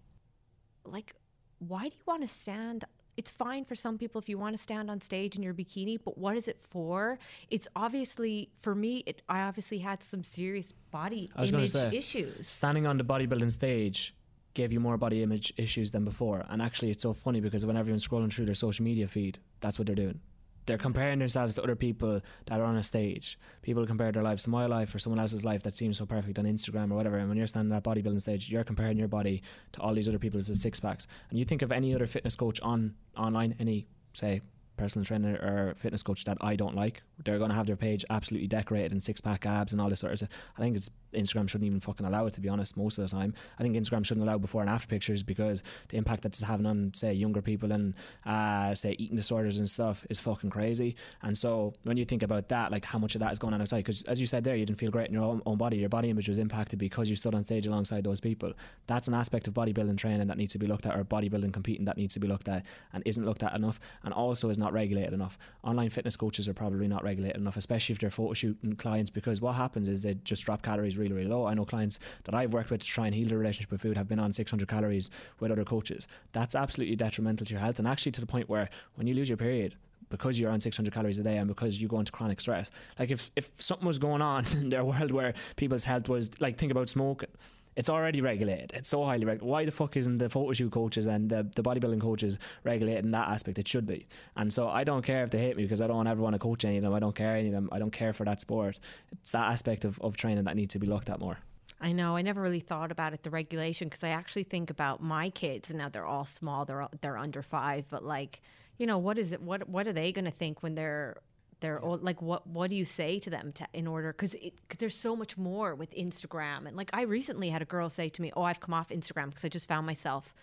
like, 0.85 1.15
why 1.59 1.89
do 1.89 1.95
you 1.95 2.03
want 2.07 2.23
to 2.23 2.29
stand? 2.29 2.85
It's 3.17 3.31
fine 3.31 3.65
for 3.65 3.75
some 3.75 3.99
people 3.99 4.21
if 4.21 4.29
you 4.29 4.39
want 4.39 4.57
to 4.57 4.63
stand 4.63 4.91
on 4.91 5.01
stage 5.01 5.37
in 5.37 5.43
your 5.43 5.55
bikini, 5.55 5.99
but 6.05 6.19
what 6.19 6.37
is 6.37 6.49
it 6.49 6.59
for? 6.61 7.19
It's 7.51 7.69
obviously 7.77 8.51
for 8.63 8.75
me. 8.75 9.03
It 9.07 9.23
I 9.29 9.43
obviously 9.43 9.79
had 9.79 10.03
some 10.03 10.25
serious 10.25 10.73
body 10.91 11.31
I 11.37 11.43
was 11.43 11.51
gonna 11.51 11.63
image 11.63 11.71
say, 11.71 11.97
issues. 11.97 12.49
Standing 12.49 12.87
on 12.87 12.99
the 12.99 13.05
bodybuilding 13.05 13.53
stage 13.53 14.15
gave 14.55 14.73
you 14.73 14.81
more 14.81 14.97
body 14.97 15.23
image 15.23 15.53
issues 15.57 15.91
than 15.91 16.05
before. 16.05 16.45
And 16.49 16.63
actually, 16.63 16.91
it's 16.91 17.03
so 17.03 17.13
funny 17.13 17.41
because 17.41 17.67
when 17.67 17.77
everyone's 17.77 18.07
scrolling 18.07 18.33
through 18.33 18.47
their 18.47 18.55
social 18.55 18.85
media 18.85 19.07
feed, 19.09 19.39
that's 19.61 19.79
what 19.79 19.87
they're 19.87 19.97
doing. 19.97 20.21
They're 20.67 20.79
comparing 20.79 21.19
themselves 21.19 21.55
to 21.57 21.63
other 21.63 21.77
people 21.77 22.21
that 22.47 22.61
are 22.61 22.65
on 22.65 22.77
a 22.77 22.83
stage. 22.83 23.39
People 23.63 23.87
compare 23.87 24.13
their 24.13 24.23
lives 24.23 24.45
to 24.45 24.51
my 24.51 24.67
life 24.67 24.95
or 24.95 24.99
someone 24.99 25.21
else's 25.21 25.45
life 25.45 25.63
that 25.63 25.77
seems 25.77 25.99
so 25.99 26.07
perfect 26.07 26.39
on 26.39 26.45
Instagram 26.45 26.91
or 26.91 26.95
whatever. 26.95 27.19
And 27.19 27.29
when 27.29 27.37
you're 27.37 27.47
standing 27.47 27.73
on 27.73 27.83
that 27.83 27.89
bodybuilding 27.89 28.21
stage, 28.21 28.51
you're 28.51 28.65
comparing 28.65 28.97
your 28.97 29.09
body 29.09 29.43
to 29.73 29.81
all 29.81 29.95
these 29.95 30.09
other 30.09 30.19
people's 30.19 30.51
six 30.61 30.81
packs. 30.81 31.07
And 31.31 31.39
you 31.39 31.45
think 31.45 31.63
of 31.63 31.73
any 31.73 31.95
other 31.95 32.07
fitness 32.07 32.35
coach 32.35 32.61
on 32.61 32.95
online, 33.17 33.55
any 33.59 33.87
say 34.13 34.41
personal 34.77 35.05
trainer 35.05 35.37
or 35.37 35.75
fitness 35.77 36.03
coach 36.03 36.25
that 36.25 36.39
I 36.41 36.57
don't 36.57 36.75
like, 36.75 37.03
they're 37.25 37.39
going 37.39 37.51
to 37.51 37.57
have 37.57 37.67
their 37.67 37.77
page 37.77 38.05
absolutely 38.11 38.49
decorated 38.49 38.93
in 38.93 39.01
six 39.01 39.21
pack 39.21 39.47
abs 39.47 39.73
and 39.73 39.81
all 39.81 39.89
this 39.89 40.01
sort 40.01 40.13
of 40.13 40.19
stuff. 40.19 40.31
I 40.57 40.61
think 40.61 40.77
it's 40.77 40.91
Instagram 41.15 41.49
shouldn't 41.49 41.67
even 41.67 41.81
fucking 41.81 42.05
allow 42.05 42.27
it 42.27 42.35
to 42.35 42.41
be 42.41 42.49
honest. 42.49 42.77
Most 42.77 42.99
of 42.99 43.09
the 43.09 43.17
time, 43.17 43.35
I 43.59 43.63
think 43.63 43.77
Instagram 43.77 44.05
shouldn't 44.05 44.27
allow 44.27 44.39
before 44.39 44.61
and 44.63 44.71
after 44.71 44.89
pictures 44.89 45.23
because 45.23 45.63
the 45.89 45.97
impact 45.97 46.23
that 46.23 46.33
it's 46.33 46.43
having 46.43 46.67
on 46.67 46.93
say 46.95 47.13
younger 47.13 47.41
people 47.41 47.73
and 47.73 47.95
uh, 48.27 48.75
say 48.75 48.97
eating 48.99 49.17
disorders 49.17 49.59
and 49.59 49.71
stuff 49.71 50.05
is 50.11 50.21
fucking 50.21 50.51
crazy. 50.51 50.97
And 51.23 51.37
so 51.37 51.75
when 51.85 51.97
you 51.97 52.05
think 52.05 52.23
about 52.23 52.49
that, 52.49 52.73
like 52.73 52.85
how 52.85 52.99
much 52.99 53.15
of 53.15 53.21
that 53.21 53.33
is 53.33 53.39
going 53.39 53.55
on 53.55 53.61
outside, 53.61 53.79
because 53.79 54.03
as 54.05 54.21
you 54.21 54.27
said 54.27 54.45
there, 54.45 54.57
you 54.57 54.67
didn't 54.67 54.79
feel 54.79 54.91
great 54.91 55.09
in 55.09 55.15
your 55.15 55.25
own, 55.25 55.41
own 55.47 55.57
body. 55.57 55.77
Your 55.79 55.89
body 55.89 56.11
image 56.11 56.29
was 56.29 56.39
impacted 56.39 56.79
because 56.79 57.09
you 57.09 57.17
stood 57.17 57.35
on 57.35 57.43
stage 57.45 57.67
alongside 57.67 58.05
those 58.05 58.21
people. 58.21 58.53
That's 58.87 59.09
an 59.09 59.15
aspect 59.15 59.47
of 59.47 59.55
bodybuilding 59.55 59.97
training 59.97 60.27
that 60.27 60.37
needs 60.37 60.53
to 60.55 60.59
be 60.59 60.67
looked 60.67 60.87
at, 60.87 60.97
or 60.97 61.05
bodybuilding 61.05 61.53
competing 61.53 61.85
that 61.85 61.97
needs 61.97 62.15
to 62.15 62.21
be 62.21 62.27
looked 62.27 62.49
at, 62.49 62.67
and 62.93 63.03
isn't 63.07 63.25
looked 63.25 63.43
at 63.43 63.55
enough, 63.55 63.79
and 64.03 64.13
also 64.13 64.51
is 64.51 64.59
not 64.59 64.73
regulated 64.73 65.13
enough. 65.13 65.39
Online 65.63 65.91
fitness 65.91 66.17
coaches 66.17 66.49
are 66.49 66.55
probably 66.55 66.89
not 66.89 67.04
regulated 67.05 67.41
enough, 67.41 67.57
especially 67.57 67.93
if 67.93 67.99
they're 67.99 68.11
photo 68.11 68.35
shooting 68.35 68.75
clients, 68.75 69.11
because 69.11 69.41
what 69.41 69.53
happens 69.55 69.89
is 69.89 70.03
they 70.03 70.15
just 70.25 70.45
drop 70.45 70.63
calories 70.63 70.97
really, 70.97 71.13
really 71.13 71.29
low. 71.29 71.47
I 71.47 71.55
know 71.55 71.65
clients 71.65 71.99
that 72.25 72.35
I've 72.35 72.53
worked 72.53 72.71
with 72.71 72.81
to 72.81 72.87
try 72.87 73.07
and 73.07 73.15
heal 73.15 73.29
their 73.29 73.39
relationship 73.39 73.71
with 73.71 73.83
food 73.83 73.97
have 73.97 74.09
been 74.09 74.19
on 74.19 74.33
600 74.33 74.67
calories 74.67 75.11
with 75.41 75.53
other 75.53 75.65
coaches. 75.65 76.09
That's 76.33 76.55
absolutely 76.55 76.97
detrimental 76.97 77.47
to 77.47 77.53
your 77.53 77.61
health, 77.61 77.79
and 77.79 77.87
actually 77.87 78.13
to 78.13 78.21
the 78.21 78.27
point 78.27 78.49
where 78.49 78.69
when 78.97 79.07
you 79.07 79.15
lose 79.15 79.29
your 79.29 79.39
period, 79.39 79.77
because 80.11 80.39
you're 80.39 80.51
on 80.51 80.61
600 80.61 80.93
calories 80.93 81.19
a 81.19 81.23
day 81.23 81.39
and 81.39 81.49
because 81.49 81.81
you 81.81 81.89
go 81.89 81.99
into 81.99 82.13
chronic 82.13 82.41
stress. 82.41 82.71
Like 82.99 83.11
if, 83.11 83.31
if 83.37 83.51
something 83.59 83.87
was 83.87 83.99
going 83.99 84.23
on 84.23 84.45
in 84.57 84.69
their 84.69 84.85
world 84.85 85.11
where 85.11 85.35
people's 85.57 85.85
health 85.85 86.09
was 86.09 86.31
like 86.41 86.59
think 86.59 86.73
about 86.73 86.89
smoking. 86.89 87.31
It's 87.77 87.89
already 87.89 88.21
regulated. 88.21 88.73
It's 88.75 88.89
so 88.89 89.05
highly 89.05 89.25
regulated. 89.25 89.49
Why 89.49 89.65
the 89.65 89.73
fuck 89.73 89.97
isn't 89.97 90.19
the 90.19 90.29
photo 90.29 90.53
shoot 90.53 90.71
coaches 90.73 91.07
and 91.07 91.29
the, 91.29 91.49
the 91.55 91.63
bodybuilding 91.63 92.01
coaches 92.01 92.39
regulated 92.63 93.05
in 93.05 93.11
that 93.13 93.29
aspect? 93.29 93.59
It 93.59 93.67
should 93.67 93.87
be. 93.87 94.07
And 94.37 94.53
so 94.53 94.69
I 94.69 94.85
don't 94.85 95.03
care 95.03 95.25
if 95.25 95.31
they 95.31 95.39
hate 95.39 95.57
me 95.57 95.65
because 95.65 95.81
I 95.81 95.87
don't 95.87 96.07
ever 96.07 96.23
want 96.23 96.35
to 96.35 96.39
coach 96.39 96.65
any 96.65 96.77
of 96.77 96.83
them. 96.83 96.95
I 96.95 97.01
don't 97.01 97.15
care 97.15 97.37
any 97.37 97.49
of 97.49 97.55
them. 97.55 97.69
I 97.73 97.79
don't 97.79 97.91
care 97.91 98.13
for 98.13 98.25
that 98.25 98.41
sport. 98.41 98.79
It's 99.13 99.33
that 99.33 99.51
aspect 99.51 99.85
of, 99.85 99.99
of 100.01 100.17
training 100.17 100.45
that 100.45 100.57
needs 100.57 100.73
to 100.75 100.79
be 100.79 100.87
looked 100.87 101.11
at 101.11 101.19
more. 101.19 101.39
I 101.81 101.93
know. 101.93 102.17
I 102.17 102.23
never 102.23 102.41
really 102.41 102.61
thought 102.61 102.93
about 102.93 103.13
it, 103.13 103.25
the 103.25 103.31
regulation, 103.31 103.89
because 103.89 104.05
I 104.05 104.11
actually 104.11 104.45
think 104.45 104.71
about 104.71 105.03
my 105.03 105.29
kids, 105.31 105.71
and 105.71 105.79
now 105.79 105.89
they're 105.89 106.07
all 106.07 106.25
small. 106.25 106.65
They're 106.65 106.87
they're 107.01 107.19
under 107.19 107.43
five, 107.43 107.87
but 107.91 108.05
like, 108.05 108.41
you 108.79 108.87
know, 108.87 108.97
what 108.97 109.19
is 109.19 109.33
it? 109.33 109.43
What 109.43 109.69
what 109.69 109.87
are 109.87 109.93
they 109.93 110.13
going 110.13 110.25
to 110.25 110.31
think 110.31 110.63
when 110.63 110.77
they're 110.77 111.17
they're 111.65 111.81
old? 111.81 112.03
Like, 112.05 112.21
what 112.23 112.47
what 112.47 112.71
do 112.71 112.77
you 112.77 112.85
say 112.85 113.19
to 113.21 113.31
them 113.31 113.53
to, 113.55 113.67
in 113.73 113.87
order? 113.87 114.13
Because 114.13 114.37
there's 114.79 114.95
so 114.97 115.17
much 115.17 115.37
more 115.37 115.75
with 115.75 115.91
Instagram, 115.95 116.67
and 116.67 116.77
like, 116.77 116.91
I 116.93 117.03
recently 117.03 117.49
had 117.49 117.63
a 117.63 117.65
girl 117.65 117.89
say 117.91 118.09
to 118.11 118.23
me, 118.23 118.31
"Oh, 118.37 118.43
I've 118.43 118.61
come 118.61 118.75
off 118.75 118.89
Instagram 118.91 119.27
because 119.31 119.45
I 119.45 119.49
just 119.49 119.67
found 119.69 119.87
myself 119.87 120.35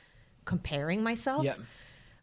comparing 0.46 1.04
myself." 1.04 1.46
Yeah. 1.46 1.56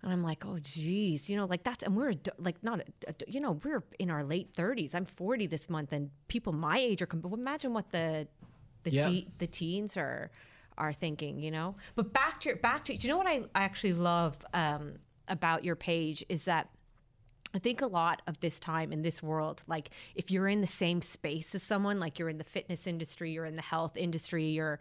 And 0.02 0.12
I'm 0.12 0.22
like, 0.22 0.46
oh, 0.46 0.58
geez, 0.62 1.28
you 1.28 1.36
know, 1.36 1.46
like 1.46 1.64
that's, 1.64 1.82
and 1.82 1.96
we're 1.96 2.14
like 2.38 2.62
not, 2.62 2.78
adu- 3.08 3.24
you 3.34 3.40
know, 3.40 3.58
we're 3.64 3.82
in 3.98 4.10
our 4.10 4.22
late 4.22 4.54
30s. 4.54 4.94
I'm 4.94 5.04
40 5.06 5.48
this 5.48 5.68
month, 5.68 5.92
and 5.92 6.10
people 6.28 6.52
my 6.52 6.78
age 6.78 7.02
are. 7.02 7.06
But 7.06 7.32
imagine 7.32 7.72
what 7.72 7.90
the 7.90 8.28
the 8.84 8.90
Yeah. 8.92 9.08
te- 9.08 9.28
the 9.38 9.46
teens 9.48 9.96
are 9.96 10.30
are 10.76 10.92
thinking, 10.92 11.40
you 11.40 11.50
know. 11.50 11.74
But 11.96 12.12
back 12.12 12.38
to 12.42 12.50
your, 12.50 12.58
back 12.58 12.84
to, 12.84 12.96
do 12.96 13.02
you 13.06 13.12
know 13.12 13.18
what 13.18 13.26
I, 13.26 13.42
I 13.56 13.62
actually 13.64 13.94
love 13.94 14.36
um, 14.54 14.94
about 15.26 15.64
your 15.64 15.74
page 15.76 16.24
is 16.28 16.44
that. 16.44 16.68
I 17.54 17.58
think 17.58 17.80
a 17.80 17.86
lot 17.86 18.22
of 18.26 18.40
this 18.40 18.58
time 18.58 18.92
in 18.92 19.02
this 19.02 19.22
world, 19.22 19.62
like 19.66 19.90
if 20.14 20.30
you're 20.30 20.48
in 20.48 20.60
the 20.60 20.66
same 20.66 21.02
space 21.02 21.54
as 21.54 21.62
someone, 21.62 21.98
like 21.98 22.18
you're 22.18 22.28
in 22.28 22.38
the 22.38 22.44
fitness 22.44 22.86
industry, 22.86 23.32
you're 23.32 23.44
in 23.44 23.56
the 23.56 23.62
health 23.62 23.96
industry, 23.96 24.46
you're, 24.46 24.78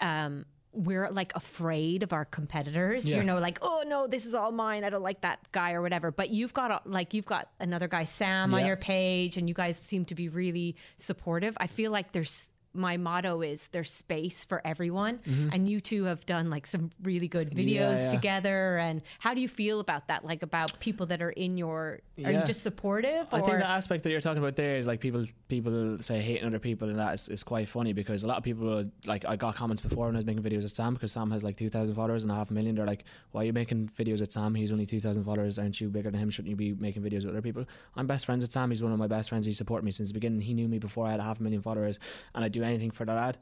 um, 0.00 0.46
we're 0.72 1.08
like 1.10 1.34
afraid 1.34 2.02
of 2.02 2.12
our 2.12 2.24
competitors. 2.24 3.04
Yeah. 3.04 3.16
You 3.16 3.24
know, 3.24 3.38
like 3.38 3.58
oh 3.60 3.82
no, 3.86 4.06
this 4.06 4.24
is 4.24 4.34
all 4.34 4.52
mine. 4.52 4.84
I 4.84 4.90
don't 4.90 5.02
like 5.02 5.22
that 5.22 5.40
guy 5.52 5.72
or 5.72 5.82
whatever. 5.82 6.10
But 6.12 6.30
you've 6.30 6.54
got 6.54 6.70
a, 6.70 6.88
like 6.88 7.12
you've 7.12 7.26
got 7.26 7.50
another 7.58 7.88
guy, 7.88 8.04
Sam, 8.04 8.54
on 8.54 8.64
your 8.64 8.76
page, 8.76 9.36
and 9.36 9.48
you 9.48 9.54
guys 9.54 9.78
seem 9.78 10.04
to 10.06 10.14
be 10.14 10.28
really 10.28 10.76
supportive. 10.96 11.56
I 11.60 11.66
feel 11.66 11.90
like 11.90 12.12
there's 12.12 12.50
my 12.72 12.96
motto 12.96 13.42
is 13.42 13.68
there's 13.68 13.90
space 13.92 14.44
for 14.44 14.60
everyone. 14.64 15.18
And 15.52 15.68
you 15.68 15.80
two 15.80 16.04
have 16.04 16.24
done 16.26 16.50
like 16.50 16.66
some 16.66 16.90
really 17.02 17.28
good 17.28 17.50
videos 17.50 17.60
Mm-hmm. 17.60 17.68
Yeah, 17.96 18.02
yeah. 18.04 18.08
together. 18.10 18.78
And 18.78 19.02
how 19.18 19.34
do 19.34 19.40
you 19.40 19.48
feel 19.48 19.80
about 19.80 20.08
that? 20.08 20.24
Like 20.24 20.42
about 20.42 20.78
people 20.80 21.06
that 21.06 21.20
are 21.22 21.30
in 21.30 21.56
your 21.56 22.00
are 22.24 22.32
you 22.32 22.42
just 22.42 22.62
supportive 22.62 23.26
I 23.32 23.40
think 23.40 23.58
the 23.58 23.66
aspect 23.68 24.02
that 24.04 24.10
you're 24.10 24.20
talking 24.20 24.42
about 24.42 24.54
there 24.56 24.76
is 24.76 24.86
like 24.86 25.00
people 25.00 25.24
people 25.48 25.96
say 26.02 26.20
hating 26.20 26.46
other 26.46 26.58
people 26.58 26.88
and 26.88 26.98
that 26.98 27.14
is, 27.14 27.28
is 27.28 27.42
quite 27.42 27.66
funny 27.68 27.92
because 27.94 28.24
a 28.24 28.26
lot 28.26 28.36
of 28.36 28.44
people 28.44 28.84
like 29.06 29.24
I 29.26 29.36
got 29.36 29.56
comments 29.56 29.80
before 29.80 30.06
when 30.06 30.16
I 30.16 30.18
was 30.18 30.26
making 30.26 30.42
videos 30.42 30.62
with 30.64 30.72
Sam 30.72 30.94
because 30.94 31.12
Sam 31.12 31.30
has 31.30 31.42
like 31.42 31.56
2,000 31.56 31.94
followers 31.94 32.22
and 32.24 32.30
a 32.30 32.34
half 32.34 32.50
a 32.50 32.54
million. 32.54 32.74
They're 32.74 32.86
like 32.86 33.04
why 33.32 33.42
are 33.42 33.44
you 33.46 33.52
making 33.54 33.90
videos 33.98 34.20
with 34.20 34.32
Sam? 34.32 34.54
He's 34.54 34.70
only 34.72 34.86
2,000 34.86 35.24
followers. 35.24 35.58
Aren't 35.58 35.80
you 35.80 35.88
bigger 35.88 36.10
than 36.10 36.20
him? 36.20 36.28
Shouldn't 36.30 36.50
you 36.50 36.56
be 36.56 36.72
making 36.74 37.02
videos 37.02 37.24
with 37.24 37.30
other 37.30 37.42
people? 37.42 37.64
I'm 37.96 38.06
best 38.06 38.26
friends 38.26 38.44
with 38.44 38.52
Sam. 38.52 38.70
He's 38.70 38.82
one 38.82 38.92
of 38.92 38.98
my 38.98 39.06
best 39.06 39.30
friends. 39.30 39.46
He 39.46 39.52
supported 39.52 39.84
me 39.84 39.90
since 39.92 40.10
the 40.10 40.14
beginning. 40.14 40.40
He 40.42 40.52
knew 40.54 40.68
me 40.68 40.78
before 40.78 41.06
I 41.06 41.12
had 41.12 41.20
a 41.20 41.24
half 41.24 41.40
a 41.40 41.42
million 41.42 41.62
followers 41.62 41.98
and 42.34 42.44
I'd 42.44 42.52
do 42.52 42.59
anything 42.62 42.90
for 42.90 43.04
that 43.04 43.16
ad 43.16 43.38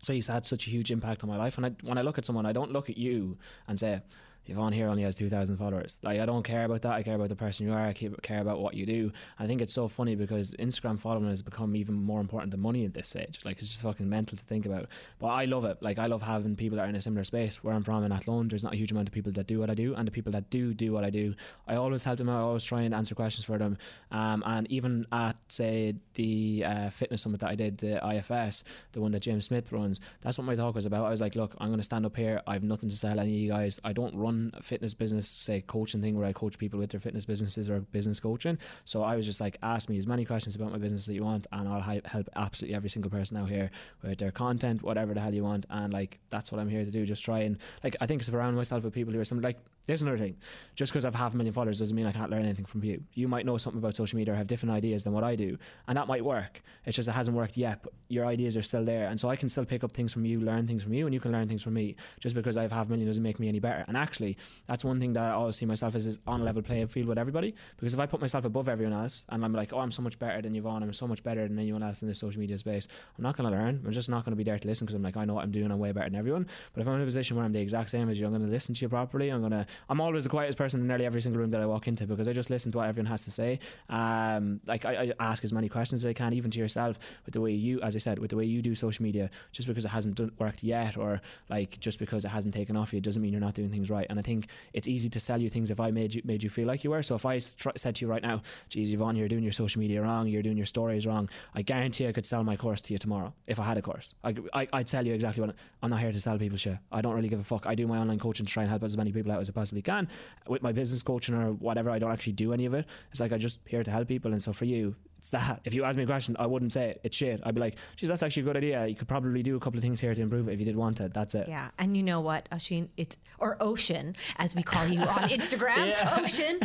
so 0.00 0.14
he's 0.14 0.28
had 0.28 0.44
such 0.46 0.66
a 0.66 0.70
huge 0.70 0.90
impact 0.90 1.22
on 1.22 1.28
my 1.28 1.36
life. 1.36 1.56
And 1.56 1.66
I, 1.66 1.72
when 1.82 1.98
I 1.98 2.02
look 2.02 2.18
at 2.18 2.26
someone, 2.26 2.46
I 2.46 2.52
don't 2.52 2.72
look 2.72 2.90
at 2.90 2.98
you 2.98 3.36
and 3.68 3.78
say, 3.78 4.00
Yvonne 4.46 4.72
here 4.72 4.88
only 4.88 5.02
has 5.02 5.14
2,000 5.16 5.56
followers. 5.56 6.00
Like, 6.02 6.20
I 6.20 6.26
don't 6.26 6.42
care 6.42 6.64
about 6.64 6.82
that. 6.82 6.92
I 6.92 7.02
care 7.02 7.14
about 7.14 7.28
the 7.28 7.36
person 7.36 7.66
you 7.66 7.72
are. 7.72 7.86
I 7.86 7.92
care 7.92 8.40
about 8.40 8.60
what 8.60 8.74
you 8.74 8.86
do. 8.86 9.12
I 9.38 9.46
think 9.46 9.60
it's 9.60 9.72
so 9.72 9.86
funny 9.86 10.16
because 10.16 10.54
Instagram 10.58 10.98
following 10.98 11.28
has 11.28 11.42
become 11.42 11.76
even 11.76 11.94
more 11.94 12.20
important 12.20 12.50
than 12.50 12.60
money 12.60 12.84
at 12.84 12.94
this 12.94 13.14
age. 13.14 13.40
Like, 13.44 13.58
it's 13.58 13.70
just 13.70 13.82
fucking 13.82 14.08
mental 14.08 14.36
to 14.36 14.44
think 14.44 14.66
about. 14.66 14.88
But 15.18 15.28
I 15.28 15.44
love 15.44 15.64
it. 15.64 15.78
Like, 15.80 15.98
I 15.98 16.06
love 16.06 16.22
having 16.22 16.56
people 16.56 16.76
that 16.76 16.86
are 16.86 16.88
in 16.88 16.96
a 16.96 17.02
similar 17.02 17.24
space. 17.24 17.62
Where 17.62 17.74
I'm 17.74 17.84
from 17.84 18.02
in 18.02 18.12
Athlone, 18.12 18.48
there's 18.48 18.64
not 18.64 18.74
a 18.74 18.76
huge 18.76 18.90
amount 18.90 19.08
of 19.08 19.14
people 19.14 19.30
that 19.32 19.46
do 19.46 19.60
what 19.60 19.70
I 19.70 19.74
do. 19.74 19.94
And 19.94 20.06
the 20.06 20.12
people 20.12 20.32
that 20.32 20.50
do 20.50 20.74
do 20.74 20.92
what 20.92 21.04
I 21.04 21.10
do, 21.10 21.34
I 21.68 21.76
always 21.76 22.02
help 22.02 22.18
them 22.18 22.28
out. 22.28 22.40
I 22.40 22.42
always 22.42 22.64
try 22.64 22.82
and 22.82 22.94
answer 22.94 23.14
questions 23.14 23.44
for 23.44 23.58
them. 23.58 23.78
Um, 24.10 24.42
and 24.46 24.70
even 24.70 25.06
at, 25.12 25.36
say, 25.48 25.94
the 26.14 26.64
uh, 26.66 26.90
fitness 26.90 27.22
summit 27.22 27.40
that 27.40 27.50
I 27.50 27.54
did, 27.54 27.78
the 27.78 28.04
IFS, 28.04 28.64
the 28.92 29.00
one 29.00 29.12
that 29.12 29.20
James 29.20 29.44
Smith 29.44 29.70
runs, 29.70 30.00
that's 30.22 30.38
what 30.38 30.44
my 30.44 30.56
talk 30.56 30.74
was 30.74 30.86
about. 30.86 31.04
I 31.04 31.10
was 31.10 31.20
like, 31.20 31.36
look, 31.36 31.54
I'm 31.58 31.68
going 31.68 31.78
to 31.78 31.84
stand 31.84 32.04
up 32.04 32.16
here. 32.16 32.40
I 32.46 32.54
have 32.54 32.64
nothing 32.64 32.90
to 32.90 32.96
sell 32.96 33.20
any 33.20 33.32
of 33.32 33.40
you 33.40 33.50
guys. 33.50 33.78
I 33.84 33.92
don't 33.92 34.14
run 34.16 34.39
fitness 34.62 34.94
business, 34.94 35.28
say 35.28 35.62
coaching 35.66 36.00
thing 36.00 36.16
where 36.16 36.26
I 36.26 36.32
coach 36.32 36.58
people 36.58 36.78
with 36.78 36.90
their 36.90 37.00
fitness 37.00 37.26
businesses 37.26 37.68
or 37.68 37.80
business 37.80 38.20
coaching. 38.20 38.58
So 38.84 39.02
I 39.02 39.16
was 39.16 39.26
just 39.26 39.40
like, 39.40 39.58
ask 39.62 39.88
me 39.88 39.98
as 39.98 40.06
many 40.06 40.24
questions 40.24 40.56
about 40.56 40.72
my 40.72 40.78
business 40.78 41.06
that 41.06 41.14
you 41.14 41.24
want, 41.24 41.46
and 41.52 41.68
I'll 41.68 41.80
help 41.80 42.28
absolutely 42.36 42.74
every 42.74 42.90
single 42.90 43.10
person 43.10 43.36
out 43.36 43.48
here 43.48 43.70
with 44.02 44.18
their 44.18 44.30
content, 44.30 44.82
whatever 44.82 45.14
the 45.14 45.20
hell 45.20 45.34
you 45.34 45.44
want. 45.44 45.66
And 45.70 45.92
like, 45.92 46.18
that's 46.30 46.50
what 46.50 46.60
I'm 46.60 46.68
here 46.68 46.84
to 46.84 46.90
do. 46.90 47.04
Just 47.04 47.24
try 47.24 47.40
and 47.40 47.58
like, 47.84 47.96
I 48.00 48.06
think 48.06 48.22
surround 48.22 48.56
myself 48.56 48.84
with 48.84 48.94
people 48.94 49.12
who 49.12 49.20
are 49.20 49.24
some 49.24 49.40
like, 49.40 49.58
there's 49.90 50.02
another 50.02 50.18
thing. 50.18 50.36
Just 50.74 50.92
because 50.92 51.04
I've 51.04 51.14
half 51.14 51.34
a 51.34 51.36
million 51.36 51.52
followers 51.52 51.78
doesn't 51.78 51.96
mean 51.96 52.06
I 52.06 52.12
can't 52.12 52.30
learn 52.30 52.44
anything 52.44 52.64
from 52.64 52.82
you. 52.84 53.02
You 53.14 53.28
might 53.28 53.44
know 53.44 53.58
something 53.58 53.78
about 53.78 53.96
social 53.96 54.16
media 54.16 54.34
or 54.34 54.36
have 54.36 54.46
different 54.46 54.72
ideas 54.72 55.04
than 55.04 55.12
what 55.12 55.24
I 55.24 55.36
do, 55.36 55.58
and 55.88 55.96
that 55.96 56.06
might 56.06 56.24
work. 56.24 56.62
It's 56.84 56.96
just 56.96 57.08
it 57.08 57.12
hasn't 57.12 57.36
worked 57.36 57.56
yet, 57.56 57.80
but 57.82 57.92
your 58.08 58.26
ideas 58.26 58.56
are 58.56 58.62
still 58.62 58.84
there, 58.84 59.06
and 59.06 59.18
so 59.18 59.28
I 59.28 59.36
can 59.36 59.48
still 59.48 59.64
pick 59.64 59.84
up 59.84 59.92
things 59.92 60.12
from 60.12 60.24
you, 60.24 60.40
learn 60.40 60.66
things 60.66 60.82
from 60.82 60.94
you, 60.94 61.06
and 61.06 61.14
you 61.14 61.20
can 61.20 61.32
learn 61.32 61.48
things 61.48 61.62
from 61.62 61.74
me. 61.74 61.96
Just 62.20 62.34
because 62.34 62.56
I 62.56 62.62
have 62.62 62.72
half 62.72 62.86
a 62.86 62.90
million 62.90 63.06
doesn't 63.06 63.22
make 63.22 63.40
me 63.40 63.48
any 63.48 63.58
better. 63.58 63.84
And 63.88 63.96
actually, 63.96 64.36
that's 64.66 64.84
one 64.84 65.00
thing 65.00 65.12
that 65.14 65.24
I 65.24 65.32
always 65.32 65.56
see 65.56 65.66
myself 65.66 65.94
as 65.94 66.06
is 66.06 66.20
on 66.26 66.40
a 66.40 66.44
level 66.44 66.62
playing 66.62 66.86
field 66.88 67.08
with 67.08 67.18
everybody. 67.18 67.54
Because 67.76 67.94
if 67.94 68.00
I 68.00 68.06
put 68.06 68.20
myself 68.20 68.44
above 68.44 68.68
everyone 68.68 68.94
else, 68.94 69.24
and 69.28 69.44
I'm 69.44 69.52
like, 69.52 69.72
oh, 69.72 69.80
I'm 69.80 69.90
so 69.90 70.02
much 70.02 70.18
better 70.18 70.40
than 70.40 70.54
Yvonne, 70.54 70.82
I'm 70.82 70.92
so 70.92 71.06
much 71.06 71.22
better 71.22 71.46
than 71.46 71.58
anyone 71.58 71.82
else 71.82 72.02
in 72.02 72.08
the 72.08 72.14
social 72.14 72.40
media 72.40 72.58
space, 72.58 72.86
I'm 73.18 73.24
not 73.24 73.36
going 73.36 73.50
to 73.50 73.56
learn. 73.56 73.82
I'm 73.84 73.92
just 73.92 74.08
not 74.08 74.24
going 74.24 74.32
to 74.32 74.36
be 74.36 74.44
there 74.44 74.58
to 74.58 74.68
listen 74.68 74.86
because 74.86 74.94
I'm 74.94 75.02
like, 75.02 75.16
I 75.16 75.24
know 75.24 75.34
what 75.34 75.44
I'm 75.44 75.50
doing. 75.50 75.70
I'm 75.70 75.78
way 75.78 75.92
better 75.92 76.08
than 76.08 76.18
everyone. 76.18 76.46
But 76.72 76.82
if 76.82 76.88
I'm 76.88 76.94
in 76.94 77.02
a 77.02 77.04
position 77.04 77.36
where 77.36 77.44
I'm 77.44 77.52
the 77.52 77.60
exact 77.60 77.90
same 77.90 78.08
as 78.08 78.20
you, 78.20 78.26
I'm 78.26 78.32
going 78.32 78.46
to 78.46 78.50
listen 78.50 78.74
to 78.74 78.82
you 78.82 78.88
properly. 78.88 79.30
I'm 79.30 79.40
going 79.40 79.52
to. 79.52 79.66
I'm 79.88 80.00
always 80.00 80.24
the 80.24 80.30
quietest 80.30 80.58
person 80.58 80.80
in 80.80 80.86
nearly 80.86 81.06
every 81.06 81.22
single 81.22 81.40
room 81.40 81.50
that 81.50 81.60
I 81.60 81.66
walk 81.66 81.88
into 81.88 82.06
because 82.06 82.28
I 82.28 82.32
just 82.32 82.50
listen 82.50 82.72
to 82.72 82.78
what 82.78 82.88
everyone 82.88 83.10
has 83.10 83.24
to 83.24 83.30
say. 83.30 83.58
Um, 83.88 84.60
like 84.66 84.84
I, 84.84 85.12
I 85.18 85.24
ask 85.30 85.44
as 85.44 85.52
many 85.52 85.68
questions 85.68 86.04
as 86.04 86.08
I 86.08 86.12
can, 86.12 86.32
even 86.32 86.50
to 86.52 86.58
yourself, 86.58 86.98
with 87.24 87.34
the 87.34 87.40
way 87.40 87.52
you, 87.52 87.80
as 87.80 87.96
I 87.96 87.98
said, 87.98 88.18
with 88.18 88.30
the 88.30 88.36
way 88.36 88.44
you 88.44 88.62
do 88.62 88.74
social 88.74 89.02
media. 89.02 89.30
Just 89.52 89.68
because 89.68 89.84
it 89.84 89.88
hasn't 89.88 90.16
done, 90.16 90.32
worked 90.38 90.62
yet, 90.62 90.96
or 90.96 91.20
like 91.48 91.78
just 91.80 91.98
because 91.98 92.24
it 92.24 92.28
hasn't 92.28 92.54
taken 92.54 92.76
off 92.76 92.92
you, 92.92 93.00
doesn't 93.00 93.22
mean 93.22 93.32
you're 93.32 93.40
not 93.40 93.54
doing 93.54 93.70
things 93.70 93.90
right. 93.90 94.06
And 94.10 94.18
I 94.18 94.22
think 94.22 94.48
it's 94.72 94.88
easy 94.88 95.08
to 95.08 95.20
sell 95.20 95.40
you 95.40 95.48
things 95.48 95.70
if 95.70 95.80
I 95.80 95.90
made 95.90 96.14
you 96.14 96.22
made 96.24 96.42
you 96.42 96.50
feel 96.50 96.66
like 96.66 96.84
you 96.84 96.90
were. 96.90 97.02
So 97.02 97.14
if 97.14 97.26
I 97.26 97.38
tr- 97.38 97.70
said 97.76 97.96
to 97.96 98.04
you 98.04 98.10
right 98.10 98.22
now, 98.22 98.42
"Geez, 98.68 98.92
Yvonne, 98.92 99.16
you're 99.16 99.28
doing 99.28 99.42
your 99.42 99.52
social 99.52 99.80
media 99.80 100.02
wrong. 100.02 100.28
You're 100.28 100.42
doing 100.42 100.56
your 100.56 100.66
stories 100.66 101.06
wrong," 101.06 101.28
I 101.54 101.62
guarantee 101.62 102.06
I 102.06 102.12
could 102.12 102.26
sell 102.26 102.44
my 102.44 102.56
course 102.56 102.80
to 102.82 102.92
you 102.92 102.98
tomorrow 102.98 103.32
if 103.46 103.58
I 103.58 103.64
had 103.64 103.78
a 103.78 103.82
course. 103.82 104.14
I, 104.24 104.34
I, 104.52 104.68
I'd 104.72 104.86
tell 104.86 105.06
you 105.06 105.14
exactly 105.14 105.40
what 105.44 105.54
I'm 105.82 105.90
not 105.90 106.00
here 106.00 106.12
to 106.12 106.20
sell 106.20 106.38
people 106.38 106.58
shit. 106.58 106.78
I 106.92 107.00
don't 107.00 107.14
really 107.14 107.28
give 107.28 107.40
a 107.40 107.44
fuck. 107.44 107.66
I 107.66 107.74
do 107.74 107.86
my 107.86 107.98
online 107.98 108.18
coaching 108.18 108.46
to 108.46 108.52
try 108.52 108.62
and 108.62 108.70
help 108.70 108.82
as 108.82 108.96
many 108.96 109.12
people 109.12 109.32
out 109.32 109.40
as 109.40 109.50
I 109.50 109.52
possibly 109.60 109.82
can 109.82 110.08
with 110.48 110.62
my 110.62 110.72
business 110.72 111.02
coaching 111.02 111.34
or 111.34 111.52
whatever. 111.52 111.90
I 111.90 111.98
don't 111.98 112.12
actually 112.12 112.32
do 112.32 112.52
any 112.52 112.66
of 112.66 112.74
it. 112.74 112.86
It's 113.10 113.20
like 113.20 113.32
I 113.32 113.38
just 113.38 113.60
here 113.66 113.82
to 113.82 113.90
help 113.90 114.08
people. 114.08 114.32
And 114.32 114.42
so 114.42 114.52
for 114.52 114.64
you, 114.64 114.94
it's 115.18 115.30
that. 115.30 115.60
If 115.64 115.74
you 115.74 115.84
ask 115.84 115.98
me 115.98 116.04
a 116.04 116.06
question, 116.06 116.34
I 116.38 116.46
wouldn't 116.46 116.72
say 116.72 116.90
it. 116.90 117.00
it's 117.04 117.16
shit. 117.16 117.40
I'd 117.44 117.54
be 117.54 117.60
like, 117.60 117.76
geez, 117.96 118.08
that's 118.08 118.22
actually 118.22 118.44
a 118.44 118.46
good 118.46 118.56
idea. 118.56 118.86
You 118.86 118.94
could 118.94 119.06
probably 119.06 119.42
do 119.42 119.54
a 119.56 119.60
couple 119.60 119.76
of 119.76 119.82
things 119.82 120.00
here 120.00 120.14
to 120.14 120.22
improve 120.22 120.48
it 120.48 120.52
if 120.52 120.60
you 120.60 120.64
did 120.64 120.76
want 120.76 121.00
it. 121.00 121.12
That's 121.12 121.34
it. 121.34 121.46
Yeah. 121.46 121.68
And 121.78 121.94
you 121.94 122.02
know 122.02 122.20
what, 122.22 122.48
Oisín, 122.50 122.88
it's, 122.96 123.16
or 123.38 123.58
Ocean, 123.60 124.16
as 124.36 124.54
we 124.54 124.62
call 124.62 124.86
you 124.86 125.00
on 125.00 125.28
Instagram, 125.38 125.94
Ocean. 126.18 126.58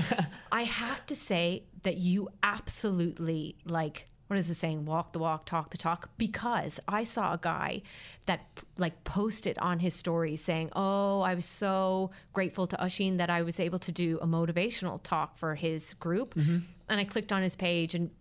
I 0.54 0.64
have 0.64 1.06
to 1.08 1.16
say 1.18 1.64
that 1.84 1.98
you 1.98 2.30
absolutely 2.44 3.58
like, 3.66 4.06
what 4.28 4.40
is 4.40 4.48
the 4.48 4.56
saying? 4.56 4.86
Walk 4.86 5.14
the 5.14 5.20
walk, 5.20 5.46
talk 5.46 5.70
the 5.70 5.78
talk. 5.78 6.10
Because 6.18 6.80
I 6.88 7.04
saw 7.04 7.34
a 7.34 7.40
guy 7.40 7.82
that 8.26 8.42
like 8.78 9.04
posted 9.04 9.58
on 9.60 9.80
his 9.80 9.94
story 9.94 10.36
saying, 10.36 10.72
"Oh, 10.76 11.22
I 11.22 11.36
was 11.36 11.46
so 11.46 12.12
grateful 12.34 12.66
to 12.68 12.78
Oisín 12.78 13.18
that 13.18 13.30
I 13.30 13.44
was 13.44 13.60
able 13.60 13.80
to 13.80 13.92
do 13.92 14.18
a 14.22 14.28
motivational 14.28 15.02
talk 15.04 15.38
for 15.38 15.56
his 15.56 15.94
group." 15.96 16.34
Mm-hmm. 16.36 16.58
And 16.90 17.00
I 17.00 17.04
clicked 17.04 17.32
on 17.32 17.42
his 17.42 17.56
page 17.56 17.96
and 17.96 18.12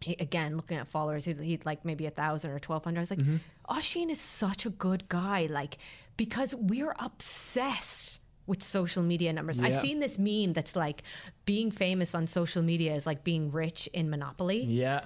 he, 0.00 0.14
again, 0.20 0.56
looking 0.56 0.78
at 0.78 0.86
followers, 0.86 1.24
he'd, 1.24 1.38
he'd 1.38 1.66
like 1.66 1.84
maybe 1.84 2.06
a 2.06 2.10
thousand 2.10 2.50
or 2.50 2.58
twelve 2.58 2.84
hundred. 2.84 3.00
I 3.00 3.02
was 3.02 3.10
like, 3.10 3.20
mm-hmm. 3.20 3.36
Oisín 3.70 4.10
is 4.10 4.20
such 4.20 4.66
a 4.66 4.70
good 4.70 5.08
guy, 5.08 5.46
like 5.50 5.78
because 6.16 6.54
we're 6.54 6.94
obsessed 6.98 8.20
with 8.46 8.62
social 8.62 9.02
media 9.02 9.32
numbers. 9.32 9.60
Yeah. 9.60 9.66
I've 9.66 9.76
seen 9.76 10.00
this 10.00 10.18
meme 10.18 10.54
that's 10.54 10.74
like 10.74 11.02
being 11.44 11.70
famous 11.70 12.14
on 12.14 12.26
social 12.26 12.62
media 12.62 12.94
is 12.94 13.06
like 13.06 13.22
being 13.22 13.50
rich 13.50 13.88
in 13.92 14.10
Monopoly. 14.10 14.62
Yeah. 14.62 15.04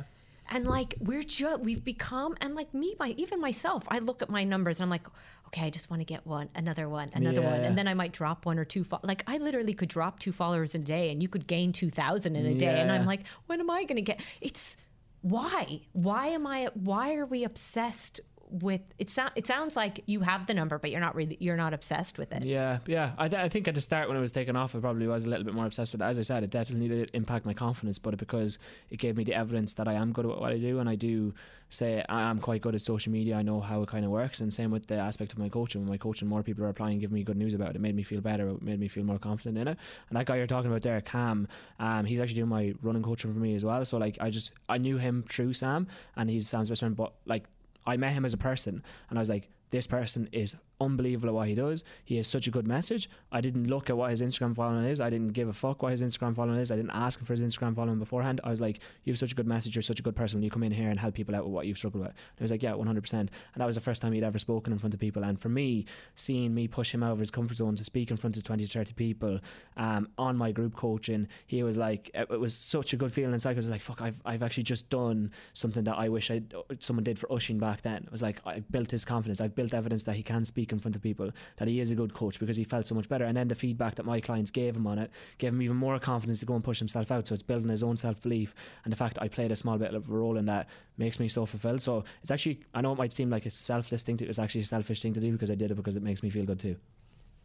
And 0.54 0.66
like 0.66 0.96
we're 1.00 1.22
just 1.22 1.60
we've 1.60 1.82
become 1.82 2.36
and 2.42 2.54
like 2.54 2.72
me, 2.74 2.94
my 3.00 3.14
even 3.16 3.40
myself, 3.40 3.84
I 3.88 4.00
look 4.00 4.20
at 4.20 4.28
my 4.28 4.44
numbers 4.44 4.78
and 4.78 4.84
I'm 4.84 4.90
like, 4.90 5.06
okay, 5.46 5.66
I 5.66 5.70
just 5.70 5.90
want 5.90 6.00
to 6.00 6.04
get 6.04 6.26
one, 6.26 6.50
another 6.54 6.90
one, 6.90 7.08
another 7.14 7.40
yeah. 7.40 7.50
one, 7.50 7.60
and 7.60 7.76
then 7.76 7.88
I 7.88 7.94
might 7.94 8.12
drop 8.12 8.44
one 8.44 8.58
or 8.58 8.66
two. 8.66 8.84
Fo- 8.84 9.00
like 9.02 9.24
I 9.26 9.38
literally 9.38 9.72
could 9.72 9.88
drop 9.88 10.18
two 10.18 10.30
followers 10.30 10.74
in 10.74 10.82
a 10.82 10.84
day, 10.84 11.10
and 11.10 11.22
you 11.22 11.28
could 11.28 11.46
gain 11.46 11.72
two 11.72 11.88
thousand 11.88 12.36
in 12.36 12.44
a 12.44 12.54
day, 12.54 12.80
and 12.80 12.92
I'm 12.92 13.06
like, 13.06 13.22
when 13.46 13.60
am 13.60 13.70
I 13.70 13.84
going 13.84 13.96
to 13.96 14.02
get? 14.02 14.20
It's 14.42 14.76
why? 15.22 15.80
Why 15.92 16.26
am 16.28 16.46
I? 16.46 16.68
Why 16.74 17.14
are 17.14 17.26
we 17.26 17.44
obsessed 17.44 18.20
with 18.60 18.82
it 18.98 19.08
sound 19.08 19.32
it 19.34 19.46
sounds 19.46 19.76
like 19.76 20.02
you 20.06 20.20
have 20.20 20.46
the 20.46 20.54
number 20.54 20.78
but 20.78 20.90
you're 20.90 21.00
not 21.00 21.14
really 21.14 21.36
you're 21.40 21.56
not 21.56 21.72
obsessed 21.72 22.18
with 22.18 22.32
it. 22.32 22.44
Yeah 22.44 22.78
yeah. 22.86 23.12
I, 23.16 23.26
I 23.26 23.48
think 23.48 23.66
at 23.68 23.74
the 23.74 23.80
start 23.80 24.08
when 24.08 24.16
it 24.16 24.20
was 24.20 24.32
taken 24.32 24.56
off 24.56 24.74
I 24.74 24.80
probably 24.80 25.06
was 25.06 25.24
a 25.24 25.28
little 25.28 25.44
bit 25.44 25.54
more 25.54 25.66
obsessed 25.66 25.92
with 25.92 26.02
it. 26.02 26.04
As 26.04 26.18
I 26.18 26.22
said 26.22 26.44
it 26.44 26.50
definitely 26.50 26.88
did 26.88 27.10
impact 27.14 27.46
my 27.46 27.54
confidence 27.54 27.98
but 27.98 28.16
because 28.18 28.58
it 28.90 28.98
gave 28.98 29.16
me 29.16 29.24
the 29.24 29.34
evidence 29.34 29.74
that 29.74 29.88
I 29.88 29.94
am 29.94 30.12
good 30.12 30.26
at 30.26 30.38
what 30.38 30.52
I 30.52 30.58
do 30.58 30.78
and 30.80 30.88
I 30.88 30.96
do 30.96 31.32
say 31.70 32.04
I 32.08 32.22
am 32.22 32.38
quite 32.38 32.60
good 32.60 32.74
at 32.74 32.82
social 32.82 33.10
media 33.10 33.36
I 33.36 33.42
know 33.42 33.60
how 33.60 33.82
it 33.82 33.88
kind 33.88 34.04
of 34.04 34.10
works 34.10 34.40
and 34.40 34.52
same 34.52 34.70
with 34.70 34.86
the 34.86 34.96
aspect 34.96 35.32
of 35.32 35.38
my 35.38 35.48
coaching. 35.48 35.80
When 35.80 35.88
my 35.88 35.96
coaching 35.96 36.28
more 36.28 36.42
people 36.42 36.64
are 36.64 36.68
applying 36.68 36.98
giving 36.98 37.14
me 37.14 37.24
good 37.24 37.38
news 37.38 37.54
about 37.54 37.70
it 37.70 37.76
it 37.76 37.80
made 37.80 37.94
me 37.94 38.02
feel 38.02 38.20
better 38.20 38.48
it 38.48 38.62
made 38.62 38.78
me 38.78 38.88
feel 38.88 39.04
more 39.04 39.18
confident 39.18 39.56
in 39.56 39.68
it. 39.68 39.78
And 40.10 40.18
that 40.18 40.26
guy 40.26 40.36
you're 40.36 40.46
talking 40.46 40.70
about 40.70 40.82
there 40.82 41.00
Cam 41.00 41.48
um, 41.78 42.04
he's 42.04 42.20
actually 42.20 42.36
doing 42.36 42.48
my 42.48 42.74
running 42.82 43.02
coaching 43.02 43.32
for 43.32 43.38
me 43.40 43.54
as 43.54 43.64
well. 43.64 43.84
So 43.84 43.96
like 43.98 44.18
I 44.20 44.30
just 44.30 44.52
I 44.68 44.78
knew 44.78 44.98
him 44.98 45.24
through 45.28 45.54
Sam 45.54 45.86
and 46.16 46.28
he's 46.28 46.48
Sam's 46.48 46.68
best 46.68 46.80
friend 46.80 46.96
but 46.96 47.12
like 47.26 47.44
I 47.86 47.96
met 47.96 48.12
him 48.12 48.24
as 48.24 48.32
a 48.32 48.38
person 48.38 48.82
and 49.08 49.18
I 49.18 49.22
was 49.22 49.28
like, 49.28 49.48
this 49.70 49.86
person 49.86 50.28
is 50.32 50.56
unbelievable 50.84 51.28
at 51.28 51.34
what 51.34 51.48
he 51.48 51.54
does. 51.54 51.84
He 52.04 52.16
has 52.16 52.28
such 52.28 52.46
a 52.46 52.50
good 52.50 52.66
message. 52.66 53.08
I 53.30 53.40
didn't 53.40 53.68
look 53.68 53.90
at 53.90 53.96
what 53.96 54.10
his 54.10 54.22
Instagram 54.22 54.54
following 54.54 54.84
is. 54.84 55.00
I 55.00 55.10
didn't 55.10 55.28
give 55.28 55.48
a 55.48 55.52
fuck 55.52 55.82
what 55.82 55.92
his 55.92 56.02
Instagram 56.02 56.34
following 56.34 56.58
is. 56.58 56.70
I 56.70 56.76
didn't 56.76 56.90
ask 56.90 57.18
him 57.18 57.26
for 57.26 57.32
his 57.32 57.42
Instagram 57.42 57.74
following 57.74 57.98
beforehand. 57.98 58.40
I 58.44 58.50
was 58.50 58.60
like, 58.60 58.80
you 59.04 59.12
have 59.12 59.18
such 59.18 59.32
a 59.32 59.34
good 59.34 59.46
message. 59.46 59.74
You're 59.74 59.82
such 59.82 60.00
a 60.00 60.02
good 60.02 60.16
person 60.16 60.42
you 60.42 60.50
come 60.50 60.62
in 60.62 60.72
here 60.72 60.88
and 60.88 60.98
help 60.98 61.14
people 61.14 61.34
out 61.34 61.44
with 61.44 61.52
what 61.52 61.66
you've 61.66 61.78
struggled 61.78 62.02
with. 62.02 62.10
And 62.10 62.38
he 62.38 62.44
was 62.44 62.50
like, 62.50 62.62
yeah, 62.62 62.72
100%. 62.72 63.12
And 63.12 63.30
that 63.56 63.66
was 63.66 63.76
the 63.76 63.80
first 63.80 64.02
time 64.02 64.12
he'd 64.12 64.24
ever 64.24 64.38
spoken 64.38 64.72
in 64.72 64.78
front 64.78 64.94
of 64.94 65.00
people. 65.00 65.22
And 65.24 65.40
for 65.40 65.48
me, 65.48 65.86
seeing 66.14 66.54
me 66.54 66.68
push 66.68 66.92
him 66.92 67.02
of 67.02 67.18
his 67.18 67.30
comfort 67.30 67.56
zone 67.56 67.76
to 67.76 67.84
speak 67.84 68.10
in 68.10 68.16
front 68.16 68.36
of 68.36 68.44
20 68.44 68.64
to 68.66 68.70
30 68.70 68.92
people 68.94 69.40
um, 69.76 70.08
on 70.18 70.36
my 70.36 70.52
group 70.52 70.74
coaching, 70.74 71.28
he 71.46 71.62
was 71.62 71.78
like, 71.78 72.10
it 72.14 72.40
was 72.40 72.54
such 72.54 72.92
a 72.92 72.96
good 72.96 73.12
feeling 73.12 73.32
inside. 73.32 73.52
I 73.52 73.54
was 73.54 73.70
like, 73.70 73.82
fuck, 73.82 74.02
I've, 74.02 74.20
I've 74.24 74.42
actually 74.42 74.64
just 74.64 74.88
done 74.88 75.30
something 75.52 75.84
that 75.84 75.96
I 75.96 76.08
wish 76.08 76.30
I 76.30 76.42
someone 76.78 77.04
did 77.04 77.18
for 77.18 77.26
Oisín 77.28 77.58
back 77.58 77.82
then. 77.82 78.02
It 78.04 78.12
was 78.12 78.22
like, 78.22 78.40
I 78.46 78.60
built 78.60 78.90
his 78.90 79.04
confidence. 79.04 79.40
I've 79.40 79.54
built 79.54 79.74
evidence 79.74 80.02
that 80.04 80.16
he 80.16 80.22
can 80.22 80.44
speak 80.44 80.71
in 80.72 80.78
front 80.78 80.96
of 80.96 81.02
people 81.02 81.30
that 81.56 81.68
he 81.68 81.80
is 81.80 81.90
a 81.90 81.94
good 81.94 82.14
coach 82.14 82.40
because 82.40 82.56
he 82.56 82.64
felt 82.64 82.86
so 82.86 82.94
much 82.94 83.08
better. 83.08 83.24
And 83.24 83.36
then 83.36 83.48
the 83.48 83.54
feedback 83.54 83.94
that 83.96 84.06
my 84.06 84.20
clients 84.20 84.50
gave 84.50 84.76
him 84.76 84.86
on 84.86 84.98
it 84.98 85.10
gave 85.38 85.52
him 85.52 85.62
even 85.62 85.76
more 85.76 85.98
confidence 85.98 86.40
to 86.40 86.46
go 86.46 86.54
and 86.54 86.64
push 86.64 86.78
himself 86.78 87.10
out. 87.10 87.26
So 87.26 87.34
it's 87.34 87.42
building 87.42 87.68
his 87.68 87.82
own 87.82 87.96
self 87.96 88.20
belief. 88.20 88.54
And 88.84 88.92
the 88.92 88.96
fact 88.96 89.14
that 89.14 89.22
I 89.22 89.28
played 89.28 89.52
a 89.52 89.56
small 89.56 89.78
bit 89.78 89.94
of 89.94 90.08
a 90.08 90.12
role 90.12 90.36
in 90.36 90.46
that 90.46 90.68
makes 90.96 91.20
me 91.20 91.28
so 91.28 91.46
fulfilled. 91.46 91.82
So 91.82 92.04
it's 92.22 92.30
actually, 92.30 92.60
I 92.74 92.80
know 92.80 92.92
it 92.92 92.98
might 92.98 93.12
seem 93.12 93.30
like 93.30 93.46
a 93.46 93.50
selfless 93.50 94.02
thing 94.02 94.16
to, 94.18 94.24
do, 94.24 94.28
it's 94.28 94.38
actually 94.38 94.62
a 94.62 94.66
selfish 94.66 95.02
thing 95.02 95.14
to 95.14 95.20
do 95.20 95.32
because 95.32 95.50
I 95.50 95.54
did 95.54 95.70
it 95.70 95.74
because 95.74 95.96
it 95.96 96.02
makes 96.02 96.22
me 96.22 96.30
feel 96.30 96.44
good 96.44 96.58
too. 96.58 96.76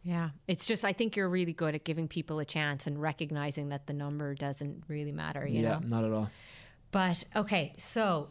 Yeah, 0.02 0.30
it's 0.46 0.64
just 0.64 0.84
I 0.84 0.92
think 0.92 1.16
you're 1.16 1.28
really 1.28 1.52
good 1.52 1.74
at 1.74 1.84
giving 1.84 2.08
people 2.08 2.38
a 2.38 2.44
chance 2.44 2.86
and 2.86 3.00
recognizing 3.00 3.70
that 3.70 3.86
the 3.86 3.92
number 3.92 4.34
doesn't 4.34 4.84
really 4.88 5.12
matter. 5.12 5.46
You 5.46 5.62
yeah, 5.62 5.68
know? 5.68 5.80
not 5.84 6.04
at 6.04 6.12
all. 6.12 6.30
But 6.90 7.24
okay, 7.36 7.74
so 7.76 8.28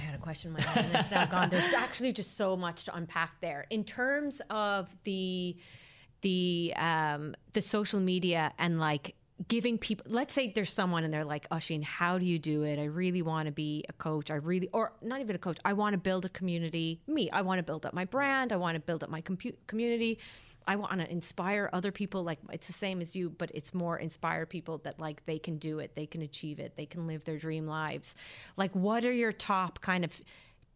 I 0.00 0.02
had 0.02 0.14
a 0.14 0.18
question 0.18 0.48
in 0.48 0.54
my 0.54 0.62
head 0.62 0.86
and 0.86 0.94
it's 0.94 1.10
now 1.10 1.26
gone. 1.26 1.50
There's 1.50 1.74
actually 1.76 2.12
just 2.12 2.36
so 2.36 2.56
much 2.56 2.84
to 2.84 2.96
unpack 2.96 3.38
there. 3.42 3.66
In 3.68 3.84
terms 3.84 4.40
of 4.48 4.88
the 5.04 5.56
the 6.22 6.72
um 6.76 7.34
the 7.52 7.62
social 7.62 8.00
media 8.00 8.52
and 8.58 8.78
like 8.78 9.14
giving 9.48 9.78
people 9.78 10.04
let's 10.10 10.34
say 10.34 10.52
there's 10.54 10.70
someone 10.70 11.02
and 11.02 11.14
they're 11.14 11.24
like 11.24 11.48
Oisín 11.48 11.82
how 11.82 12.18
do 12.18 12.24
you 12.24 12.38
do 12.38 12.62
it? 12.62 12.78
I 12.78 12.84
really 12.84 13.20
want 13.20 13.46
to 13.46 13.52
be 13.52 13.84
a 13.90 13.92
coach. 13.92 14.30
I 14.30 14.36
really 14.36 14.70
or 14.72 14.92
not 15.02 15.20
even 15.20 15.36
a 15.36 15.38
coach 15.38 15.58
I 15.66 15.74
want 15.74 15.92
to 15.92 15.98
build 15.98 16.24
a 16.24 16.30
community 16.30 17.02
me. 17.06 17.30
I 17.30 17.42
want 17.42 17.58
to 17.58 17.62
build 17.62 17.84
up 17.84 17.92
my 17.92 18.06
brand. 18.06 18.52
I 18.52 18.56
want 18.56 18.76
to 18.76 18.80
build 18.80 19.04
up 19.04 19.10
my 19.10 19.20
compu- 19.20 19.56
community 19.66 20.18
I 20.70 20.76
want 20.76 21.00
to 21.00 21.10
inspire 21.10 21.68
other 21.72 21.90
people. 21.90 22.22
Like 22.22 22.38
it's 22.52 22.68
the 22.68 22.72
same 22.72 23.00
as 23.00 23.16
you, 23.16 23.28
but 23.28 23.50
it's 23.52 23.74
more 23.74 23.98
inspire 23.98 24.46
people 24.46 24.78
that 24.84 25.00
like 25.00 25.26
they 25.26 25.40
can 25.40 25.58
do 25.58 25.80
it, 25.80 25.96
they 25.96 26.06
can 26.06 26.22
achieve 26.22 26.60
it, 26.60 26.76
they 26.76 26.86
can 26.86 27.08
live 27.08 27.24
their 27.24 27.38
dream 27.38 27.66
lives. 27.66 28.14
Like, 28.56 28.70
what 28.72 29.04
are 29.04 29.10
your 29.12 29.32
top 29.32 29.80
kind 29.80 30.04
of 30.04 30.22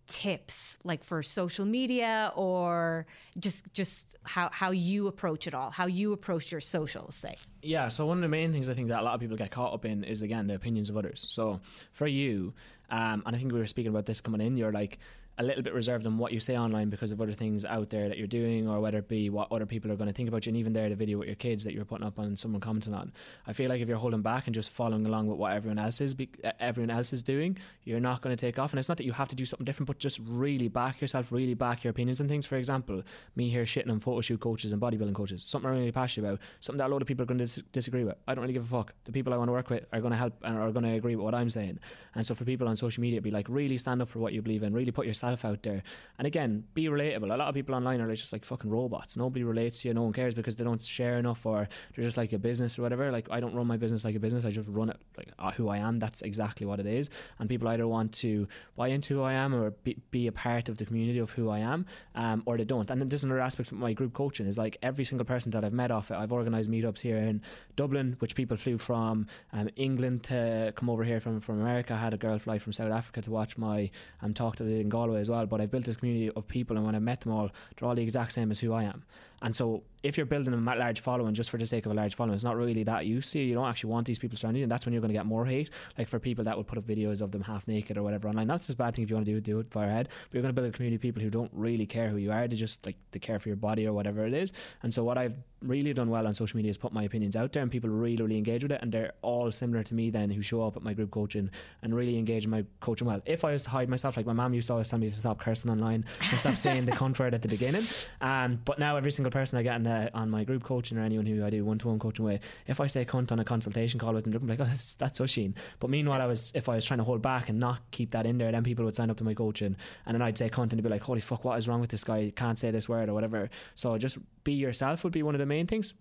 tips, 0.09 0.77
like 0.83 1.05
for 1.05 1.23
social 1.23 1.65
media 1.65 2.33
or 2.35 3.07
just 3.39 3.73
just 3.73 4.07
how 4.25 4.51
how 4.53 4.73
you 4.73 5.07
approach 5.07 5.47
it 5.47 5.55
all, 5.55 5.71
how 5.71 5.87
you 5.87 6.13
approach 6.13 6.51
your 6.51 6.61
socials, 6.61 7.15
say? 7.15 7.37
Yeah. 7.63 7.87
So 7.87 8.05
one 8.05 8.19
of 8.19 8.23
the 8.23 8.29
main 8.29 8.53
things 8.53 8.69
I 8.69 8.75
think 8.75 8.89
that 8.89 9.01
a 9.01 9.05
lot 9.05 9.15
of 9.15 9.21
people 9.21 9.37
get 9.37 9.53
caught 9.53 9.75
up 9.75 9.85
in 9.85 10.03
is 10.03 10.23
again 10.23 10.49
the 10.49 10.57
opinions 10.57 10.91
of 10.91 10.97
others. 10.97 11.25
So 11.29 11.61
for 11.93 12.09
you, 12.09 12.53
um, 12.91 13.23
and 13.25 13.37
I 13.37 13.39
think 13.39 13.53
we 13.53 13.61
were 13.61 13.67
speaking 13.67 13.91
about 13.91 14.07
this 14.07 14.21
coming 14.21 14.41
in. 14.41 14.57
You're 14.57 14.73
like 14.73 14.99
a 15.39 15.43
little 15.43 15.63
bit 15.63 15.75
reserved 15.75 16.07
on 16.07 16.17
what 16.17 16.33
you 16.33 16.39
say 16.39 16.57
online 16.57 16.91
because 16.91 17.11
of 17.11 17.21
other 17.21 17.33
things 17.33 17.65
out 17.65 17.91
there 17.91 18.09
that 18.09 18.19
you're 18.19 18.27
doing, 18.27 18.69
or 18.69 18.81
whether 18.81 18.99
it 18.99 19.09
be 19.09 19.31
what 19.31 19.51
other 19.51 19.67
people 19.67 19.91
are 19.91 19.97
going 19.97 20.07
to 20.07 20.13
think 20.13 20.29
about 20.29 20.47
you. 20.47 20.51
And 20.51 20.57
even 20.57 20.73
there, 20.73 20.89
the 20.89 20.95
video 20.95 21.19
with 21.19 21.27
your 21.27 21.35
kids 21.35 21.65
that 21.65 21.75
you're 21.75 21.85
putting 21.85 22.07
up 22.07 22.19
on 22.19 22.37
someone 22.37 22.61
commenting 22.61 22.95
on. 22.95 23.13
I 23.47 23.53
feel 23.53 23.69
like 23.69 23.81
if 23.81 23.89
you're 23.89 23.99
holding 23.99 24.23
back 24.23 24.47
and 24.47 24.55
just 24.55 24.71
following 24.71 25.07
along 25.07 25.27
with 25.27 25.39
what 25.39 25.53
everyone 25.53 25.79
else 25.79 26.01
is, 26.01 26.15
everyone 26.61 26.91
else 26.91 27.13
is 27.13 27.23
doing, 27.23 27.59
you're 27.83 27.99
not 27.99 28.23
going 28.23 28.35
to 28.35 28.41
take 28.41 28.61
off. 28.61 28.73
And 28.73 28.79
it's 28.79 28.89
not 28.89 28.97
that 28.99 29.05
you 29.05 29.13
have 29.13 29.29
to 29.29 29.37
do 29.37 29.45
something 29.45 29.65
different, 29.65 29.89
but 29.89 29.99
just 29.99 30.21
really 30.25 30.69
back 30.69 31.01
yourself, 31.01 31.33
really 31.33 31.55
back 31.55 31.83
your 31.83 31.91
opinions 31.91 32.21
and 32.21 32.29
things. 32.29 32.47
For 32.47 32.57
example, 32.57 33.03
me 33.35 33.49
here 33.49 33.65
shitting 33.65 33.91
on 33.91 33.99
photo 33.99 34.21
shoot 34.21 34.39
coaches 34.39 34.73
and 34.73 34.81
bodybuilding 34.81 35.15
coaches, 35.15 35.43
something 35.43 35.69
I'm 35.69 35.79
really 35.79 35.91
passionate 35.91 36.29
about, 36.29 36.41
something 36.61 36.79
that 36.79 36.87
a 36.87 36.93
lot 36.93 37.03
of 37.03 37.09
people 37.09 37.25
are 37.25 37.27
going 37.27 37.39
to 37.39 37.45
dis- 37.45 37.63
disagree 37.73 38.05
with. 38.05 38.15
I 38.29 38.37
don't 38.37 38.43
really 38.43 38.55
give 38.55 38.65
a 38.65 38.77
fuck. 38.77 38.95
The 39.05 39.11
people 39.11 39.35
I 39.35 39.37
want 39.37 39.49
to 39.49 39.53
work 39.53 39.69
with 39.69 39.85
are 39.93 40.01
going 40.01 40.13
to 40.13 40.17
help 40.17 40.35
and 40.45 40.57
are 40.57 40.71
going 40.71 40.85
to 40.85 40.93
agree 40.93 41.17
with 41.17 41.25
what 41.25 41.35
I'm 41.35 41.51
saying. 41.51 41.81
And 42.15 42.25
so 42.25 42.35
for 42.35 42.45
people 42.45 42.69
on 42.69 42.77
social 42.77 43.01
media, 43.01 43.21
be 43.21 43.33
like, 43.33 43.49
really 43.49 43.79
stand 43.79 44.01
up 44.01 44.09
for 44.09 44.21
what 44.21 44.33
you 44.33 44.41
believe 44.41 44.63
in, 44.63 44.73
really 44.73 44.93
put 44.93 45.07
yourself 45.07 45.24
out 45.25 45.63
there. 45.63 45.83
And 46.19 46.27
again, 46.27 46.65
be 46.75 46.85
relatable. 46.87 47.33
A 47.33 47.37
lot 47.37 47.49
of 47.49 47.55
people 47.55 47.75
online 47.75 48.01
are 48.01 48.15
just 48.15 48.33
like 48.33 48.45
fucking 48.45 48.71
robots. 48.71 49.17
Nobody 49.17 49.45
relates 49.45 49.83
to 49.83 49.89
you, 49.89 49.95
no 49.95 50.03
one 50.03 50.13
cares 50.13 50.35
because 50.35 50.57
they 50.57 50.65
don't 50.65 50.81
share 50.81 51.19
enough 51.19 51.45
or 51.47 51.69
they're 51.95 52.05
just 52.05 52.17
like 52.17 52.33
a 52.33 52.39
business 52.39 52.79
or 52.79 52.83
whatever. 52.83 53.11
Like, 53.11 53.29
I 53.31 53.41
don't 53.41 53.55
run 53.55 53.67
my 53.67 53.77
business 53.77 54.05
like 54.05 54.15
a 54.15 54.21
business, 54.21 54.45
I 54.45 54.51
just 54.51 54.69
run 54.69 54.91
it 54.91 54.97
like 55.17 55.29
uh, 55.39 55.51
who 55.53 55.69
I 55.69 55.79
am. 55.79 55.99
That's 55.99 56.23
exactly 56.23 56.67
what 56.67 56.81
it 56.81 56.87
is. 56.87 57.11
And 57.39 57.49
people 57.49 57.69
either 57.69 57.89
want 57.89 58.13
to 58.15 58.47
buy 58.77 58.89
into 58.89 59.15
who 59.15 59.23
I 59.23 59.33
am 59.33 59.55
or 59.55 59.71
be, 59.71 59.97
be 60.11 60.27
a 60.27 60.33
part 60.33 60.69
of 60.69 60.77
the 60.77 60.85
community 60.85 61.19
of 61.19 61.31
who 61.31 61.49
I 61.49 61.61
am, 61.61 61.87
um, 62.15 62.43
or 62.47 62.57
they 62.57 62.65
don't. 62.65 62.91
And 62.91 63.01
then 63.01 63.09
there's 63.09 63.25
another 63.25 63.41
aspect 63.41 63.73
of 63.73 63.79
my 63.79 63.93
group 63.93 64.13
coaching 64.13 64.47
is 64.47 64.59
like 64.59 64.77
every 64.83 65.05
single 65.05 65.25
person 65.25 65.51
that 65.53 65.65
I've 65.65 65.73
met 65.73 65.91
off 65.91 66.11
it, 66.11 66.15
I've 66.15 66.33
organised 66.33 66.71
meetups 66.71 67.01
here 67.01 67.17
in 67.17 67.43
Dublin, 67.77 68.17
which 68.19 68.35
people 68.35 68.57
flew 68.57 68.79
from 68.79 69.27
um, 69.53 69.69
England 69.77 70.25
to 70.25 70.73
come 70.77 70.91
over 70.91 71.05
here 71.05 71.21
from, 71.21 71.41
from 71.41 71.61
America. 71.61 71.95
I 71.95 71.99
had 71.99 72.15
a 72.15 72.19
girl 72.19 72.39
fly 72.39 72.59
from 72.59 72.73
South 72.73 72.93
Africa 72.93 73.23
to 73.23 73.31
watch 73.31 73.57
my 73.57 73.91
um, 74.23 74.35
talk 74.35 74.57
to 74.57 74.65
the 74.65 74.81
in 74.81 74.89
Galway 74.89 75.14
as 75.17 75.31
well. 75.31 75.47
But 75.47 75.61
I've 75.61 75.71
built 75.71 75.85
this 75.85 75.97
community 75.97 76.31
of 76.31 76.47
people, 76.49 76.77
and 76.77 76.85
when 76.85 76.95
I 76.95 76.99
met 76.99 77.21
them 77.21 77.33
all, 77.33 77.51
they're 77.77 77.89
all 77.89 77.95
the 77.95 78.03
exact 78.03 78.33
same 78.33 78.51
as 78.51 78.61
who 78.61 78.73
I 78.73 78.85
am. 78.85 79.05
And 79.43 79.55
so 79.55 79.83
if 80.03 80.17
you're 80.17 80.27
building 80.27 80.55
a 80.55 80.57
large 80.57 81.01
following 81.01 81.35
just 81.35 81.51
for 81.51 81.59
the 81.59 81.67
sake 81.67 81.85
of 81.85 81.93
a 81.93 81.95
large 81.95 82.15
following, 82.15 82.35
it's 82.35 82.45
not 82.45 82.57
really 82.57 82.83
that 82.85 83.05
you 83.05 83.21
see. 83.21 83.45
You 83.45 83.55
don't 83.55 83.69
actually 83.69 83.91
want 83.91 84.07
these 84.07 84.19
people 84.19 84.39
surrounding 84.39 84.61
you, 84.61 84.65
and 84.65 84.73
that's 84.73 84.87
when 84.87 84.95
you're 84.95 85.03
going 85.03 85.13
to 85.13 85.19
get 85.19 85.27
more 85.27 85.45
hate. 85.45 85.69
Like 85.99 86.09
for 86.09 86.19
people 86.19 86.45
that 86.45 86.57
would 86.57 86.67
put 86.67 86.79
up 86.79 86.85
videos 86.85 87.21
of 87.21 87.31
them 87.31 87.43
half 87.43 87.69
naked 87.69 87.99
or 87.99 88.03
whatever 88.03 88.29
online. 88.29 88.47
That's 88.47 88.67
just 88.67 88.77
a 88.77 88.83
bad 88.83 88.95
thing 88.95 89.05
if 89.05 89.11
you 89.11 89.17
want 89.17 89.27
to 89.27 89.33
do 89.33 89.39
it, 89.39 89.45
do 89.45 89.59
it 89.61 89.71
far 89.71 89.85
ahead. 89.85 90.09
But 90.09 90.35
you're 90.35 90.43
going 90.43 90.55
to 90.55 90.61
build 90.61 90.73
a 90.73 90.75
community 90.75 90.97
of 90.97 91.03
people 91.03 91.23
who 91.23 91.31
don't 91.31 91.51
really 91.53 91.85
care 91.85 92.09
who 92.09 92.17
you 92.17 92.33
are. 92.33 92.49
They 92.49 92.57
just 92.57 92.87
like 92.87 92.97
they 93.11 93.19
care 93.19 93.39
for 93.39 93.51
your 93.51 93.57
body 93.57 93.87
or 93.87 93.93
whatever 93.93 94.27
it 94.27 94.33
is. 94.33 94.53
And 94.83 94.95
so 94.95 95.05
what 95.05 95.19
I've 95.19 95.35
really 95.61 95.93
done 95.93 96.11
well 96.11 96.27
on 96.27 96.35
social 96.35 96.57
media 96.57 96.71
is 96.71 96.79
put 96.79 96.93
my 96.93 97.03
opinions 97.03 97.37
out 97.37 97.53
there, 97.53 97.63
and 97.63 97.71
people 97.71 97.91
really, 97.91 98.23
really 98.23 98.39
engage 98.39 98.63
with 98.63 98.73
it. 98.73 98.81
And 98.83 98.93
they're 98.93 99.13
all 99.21 99.53
similar 99.53 99.83
to 99.83 99.95
me 99.95 100.11
then, 100.11 100.31
who 100.31 100.43
show 100.43 100.63
up 100.63 100.77
at 100.77 100.83
my 100.83 100.95
group 100.95 101.11
coaching 101.11 101.51
and 101.83 101.95
really 101.95 102.19
engage 102.19 102.45
in 102.45 102.51
my 102.51 102.65
coaching 102.81 103.07
well. 103.07 103.21
If 103.27 103.45
I 103.45 103.53
was 103.53 103.65
to 103.65 103.71
hide 103.71 103.89
myself, 103.89 104.17
like 104.17 104.27
my 104.27 104.33
mom 104.33 104.55
used 104.55 104.69
to 104.69 104.75
always 104.75 104.89
tell 104.89 104.99
me 104.99 105.04
to 105.11 105.17
stop 105.17 105.41
cursing 105.41 105.71
online 105.71 106.05
and 106.31 106.41
stop 106.41 106.57
saying 106.57 106.85
the 106.85 106.93
cunt 107.01 107.19
word 107.19 107.35
at 107.35 107.43
the 107.43 107.49
beginning. 107.49 107.85
Um, 108.21 108.61
but 108.65 108.79
now 108.79 108.97
every 108.97 109.13
single 109.13 109.31
person 109.31 109.59
I 109.59 109.63
get 109.63 109.77
in 109.77 109.85
the, 109.85 110.11
on 110.15 110.31
my 110.31 110.45
group 110.45 110.63
coaching 110.63 110.99
or 110.99 111.03
anyone 111.03 111.27
who 111.27 111.45
I 111.45 111.51
do 111.51 111.65
one 111.65 111.79
to 111.79 111.89
one 111.89 111.99
coaching 111.99 112.25
with, 112.25 112.41
if 112.67 112.81
I 112.81 112.87
say 112.87 113.05
cunt 113.05 113.33
on 113.33 113.39
a 113.39 113.45
consultation 113.45 114.01
call 114.01 114.15
with 114.15 114.25
them, 114.25 114.33
they're 114.33 114.57
like, 114.57 114.61
oh, 114.61 114.65
that's, 114.65 114.95
that's 114.95 115.19
Oisín. 115.19 115.55
But 115.81 115.91
meanwhile, 115.91 116.21
I 116.21 116.27
was 116.27 116.53
if 116.55 116.69
I 116.69 116.77
was 116.77 116.85
trying 116.85 116.99
to 116.99 117.05
hold 117.05 117.23
back 117.23 117.49
and 117.49 117.59
not 117.59 117.81
keep 117.91 118.11
that 118.13 118.27
in 118.27 118.39
there, 118.39 118.53
then 118.53 118.65
people 118.65 118.85
would 118.85 118.97
sign 118.97 119.11
up 119.11 119.17
to 119.19 119.25
my 119.25 119.35
coaching 119.35 119.77
and 120.07 120.15
then 120.15 120.23
I'd 120.23 120.39
say 120.39 120.49
cunt 120.49 120.63
and 120.63 120.73
they'd 120.73 120.83
be 120.83 120.89
like, 120.89 121.03
holy 121.03 121.21
fuck, 121.21 121.45
what 121.45 121.59
is 121.59 121.69
wrong 121.69 121.81
with 121.81 121.91
this 121.91 122.05
guy? 122.05 122.23
He 122.23 122.31
can't 122.31 122.59
say 122.59 122.71
this 122.71 122.89
word 122.89 123.09
or 123.09 123.15
whatever. 123.15 123.51
So 123.75 123.97
just 123.99 124.19
be 124.45 124.53
yourself 124.53 125.05
would 125.05 125.13
be 125.13 125.23
one 125.23 125.35
of 125.35 125.39
the 125.39 125.47
main 125.47 125.67
things 125.67 125.95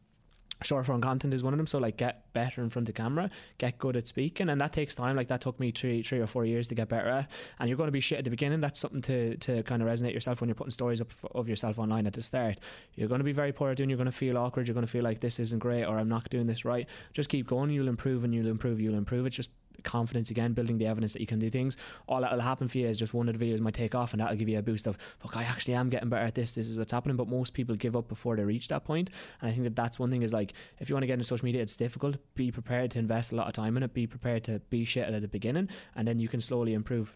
short 0.63 0.85
form 0.85 1.01
content 1.01 1.33
is 1.33 1.43
one 1.43 1.53
of 1.53 1.57
them. 1.57 1.67
So 1.67 1.77
like 1.79 1.97
get 1.97 2.31
better 2.33 2.61
in 2.61 2.69
front 2.69 2.89
of 2.89 2.95
camera, 2.95 3.29
get 3.57 3.77
good 3.77 3.97
at 3.97 4.07
speaking, 4.07 4.49
and 4.49 4.59
that 4.61 4.73
takes 4.73 4.95
time. 4.95 5.15
Like 5.15 5.27
that 5.27 5.41
took 5.41 5.59
me 5.59 5.71
three 5.71 6.03
three 6.03 6.19
or 6.19 6.27
four 6.27 6.45
years 6.45 6.67
to 6.69 6.75
get 6.75 6.89
better 6.89 7.09
at. 7.09 7.29
And 7.59 7.69
you're 7.69 7.77
going 7.77 7.87
to 7.87 7.91
be 7.91 7.99
shit 7.99 8.19
at 8.19 8.23
the 8.23 8.29
beginning. 8.29 8.61
That's 8.61 8.79
something 8.79 9.01
to 9.03 9.37
to 9.37 9.63
kind 9.63 9.81
of 9.81 9.87
resonate 9.87 10.13
yourself 10.13 10.41
when 10.41 10.47
you're 10.47 10.55
putting 10.55 10.71
stories 10.71 11.01
up 11.01 11.11
of 11.33 11.47
yourself 11.47 11.79
online 11.79 12.07
at 12.07 12.13
the 12.13 12.21
start. 12.21 12.59
You're 12.95 13.07
going 13.07 13.19
to 13.19 13.25
be 13.25 13.33
very 13.33 13.51
poor 13.51 13.71
at 13.71 13.77
doing. 13.77 13.89
You're 13.89 13.97
going 13.97 14.05
to 14.05 14.11
feel 14.11 14.37
awkward. 14.37 14.67
You're 14.67 14.75
going 14.75 14.85
to 14.85 14.91
feel 14.91 15.03
like 15.03 15.19
this 15.19 15.39
isn't 15.39 15.59
great 15.59 15.85
or 15.85 15.97
I'm 15.97 16.09
not 16.09 16.29
doing 16.29 16.47
this 16.47 16.65
right. 16.65 16.87
Just 17.13 17.29
keep 17.29 17.47
going. 17.47 17.69
You'll 17.69 17.87
improve 17.87 18.23
and 18.23 18.33
you'll 18.33 18.47
improve. 18.47 18.79
You'll 18.79 18.95
improve. 18.95 19.25
It's 19.25 19.35
just 19.35 19.49
confidence 19.83 20.29
again, 20.29 20.53
building 20.53 20.77
the 20.77 20.87
evidence 20.87 21.13
that 21.13 21.21
you 21.21 21.27
can 21.27 21.39
do 21.39 21.49
things. 21.49 21.77
All 22.07 22.21
that'll 22.21 22.39
happen 22.39 22.67
for 22.67 22.77
you 22.77 22.87
is 22.87 22.97
just 22.97 23.13
one 23.13 23.29
of 23.29 23.37
the 23.37 23.45
videos 23.45 23.59
might 23.59 23.73
take 23.73 23.95
off 23.95 24.13
and 24.13 24.21
that'll 24.21 24.35
give 24.35 24.49
you 24.49 24.59
a 24.59 24.61
boost 24.61 24.87
of, 24.87 24.97
look, 25.23 25.37
I 25.37 25.43
actually 25.43 25.75
am 25.75 25.89
getting 25.89 26.09
better 26.09 26.25
at 26.25 26.35
this. 26.35 26.51
This 26.53 26.69
is 26.69 26.77
what's 26.77 26.91
happening. 26.91 27.17
But 27.17 27.27
most 27.27 27.53
people 27.53 27.75
give 27.75 27.95
up 27.95 28.07
before 28.07 28.35
they 28.35 28.43
reach 28.43 28.67
that 28.69 28.85
point. 28.85 29.09
And 29.41 29.49
I 29.49 29.53
think 29.53 29.63
that 29.63 29.75
that's 29.75 29.99
one 29.99 30.11
thing 30.11 30.23
is 30.23 30.33
like, 30.33 30.53
if 30.79 30.89
you 30.89 30.95
want 30.95 31.03
to 31.03 31.07
get 31.07 31.13
into 31.13 31.25
social 31.25 31.45
media, 31.45 31.61
it's 31.61 31.75
difficult. 31.75 32.17
Be 32.35 32.51
prepared 32.51 32.91
to 32.91 32.99
invest 32.99 33.31
a 33.31 33.35
lot 33.35 33.47
of 33.47 33.53
time 33.53 33.77
in 33.77 33.83
it. 33.83 33.93
Be 33.93 34.07
prepared 34.07 34.43
to 34.45 34.59
be 34.69 34.85
shit 34.85 35.07
at 35.07 35.21
the 35.21 35.27
beginning 35.27 35.69
and 35.95 36.07
then 36.07 36.19
you 36.19 36.27
can 36.27 36.41
slowly 36.41 36.73
improve 36.73 37.15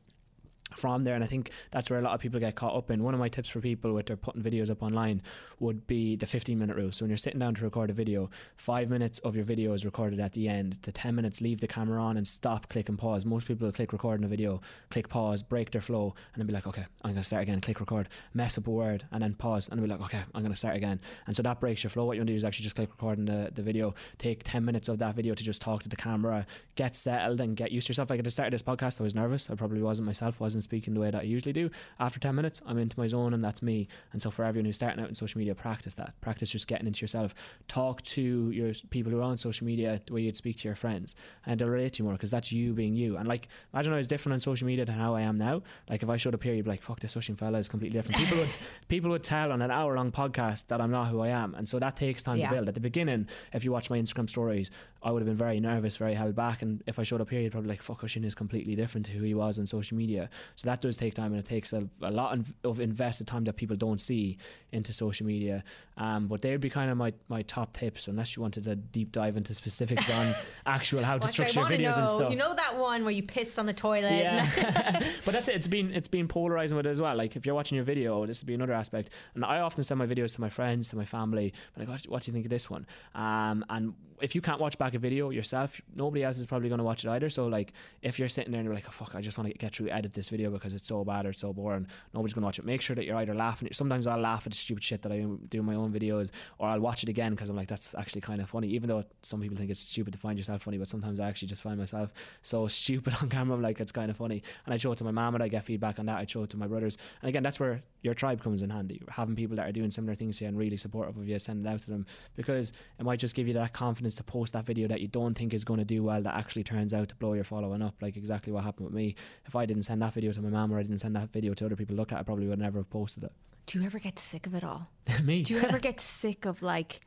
from 0.75 1.03
there. 1.03 1.15
And 1.15 1.23
I 1.23 1.27
think 1.27 1.51
that's 1.71 1.89
where 1.89 1.99
a 1.99 2.01
lot 2.01 2.13
of 2.13 2.19
people 2.19 2.39
get 2.39 2.55
caught 2.55 2.75
up 2.75 2.91
in. 2.91 3.03
One 3.03 3.13
of 3.13 3.19
my 3.19 3.29
tips 3.29 3.49
for 3.49 3.61
people 3.61 3.93
with 3.93 4.07
their 4.07 4.17
putting 4.17 4.41
videos 4.41 4.69
up 4.69 4.83
online 4.83 5.21
would 5.59 5.87
be 5.87 6.15
the 6.15 6.25
15 6.25 6.57
minute 6.57 6.75
rule. 6.75 6.91
So 6.91 7.03
when 7.03 7.09
you're 7.09 7.17
sitting 7.17 7.39
down 7.39 7.55
to 7.55 7.63
record 7.63 7.89
a 7.89 7.93
video 7.93 8.29
five 8.55 8.89
minutes 8.89 9.19
of 9.19 9.35
your 9.35 9.45
video 9.45 9.73
is 9.73 9.85
recorded 9.85 10.19
at 10.19 10.33
the 10.33 10.47
end. 10.47 10.79
The 10.81 10.91
10 10.91 11.15
minutes 11.15 11.41
leave 11.41 11.61
the 11.61 11.67
camera 11.67 12.01
on 12.01 12.17
and 12.17 12.27
stop 12.27 12.69
click 12.69 12.89
and 12.89 12.97
pause. 12.97 13.25
Most 13.25 13.47
people 13.47 13.71
click 13.71 13.93
record 13.93 14.19
in 14.19 14.25
a 14.25 14.27
video 14.27 14.61
click 14.89 15.09
pause 15.09 15.41
break 15.41 15.71
their 15.71 15.81
flow 15.81 16.15
and 16.33 16.41
then 16.41 16.47
be 16.47 16.53
like 16.53 16.67
okay 16.67 16.85
I'm 17.03 17.11
going 17.11 17.21
to 17.21 17.27
start 17.27 17.43
again. 17.43 17.61
Click 17.61 17.79
record 17.79 18.09
mess 18.33 18.57
up 18.57 18.67
a 18.67 18.71
word 18.71 19.05
and 19.11 19.23
then 19.23 19.33
pause 19.33 19.69
and 19.69 19.81
be 19.81 19.87
like 19.87 20.01
okay 20.01 20.23
I'm 20.33 20.41
going 20.41 20.51
to 20.53 20.57
start 20.57 20.75
again. 20.75 20.99
And 21.25 21.35
so 21.35 21.43
that 21.43 21.59
breaks 21.59 21.83
your 21.83 21.89
flow. 21.89 22.05
What 22.05 22.15
you 22.15 22.21
want 22.21 22.27
to 22.27 22.33
do 22.33 22.35
is 22.35 22.45
actually 22.45 22.63
just 22.63 22.75
click 22.75 22.89
record 22.89 23.19
in 23.19 23.25
the, 23.25 23.51
the 23.53 23.61
video. 23.61 23.95
Take 24.17 24.43
10 24.43 24.63
minutes 24.63 24.89
of 24.89 24.99
that 24.99 25.15
video 25.15 25.33
to 25.33 25.43
just 25.43 25.61
talk 25.61 25.83
to 25.83 25.89
the 25.89 25.95
camera 25.95 26.45
get 26.75 26.95
settled 26.95 27.41
and 27.41 27.55
get 27.55 27.71
used 27.71 27.87
to 27.87 27.91
yourself. 27.91 28.09
Like 28.09 28.19
at 28.19 28.25
the 28.25 28.31
start 28.31 28.47
of 28.47 28.51
this 28.51 28.61
podcast 28.61 28.99
I 28.99 29.03
was 29.03 29.15
nervous. 29.15 29.49
I 29.49 29.55
probably 29.55 29.81
wasn't 29.81 30.05
myself 30.05 30.39
wasn't 30.39 30.56
wasn't 30.57 30.63
speaking 30.63 30.93
the 30.93 30.99
way 30.99 31.11
that 31.11 31.21
I 31.21 31.23
usually 31.23 31.53
do, 31.53 31.69
after 31.99 32.19
10 32.19 32.33
minutes, 32.35 32.61
I'm 32.65 32.77
into 32.77 32.99
my 32.99 33.07
zone 33.07 33.33
and 33.33 33.43
that's 33.43 33.61
me. 33.61 33.87
And 34.11 34.21
so 34.21 34.31
for 34.31 34.43
everyone 34.43 34.65
who's 34.65 34.75
starting 34.75 35.01
out 35.01 35.09
in 35.09 35.15
social 35.15 35.37
media, 35.37 35.53
practice 35.53 35.93
that. 35.95 36.19
Practice 36.21 36.51
just 36.51 36.67
getting 36.67 36.87
into 36.87 37.01
yourself. 37.01 37.35
Talk 37.67 38.01
to 38.03 38.51
your 38.51 38.73
people 38.89 39.11
who 39.11 39.19
are 39.19 39.23
on 39.23 39.37
social 39.37 39.67
media 39.67 40.01
the 40.05 40.13
way 40.13 40.21
you'd 40.21 40.35
speak 40.35 40.57
to 40.57 40.67
your 40.67 40.75
friends 40.75 41.15
and 41.45 41.59
they'll 41.59 41.69
relate 41.69 41.93
to 41.93 41.99
you 41.99 42.05
more 42.05 42.13
because 42.13 42.31
that's 42.31 42.51
you 42.51 42.73
being 42.73 42.95
you. 42.95 43.17
And 43.17 43.27
like, 43.27 43.47
imagine 43.73 43.93
I 43.93 43.97
was 43.97 44.07
different 44.07 44.33
on 44.33 44.39
social 44.39 44.65
media 44.65 44.85
than 44.85 44.95
how 44.95 45.15
I 45.15 45.21
am 45.21 45.37
now. 45.37 45.61
Like 45.89 46.03
if 46.03 46.09
I 46.09 46.17
showed 46.17 46.33
up 46.33 46.43
here, 46.43 46.53
you'd 46.53 46.65
be 46.65 46.71
like, 46.71 46.81
fuck, 46.81 46.99
this 46.99 47.11
social 47.11 47.35
fella 47.35 47.59
is 47.59 47.67
completely 47.67 47.97
different. 47.97 48.19
People 48.21 48.37
would, 48.39 48.57
people 48.87 49.09
would 49.11 49.23
tell 49.23 49.51
on 49.51 49.61
an 49.61 49.71
hour 49.71 49.95
long 49.95 50.11
podcast 50.11 50.67
that 50.67 50.81
I'm 50.81 50.91
not 50.91 51.09
who 51.09 51.21
I 51.21 51.29
am. 51.29 51.53
And 51.55 51.69
so 51.69 51.77
that 51.79 51.95
takes 51.95 52.23
time 52.23 52.37
yeah. 52.37 52.49
to 52.49 52.55
build. 52.55 52.67
At 52.67 52.73
the 52.73 52.79
beginning, 52.79 53.27
if 53.53 53.63
you 53.63 53.71
watch 53.71 53.89
my 53.89 53.99
Instagram 53.99 54.29
stories, 54.29 54.71
I 55.03 55.11
would 55.11 55.21
have 55.21 55.27
been 55.27 55.35
very 55.35 55.59
nervous, 55.59 55.97
very 55.97 56.15
held 56.15 56.35
back. 56.35 56.61
And 56.61 56.83
if 56.87 56.97
I 56.99 57.03
showed 57.03 57.21
up 57.21 57.29
here, 57.29 57.41
you'd 57.41 57.51
probably 57.51 57.69
like, 57.69 57.81
fuck, 57.81 57.99
oh, 58.01 58.05
Oisín 58.05 58.25
is 58.25 58.35
completely 58.35 58.75
different 58.75 59.05
to 59.07 59.11
who 59.11 59.23
he 59.23 59.33
was 59.33 59.59
on 59.59 59.65
social 59.65 59.97
media. 59.97 60.29
So 60.55 60.67
that 60.67 60.81
does 60.81 60.97
take 60.97 61.13
time 61.13 61.31
and 61.31 61.39
it 61.39 61.45
takes 61.45 61.73
a, 61.73 61.87
a 62.01 62.11
lot 62.11 62.37
of 62.63 62.79
invested 62.79 63.27
time 63.27 63.43
that 63.45 63.53
people 63.53 63.75
don't 63.75 64.01
see 64.01 64.37
into 64.71 64.93
social 64.93 65.25
media. 65.25 65.63
Um, 65.97 66.27
but 66.27 66.41
they 66.41 66.51
would 66.51 66.61
be 66.61 66.69
kind 66.69 66.91
of 66.91 66.97
my, 66.97 67.13
my 67.27 67.41
top 67.43 67.75
tips, 67.75 68.07
unless 68.07 68.35
you 68.35 68.41
wanted 68.41 68.65
to 68.65 68.75
deep 68.75 69.11
dive 69.11 69.37
into 69.37 69.53
specifics 69.53 70.09
on 70.09 70.35
actual 70.65 71.03
how 71.03 71.17
to 71.17 71.27
structure 71.27 71.61
your 71.61 71.69
videos 71.69 71.91
know, 71.93 71.97
and 71.97 72.07
stuff. 72.07 72.31
You 72.31 72.37
know 72.37 72.53
that 72.55 72.77
one 72.77 73.03
where 73.03 73.11
you 73.11 73.23
pissed 73.23 73.57
on 73.57 73.65
the 73.65 73.73
toilet. 73.73 74.11
Yeah, 74.11 74.47
but 75.25 75.33
that's 75.33 75.47
it. 75.47 75.55
It's 75.55 75.67
been 75.67 75.91
it's 75.93 76.07
been 76.07 76.27
polarizing 76.27 76.77
with 76.77 76.85
it 76.85 76.89
as 76.89 77.01
well. 77.01 77.15
Like 77.15 77.35
if 77.35 77.45
you're 77.45 77.55
watching 77.55 77.77
your 77.77 77.85
video, 77.85 78.25
this 78.25 78.41
would 78.41 78.47
be 78.47 78.53
another 78.53 78.73
aspect. 78.73 79.09
And 79.33 79.43
I 79.43 79.61
often 79.61 79.83
send 79.83 79.97
my 79.97 80.07
videos 80.07 80.35
to 80.35 80.41
my 80.41 80.49
friends, 80.49 80.89
to 80.89 80.95
my 80.95 81.05
family. 81.05 81.53
But 81.73 81.81
like, 81.81 81.89
what, 81.89 82.11
what 82.11 82.23
do 82.23 82.31
you 82.31 82.33
think 82.33 82.45
of 82.45 82.49
this 82.51 82.69
one? 82.69 82.85
Um, 83.15 83.65
and 83.69 83.93
if 84.21 84.35
you 84.35 84.41
can't 84.41 84.59
watch 84.59 84.77
back 84.77 84.93
a 84.93 84.99
video 84.99 85.29
yourself, 85.29 85.79
nobody 85.95 86.23
else 86.23 86.39
is 86.39 86.45
probably 86.45 86.69
going 86.69 86.79
to 86.79 86.83
watch 86.83 87.05
it 87.05 87.09
either. 87.09 87.29
So 87.29 87.47
like, 87.47 87.73
if 88.01 88.19
you're 88.19 88.29
sitting 88.29 88.51
there 88.51 88.59
and 88.59 88.65
you're 88.65 88.73
like, 88.73 88.85
oh 88.87 88.91
fuck, 88.91 89.15
I 89.15 89.21
just 89.21 89.37
want 89.37 89.51
to 89.51 89.57
get 89.57 89.75
through 89.75 89.89
edit 89.89 90.13
this 90.13 90.29
video 90.29 90.36
because 90.45 90.73
it's 90.73 90.87
so 90.87 91.03
bad 91.03 91.25
or 91.25 91.29
it's 91.29 91.39
so 91.41 91.53
boring, 91.53 91.87
nobody's 92.13 92.33
to 92.33 92.39
watch 92.41 92.59
it. 92.59 92.65
Make 92.65 92.81
sure 92.81 92.95
that 92.95 93.05
you're 93.05 93.17
either 93.17 93.33
laughing. 93.33 93.67
Sometimes 93.71 94.07
I'll 94.07 94.19
laugh 94.19 94.45
at 94.45 94.51
the 94.51 94.57
stupid 94.57 94.83
shit 94.83 95.01
that 95.01 95.11
I 95.11 95.25
do 95.49 95.59
in 95.59 95.65
my 95.65 95.75
own 95.75 95.91
videos, 95.91 96.31
or 96.59 96.67
I'll 96.67 96.79
watch 96.79 97.03
it 97.03 97.09
again 97.09 97.31
because 97.31 97.49
I'm 97.49 97.55
like, 97.55 97.67
that's 97.67 97.95
actually 97.95 98.21
kind 98.21 98.41
of 98.41 98.49
funny. 98.49 98.67
Even 98.69 98.89
though 98.89 99.03
some 99.21 99.41
people 99.41 99.57
think 99.57 99.71
it's 99.71 99.79
stupid 99.79 100.13
to 100.13 100.19
find 100.19 100.37
yourself 100.37 100.61
funny, 100.63 100.77
but 100.77 100.89
sometimes 100.89 101.19
I 101.19 101.27
actually 101.27 101.47
just 101.47 101.61
find 101.61 101.77
myself 101.77 102.13
so 102.41 102.67
stupid 102.77 103.15
on 103.21 103.29
camera. 103.29 103.55
I'm 103.55 103.61
like, 103.61 103.79
it's 103.79 103.91
kind 103.91 104.09
of 104.09 104.17
funny. 104.17 104.43
And 104.65 104.73
I 104.73 104.77
show 104.77 104.91
it 104.91 104.97
to 104.97 105.03
my 105.03 105.11
mom 105.11 105.35
and 105.35 105.43
I 105.43 105.47
get 105.47 105.63
feedback 105.63 105.99
on 105.99 106.05
that. 106.07 106.17
I 106.17 106.25
show 106.25 106.43
it 106.43 106.49
to 106.51 106.57
my 106.57 106.67
brothers. 106.67 106.97
And 107.21 107.29
again, 107.29 107.43
that's 107.43 107.59
where 107.59 107.83
your 108.01 108.13
tribe 108.13 108.41
comes 108.41 108.61
in 108.61 108.69
handy. 108.69 109.01
Having 109.09 109.35
people 109.35 109.55
that 109.55 109.67
are 109.67 109.71
doing 109.71 109.91
similar 109.91 110.15
things 110.15 110.37
to 110.37 110.43
you 110.43 110.49
and 110.49 110.57
really 110.57 110.77
supportive 110.77 111.17
of 111.17 111.27
you, 111.27 111.37
send 111.39 111.65
it 111.65 111.69
out 111.69 111.79
to 111.81 111.89
them 111.89 112.05
because 112.35 112.73
it 112.99 113.03
might 113.05 113.19
just 113.19 113.35
give 113.35 113.47
you 113.47 113.53
that 113.53 113.73
confidence 113.73 114.15
to 114.15 114.23
post 114.23 114.53
that 114.53 114.65
video 114.65 114.87
that 114.87 115.01
you 115.01 115.07
don't 115.07 115.35
think 115.35 115.53
is 115.53 115.63
going 115.63 115.79
to 115.79 115.85
do 115.85 116.03
well 116.03 116.21
that 116.21 116.35
actually 116.35 116.63
turns 116.63 116.93
out 116.93 117.09
to 117.09 117.15
blow 117.15 117.33
your 117.33 117.43
following 117.43 117.81
up. 117.81 117.95
Like 118.01 118.17
exactly 118.17 118.53
what 118.53 118.63
happened 118.63 118.85
with 118.85 118.95
me. 118.95 119.15
If 119.45 119.55
I 119.55 119.65
didn't 119.65 119.83
send 119.83 120.01
that 120.01 120.13
video 120.13 120.31
to 120.31 120.41
my 120.41 120.49
mom 120.49 120.73
or 120.73 120.79
I 120.79 120.83
didn't 120.83 120.99
send 120.99 121.15
that 121.15 121.31
video 121.31 121.53
to 121.53 121.65
other 121.65 121.75
people 121.75 121.95
to 121.95 121.99
look 121.99 122.11
at, 122.11 122.19
I 122.19 122.23
probably 122.23 122.47
would 122.47 122.59
never 122.59 122.79
have 122.79 122.89
posted 122.89 123.23
it. 123.23 123.31
Do 123.65 123.79
you 123.79 123.85
ever 123.85 123.99
get 123.99 124.17
sick 124.17 124.47
of 124.47 124.55
it 124.55 124.63
all? 124.63 124.89
me. 125.23 125.43
Do 125.43 125.55
you 125.55 125.61
ever 125.61 125.79
get 125.89 125.99
sick 125.99 126.45
of 126.45 126.61
like 126.61 127.01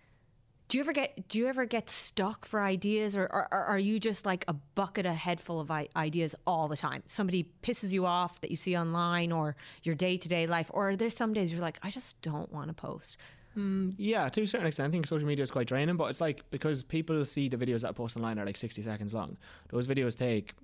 do 0.71 0.79
you 0.79 0.85
ever 0.85 0.93
get 0.93 1.29
do 1.29 1.39
you 1.39 1.49
ever 1.49 1.67
get 1.67 1.91
stuck 1.91 2.47
for 2.47 2.63
ideas 2.63 3.17
or, 3.17 3.25
or, 3.25 3.49
or, 3.51 3.65
are 3.65 3.79
you 3.79 3.99
just 3.99 4.25
like 4.25 4.45
a 4.47 4.53
bucket 4.53 5.05
a 5.05 5.13
head 5.13 5.41
full 5.41 5.61
of 5.61 5.71
ideas 5.71 6.35
all 6.47 6.69
the 6.69 6.77
time 6.77 7.03
somebody 7.09 7.51
pisses 7.63 7.91
you 7.91 8.07
off 8.07 8.41
that 8.41 8.51
you 8.51 8.57
see 8.57 8.77
online 8.77 9.33
or 9.33 9.57
your 9.83 9.97
day-to-day 9.97 10.47
life 10.47 10.71
or 10.73 10.91
are 10.91 10.97
there 10.97 11.11
some 11.11 11.33
days 11.33 11.53
you're 11.53 11.61
like 11.61 11.79
i 11.83 11.91
just 11.91 12.21
don't 12.23 12.51
want 12.53 12.69
to 12.69 12.75
post 12.75 13.19
Mm, 13.57 13.95
yeah, 13.99 14.29
to 14.29 14.43
a 14.43 14.47
certain 14.47 14.69
extent, 14.69 14.89
I 14.89 14.93
think 14.93 15.09
social 15.09 15.27
media 15.27 15.43
is 15.43 15.51
quite 15.51 15.67
draining, 15.67 15.97
but 15.97 16.05
it's 16.05 16.21
like 16.21 16.49
because 16.53 16.85
people 16.85 17.25
see 17.25 17.49
the 17.49 17.57
videos 17.57 17.83
that 17.83 17.89
I 17.89 17.93
post 17.93 18.17
online 18.17 18.39
are 18.39 18.47
like 18.47 18.57
60 18.57 18.81
seconds 18.81 19.13
long. 19.13 19.37
Those 19.71 19.89
videos 19.89 20.17
take 20.17 20.55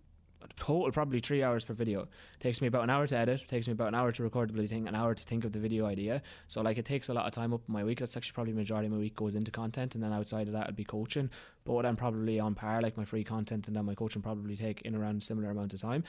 total 0.57 0.91
probably 0.91 1.20
three 1.20 1.43
hours 1.43 1.64
per 1.64 1.74
video. 1.74 2.09
takes 2.41 2.61
me 2.61 2.68
about 2.68 2.84
an 2.84 2.91
hour 2.91 3.07
to 3.07 3.16
edit. 3.16 3.47
takes 3.49 3.66
me 3.66 3.72
about 3.72 3.89
an 3.89 3.95
hour 3.95 4.12
to 4.12 4.22
record 4.22 4.49
the 4.49 4.53
bloody 4.53 4.68
thing, 4.68 4.89
an 4.89 4.95
hour 4.95 5.14
to 5.14 5.24
think 5.24 5.45
of 5.45 5.53
the 5.53 5.59
video 5.59 5.87
idea. 5.87 6.22
So 6.49 6.62
like 6.62 6.78
it 6.78 6.84
takes 6.84 7.09
a 7.09 7.14
lot 7.14 7.26
of 7.26 7.32
time 7.32 7.53
up 7.53 7.62
in 7.68 7.72
my 7.72 7.84
week. 7.84 7.99
That's 7.99 8.16
actually 8.16 8.34
probably 8.34 8.53
majority 8.53 8.87
of 8.87 8.93
my 8.93 8.99
week 8.99 9.16
goes 9.16 9.34
into 9.34 9.51
content, 9.51 9.95
and 9.95 10.03
then 10.03 10.12
outside 10.12 10.47
of 10.47 10.53
that, 10.55 10.64
it'd 10.64 10.76
be 10.76 10.84
coaching. 10.84 11.30
But 11.64 11.72
what 11.72 11.87
I'm 11.87 11.97
probably 11.97 12.41
on 12.41 12.55
par. 12.55 12.80
Like 12.80 12.97
my 12.97 13.05
free 13.05 13.24
content 13.24 13.66
and 13.66 13.76
then 13.76 13.84
my 13.84 13.95
coaching 13.95 14.22
probably 14.22 14.57
take 14.57 14.82
in 14.82 14.95
around 14.95 15.22
similar 15.22 15.51
amount 15.51 15.74
of 15.74 15.80
time. 15.80 16.05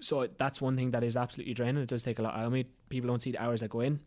So 0.00 0.28
that's 0.38 0.60
one 0.60 0.76
thing 0.76 0.92
that 0.92 1.02
is 1.02 1.16
absolutely 1.16 1.54
draining. 1.54 1.82
It 1.82 1.88
does 1.88 2.02
take 2.02 2.18
a 2.18 2.22
lot. 2.22 2.36
I 2.36 2.48
mean, 2.48 2.66
people 2.88 3.08
don't 3.08 3.20
see 3.20 3.32
the 3.32 3.42
hours 3.42 3.60
that 3.60 3.70
go 3.70 3.80
in. 3.80 4.00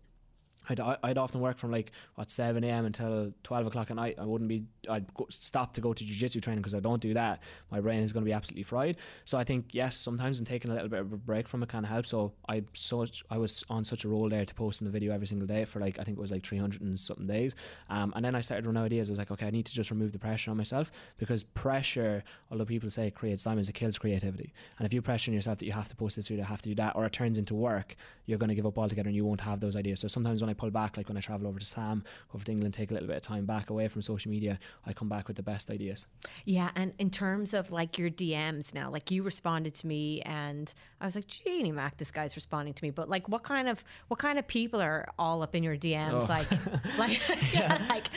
I'd, 0.80 0.98
I'd 1.04 1.18
often 1.18 1.42
work 1.42 1.58
from 1.58 1.72
like 1.72 1.92
what 2.16 2.32
7 2.32 2.64
a.m. 2.64 2.86
until 2.86 3.34
12 3.44 3.68
o'clock 3.68 3.92
at 3.92 3.96
night. 3.96 4.16
I 4.20 4.26
wouldn't 4.26 4.48
be 4.48 4.66
I'd 4.90 5.12
go, 5.14 5.28
stop 5.30 5.74
to 5.74 5.82
go 5.82 5.94
to 5.94 6.04
jiu-jitsu 6.04 6.40
training 6.40 6.62
because 6.62 6.76
I 6.76 6.80
don't 6.80 7.02
do 7.02 7.14
that. 7.14 7.42
My 7.72 7.82
brain 7.82 8.04
is 8.04 8.14
going 8.14 8.24
to 8.24 8.30
be 8.30 8.34
absolutely 8.34 8.64
fried. 8.64 8.98
So 9.26 9.38
I 9.38 9.44
think 9.44 9.74
yes, 9.74 9.98
sometimes 9.98 10.40
I'm 10.40 10.46
taking 10.46 10.72
a 10.72 10.74
little 10.74 10.90
bit 10.90 11.00
of 11.00 11.14
a 11.14 11.18
break 11.18 11.48
from 11.48 11.64
it 11.64 11.70
can 11.70 11.84
help. 11.84 12.06
So 12.06 12.34
I 12.48 12.64
such 12.74 13.24
I 13.30 13.38
was 13.38 13.64
on 13.70 13.84
such 13.84 14.06
a 14.06 14.10
roll 14.10 14.30
there 14.30 14.46
to 14.46 14.56
post 14.56 14.82
in 14.82 14.86
the 14.86 14.92
video 14.92 15.14
every 15.14 15.28
single 15.28 15.48
day 15.48 15.66
for 15.66 15.80
like 15.80 16.00
I 16.00 16.04
think 16.04 16.18
it 16.18 16.22
was 16.22 16.32
like 16.32 16.46
300 16.46 16.82
and 16.82 17.00
something 17.00 17.28
days. 17.28 17.56
Um, 17.90 18.14
and 18.16 18.24
then 18.24 18.36
I 18.36 18.42
started 18.42 18.66
running 18.66 18.84
ideas. 18.84 19.10
I 19.10 19.12
was 19.12 19.20
like, 19.20 19.32
okay, 19.32 19.48
I 19.48 19.52
need 19.52 19.66
to 19.66 19.74
just 19.74 19.92
remove 19.92 20.12
the 20.12 20.20
pressure 20.20 20.52
on 20.52 20.58
myself 20.58 20.92
because 21.18 21.44
pressure, 21.44 22.24
although 22.50 22.66
people 22.66 22.90
say 22.90 23.08
it 23.08 23.16
creates 23.16 23.44
diamonds, 23.44 23.70
it 23.70 23.74
kills 23.74 23.98
creativity. 23.98 24.54
And 24.78 24.86
if 24.86 24.94
you 24.94 25.02
pressure 25.02 25.32
yourself 25.32 25.60
that 25.60 25.66
you 25.66 25.72
have 25.72 25.90
to 25.90 25.96
post 25.96 26.16
this 26.16 26.28
video, 26.28 26.46
have 26.46 26.62
to 26.62 26.70
do 26.70 26.76
that, 26.76 26.96
or 26.96 27.06
it 27.06 27.14
turns 27.14 27.38
into 27.38 27.56
work, 27.56 27.96
you're 28.26 28.38
going 28.38 28.50
to 28.50 28.56
give 28.56 28.66
up 28.66 28.78
altogether 28.78 29.10
and 29.10 29.16
you 29.16 29.26
won't 29.26 29.42
have 29.42 29.60
those 29.60 29.76
ideas. 29.76 30.00
So 30.00 30.08
sometimes 30.08 30.42
when 30.42 30.50
I 30.50 30.54
pull 30.62 30.70
back, 30.70 30.96
like 30.96 31.08
when 31.08 31.18
I 31.18 31.22
travel 31.22 31.48
over 31.48 31.58
to 31.58 31.66
Sam, 31.66 32.04
over 32.36 32.46
to 32.46 32.52
England, 32.52 32.76
take 32.76 32.92
a 32.92 32.94
little 32.94 33.08
bit 33.08 33.18
of 33.18 33.24
time 33.24 33.46
back 33.46 33.72
away 33.72 33.88
from 33.88 34.04
social 34.04 34.30
media, 34.30 34.60
I 34.86 34.94
come 34.94 35.10
back 35.10 35.28
with 35.28 35.38
the 35.38 35.44
best 35.44 35.72
ideas. 35.72 36.06
Yeah, 36.46 36.70
and 36.76 36.94
in 37.00 37.10
terms 37.10 37.56
of 37.56 37.72
like 37.72 37.98
your 37.98 38.12
DMs 38.12 38.74
now, 38.76 38.92
like 38.92 39.10
you 39.10 39.24
responded 39.24 39.74
to 39.76 39.88
me, 39.88 40.22
and 40.22 40.72
I 41.00 41.06
was 41.06 41.16
like, 41.16 41.26
"Jeannie 41.28 41.72
Mac, 41.72 41.98
this 41.98 42.12
guy's 42.12 42.36
responding 42.36 42.76
to 42.76 42.84
me." 42.84 42.92
But 42.92 43.10
like, 43.10 43.28
what 43.28 43.42
kind 43.42 43.68
of 43.68 43.84
what 44.08 44.20
kind 44.20 44.38
of 44.38 44.48
people 44.48 44.80
are 44.80 45.08
all 45.18 45.42
up 45.42 45.56
in 45.56 45.64
your 45.64 45.76
DMs? 45.76 46.24
Oh. 46.24 46.26
Like, 46.30 46.98
like, 47.00 47.54
yeah, 47.54 47.84
like, 47.90 48.08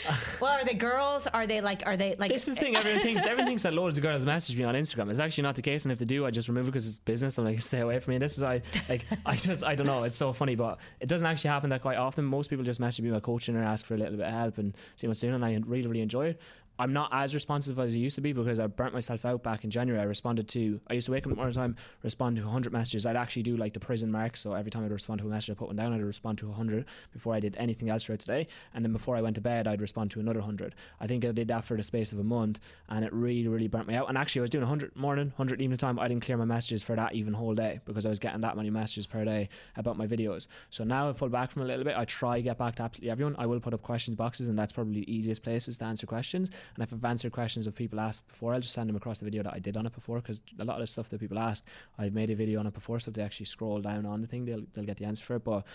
well, 0.41 0.53
are 0.53 0.65
they 0.65 0.75
girls? 0.75 1.27
Are 1.27 1.47
they 1.47 1.63
like, 1.63 1.83
are 1.87 1.97
they 1.97 2.15
like? 2.19 2.31
This 2.31 2.47
is 2.47 2.57
the 2.57 2.61
thing. 2.61 2.77
Everyone 2.77 3.03
thinks 3.03 3.25
everyone 3.25 3.47
thinks 3.47 3.63
that 3.63 3.73
loads 3.73 3.97
of 3.97 4.03
girls 4.03 4.27
message 4.27 4.57
me 4.59 4.65
on 4.65 4.75
Instagram. 4.75 5.09
It's 5.09 5.19
actually 5.19 5.45
not 5.45 5.57
the 5.57 5.63
case, 5.63 5.87
and 5.87 5.93
if 5.93 5.99
they 5.99 6.05
do, 6.05 6.27
I 6.27 6.31
just 6.31 6.49
remove 6.49 6.67
it 6.69 6.73
because 6.73 6.87
it's 6.87 6.99
business. 6.99 7.39
I'm 7.39 7.47
like, 7.47 7.63
stay 7.63 7.81
away 7.81 7.99
from 8.01 8.13
me. 8.13 8.19
This 8.19 8.37
is 8.37 8.43
why, 8.43 8.61
like, 8.91 9.07
I 9.25 9.37
just, 9.37 9.65
I 9.65 9.75
don't 9.75 9.87
know. 9.87 10.03
It's 10.03 10.19
so 10.19 10.35
funny, 10.35 10.57
but 10.57 10.79
it 11.01 11.09
doesn't 11.09 11.27
actually 11.27 11.51
happen 11.51 11.71
that 11.71 11.81
quite 11.81 11.97
often. 11.97 12.24
Most 12.25 12.51
people 12.51 12.65
just 12.65 12.81
message 12.81 13.03
me 13.03 13.11
about 13.11 13.23
coaching 13.23 13.57
or 13.57 13.63
ask 13.63 13.87
for 13.87 13.95
a 13.95 13.99
little 13.99 14.17
bit 14.17 14.27
of 14.27 14.33
help 14.33 14.59
and 14.59 14.77
see 14.97 15.07
what's 15.07 15.21
doing, 15.21 15.35
and 15.35 15.45
I 15.45 15.55
really, 15.67 15.87
really 15.87 16.03
enjoy 16.03 16.29
it. 16.29 16.41
I'm 16.79 16.93
not 16.93 17.09
as 17.13 17.35
responsive 17.35 17.79
as 17.79 17.95
I 17.95 17.99
used 17.99 18.17
to 18.17 18.21
be 18.21 18.33
because 18.33 18.59
I 18.59 18.67
burnt 18.67 18.93
myself 18.93 19.25
out 19.25 19.43
back 19.45 19.63
in 19.63 19.71
January. 19.71 20.01
I 20.01 20.05
responded 20.05 20.49
to, 20.49 20.81
I 20.89 20.95
used 20.95 21.07
to 21.07 21.13
wake 21.13 21.27
up 21.27 21.37
the 21.37 21.53
time, 21.53 21.77
respond 22.03 22.37
to 22.37 22.43
100 22.43 22.73
messages. 22.73 23.07
I'd 23.07 23.17
actually 23.17 23.45
do 23.45 23.57
like 23.57 23.73
the 23.73 23.81
prison 23.81 24.11
mark. 24.11 24.37
So 24.37 24.55
every 24.55 24.73
time 24.73 24.85
I'd 24.85 24.91
respond 24.91 25.21
to 25.21 25.27
a 25.27 25.31
message, 25.31 25.51
I 25.51 25.55
put 25.55 25.69
one 25.69 25.77
down, 25.77 25.93
I'd 25.93 26.03
respond 26.03 26.39
to 26.39 26.49
100 26.49 26.85
before 27.13 27.33
I 27.33 27.41
did 27.41 27.57
anything 27.59 27.91
else 27.91 28.05
throughout 28.05 28.21
the 28.21 28.27
day. 28.27 28.49
And 28.75 28.85
then 28.85 28.93
before 28.93 29.15
I 29.17 29.21
went 29.21 29.37
to 29.37 29.41
bed, 29.41 29.69
I'd 29.69 29.81
respond 29.81 30.11
to 30.13 30.21
another 30.21 30.41
100. 30.41 30.75
I 31.01 31.07
think 31.07 31.25
I 31.25 31.31
did 31.31 31.49
that 31.49 31.65
for 31.65 31.77
the 31.77 31.83
space 31.83 32.11
of 32.11 32.19
a 32.19 32.25
month 32.25 32.59
and 32.89 33.05
it 33.05 33.13
really, 33.13 33.47
really 33.47 33.69
burnt 33.69 33.87
me 33.87 33.95
out. 33.95 34.09
And 34.09 34.19
actually, 34.19 34.41
I 34.41 34.43
was 34.43 34.51
doing 34.51 34.63
100 34.63 34.97
morning, 34.97 35.27
100 35.37 35.61
evening 35.61 35.79
time. 35.79 36.01
I 36.01 36.09
didn't 36.09 36.25
clear 36.25 36.37
my 36.37 36.45
messages 36.45 36.83
for 36.83 36.97
that 36.97 37.15
even 37.15 37.35
whole 37.35 37.55
day 37.55 37.81
because 37.85 38.05
I 38.05 38.09
was 38.09 38.19
getting 38.19 38.41
that 38.41 38.57
many 38.57 38.71
messages 38.71 39.07
per 39.07 39.25
day 39.25 39.49
about 39.77 39.97
my 39.97 40.09
videos. 40.09 40.49
So 40.71 40.83
now 40.83 41.09
I've 41.09 41.19
pulled 41.19 41.33
back 41.33 41.53
from 41.53 41.63
a 41.63 41.67
little 41.67 41.85
bit. 41.85 41.97
I 41.97 42.05
try 42.05 42.41
get 42.41 42.59
back 42.59 42.75
to 42.77 42.83
absolutely 42.83 43.11
everyone. 43.11 43.37
I 43.39 43.47
will 43.47 43.61
put 43.61 43.75
up 43.75 43.83
questions 43.83 44.17
boxes 44.17 44.49
and 44.49 44.59
that's 44.59 44.73
probably 44.73 44.95
the 44.95 45.13
easiest 45.13 45.43
places 45.45 45.79
to 45.79 45.85
answer 45.85 46.07
questions. 46.07 46.51
And 46.75 46.83
if 46.83 46.93
I've 46.93 47.05
answered 47.05 47.33
questions, 47.33 47.67
of 47.67 47.75
people 47.75 48.01
asked 48.01 48.27
before, 48.29 48.55
I'll 48.55 48.61
just 48.61 48.75
send 48.75 48.89
them 48.89 48.97
across 48.97 49.19
the 49.19 49.25
video 49.25 49.43
that 49.43 49.55
I 49.55 49.59
did 49.59 49.77
on 49.77 49.87
it 49.87 49.95
before 49.95 50.21
because 50.21 50.41
a 50.59 50.65
lot 50.65 50.75
of 50.75 50.81
the 50.81 50.87
stuff 50.87 51.09
that 51.11 51.21
people 51.21 51.39
ask, 51.39 51.65
I've 51.99 52.13
made 52.13 52.31
a 52.31 52.35
video 52.35 52.61
on 52.61 52.67
it 52.67 52.75
before, 52.75 52.99
so 53.01 53.11
if 53.11 53.15
they 53.15 53.23
actually 53.23 53.47
scroll 53.47 53.81
down 53.81 54.07
on 54.07 54.21
the 54.21 54.27
thing, 54.27 54.45
they'll 54.45 54.65
they'll 54.73 54.85
get 54.85 54.97
the 54.97 55.05
answer 55.05 55.25
for 55.25 55.37
it. 55.37 55.45
But 55.45 55.67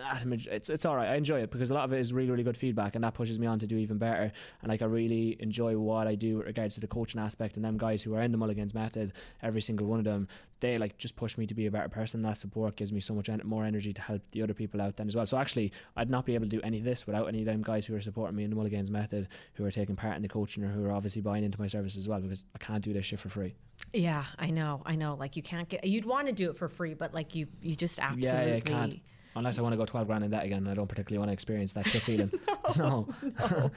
Ah, 0.00 0.22
it's 0.24 0.70
it's 0.70 0.86
all 0.86 0.96
right. 0.96 1.08
I 1.08 1.16
enjoy 1.16 1.40
it 1.40 1.50
because 1.50 1.70
a 1.70 1.74
lot 1.74 1.84
of 1.84 1.92
it 1.92 2.00
is 2.00 2.14
really 2.14 2.30
really 2.30 2.42
good 2.42 2.56
feedback, 2.56 2.94
and 2.94 3.04
that 3.04 3.12
pushes 3.12 3.38
me 3.38 3.46
on 3.46 3.58
to 3.58 3.66
do 3.66 3.76
even 3.76 3.98
better. 3.98 4.32
And 4.62 4.70
like 4.70 4.80
I 4.80 4.86
really 4.86 5.36
enjoy 5.40 5.76
what 5.76 6.06
I 6.06 6.14
do 6.14 6.38
with 6.38 6.46
regards 6.46 6.74
to 6.76 6.80
the 6.80 6.86
coaching 6.86 7.20
aspect. 7.20 7.56
And 7.56 7.64
them 7.64 7.76
guys 7.76 8.02
who 8.02 8.14
are 8.14 8.22
in 8.22 8.32
the 8.32 8.38
Mulligans 8.38 8.72
method, 8.72 9.12
every 9.42 9.60
single 9.60 9.86
one 9.86 9.98
of 9.98 10.06
them, 10.06 10.28
they 10.60 10.78
like 10.78 10.96
just 10.96 11.14
push 11.14 11.36
me 11.36 11.46
to 11.46 11.52
be 11.52 11.66
a 11.66 11.70
better 11.70 11.90
person. 11.90 12.22
That 12.22 12.40
support 12.40 12.76
gives 12.76 12.90
me 12.90 13.00
so 13.00 13.14
much 13.14 13.28
en- 13.28 13.42
more 13.44 13.66
energy 13.66 13.92
to 13.92 14.00
help 14.00 14.22
the 14.30 14.42
other 14.42 14.54
people 14.54 14.80
out 14.80 14.96
then 14.96 15.08
as 15.08 15.14
well. 15.16 15.26
So 15.26 15.36
actually, 15.36 15.72
I'd 15.94 16.08
not 16.08 16.24
be 16.24 16.34
able 16.34 16.46
to 16.46 16.56
do 16.56 16.60
any 16.62 16.78
of 16.78 16.84
this 16.84 17.06
without 17.06 17.26
any 17.26 17.40
of 17.40 17.44
them 17.44 17.60
guys 17.62 17.84
who 17.84 17.94
are 17.94 18.00
supporting 18.00 18.36
me 18.36 18.44
in 18.44 18.50
the 18.50 18.56
Mulligans 18.56 18.90
method, 18.90 19.28
who 19.54 19.64
are 19.66 19.70
taking 19.70 19.94
part 19.96 20.16
in 20.16 20.22
the 20.22 20.28
coaching, 20.28 20.64
or 20.64 20.68
who 20.68 20.86
are 20.86 20.92
obviously 20.92 21.20
buying 21.20 21.44
into 21.44 21.60
my 21.60 21.66
service 21.66 21.98
as 21.98 22.08
well. 22.08 22.20
Because 22.20 22.46
I 22.54 22.58
can't 22.58 22.82
do 22.82 22.94
this 22.94 23.04
shit 23.04 23.20
for 23.20 23.28
free. 23.28 23.54
Yeah, 23.92 24.24
I 24.38 24.50
know, 24.50 24.80
I 24.86 24.96
know. 24.96 25.16
Like 25.16 25.36
you 25.36 25.42
can't 25.42 25.68
get, 25.68 25.84
you'd 25.84 26.06
want 26.06 26.28
to 26.28 26.32
do 26.32 26.48
it 26.48 26.56
for 26.56 26.68
free, 26.68 26.94
but 26.94 27.12
like 27.12 27.34
you, 27.34 27.46
you 27.60 27.76
just 27.76 28.00
absolutely. 28.00 28.28
Yeah, 28.28 28.54
yeah, 28.54 28.60
can't 28.60 29.00
Unless 29.34 29.58
I 29.58 29.62
want 29.62 29.72
to 29.72 29.76
go 29.76 29.86
12 29.86 30.06
grand 30.06 30.24
in 30.24 30.30
that 30.32 30.44
again, 30.44 30.66
I 30.68 30.74
don't 30.74 30.88
particularly 30.88 31.18
want 31.18 31.30
to 31.30 31.32
experience 31.32 31.72
that 31.72 31.86
shit 31.86 32.02
feeling. 32.02 32.30
no. 32.76 33.08
no. 33.22 33.70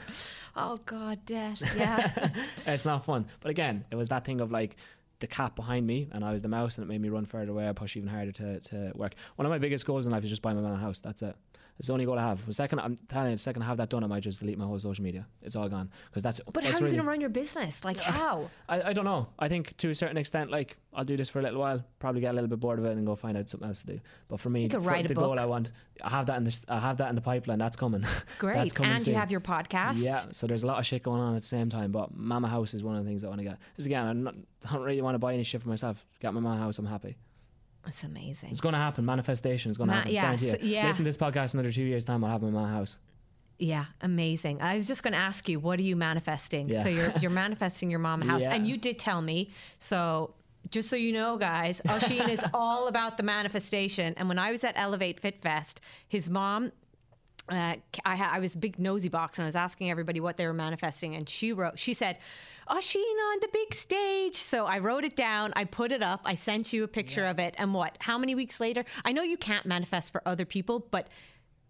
oh, 0.56 0.80
God, 0.86 1.20
death. 1.26 1.62
Yeah. 1.78 2.30
it's 2.66 2.86
not 2.86 3.06
fun. 3.06 3.26
But 3.40 3.52
again, 3.52 3.86
it 3.90 3.96
was 3.96 4.10
that 4.10 4.26
thing 4.26 4.42
of 4.42 4.52
like, 4.52 4.78
the 5.20 5.28
cat 5.28 5.56
behind 5.56 5.88
me 5.88 6.10
and 6.12 6.26
I 6.26 6.34
was 6.34 6.42
the 6.42 6.50
mouse 6.50 6.78
and 6.78 6.84
it 6.84 6.90
made 6.92 7.02
me 7.02 7.08
run 7.08 7.26
further 7.26 7.52
away. 7.52 7.70
I 7.70 7.72
push 7.72 7.96
even 7.96 8.10
harder 8.10 8.34
to, 8.34 8.60
to 8.60 8.92
work. 8.96 9.16
One 9.38 9.46
of 9.46 9.50
my 9.50 9.60
biggest 9.60 9.86
goals 9.86 10.06
in 10.06 10.12
life 10.12 10.24
is 10.26 10.30
just 10.30 10.42
buy 10.42 10.54
my 10.54 10.70
own 10.70 10.78
house. 10.78 11.00
That's 11.00 11.22
it. 11.22 11.36
It's 11.78 11.88
the 11.88 11.94
only 11.94 12.06
goal 12.06 12.18
I 12.18 12.22
have. 12.22 12.46
The 12.46 12.54
second 12.54 12.80
I'm 12.80 12.96
telling 13.10 13.32
you, 13.32 13.36
the 13.36 13.42
second 13.42 13.62
I 13.64 13.66
have 13.66 13.78
that 13.78 13.90
done, 13.90 14.04
I 14.04 14.08
might 14.08 14.24
just 14.24 14.40
delete 14.40 14.58
my 14.58 14.66
whole 14.66 14.80
social 14.80 15.04
media. 15.04 15.28
It's 15.42 15.58
all 15.58 15.68
gone 15.68 15.90
because 16.10 16.24
that's. 16.24 16.40
But 16.40 16.64
that's 16.64 16.66
how 16.66 16.70
are 16.70 16.80
you 16.80 16.86
really, 16.86 16.96
going 16.96 17.06
to 17.06 17.10
run 17.10 17.22
your 17.22 17.30
business? 17.30 17.84
Like 17.84 18.00
how? 18.00 18.50
I, 18.70 18.82
I 18.82 18.94
don't 18.94 19.04
know. 19.04 19.28
I 19.38 19.50
think 19.50 19.76
to 19.78 19.90
a 19.90 19.96
certain 19.96 20.18
extent, 20.18 20.52
like 20.52 20.78
I'll 20.94 21.04
do 21.04 21.18
this 21.18 21.30
for 21.30 21.40
a 21.40 21.42
little 21.42 21.60
while, 21.60 21.84
probably 22.00 22.22
get 22.22 22.32
a 22.32 22.34
little 22.34 22.48
bit 22.48 22.62
bored 22.62 22.80
of 22.80 22.86
it, 22.86 22.92
and 22.92 23.06
go 23.06 23.16
find 23.16 23.38
out 23.38 23.50
something 23.50 23.68
else 23.68 23.82
to 23.82 23.88
do. 23.88 24.00
But 24.30 24.40
for 24.40 24.50
me, 24.50 24.70
for, 24.70 24.80
the 24.80 25.14
book. 25.14 25.26
goal 25.26 25.40
I 25.40 25.46
want, 25.46 25.74
I 26.02 26.10
have 26.10 26.28
that 26.28 26.38
in 26.38 26.46
the, 26.46 26.66
I 26.70 26.80
have 26.80 26.98
that 26.98 27.10
in 27.10 27.16
the 27.16 27.22
pipeline. 27.22 27.60
That's 27.60 27.76
coming. 27.76 28.06
Great, 28.40 28.56
that's 28.56 28.74
coming 28.74 28.94
and 28.94 29.02
soon. 29.02 29.14
you 29.14 29.20
have 29.20 29.32
your 29.32 29.42
podcast. 29.42 29.98
Yeah, 29.98 30.24
so 30.32 30.48
there's 30.48 30.64
a 30.64 30.68
lot 30.68 30.80
of 30.80 30.86
shit 30.86 31.04
going 31.04 31.20
on 31.20 31.36
at 31.36 31.42
the 31.42 31.48
same 31.48 31.70
time. 31.70 31.92
But 31.92 32.16
Mama 32.16 32.48
House 32.48 32.74
is 32.74 32.84
one 32.84 32.96
of 32.96 33.04
the 33.04 33.10
things 33.10 33.26
I 33.26 33.28
want 33.28 33.40
to 33.40 33.46
get. 33.46 33.58
Because 33.74 33.86
again, 33.86 34.24
not, 34.24 34.36
I 34.70 34.74
don't 34.74 34.84
really 34.84 35.02
want 35.02 35.16
to 35.16 35.20
buy 35.20 35.34
any 35.34 35.44
shit 35.44 35.62
for 35.62 35.70
myself. 35.70 36.06
Get 36.22 36.34
my 36.34 36.40
Mama 36.40 36.58
House, 36.58 36.80
I'm 36.80 36.86
happy. 36.86 37.18
It's 37.88 38.04
amazing. 38.04 38.50
It's 38.52 38.62
going 38.62 38.74
to 38.74 38.80
happen. 38.80 39.06
Manifestation 39.06 39.72
is 39.72 39.78
going 39.78 39.90
to 39.90 39.96
Ma- 39.96 40.02
happen. 40.02 40.14
Yes, 40.14 40.62
yeah. 40.62 40.88
Listen 40.88 41.06
to 41.06 41.10
this 41.10 41.18
podcast 41.18 41.54
another 41.54 41.72
two 41.72 41.84
years' 41.84 42.04
time. 42.04 42.24
I'll 42.24 42.32
have 42.32 42.44
in 42.44 42.54
my 42.54 42.68
house. 42.68 42.98
Yeah, 43.58 43.86
amazing. 44.02 44.62
I 44.62 44.76
was 44.76 44.88
just 44.88 45.02
going 45.04 45.14
to 45.14 45.20
ask 45.20 45.48
you, 45.48 45.60
what 45.60 45.80
are 45.80 45.84
you 45.84 45.96
manifesting? 45.96 46.68
Yeah. 46.68 46.84
So 46.84 46.90
you're 46.90 47.12
you're 47.22 47.32
manifesting 47.46 47.90
your 47.90 48.00
mom 48.00 48.22
house, 48.22 48.42
yeah. 48.42 48.54
and 48.54 48.68
you 48.68 48.78
did 48.78 49.00
tell 49.00 49.22
me. 49.22 49.52
So 49.80 50.34
just 50.70 50.90
so 50.90 50.96
you 50.96 51.14
know, 51.14 51.38
guys, 51.38 51.82
Oisín 51.86 52.28
is 52.30 52.44
all 52.54 52.88
about 52.88 53.18
the 53.18 53.24
manifestation. 53.24 54.14
And 54.18 54.28
when 54.28 54.40
I 54.40 54.52
was 54.52 54.64
at 54.64 54.74
Elevate 54.76 55.20
Fit 55.20 55.42
Fest, 55.42 55.80
his 56.08 56.30
mom 56.30 56.72
uh, 57.50 57.76
I, 58.04 58.30
I 58.34 58.40
was 58.40 58.56
a 58.56 58.58
big 58.58 58.80
nosy 58.80 59.10
box 59.10 59.38
and 59.38 59.44
I 59.44 59.48
was 59.48 59.56
asking 59.56 59.92
everybody 59.92 60.20
what 60.20 60.38
they 60.38 60.48
were 60.48 60.54
manifesting, 60.54 61.16
and 61.16 61.30
she 61.30 61.54
wrote, 61.54 61.78
she 61.78 61.94
said, 61.94 62.18
Oisín 62.70 62.98
on 63.32 63.40
the 63.42 63.50
big 63.54 63.74
stage. 63.74 64.38
So 64.38 64.66
I 64.66 64.80
wrote 64.80 65.04
it 65.04 65.16
down. 65.16 65.54
I 65.56 65.66
put 65.66 65.92
it 65.92 66.02
up. 66.02 66.22
I 66.26 66.36
sent 66.36 66.74
you 66.74 66.84
a 66.84 66.88
picture 66.88 67.22
yeah. 67.22 67.32
of 67.32 67.40
it. 67.40 67.56
And 67.58 67.74
what? 67.74 67.98
How 68.00 68.18
many 68.18 68.36
weeks 68.36 68.60
later? 68.60 68.84
I 69.04 69.12
know 69.12 69.22
you 69.22 69.38
can't 69.38 69.66
manifest 69.66 70.12
for 70.12 70.22
other 70.26 70.46
people, 70.46 70.80
but 70.80 71.08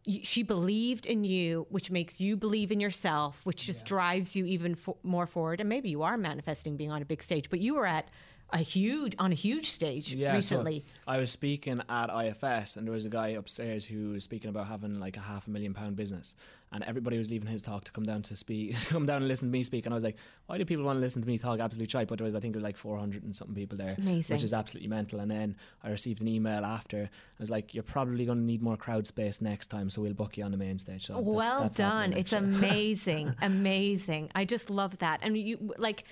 she 0.08 0.44
believed 0.44 1.06
in 1.06 1.24
you, 1.24 1.66
which 1.70 1.90
makes 1.90 2.22
you 2.22 2.38
believe 2.38 2.72
in 2.72 2.80
yourself, 2.80 3.42
which 3.44 3.66
just 3.66 3.86
yeah. 3.86 3.90
drives 3.90 4.36
you 4.36 4.46
even 4.46 4.76
fo- 4.76 4.98
more 5.04 5.26
forward. 5.26 5.60
And 5.60 5.68
maybe 5.68 5.90
you 5.90 6.04
are 6.04 6.18
manifesting 6.18 6.78
being 6.78 6.92
on 6.92 7.02
a 7.02 7.06
big 7.06 7.24
stage, 7.24 7.50
but 7.50 7.60
you 7.60 7.76
were 7.76 7.86
at 7.86 8.08
a 8.52 8.60
huge 8.60 9.16
on 9.20 9.32
a 9.32 9.36
huge 9.36 9.70
stage 9.70 10.14
yeah, 10.14 10.34
recently. 10.34 10.84
So 10.88 11.12
I 11.12 11.18
was 11.18 11.32
speaking 11.32 11.82
at 11.90 12.10
IFS, 12.10 12.76
and 12.76 12.86
there 12.86 12.94
was 12.94 13.06
a 13.06 13.10
guy 13.10 13.30
upstairs 13.30 13.86
who 13.86 14.10
was 14.10 14.24
speaking 14.24 14.50
about 14.50 14.68
having 14.68 15.00
like 15.00 15.18
a 15.18 15.22
half 15.22 15.48
a 15.48 15.50
million 15.50 15.74
pound 15.74 15.96
business, 15.96 16.36
and 16.72 16.84
everybody 16.84 17.18
was 17.18 17.30
leaving 17.30 17.48
his 17.48 17.62
talk 17.62 17.84
to 17.86 17.92
come 17.92 18.04
down 18.04 18.22
to 18.24 18.36
speak, 18.36 18.76
come 18.90 19.06
down 19.06 19.18
and 19.18 19.28
listen 19.28 19.50
to 19.50 19.52
me 19.52 19.64
speak. 19.64 19.86
And 19.86 19.94
I 19.94 19.96
was 19.96 20.04
like, 20.04 20.18
why 20.46 20.58
do 20.58 20.66
people 20.66 20.86
want 20.86 20.98
to 20.98 21.02
listen 21.02 21.22
to 21.22 21.28
me 21.28 21.38
talk 21.38 21.60
absolute 21.60 21.90
shite? 21.90 22.08
But 22.08 22.20
there 22.20 22.26
was, 22.26 22.36
I 22.36 22.40
think, 22.40 22.54
there 22.54 22.60
was 22.60 22.64
like 22.66 22.78
400 22.78 23.24
and 23.24 23.36
something 23.36 23.56
people 23.56 23.78
there, 23.78 23.96
which 23.96 24.44
is 24.44 24.54
absolutely 24.54 24.90
mental. 24.90 25.20
And 25.20 25.32
then 25.32 25.56
I 25.84 25.90
received 25.90 26.22
an 26.22 26.28
email 26.28 26.64
after. 26.66 27.04
I 27.04 27.42
was 27.44 27.50
like, 27.50 27.74
you're 27.74 27.84
probably 27.84 28.26
going 28.26 28.40
to 28.40 28.44
need 28.44 28.62
more 28.62 28.78
crowd 28.78 29.08
space 29.08 29.42
next 29.42 29.68
time, 29.68 29.90
so 29.90 30.02
we'll 30.02 30.14
book 30.14 30.38
you 30.38 30.44
on 30.44 30.52
the 30.52 30.58
main 30.58 30.78
stage. 30.78 31.08
So 31.08 31.20
well 31.20 31.62
that's, 31.62 31.78
that's 31.78 31.78
done. 31.78 32.14
It's 32.14 32.34
amazing, 32.34 33.36
amazing. 33.42 34.30
I 34.36 34.46
just 34.46 34.70
love 34.70 34.98
that, 35.00 35.20
and 35.24 35.38
you 35.38 35.74
like 35.78 36.06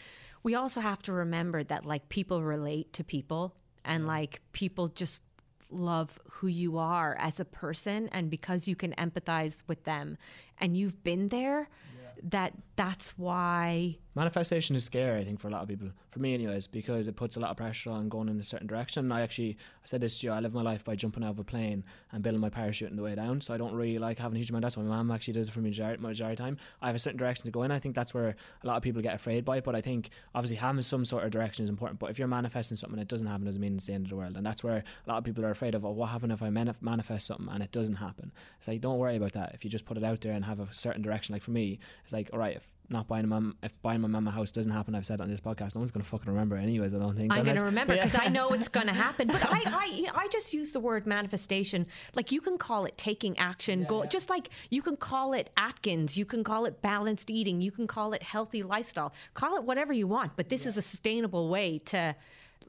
we 0.44 0.56
also 0.56 0.82
have 0.82 1.02
to 1.04 1.14
remember 1.14 1.64
that 1.64 1.86
like 1.86 2.10
people 2.10 2.44
relate 2.44 2.94
to 2.94 3.04
people 3.04 3.56
and 3.86 4.06
like 4.06 4.42
people 4.52 4.90
just 4.90 5.24
love 5.70 6.20
who 6.30 6.48
you 6.48 6.78
are 6.78 7.16
as 7.20 7.40
a 7.40 7.46
person 7.46 8.08
and 8.12 8.30
because 8.30 8.68
you 8.68 8.76
can 8.76 8.94
empathize 8.94 9.64
with 9.68 9.84
them 9.86 10.18
and 10.60 10.78
you've 10.78 11.04
been 11.04 11.30
there 11.30 11.70
yeah. 12.02 12.10
that 12.24 12.54
that's 12.76 13.18
why 13.18 13.98
Manifestation 14.16 14.76
is 14.76 14.84
scary, 14.84 15.20
I 15.20 15.24
think, 15.24 15.40
for 15.40 15.48
a 15.48 15.52
lot 15.52 15.64
of 15.64 15.68
people. 15.68 15.90
For 16.12 16.20
me, 16.20 16.36
anyways, 16.36 16.68
because 16.68 17.08
it 17.08 17.16
puts 17.16 17.36
a 17.36 17.40
lot 17.40 17.50
of 17.50 17.58
pressure 17.58 17.90
on 17.90 18.10
going 18.10 18.30
in 18.30 18.40
a 18.40 18.44
certain 18.44 18.68
direction. 18.68 19.06
And 19.06 19.14
I 19.14 19.22
actually, 19.22 19.58
I 19.84 19.86
said 19.86 20.02
this 20.02 20.20
to 20.20 20.28
you, 20.28 20.34
I 20.34 20.40
live 20.40 20.54
my 20.54 20.62
life 20.62 20.86
by 20.86 20.96
jumping 20.96 21.24
out 21.24 21.32
of 21.32 21.40
a 21.40 21.44
plane 21.44 21.84
and 22.12 22.22
building 22.22 22.40
my 22.40 22.50
parachute 22.50 22.92
on 22.92 22.96
the 22.96 23.02
way 23.02 23.16
down. 23.16 23.42
So 23.42 23.56
I 23.56 23.58
don't 23.58 23.74
really 23.74 23.98
like 23.98 24.20
having 24.20 24.36
a 24.36 24.40
huge 24.40 24.52
amount. 24.52 24.62
That's 24.62 24.78
what 24.78 24.86
my 24.86 24.96
mom 24.96 25.10
actually 25.10 25.34
does 25.34 25.48
it 25.48 25.52
for 25.52 25.62
me 25.62 25.72
majority, 25.72 26.36
time. 26.36 26.58
I 26.80 26.88
have 26.88 26.96
a 26.96 27.00
certain 27.00 27.18
direction 27.18 27.46
to 27.46 27.52
go 27.52 27.64
in. 27.64 27.72
I 27.72 27.80
think 27.80 27.96
that's 27.96 28.14
where 28.14 28.36
a 28.64 28.68
lot 28.68 28.78
of 28.78 28.84
people 28.84 29.02
get 29.02 29.16
afraid 29.16 29.46
by 29.46 29.58
it. 29.58 29.64
But 29.64 29.76
I 29.76 29.82
think 29.82 30.12
obviously 30.36 30.58
having 30.58 30.84
some 30.84 31.06
sort 31.06 31.24
of 31.24 31.32
direction 31.32 31.64
is 31.64 31.70
important. 31.70 32.00
But 32.00 32.12
if 32.12 32.20
you're 32.20 32.28
manifesting 32.28 32.78
something 32.78 33.00
it 33.00 33.08
doesn't 33.08 33.26
happen, 33.26 33.46
doesn't 33.46 33.62
mean 33.62 33.78
it's 33.78 33.88
the 33.88 33.94
end 33.94 34.06
of 34.06 34.10
the 34.12 34.16
world. 34.16 34.38
And 34.38 34.46
that's 34.46 34.64
where 34.64 34.78
a 34.78 35.10
lot 35.10 35.18
of 35.18 35.24
people 35.24 35.44
are 35.44 35.50
afraid 35.50 35.74
of. 35.74 35.86
Oh, 35.86 35.92
what 35.92 36.10
happens 36.10 36.34
if 36.34 36.44
I 36.44 36.52
manifest 36.52 37.26
something 37.26 37.50
and 37.50 37.64
it 37.64 37.72
doesn't 37.72 37.96
happen? 37.96 38.32
It's 38.60 38.68
like 38.68 38.82
don't 38.82 39.00
worry 39.00 39.16
about 39.16 39.34
that. 39.34 39.56
If 39.56 39.64
you 39.64 39.72
just 39.72 39.86
put 39.86 39.98
it 39.98 40.04
out 40.04 40.22
there 40.22 40.34
and 40.34 40.46
have 40.46 40.60
a 40.60 40.72
certain 40.72 41.02
direction, 41.02 41.34
like 41.34 41.42
for 41.42 41.52
me, 41.52 41.80
it's 42.04 42.14
like 42.14 42.30
all 42.32 42.38
right 42.38 42.58
if 42.58 42.73
not 42.90 43.08
buying 43.08 43.24
a 43.24 43.28
mum, 43.28 43.56
if 43.64 43.80
buying 43.82 44.02
my 44.02 44.08
mum 44.08 44.28
a 44.28 44.32
house 44.32 44.52
doesn't 44.52 44.72
happen, 44.72 44.94
I've 44.96 45.06
said 45.06 45.22
on 45.22 45.30
this 45.30 45.40
podcast, 45.40 45.76
no 45.76 45.80
one's 45.80 45.92
going 45.92 46.04
to 46.04 46.10
fucking 46.10 46.32
remember 46.32 46.56
anyways. 46.56 46.94
I 46.94 47.00
don't 47.00 47.16
think. 47.16 47.32
I'm 47.32 47.44
going 47.44 47.58
to 47.58 47.66
remember 47.66 47.96
because 47.96 48.14
yeah. 48.14 48.24
I 48.24 48.28
know 48.28 48.50
it's 48.50 48.68
going 48.68 48.88
to 48.88 48.94
happen. 48.94 49.28
But 49.28 49.46
I, 49.50 49.62
I, 49.66 50.08
I 50.14 50.28
just 50.28 50.54
use 50.54 50.74
the 50.74 50.80
word 50.80 51.08
manifestation. 51.08 51.88
Like 52.16 52.32
you 52.32 52.42
can 52.42 52.58
call 52.58 52.86
it 52.86 52.98
taking 52.98 53.38
action, 53.38 53.82
yeah, 53.82 53.88
go, 53.88 54.04
yeah. 54.04 54.10
just 54.10 54.30
like 54.30 54.50
you 54.70 54.82
can 54.82 54.98
call 54.98 55.34
it 55.34 55.50
Atkins, 55.58 56.18
you 56.18 56.26
can 56.26 56.44
call 56.44 56.66
it 56.66 56.82
balanced 56.82 57.30
eating, 57.30 57.62
you 57.62 57.72
can 57.72 57.88
call 57.88 58.14
it 58.14 58.22
healthy 58.22 58.62
lifestyle, 58.62 59.14
call 59.34 59.56
it 59.56 59.64
whatever 59.64 59.94
you 59.94 60.08
want. 60.08 60.36
But 60.36 60.50
this 60.50 60.66
is 60.66 60.78
a 60.78 60.82
sustainable 60.82 61.50
way 61.50 61.80
to 61.86 62.16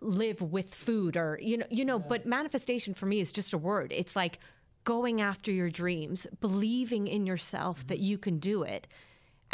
live 0.00 0.40
with 0.40 0.74
food, 0.74 1.16
or 1.16 1.38
you 1.42 1.58
know, 1.58 1.66
you 1.70 1.84
know. 1.84 1.98
But 1.98 2.24
manifestation 2.24 2.94
for 2.94 3.06
me 3.06 3.20
is 3.20 3.32
just 3.32 3.52
a 3.52 3.58
word. 3.58 3.92
It's 3.92 4.14
like 4.14 4.38
going 4.84 5.20
after 5.20 5.50
your 5.50 5.70
dreams, 5.70 6.26
believing 6.40 7.08
in 7.08 7.26
yourself 7.26 7.80
mm-hmm. 7.80 7.88
that 7.88 7.98
you 7.98 8.18
can 8.18 8.38
do 8.38 8.62
it 8.62 8.86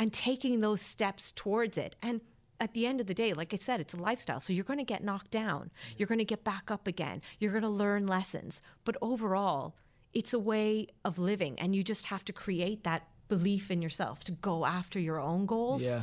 and 0.00 0.14
taking 0.14 0.60
those 0.60 0.80
steps 0.80 1.30
towards 1.30 1.76
it. 1.76 1.94
And 2.00 2.22
at 2.58 2.72
the 2.72 2.86
end 2.86 3.02
of 3.02 3.06
the 3.06 3.12
day, 3.12 3.34
like 3.34 3.52
I 3.52 3.58
said, 3.58 3.80
it's 3.80 3.92
a 3.92 3.98
lifestyle. 3.98 4.40
So 4.40 4.54
you're 4.54 4.64
going 4.64 4.78
to 4.78 4.84
get 4.84 5.04
knocked 5.04 5.30
down. 5.30 5.64
Mm-hmm. 5.64 5.94
You're 5.98 6.06
going 6.06 6.18
to 6.18 6.24
get 6.24 6.42
back 6.42 6.70
up 6.70 6.86
again. 6.86 7.20
You're 7.38 7.52
going 7.52 7.64
to 7.64 7.68
learn 7.68 8.06
lessons. 8.06 8.62
But 8.86 8.96
overall, 9.02 9.76
it's 10.14 10.32
a 10.32 10.38
way 10.38 10.86
of 11.04 11.18
living. 11.18 11.60
And 11.60 11.76
you 11.76 11.82
just 11.82 12.06
have 12.06 12.24
to 12.24 12.32
create 12.32 12.82
that 12.84 13.08
belief 13.28 13.70
in 13.70 13.82
yourself 13.82 14.24
to 14.24 14.32
go 14.32 14.64
after 14.64 14.98
your 14.98 15.20
own 15.20 15.44
goals. 15.44 15.82
Yeah. 15.82 16.02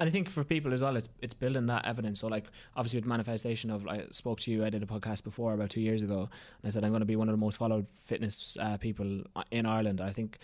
And 0.00 0.08
I 0.08 0.10
think 0.10 0.30
for 0.30 0.42
people 0.44 0.72
as 0.72 0.80
well, 0.80 0.96
it's 0.96 1.10
it's 1.20 1.34
building 1.34 1.66
that 1.66 1.84
evidence. 1.84 2.20
So 2.20 2.28
like 2.28 2.46
obviously 2.74 2.98
with 2.98 3.06
manifestation 3.06 3.70
of 3.70 3.86
I 3.86 4.06
spoke 4.12 4.40
to 4.40 4.50
you, 4.50 4.64
I 4.64 4.70
did 4.70 4.82
a 4.82 4.86
podcast 4.86 5.24
before 5.24 5.52
about 5.52 5.68
two 5.68 5.82
years 5.82 6.00
ago, 6.00 6.20
and 6.20 6.64
I 6.64 6.70
said 6.70 6.84
I'm 6.84 6.90
going 6.90 7.00
to 7.00 7.06
be 7.06 7.16
one 7.16 7.28
of 7.28 7.34
the 7.34 7.38
most 7.38 7.58
followed 7.58 7.86
fitness 7.86 8.56
uh, 8.58 8.78
people 8.78 9.22
in 9.50 9.66
Ireland. 9.66 10.00
I 10.00 10.12
think 10.12 10.38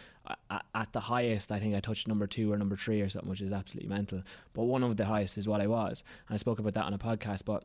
at 0.50 0.92
the 0.92 1.00
highest, 1.00 1.50
I 1.50 1.58
think 1.58 1.74
I 1.74 1.80
touched 1.80 2.06
number 2.06 2.26
two 2.26 2.52
or 2.52 2.58
number 2.58 2.76
three 2.76 3.00
or 3.00 3.08
something, 3.08 3.30
which 3.30 3.40
is 3.40 3.52
absolutely 3.52 3.88
mental. 3.88 4.22
But 4.52 4.64
one 4.64 4.82
of 4.82 4.98
the 4.98 5.06
highest 5.06 5.38
is 5.38 5.48
what 5.48 5.62
I 5.62 5.66
was, 5.66 6.04
and 6.28 6.34
I 6.34 6.36
spoke 6.36 6.58
about 6.58 6.74
that 6.74 6.84
on 6.84 6.92
a 6.92 6.98
podcast. 6.98 7.46
But 7.46 7.64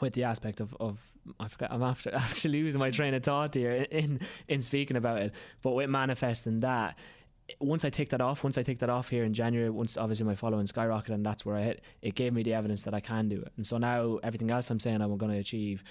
with 0.00 0.14
the 0.14 0.24
aspect 0.24 0.60
of, 0.60 0.76
of 0.80 1.00
I 1.38 1.46
forgot 1.46 1.70
I'm 1.72 1.82
after 1.82 2.12
actually 2.14 2.60
losing 2.60 2.80
my 2.80 2.90
train 2.90 3.14
of 3.14 3.22
thought 3.22 3.54
here 3.54 3.86
in 3.90 4.20
in 4.48 4.62
speaking 4.62 4.96
about 4.96 5.22
it. 5.22 5.32
But 5.62 5.72
with 5.72 5.90
manifesting 5.90 6.60
that, 6.60 6.98
once 7.60 7.84
I 7.84 7.90
take 7.90 8.08
that 8.10 8.20
off, 8.20 8.42
once 8.42 8.56
I 8.56 8.62
take 8.62 8.78
that 8.78 8.90
off 8.90 9.10
here 9.10 9.24
in 9.24 9.34
January, 9.34 9.70
once 9.70 9.96
obviously 9.96 10.24
my 10.24 10.34
following 10.34 10.66
skyrocketed 10.66 11.10
and 11.10 11.26
that's 11.26 11.44
where 11.44 11.56
I 11.56 11.62
hit, 11.62 11.82
it 12.02 12.14
gave 12.14 12.32
me 12.32 12.42
the 12.42 12.54
evidence 12.54 12.82
that 12.84 12.94
I 12.94 13.00
can 13.00 13.28
do 13.28 13.40
it. 13.40 13.52
And 13.56 13.66
so 13.66 13.78
now 13.78 14.18
everything 14.22 14.50
else 14.50 14.70
I'm 14.70 14.80
saying 14.80 15.00
I'm 15.00 15.16
going 15.16 15.32
to 15.32 15.38
achieve 15.38 15.84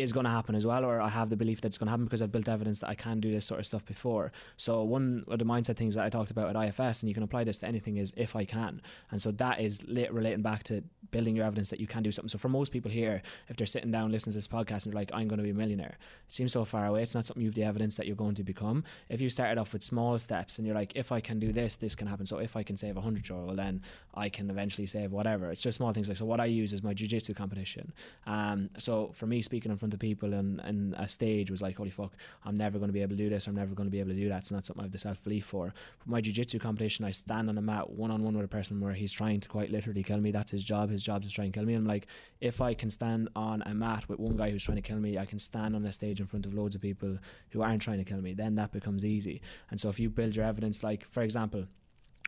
is 0.00 0.12
going 0.12 0.24
to 0.24 0.30
happen 0.30 0.54
as 0.54 0.66
well, 0.66 0.84
or 0.84 1.00
I 1.00 1.08
have 1.08 1.30
the 1.30 1.36
belief 1.36 1.60
that 1.60 1.68
it's 1.68 1.78
going 1.78 1.86
to 1.86 1.90
happen 1.90 2.04
because 2.04 2.22
I've 2.22 2.32
built 2.32 2.48
evidence 2.48 2.80
that 2.80 2.88
I 2.88 2.94
can 2.94 3.20
do 3.20 3.32
this 3.32 3.46
sort 3.46 3.60
of 3.60 3.66
stuff 3.66 3.84
before. 3.84 4.32
So 4.56 4.82
one 4.82 5.24
of 5.28 5.38
the 5.38 5.44
mindset 5.44 5.76
things 5.76 5.94
that 5.94 6.04
I 6.04 6.10
talked 6.10 6.30
about 6.30 6.54
at 6.54 6.68
IFS, 6.68 7.02
and 7.02 7.08
you 7.08 7.14
can 7.14 7.22
apply 7.22 7.44
this 7.44 7.58
to 7.58 7.66
anything, 7.66 7.96
is 7.96 8.12
if 8.16 8.36
I 8.36 8.44
can. 8.44 8.80
And 9.10 9.20
so 9.20 9.30
that 9.32 9.60
is 9.60 9.84
relating 10.10 10.42
back 10.42 10.62
to 10.64 10.82
building 11.10 11.36
your 11.36 11.46
evidence 11.46 11.70
that 11.70 11.80
you 11.80 11.86
can 11.86 12.02
do 12.02 12.12
something. 12.12 12.28
So 12.28 12.38
for 12.38 12.48
most 12.48 12.72
people 12.72 12.90
here, 12.90 13.22
if 13.48 13.56
they're 13.56 13.66
sitting 13.66 13.90
down 13.90 14.12
listening 14.12 14.32
to 14.32 14.38
this 14.38 14.48
podcast 14.48 14.84
and 14.84 14.92
they're 14.92 15.00
like, 15.00 15.10
I'm 15.14 15.28
going 15.28 15.38
to 15.38 15.44
be 15.44 15.50
a 15.50 15.54
millionaire, 15.54 15.96
it 16.26 16.32
seems 16.32 16.52
so 16.52 16.64
far 16.64 16.86
away. 16.86 17.02
It's 17.02 17.14
not 17.14 17.24
something 17.24 17.42
you 17.42 17.48
have 17.48 17.54
the 17.54 17.64
evidence 17.64 17.96
that 17.96 18.06
you're 18.06 18.16
going 18.16 18.34
to 18.34 18.44
become. 18.44 18.84
If 19.08 19.20
you 19.20 19.30
started 19.30 19.58
off 19.58 19.72
with 19.72 19.82
small 19.82 20.18
steps 20.18 20.58
and 20.58 20.66
you're 20.66 20.76
like, 20.76 20.94
if 20.96 21.12
I 21.12 21.20
can 21.20 21.38
do 21.38 21.52
this, 21.52 21.76
this 21.76 21.94
can 21.94 22.06
happen. 22.06 22.26
So 22.26 22.38
if 22.38 22.56
I 22.56 22.62
can 22.62 22.76
save 22.76 22.96
a 22.96 23.00
100 23.00 23.28
euro, 23.28 23.54
then 23.54 23.82
I 24.14 24.28
can 24.28 24.50
eventually 24.50 24.86
save 24.86 25.12
whatever. 25.12 25.50
It's 25.50 25.62
just 25.62 25.76
small 25.76 25.92
things 25.92 26.08
like, 26.08 26.18
so 26.18 26.24
what 26.24 26.40
I 26.40 26.46
use 26.46 26.72
is 26.72 26.82
my 26.82 26.94
jiu-jitsu 26.94 27.34
competition. 27.34 27.92
Um, 28.26 28.70
so 28.78 29.10
for 29.14 29.26
me, 29.26 29.42
speaking 29.42 29.70
in 29.70 29.78
front 29.78 29.87
of 29.94 30.00
people 30.00 30.34
and, 30.34 30.60
and 30.60 30.94
a 30.94 31.08
stage 31.08 31.50
was 31.50 31.62
like, 31.62 31.76
holy 31.76 31.90
fuck, 31.90 32.12
I'm 32.44 32.56
never 32.56 32.78
going 32.78 32.88
to 32.88 32.92
be 32.92 33.02
able 33.02 33.16
to 33.16 33.22
do 33.22 33.28
this. 33.28 33.46
I'm 33.46 33.54
never 33.54 33.74
going 33.74 33.86
to 33.86 33.90
be 33.90 34.00
able 34.00 34.10
to 34.10 34.16
do 34.16 34.28
that. 34.28 34.38
It's 34.38 34.52
not 34.52 34.66
something 34.66 34.82
I 34.82 34.84
have 34.84 34.92
the 34.92 34.98
self-belief 34.98 35.44
for. 35.44 35.72
But 35.98 36.08
my 36.08 36.20
jiu-jitsu 36.20 36.58
competition, 36.58 37.04
I 37.04 37.10
stand 37.10 37.48
on 37.48 37.58
a 37.58 37.62
mat 37.62 37.90
one-on-one 37.90 38.36
with 38.36 38.44
a 38.44 38.48
person 38.48 38.80
where 38.80 38.92
he's 38.92 39.12
trying 39.12 39.40
to 39.40 39.48
quite 39.48 39.70
literally 39.70 40.02
kill 40.02 40.18
me. 40.18 40.30
That's 40.30 40.50
his 40.50 40.64
job. 40.64 40.90
His 40.90 41.02
job 41.02 41.22
is 41.22 41.30
to 41.30 41.34
try 41.34 41.44
and 41.44 41.54
kill 41.54 41.64
me. 41.64 41.74
I'm 41.74 41.86
like, 41.86 42.06
if 42.40 42.60
I 42.60 42.74
can 42.74 42.90
stand 42.90 43.28
on 43.34 43.62
a 43.66 43.74
mat 43.74 44.08
with 44.08 44.18
one 44.18 44.36
guy 44.36 44.50
who's 44.50 44.64
trying 44.64 44.76
to 44.76 44.82
kill 44.82 44.98
me, 44.98 45.18
I 45.18 45.26
can 45.26 45.38
stand 45.38 45.74
on 45.74 45.84
a 45.84 45.92
stage 45.92 46.20
in 46.20 46.26
front 46.26 46.46
of 46.46 46.54
loads 46.54 46.74
of 46.74 46.80
people 46.80 47.18
who 47.50 47.62
aren't 47.62 47.82
trying 47.82 47.98
to 47.98 48.04
kill 48.04 48.20
me. 48.20 48.34
Then 48.34 48.54
that 48.56 48.72
becomes 48.72 49.04
easy. 49.04 49.40
And 49.70 49.80
so 49.80 49.88
if 49.88 49.98
you 49.98 50.10
build 50.10 50.36
your 50.36 50.44
evidence, 50.44 50.82
like 50.82 51.04
for 51.10 51.22
example, 51.22 51.66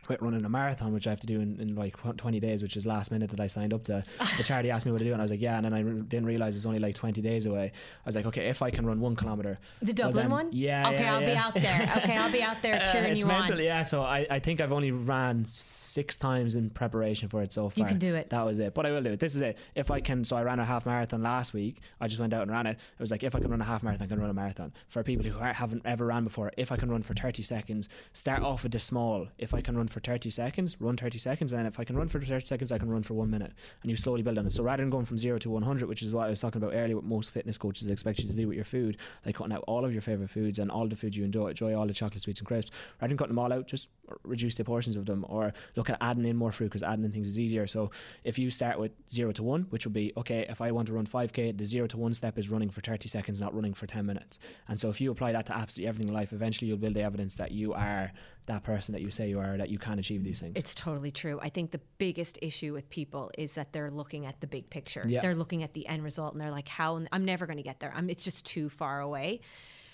quit 0.05 0.21
running 0.21 0.43
a 0.43 0.49
marathon, 0.49 0.93
which 0.93 1.07
I 1.07 1.11
have 1.11 1.19
to 1.21 1.27
do 1.27 1.39
in, 1.39 1.59
in 1.59 1.75
like 1.75 1.95
20 2.17 2.39
days, 2.39 2.61
which 2.61 2.75
is 2.75 2.85
last 2.85 3.11
minute 3.11 3.29
that 3.29 3.39
I 3.39 3.47
signed 3.47 3.73
up 3.73 3.83
to. 3.85 4.03
The 4.37 4.43
charity 4.43 4.71
asked 4.71 4.85
me 4.85 4.91
what 4.91 4.99
to 4.99 5.03
do, 5.03 5.11
and 5.11 5.21
I 5.21 5.23
was 5.23 5.31
like, 5.31 5.41
yeah. 5.41 5.57
And 5.57 5.65
then 5.65 5.73
I 5.73 5.81
re- 5.81 6.01
didn't 6.01 6.25
realize 6.25 6.55
it's 6.55 6.65
only 6.65 6.79
like 6.79 6.95
20 6.95 7.21
days 7.21 7.45
away. 7.45 7.65
I 7.65 8.05
was 8.05 8.15
like, 8.15 8.25
okay, 8.25 8.47
if 8.47 8.61
I 8.61 8.71
can 8.71 8.85
run 8.85 8.99
one 8.99 9.15
kilometer. 9.15 9.59
The 9.81 9.93
Dublin 9.93 10.15
well 10.15 10.23
then, 10.23 10.31
one? 10.31 10.49
Yeah. 10.51 10.87
Okay, 10.87 11.01
yeah, 11.01 11.13
I'll 11.13 11.21
yeah. 11.21 11.27
be 11.27 11.35
out 11.35 11.53
there. 11.53 11.93
Okay, 11.97 12.17
I'll 12.17 12.31
be 12.31 12.41
out 12.41 12.61
there 12.61 12.79
cheering 12.91 13.07
uh, 13.07 13.11
it's 13.11 13.19
you 13.19 13.25
mental, 13.27 13.57
on. 13.57 13.63
Yeah, 13.63 13.83
so 13.83 14.01
I, 14.01 14.25
I 14.29 14.39
think 14.39 14.61
I've 14.61 14.71
only 14.71 14.91
ran 14.91 15.45
six 15.45 16.17
times 16.17 16.55
in 16.55 16.69
preparation 16.69 17.29
for 17.29 17.41
it 17.41 17.53
so 17.53 17.69
far. 17.69 17.83
You 17.83 17.87
can 17.87 17.99
do 17.99 18.15
it. 18.15 18.29
That 18.29 18.45
was 18.45 18.59
it. 18.59 18.73
But 18.73 18.85
I 18.85 18.91
will 18.91 19.03
do 19.03 19.11
it. 19.11 19.19
This 19.19 19.35
is 19.35 19.41
it. 19.41 19.57
If 19.75 19.91
I 19.91 19.99
can, 19.99 20.23
so 20.23 20.35
I 20.37 20.43
ran 20.43 20.59
a 20.59 20.65
half 20.65 20.85
marathon 20.85 21.21
last 21.21 21.53
week. 21.53 21.81
I 21.99 22.07
just 22.07 22.19
went 22.19 22.33
out 22.33 22.43
and 22.43 22.51
ran 22.51 22.65
it. 22.65 22.77
It 22.77 22.99
was 22.99 23.11
like, 23.11 23.23
if 23.23 23.35
I 23.35 23.39
can 23.39 23.51
run 23.51 23.61
a 23.61 23.65
half 23.65 23.83
marathon, 23.83 24.05
I 24.05 24.07
can 24.07 24.19
run 24.19 24.29
a 24.29 24.33
marathon. 24.33 24.73
For 24.87 25.03
people 25.03 25.25
who 25.29 25.37
haven't 25.37 25.83
ever 25.85 26.05
ran 26.07 26.23
before, 26.23 26.51
if 26.57 26.71
I 26.71 26.77
can 26.77 26.89
run 26.89 27.03
for 27.03 27.13
30 27.13 27.43
seconds, 27.43 27.89
start 28.13 28.41
off 28.41 28.63
with 28.63 28.71
the 28.71 28.79
small. 28.79 29.27
If 29.37 29.53
I 29.53 29.61
can 29.61 29.77
run 29.77 29.87
for 29.91 29.99
30 29.99 30.29
seconds, 30.29 30.79
run 30.79 30.97
30 30.97 31.17
seconds. 31.17 31.53
And 31.53 31.67
if 31.67 31.79
I 31.79 31.83
can 31.83 31.95
run 31.95 32.07
for 32.07 32.19
30 32.19 32.45
seconds, 32.45 32.71
I 32.71 32.77
can 32.77 32.89
run 32.89 33.03
for 33.03 33.13
one 33.13 33.29
minute. 33.29 33.53
And 33.81 33.91
you 33.91 33.97
slowly 33.97 34.21
build 34.21 34.37
on 34.37 34.47
it. 34.47 34.53
So 34.53 34.63
rather 34.63 34.81
than 34.81 34.89
going 34.89 35.05
from 35.05 35.17
zero 35.17 35.37
to 35.39 35.49
100, 35.49 35.87
which 35.87 36.01
is 36.01 36.13
what 36.13 36.27
I 36.27 36.29
was 36.29 36.41
talking 36.41 36.61
about 36.61 36.73
earlier, 36.75 36.95
what 36.95 37.05
most 37.05 37.31
fitness 37.31 37.57
coaches 37.57 37.89
expect 37.89 38.19
you 38.19 38.29
to 38.29 38.35
do 38.35 38.47
with 38.47 38.55
your 38.55 38.65
food, 38.65 38.97
like 39.25 39.35
cutting 39.35 39.53
out 39.53 39.63
all 39.67 39.85
of 39.85 39.93
your 39.93 40.01
favorite 40.01 40.29
foods 40.29 40.59
and 40.59 40.71
all 40.71 40.87
the 40.87 40.95
food 40.95 41.15
you 41.15 41.23
enjoy, 41.23 41.49
enjoy 41.49 41.75
all 41.75 41.87
the 41.87 41.93
chocolate, 41.93 42.23
sweets, 42.23 42.39
and 42.39 42.47
crisps. 42.47 42.71
Rather 43.01 43.09
than 43.09 43.17
cutting 43.17 43.35
them 43.35 43.39
all 43.39 43.53
out, 43.53 43.67
just 43.67 43.89
reduce 44.23 44.55
the 44.55 44.63
portions 44.63 44.97
of 44.97 45.05
them 45.05 45.25
or 45.29 45.53
look 45.75 45.89
at 45.89 45.97
adding 46.01 46.25
in 46.25 46.35
more 46.35 46.51
fruit 46.51 46.67
because 46.67 46.83
adding 46.83 47.05
in 47.05 47.11
things 47.11 47.27
is 47.27 47.39
easier. 47.39 47.67
So 47.67 47.91
if 48.23 48.37
you 48.39 48.49
start 48.49 48.79
with 48.79 48.91
zero 49.09 49.31
to 49.33 49.43
one, 49.43 49.67
which 49.69 49.85
would 49.85 49.93
be 49.93 50.13
okay, 50.17 50.45
if 50.49 50.61
I 50.61 50.71
want 50.71 50.87
to 50.87 50.93
run 50.93 51.05
5k, 51.05 51.57
the 51.57 51.65
zero 51.65 51.87
to 51.87 51.97
one 51.97 52.13
step 52.13 52.37
is 52.37 52.49
running 52.49 52.69
for 52.69 52.81
30 52.81 53.07
seconds, 53.07 53.41
not 53.41 53.53
running 53.53 53.73
for 53.73 53.87
10 53.87 54.05
minutes. 54.05 54.39
And 54.67 54.79
so 54.79 54.89
if 54.89 55.01
you 55.01 55.11
apply 55.11 55.31
that 55.33 55.45
to 55.47 55.55
absolutely 55.55 55.89
everything 55.89 56.09
in 56.09 56.13
life, 56.13 56.33
eventually 56.33 56.67
you'll 56.67 56.77
build 56.77 56.93
the 56.93 57.01
evidence 57.01 57.35
that 57.35 57.51
you 57.51 57.73
are 57.73 58.11
that 58.47 58.63
person 58.63 58.93
that 58.93 59.01
you 59.01 59.11
say 59.11 59.29
you 59.29 59.39
are, 59.39 59.57
that 59.57 59.69
you 59.69 59.77
can 59.81 59.99
achieve 59.99 60.23
these 60.23 60.39
things. 60.39 60.53
It's 60.55 60.73
totally 60.73 61.11
true. 61.11 61.39
I 61.41 61.49
think 61.49 61.71
the 61.71 61.81
biggest 61.97 62.37
issue 62.41 62.73
with 62.73 62.89
people 62.89 63.31
is 63.37 63.53
that 63.53 63.73
they're 63.73 63.89
looking 63.89 64.25
at 64.25 64.39
the 64.39 64.47
big 64.47 64.69
picture. 64.69 65.03
Yeah. 65.05 65.21
They're 65.21 65.35
looking 65.35 65.63
at 65.63 65.73
the 65.73 65.85
end 65.87 66.03
result 66.03 66.33
and 66.33 66.41
they're 66.41 66.51
like, 66.51 66.67
how 66.67 67.01
I'm 67.11 67.25
never 67.25 67.45
going 67.45 67.57
to 67.57 67.63
get 67.63 67.79
there. 67.79 67.91
I'm, 67.93 68.09
it's 68.09 68.23
just 68.23 68.45
too 68.45 68.69
far 68.69 69.01
away. 69.01 69.41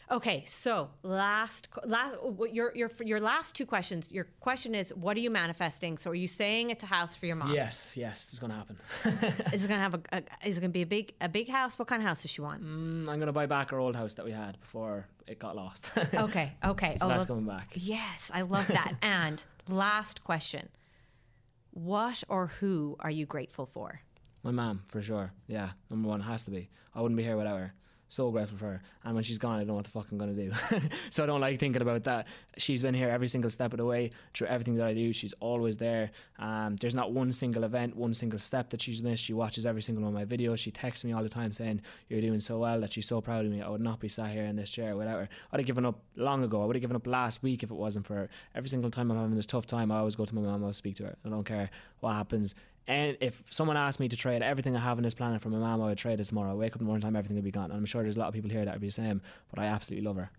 Okay, 0.09 0.45
so 0.47 0.89
last 1.03 1.67
last 1.83 2.15
your 2.53 2.71
your 2.73 2.89
your 3.03 3.19
last 3.19 3.55
two 3.55 3.65
questions. 3.65 4.07
Your 4.09 4.27
question 4.39 4.73
is, 4.73 4.93
what 4.93 5.17
are 5.17 5.19
you 5.19 5.29
manifesting? 5.29 5.97
So, 5.97 6.11
are 6.11 6.15
you 6.15 6.29
saying 6.29 6.69
it's 6.69 6.83
a 6.83 6.87
house 6.87 7.13
for 7.15 7.25
your 7.25 7.35
mom? 7.35 7.53
Yes, 7.53 7.91
yes, 7.95 8.29
it's 8.29 8.39
going 8.39 8.51
to 8.51 8.55
happen. 8.55 8.77
is 9.53 9.65
it 9.65 9.67
going 9.67 9.79
to 9.79 9.83
have 9.83 9.95
a, 9.95 10.01
a 10.13 10.47
is 10.47 10.57
it 10.57 10.61
going 10.61 10.71
to 10.71 10.73
be 10.73 10.83
a 10.83 10.85
big 10.85 11.13
a 11.19 11.27
big 11.27 11.49
house? 11.49 11.77
What 11.77 11.89
kind 11.89 12.01
of 12.01 12.07
house 12.07 12.21
does 12.21 12.31
she 12.31 12.39
want? 12.39 12.63
Mm, 12.63 13.09
I'm 13.09 13.19
going 13.19 13.27
to 13.27 13.33
buy 13.33 13.47
back 13.47 13.73
our 13.73 13.79
old 13.79 13.97
house 13.97 14.13
that 14.13 14.23
we 14.23 14.31
had 14.31 14.57
before 14.61 15.07
it 15.27 15.39
got 15.39 15.57
lost. 15.57 15.91
okay, 16.13 16.53
okay. 16.63 16.95
so 16.95 17.05
oh, 17.05 17.09
that's 17.09 17.25
coming 17.25 17.45
back. 17.45 17.71
Yes, 17.73 18.31
I 18.33 18.43
love 18.43 18.67
that. 18.67 18.93
and 19.01 19.43
last 19.67 20.23
question: 20.23 20.69
What 21.71 22.23
or 22.29 22.47
who 22.47 22.95
are 23.01 23.11
you 23.11 23.25
grateful 23.25 23.65
for? 23.65 23.99
My 24.41 24.51
mom, 24.51 24.83
for 24.87 25.01
sure. 25.01 25.33
Yeah, 25.47 25.71
number 25.89 26.07
one 26.07 26.21
has 26.21 26.43
to 26.43 26.51
be. 26.51 26.69
I 26.95 27.01
wouldn't 27.01 27.17
be 27.17 27.23
here 27.23 27.35
without 27.35 27.59
her 27.59 27.73
so 28.09 28.31
grateful 28.31 28.57
for 28.57 28.65
her. 28.65 28.81
And 29.03 29.15
when 29.15 29.23
she's 29.23 29.37
gone, 29.37 29.55
I 29.55 29.57
don't 29.59 29.67
know 29.67 29.73
what 29.75 29.83
the 29.83 29.91
fuck 29.91 30.07
I'm 30.11 30.19
to 30.19 30.27
do. 30.27 30.51
so 31.09 31.23
I 31.23 31.25
don't 31.25 31.41
like 31.41 31.59
thinking 31.59 31.81
about 31.81 32.03
that. 32.05 32.27
She's 32.57 32.81
been 32.81 32.93
here 32.93 33.09
every 33.09 33.27
single 33.27 33.49
step 33.49 33.73
of 33.73 33.77
the 33.77 33.85
way 33.85 34.11
through 34.33 34.47
everything 34.47 34.75
that 34.75 34.87
I 34.87 34.93
do. 34.93 35.11
She's 35.13 35.33
always 35.39 35.77
there. 35.77 36.11
Um, 36.39 36.75
there's 36.77 36.95
not 36.95 37.11
one 37.11 37.31
single 37.31 37.63
event, 37.63 37.95
one 37.95 38.13
single 38.13 38.39
step 38.39 38.69
that 38.69 38.81
she's 38.81 39.01
missed. 39.01 39.23
She 39.23 39.33
watches 39.33 39.65
every 39.65 39.81
single 39.81 40.03
one 40.03 40.15
of 40.15 40.29
my 40.29 40.37
videos. 40.37 40.57
She 40.59 40.71
texts 40.71 41.03
me 41.03 41.13
all 41.13 41.23
the 41.23 41.29
time 41.29 41.51
saying, 41.51 41.81
You're 42.09 42.21
doing 42.21 42.39
so 42.39 42.59
well, 42.59 42.79
that 42.81 42.93
she's 42.93 43.07
so 43.07 43.21
proud 43.21 43.45
of 43.45 43.51
me. 43.51 43.61
I 43.61 43.69
would 43.69 43.81
not 43.81 43.99
be 43.99 44.09
sat 44.09 44.31
here 44.31 44.45
in 44.45 44.55
this 44.55 44.71
chair 44.71 44.95
without 44.95 45.19
her. 45.19 45.29
I'd 45.51 45.59
have 45.59 45.67
given 45.67 45.85
up 45.85 45.99
long 46.15 46.43
ago. 46.43 46.61
I 46.61 46.65
would 46.65 46.75
have 46.75 46.81
given 46.81 46.95
up 46.95 47.07
last 47.07 47.43
week 47.43 47.63
if 47.63 47.71
it 47.71 47.75
wasn't 47.75 48.05
for 48.05 48.15
her. 48.15 48.29
Every 48.55 48.69
single 48.69 48.89
time 48.89 49.11
I'm 49.11 49.17
having 49.17 49.35
this 49.35 49.45
tough 49.45 49.65
time, 49.65 49.91
I 49.91 49.99
always 49.99 50.15
go 50.15 50.25
to 50.25 50.35
my 50.35 50.41
mom, 50.41 50.63
I'll 50.63 50.73
speak 50.73 50.95
to 50.97 51.05
her. 51.05 51.15
I 51.25 51.29
don't 51.29 51.43
care 51.43 51.69
what 51.99 52.13
happens 52.13 52.55
and 52.88 53.17
if 53.19 53.43
someone 53.49 53.75
asked 53.75 53.99
me 53.99 54.07
to 54.07 54.15
trade 54.15 54.41
everything 54.41 54.75
I 54.75 54.79
have 54.79 54.97
on 54.97 55.03
this 55.03 55.13
planet 55.13 55.41
for 55.41 55.49
my 55.49 55.57
mom, 55.57 55.81
I 55.81 55.88
would 55.88 55.97
trade 55.97 56.19
it 56.19 56.25
tomorrow. 56.25 56.51
I 56.51 56.55
wake 56.55 56.73
up 56.73 56.79
in 56.79 56.85
the 56.85 56.88
morning 56.88 57.01
time, 57.01 57.15
everything 57.15 57.35
would 57.35 57.43
be 57.43 57.51
gone. 57.51 57.65
And 57.65 57.73
I'm 57.73 57.85
sure 57.85 58.01
there's 58.01 58.15
a 58.15 58.19
lot 58.19 58.29
of 58.29 58.33
people 58.33 58.49
here 58.49 58.63
that 58.63 58.73
would 58.73 58.81
be 58.81 58.88
the 58.88 58.93
same, 58.93 59.21
but 59.49 59.59
I 59.59 59.65
absolutely 59.65 60.07
love 60.07 60.15
her. 60.15 60.31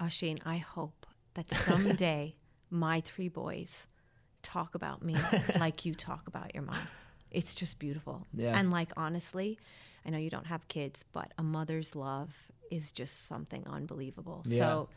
Oisín, 0.00 0.40
I 0.44 0.58
hope 0.58 1.06
that 1.34 1.52
someday 1.52 2.34
my 2.70 3.00
three 3.00 3.28
boys 3.28 3.86
talk 4.42 4.74
about 4.74 5.02
me 5.02 5.16
like 5.58 5.84
you 5.84 5.94
talk 5.94 6.26
about 6.26 6.54
your 6.54 6.64
mom. 6.64 6.76
It's 7.30 7.54
just 7.54 7.78
beautiful. 7.78 8.26
Yeah. 8.34 8.58
And 8.58 8.70
like 8.70 8.92
honestly, 8.96 9.58
I 10.04 10.10
know 10.10 10.18
you 10.18 10.30
don't 10.30 10.46
have 10.46 10.68
kids, 10.68 11.04
but 11.12 11.32
a 11.38 11.42
mother's 11.42 11.94
love 11.94 12.34
is 12.70 12.92
just 12.92 13.26
something 13.26 13.66
unbelievable. 13.66 14.42
Yeah. 14.46 14.58
So 14.58 14.88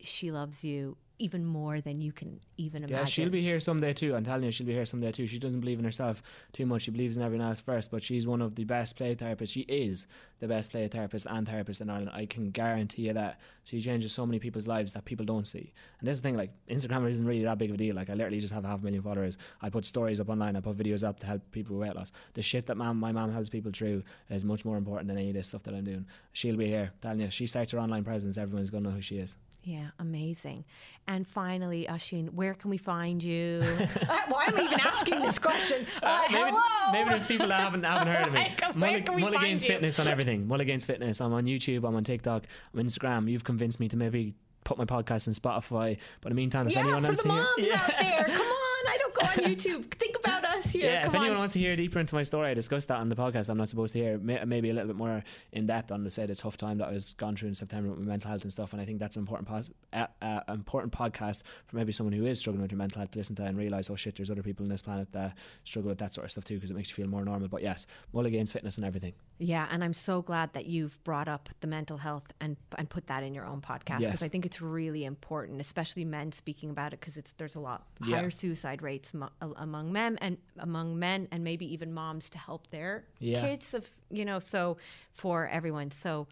she 0.00 0.30
loves 0.30 0.64
you 0.64 0.96
even 1.20 1.44
more 1.44 1.80
than 1.80 2.00
you 2.00 2.12
can 2.12 2.40
even 2.56 2.78
imagine. 2.78 2.96
Yeah, 2.96 3.04
she'll 3.04 3.30
be 3.30 3.42
here 3.42 3.60
someday 3.60 3.92
too. 3.92 4.14
I'm 4.14 4.24
telling 4.24 4.44
you, 4.44 4.50
she'll 4.50 4.66
be 4.66 4.72
here 4.72 4.86
someday 4.86 5.12
too. 5.12 5.26
She 5.26 5.38
doesn't 5.38 5.60
believe 5.60 5.78
in 5.78 5.84
herself 5.84 6.22
too 6.52 6.66
much. 6.66 6.82
She 6.82 6.90
believes 6.90 7.16
in 7.16 7.22
everyone 7.22 7.46
else 7.46 7.60
first, 7.60 7.90
but 7.90 8.02
she's 8.02 8.26
one 8.26 8.40
of 8.40 8.54
the 8.54 8.64
best 8.64 8.96
play 8.96 9.14
therapists. 9.14 9.52
She 9.52 9.60
is 9.60 10.06
the 10.40 10.48
best 10.48 10.70
play 10.70 10.88
therapist 10.88 11.26
and 11.28 11.46
therapist 11.46 11.80
in 11.80 11.90
Ireland. 11.90 12.10
I 12.14 12.26
can 12.26 12.50
guarantee 12.50 13.02
you 13.02 13.12
that. 13.12 13.40
She 13.64 13.80
changes 13.80 14.12
so 14.12 14.26
many 14.26 14.38
people's 14.38 14.66
lives 14.66 14.94
that 14.94 15.04
people 15.04 15.24
don't 15.24 15.46
see. 15.46 15.72
And 16.00 16.08
this 16.08 16.18
the 16.18 16.22
thing, 16.22 16.36
like 16.36 16.50
Instagram 16.68 17.08
isn't 17.08 17.26
really 17.26 17.44
that 17.44 17.58
big 17.58 17.70
of 17.70 17.74
a 17.74 17.78
deal. 17.78 17.94
Like 17.94 18.10
I 18.10 18.14
literally 18.14 18.40
just 18.40 18.52
have 18.52 18.64
half 18.64 18.80
a 18.80 18.84
million 18.84 19.02
followers. 19.02 19.38
I 19.60 19.70
put 19.70 19.84
stories 19.84 20.20
up 20.20 20.28
online. 20.28 20.56
I 20.56 20.60
put 20.60 20.76
videos 20.76 21.06
up 21.06 21.20
to 21.20 21.26
help 21.26 21.42
people 21.52 21.76
with 21.76 21.86
weight 21.86 21.96
loss. 21.96 22.12
The 22.34 22.42
shit 22.42 22.66
that 22.66 22.76
mom, 22.76 22.98
my 22.98 23.12
mom 23.12 23.32
helps 23.32 23.48
people 23.48 23.70
through 23.72 24.02
is 24.30 24.44
much 24.44 24.64
more 24.64 24.76
important 24.76 25.08
than 25.08 25.18
any 25.18 25.28
of 25.28 25.34
this 25.34 25.48
stuff 25.48 25.62
that 25.64 25.74
I'm 25.74 25.84
doing. 25.84 26.06
She'll 26.32 26.56
be 26.56 26.66
here, 26.66 26.92
telling 27.00 27.20
you. 27.20 27.30
She 27.30 27.46
starts 27.46 27.72
her 27.72 27.78
online 27.78 28.04
presence. 28.04 28.38
Everyone's 28.38 28.70
gonna 28.70 28.88
know 28.88 28.94
who 28.94 29.02
she 29.02 29.18
is. 29.18 29.36
Yeah, 29.62 29.88
amazing. 29.98 30.64
And 31.06 31.28
finally, 31.28 31.86
Oisín, 31.88 32.30
where 32.32 32.54
can 32.54 32.70
we 32.70 32.78
find 32.78 33.22
you? 33.22 33.62
Uh, 34.10 34.18
Why 34.28 34.46
am 34.46 34.56
I 34.58 34.62
even 34.64 34.80
asking 34.80 35.20
this 35.20 35.38
question? 35.38 35.86
Uh, 36.02 36.22
maybe, 36.30 36.50
hello. 36.50 36.92
maybe 36.92 37.10
there's 37.10 37.26
people 37.26 37.46
that 37.48 37.60
haven't 37.60 37.82
haven't 37.84 38.08
heard 38.12 38.26
of 38.28 38.32
me. 38.32 38.52
Mullig- 38.74 39.06
Mulligan's? 39.06 39.64
Fitness 39.64 39.98
on 40.00 40.08
everything. 40.08 40.46
Mulligan's 40.48 40.84
Fitness. 40.84 41.20
I'm 41.20 41.32
on 41.32 41.44
YouTube. 41.44 41.86
I'm 41.86 41.94
on 41.94 42.02
TikTok. 42.04 42.44
I'm 42.72 42.80
on 42.80 42.86
Instagram. 42.86 43.30
You've 43.30 43.44
convinced 43.44 43.78
me 43.80 43.88
to 43.88 43.96
maybe 43.96 44.34
put 44.64 44.78
my 44.78 44.84
podcast 44.84 45.26
in 45.28 45.32
Spotify. 45.34 45.98
But 46.22 46.32
in 46.32 46.36
the 46.36 46.40
meantime, 46.42 46.66
if 46.66 46.72
yeah, 46.72 46.80
anyone 46.80 47.02
for 47.02 47.08
wants 47.08 47.22
the 47.22 47.28
moms 47.28 47.48
Yeah. 47.58 47.74
out 47.76 47.92
there, 48.00 48.24
come 48.24 48.46
on! 48.46 48.86
I 48.88 48.96
don't 48.98 49.14
go 49.14 49.20
on 49.26 49.50
YouTube. 49.54 49.94
Think 49.94 50.16
about 50.18 50.42
here. 50.80 50.90
Yeah, 50.92 51.00
come 51.02 51.08
if 51.10 51.14
anyone 51.14 51.32
on. 51.32 51.38
wants 51.38 51.52
to 51.54 51.58
hear 51.58 51.76
deeper 51.76 51.98
into 52.00 52.14
my 52.14 52.22
story, 52.22 52.48
I 52.50 52.54
discussed 52.54 52.88
that 52.88 52.98
on 52.98 53.08
the 53.08 53.16
podcast. 53.16 53.48
I'm 53.48 53.58
not 53.58 53.68
supposed 53.68 53.92
to 53.94 53.98
hear 53.98 54.18
maybe 54.18 54.70
a 54.70 54.72
little 54.72 54.88
bit 54.88 54.96
more 54.96 55.22
in 55.52 55.66
depth 55.66 55.90
on 55.92 56.04
the 56.04 56.10
say 56.10 56.26
the 56.26 56.34
tough 56.34 56.56
time 56.56 56.78
that 56.78 56.88
I 56.88 56.92
was 56.92 57.14
gone 57.14 57.36
through 57.36 57.48
in 57.48 57.54
September 57.54 57.90
with 57.90 57.98
my 58.00 58.06
mental 58.06 58.30
health 58.30 58.42
and 58.42 58.52
stuff. 58.52 58.72
And 58.72 58.80
I 58.80 58.84
think 58.84 58.98
that's 58.98 59.16
an 59.16 59.20
important 59.22 59.48
pos- 59.48 59.70
uh, 59.92 60.06
uh, 60.22 60.40
important 60.48 60.92
podcast 60.92 61.42
for 61.66 61.76
maybe 61.76 61.92
someone 61.92 62.12
who 62.12 62.26
is 62.26 62.38
struggling 62.38 62.62
with 62.62 62.70
their 62.70 62.78
mental 62.78 63.00
health 63.00 63.10
to 63.12 63.18
listen 63.18 63.36
to 63.36 63.44
and 63.44 63.56
realize, 63.58 63.90
oh 63.90 63.96
shit, 63.96 64.16
there's 64.16 64.30
other 64.30 64.42
people 64.42 64.64
on 64.64 64.70
this 64.70 64.82
planet 64.82 65.10
that 65.12 65.36
struggle 65.64 65.88
with 65.90 65.98
that 65.98 66.12
sort 66.14 66.24
of 66.24 66.30
stuff 66.30 66.44
too, 66.44 66.54
because 66.54 66.70
it 66.70 66.74
makes 66.74 66.88
you 66.90 66.94
feel 66.96 67.06
more 67.08 67.24
normal. 67.24 67.48
But 67.48 67.62
yes, 67.62 67.86
Mulligan's 68.12 68.52
Fitness 68.52 68.76
and 68.76 68.84
everything. 68.84 69.12
Yeah, 69.38 69.66
and 69.70 69.82
I'm 69.82 69.94
so 69.94 70.20
glad 70.22 70.52
that 70.52 70.66
you've 70.66 71.02
brought 71.04 71.28
up 71.28 71.48
the 71.60 71.66
mental 71.66 71.96
health 71.98 72.32
and 72.40 72.56
and 72.76 72.88
put 72.90 73.06
that 73.06 73.22
in 73.22 73.34
your 73.34 73.46
own 73.46 73.60
podcast 73.60 73.98
because 74.00 74.02
Yes. 74.20 74.22
I 74.22 74.28
think 74.28 74.44
it's 74.46 74.60
really 74.60 75.04
important, 75.04 75.60
especially 75.60 76.04
men 76.04 76.32
speaking 76.32 76.70
about 76.70 76.92
it 76.92 77.00
because 77.00 77.16
it's 77.16 77.32
there's 77.32 77.54
a 77.56 77.60
lot 77.60 77.86
Yeah. 78.04 78.16
higher 78.16 78.30
suicide 78.30 78.82
rates 78.82 79.14
mo- 79.14 79.30
among 79.40 79.92
men 79.92 80.18
and 80.20 80.36
among 80.70 80.98
men 80.98 81.28
and 81.32 81.42
maybe 81.44 81.66
even 81.74 81.92
moms 81.92 82.30
to 82.30 82.38
help 82.38 82.62
their 82.70 83.04
Yeah. 83.18 83.40
kids 83.42 83.74
of 83.74 83.88
you 84.10 84.24
know 84.24 84.38
so 84.38 84.76
for 85.12 85.36
everyone. 85.48 85.90
So 85.90 86.26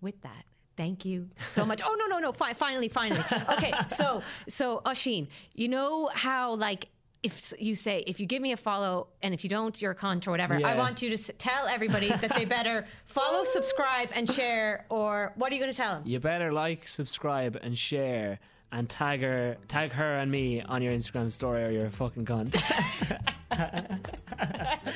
with 0.00 0.20
that. 0.22 0.44
Thank 0.76 1.04
you 1.04 1.28
so 1.36 1.64
much. 1.70 1.80
Oh 1.84 1.94
no 2.00 2.06
no 2.12 2.18
no! 2.18 2.32
Fi- 2.32 2.54
finally, 2.54 2.88
finally. 2.88 3.20
Okay, 3.56 3.72
so 4.00 4.22
so 4.48 4.80
Oisín, 4.86 5.28
you 5.54 5.68
know 5.68 6.08
how 6.26 6.54
like 6.54 6.88
if 7.22 7.52
you 7.58 7.74
say 7.76 8.02
if 8.06 8.18
you 8.20 8.26
give 8.26 8.40
me 8.42 8.52
a 8.52 8.56
follow 8.56 8.94
and 9.22 9.32
if 9.34 9.44
you 9.44 9.50
don't, 9.50 9.74
you're 9.80 9.92
a 9.92 9.94
cunt 10.04 10.26
or 10.26 10.30
whatever. 10.32 10.54
I 10.72 10.74
want 10.76 11.02
you 11.02 11.10
to 11.10 11.14
s- 11.24 11.30
tell 11.38 11.66
everybody 11.76 12.08
that 12.08 12.32
they 12.36 12.46
better 12.46 12.84
follow, 13.04 13.44
subscribe, 13.44 14.08
and 14.16 14.28
share. 14.38 14.86
Or 14.88 15.32
what 15.36 15.52
are 15.52 15.54
you 15.54 15.60
going 15.60 15.70
to 15.72 15.76
tell 15.84 15.92
them? 15.96 16.02
You 16.04 16.18
better 16.18 16.50
like, 16.52 16.88
subscribe, 16.88 17.54
and 17.62 17.78
share. 17.78 18.40
And 18.72 18.88
tag 18.88 19.20
her, 19.20 19.58
tag 19.68 19.92
her 19.92 20.16
and 20.16 20.30
me 20.30 20.62
on 20.62 20.82
your 20.82 20.94
Instagram 20.94 21.30
story, 21.30 21.64
or 21.64 21.70
you're 21.70 21.86
a 21.86 21.90
fucking 21.90 22.24
cunt. 22.24 22.52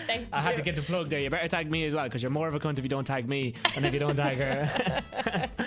Thank 0.06 0.28
I 0.32 0.40
had 0.40 0.56
to 0.56 0.62
get 0.62 0.76
the 0.76 0.82
plug 0.82 1.10
there. 1.10 1.20
You 1.20 1.28
better 1.28 1.46
tag 1.46 1.70
me 1.70 1.84
as 1.84 1.92
well, 1.92 2.04
because 2.04 2.22
you're 2.22 2.30
more 2.30 2.48
of 2.48 2.54
a 2.54 2.58
cunt 2.58 2.78
if 2.78 2.84
you 2.84 2.88
don't 2.88 3.06
tag 3.06 3.28
me 3.28 3.52
and 3.76 3.84
if 3.84 3.92
you 3.92 4.00
don't 4.00 4.16
tag 4.16 4.38
her. 4.38 5.50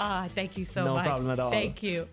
Ah, 0.00 0.26
thank 0.34 0.56
you 0.56 0.64
so 0.64 0.84
No 0.84 0.94
much. 0.94 1.04
No 1.04 1.10
problem 1.10 1.30
at 1.30 1.38
all. 1.38 1.50
Thank 1.50 1.82
you. 1.82 2.08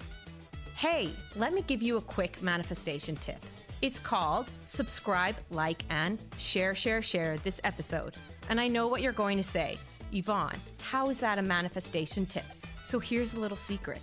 Hey, 0.76 1.10
let 1.36 1.52
me 1.52 1.64
give 1.64 1.82
you 1.82 1.98
a 1.98 2.02
quick 2.02 2.42
manifestation 2.42 3.16
tip. 3.16 3.44
It's 3.82 3.98
called 3.98 4.52
subscribe, 4.68 5.36
like, 5.50 5.84
and 5.90 6.20
share, 6.38 6.76
share, 6.76 7.02
share 7.02 7.38
this 7.38 7.60
episode. 7.64 8.16
And 8.50 8.60
I 8.60 8.68
know 8.68 8.88
what 8.88 9.02
you're 9.02 9.14
going 9.14 9.38
to 9.38 9.44
say. 9.44 9.78
Yvonne, 10.14 10.60
how 10.82 11.10
is 11.10 11.20
that 11.22 11.40
a 11.40 11.42
manifestation 11.42 12.26
tip? 12.26 12.44
So 12.86 13.00
here's 13.00 13.34
a 13.34 13.40
little 13.40 13.58
secret. 13.58 14.02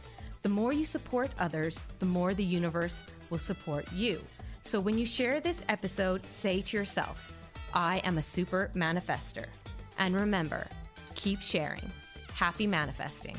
The 0.49 0.55
more 0.55 0.73
you 0.73 0.87
support 0.87 1.31
others, 1.39 1.85
the 1.99 2.07
more 2.07 2.33
the 2.33 2.43
universe 2.43 3.05
will 3.29 3.37
support 3.39 3.85
you. 3.93 4.19
So 4.63 4.81
when 4.81 4.97
you 4.97 5.05
share 5.05 5.41
this 5.41 5.63
episode, 5.69 6.25
say 6.25 6.63
to 6.63 6.75
yourself, 6.75 7.35
I 7.75 7.99
am 7.99 8.17
a 8.17 8.23
super 8.23 8.71
manifester. 8.75 9.45
And 9.99 10.17
remember, 10.17 10.67
keep 11.15 11.43
sharing. 11.43 11.85
Happy 12.33 12.67
manifesting. 12.67 13.37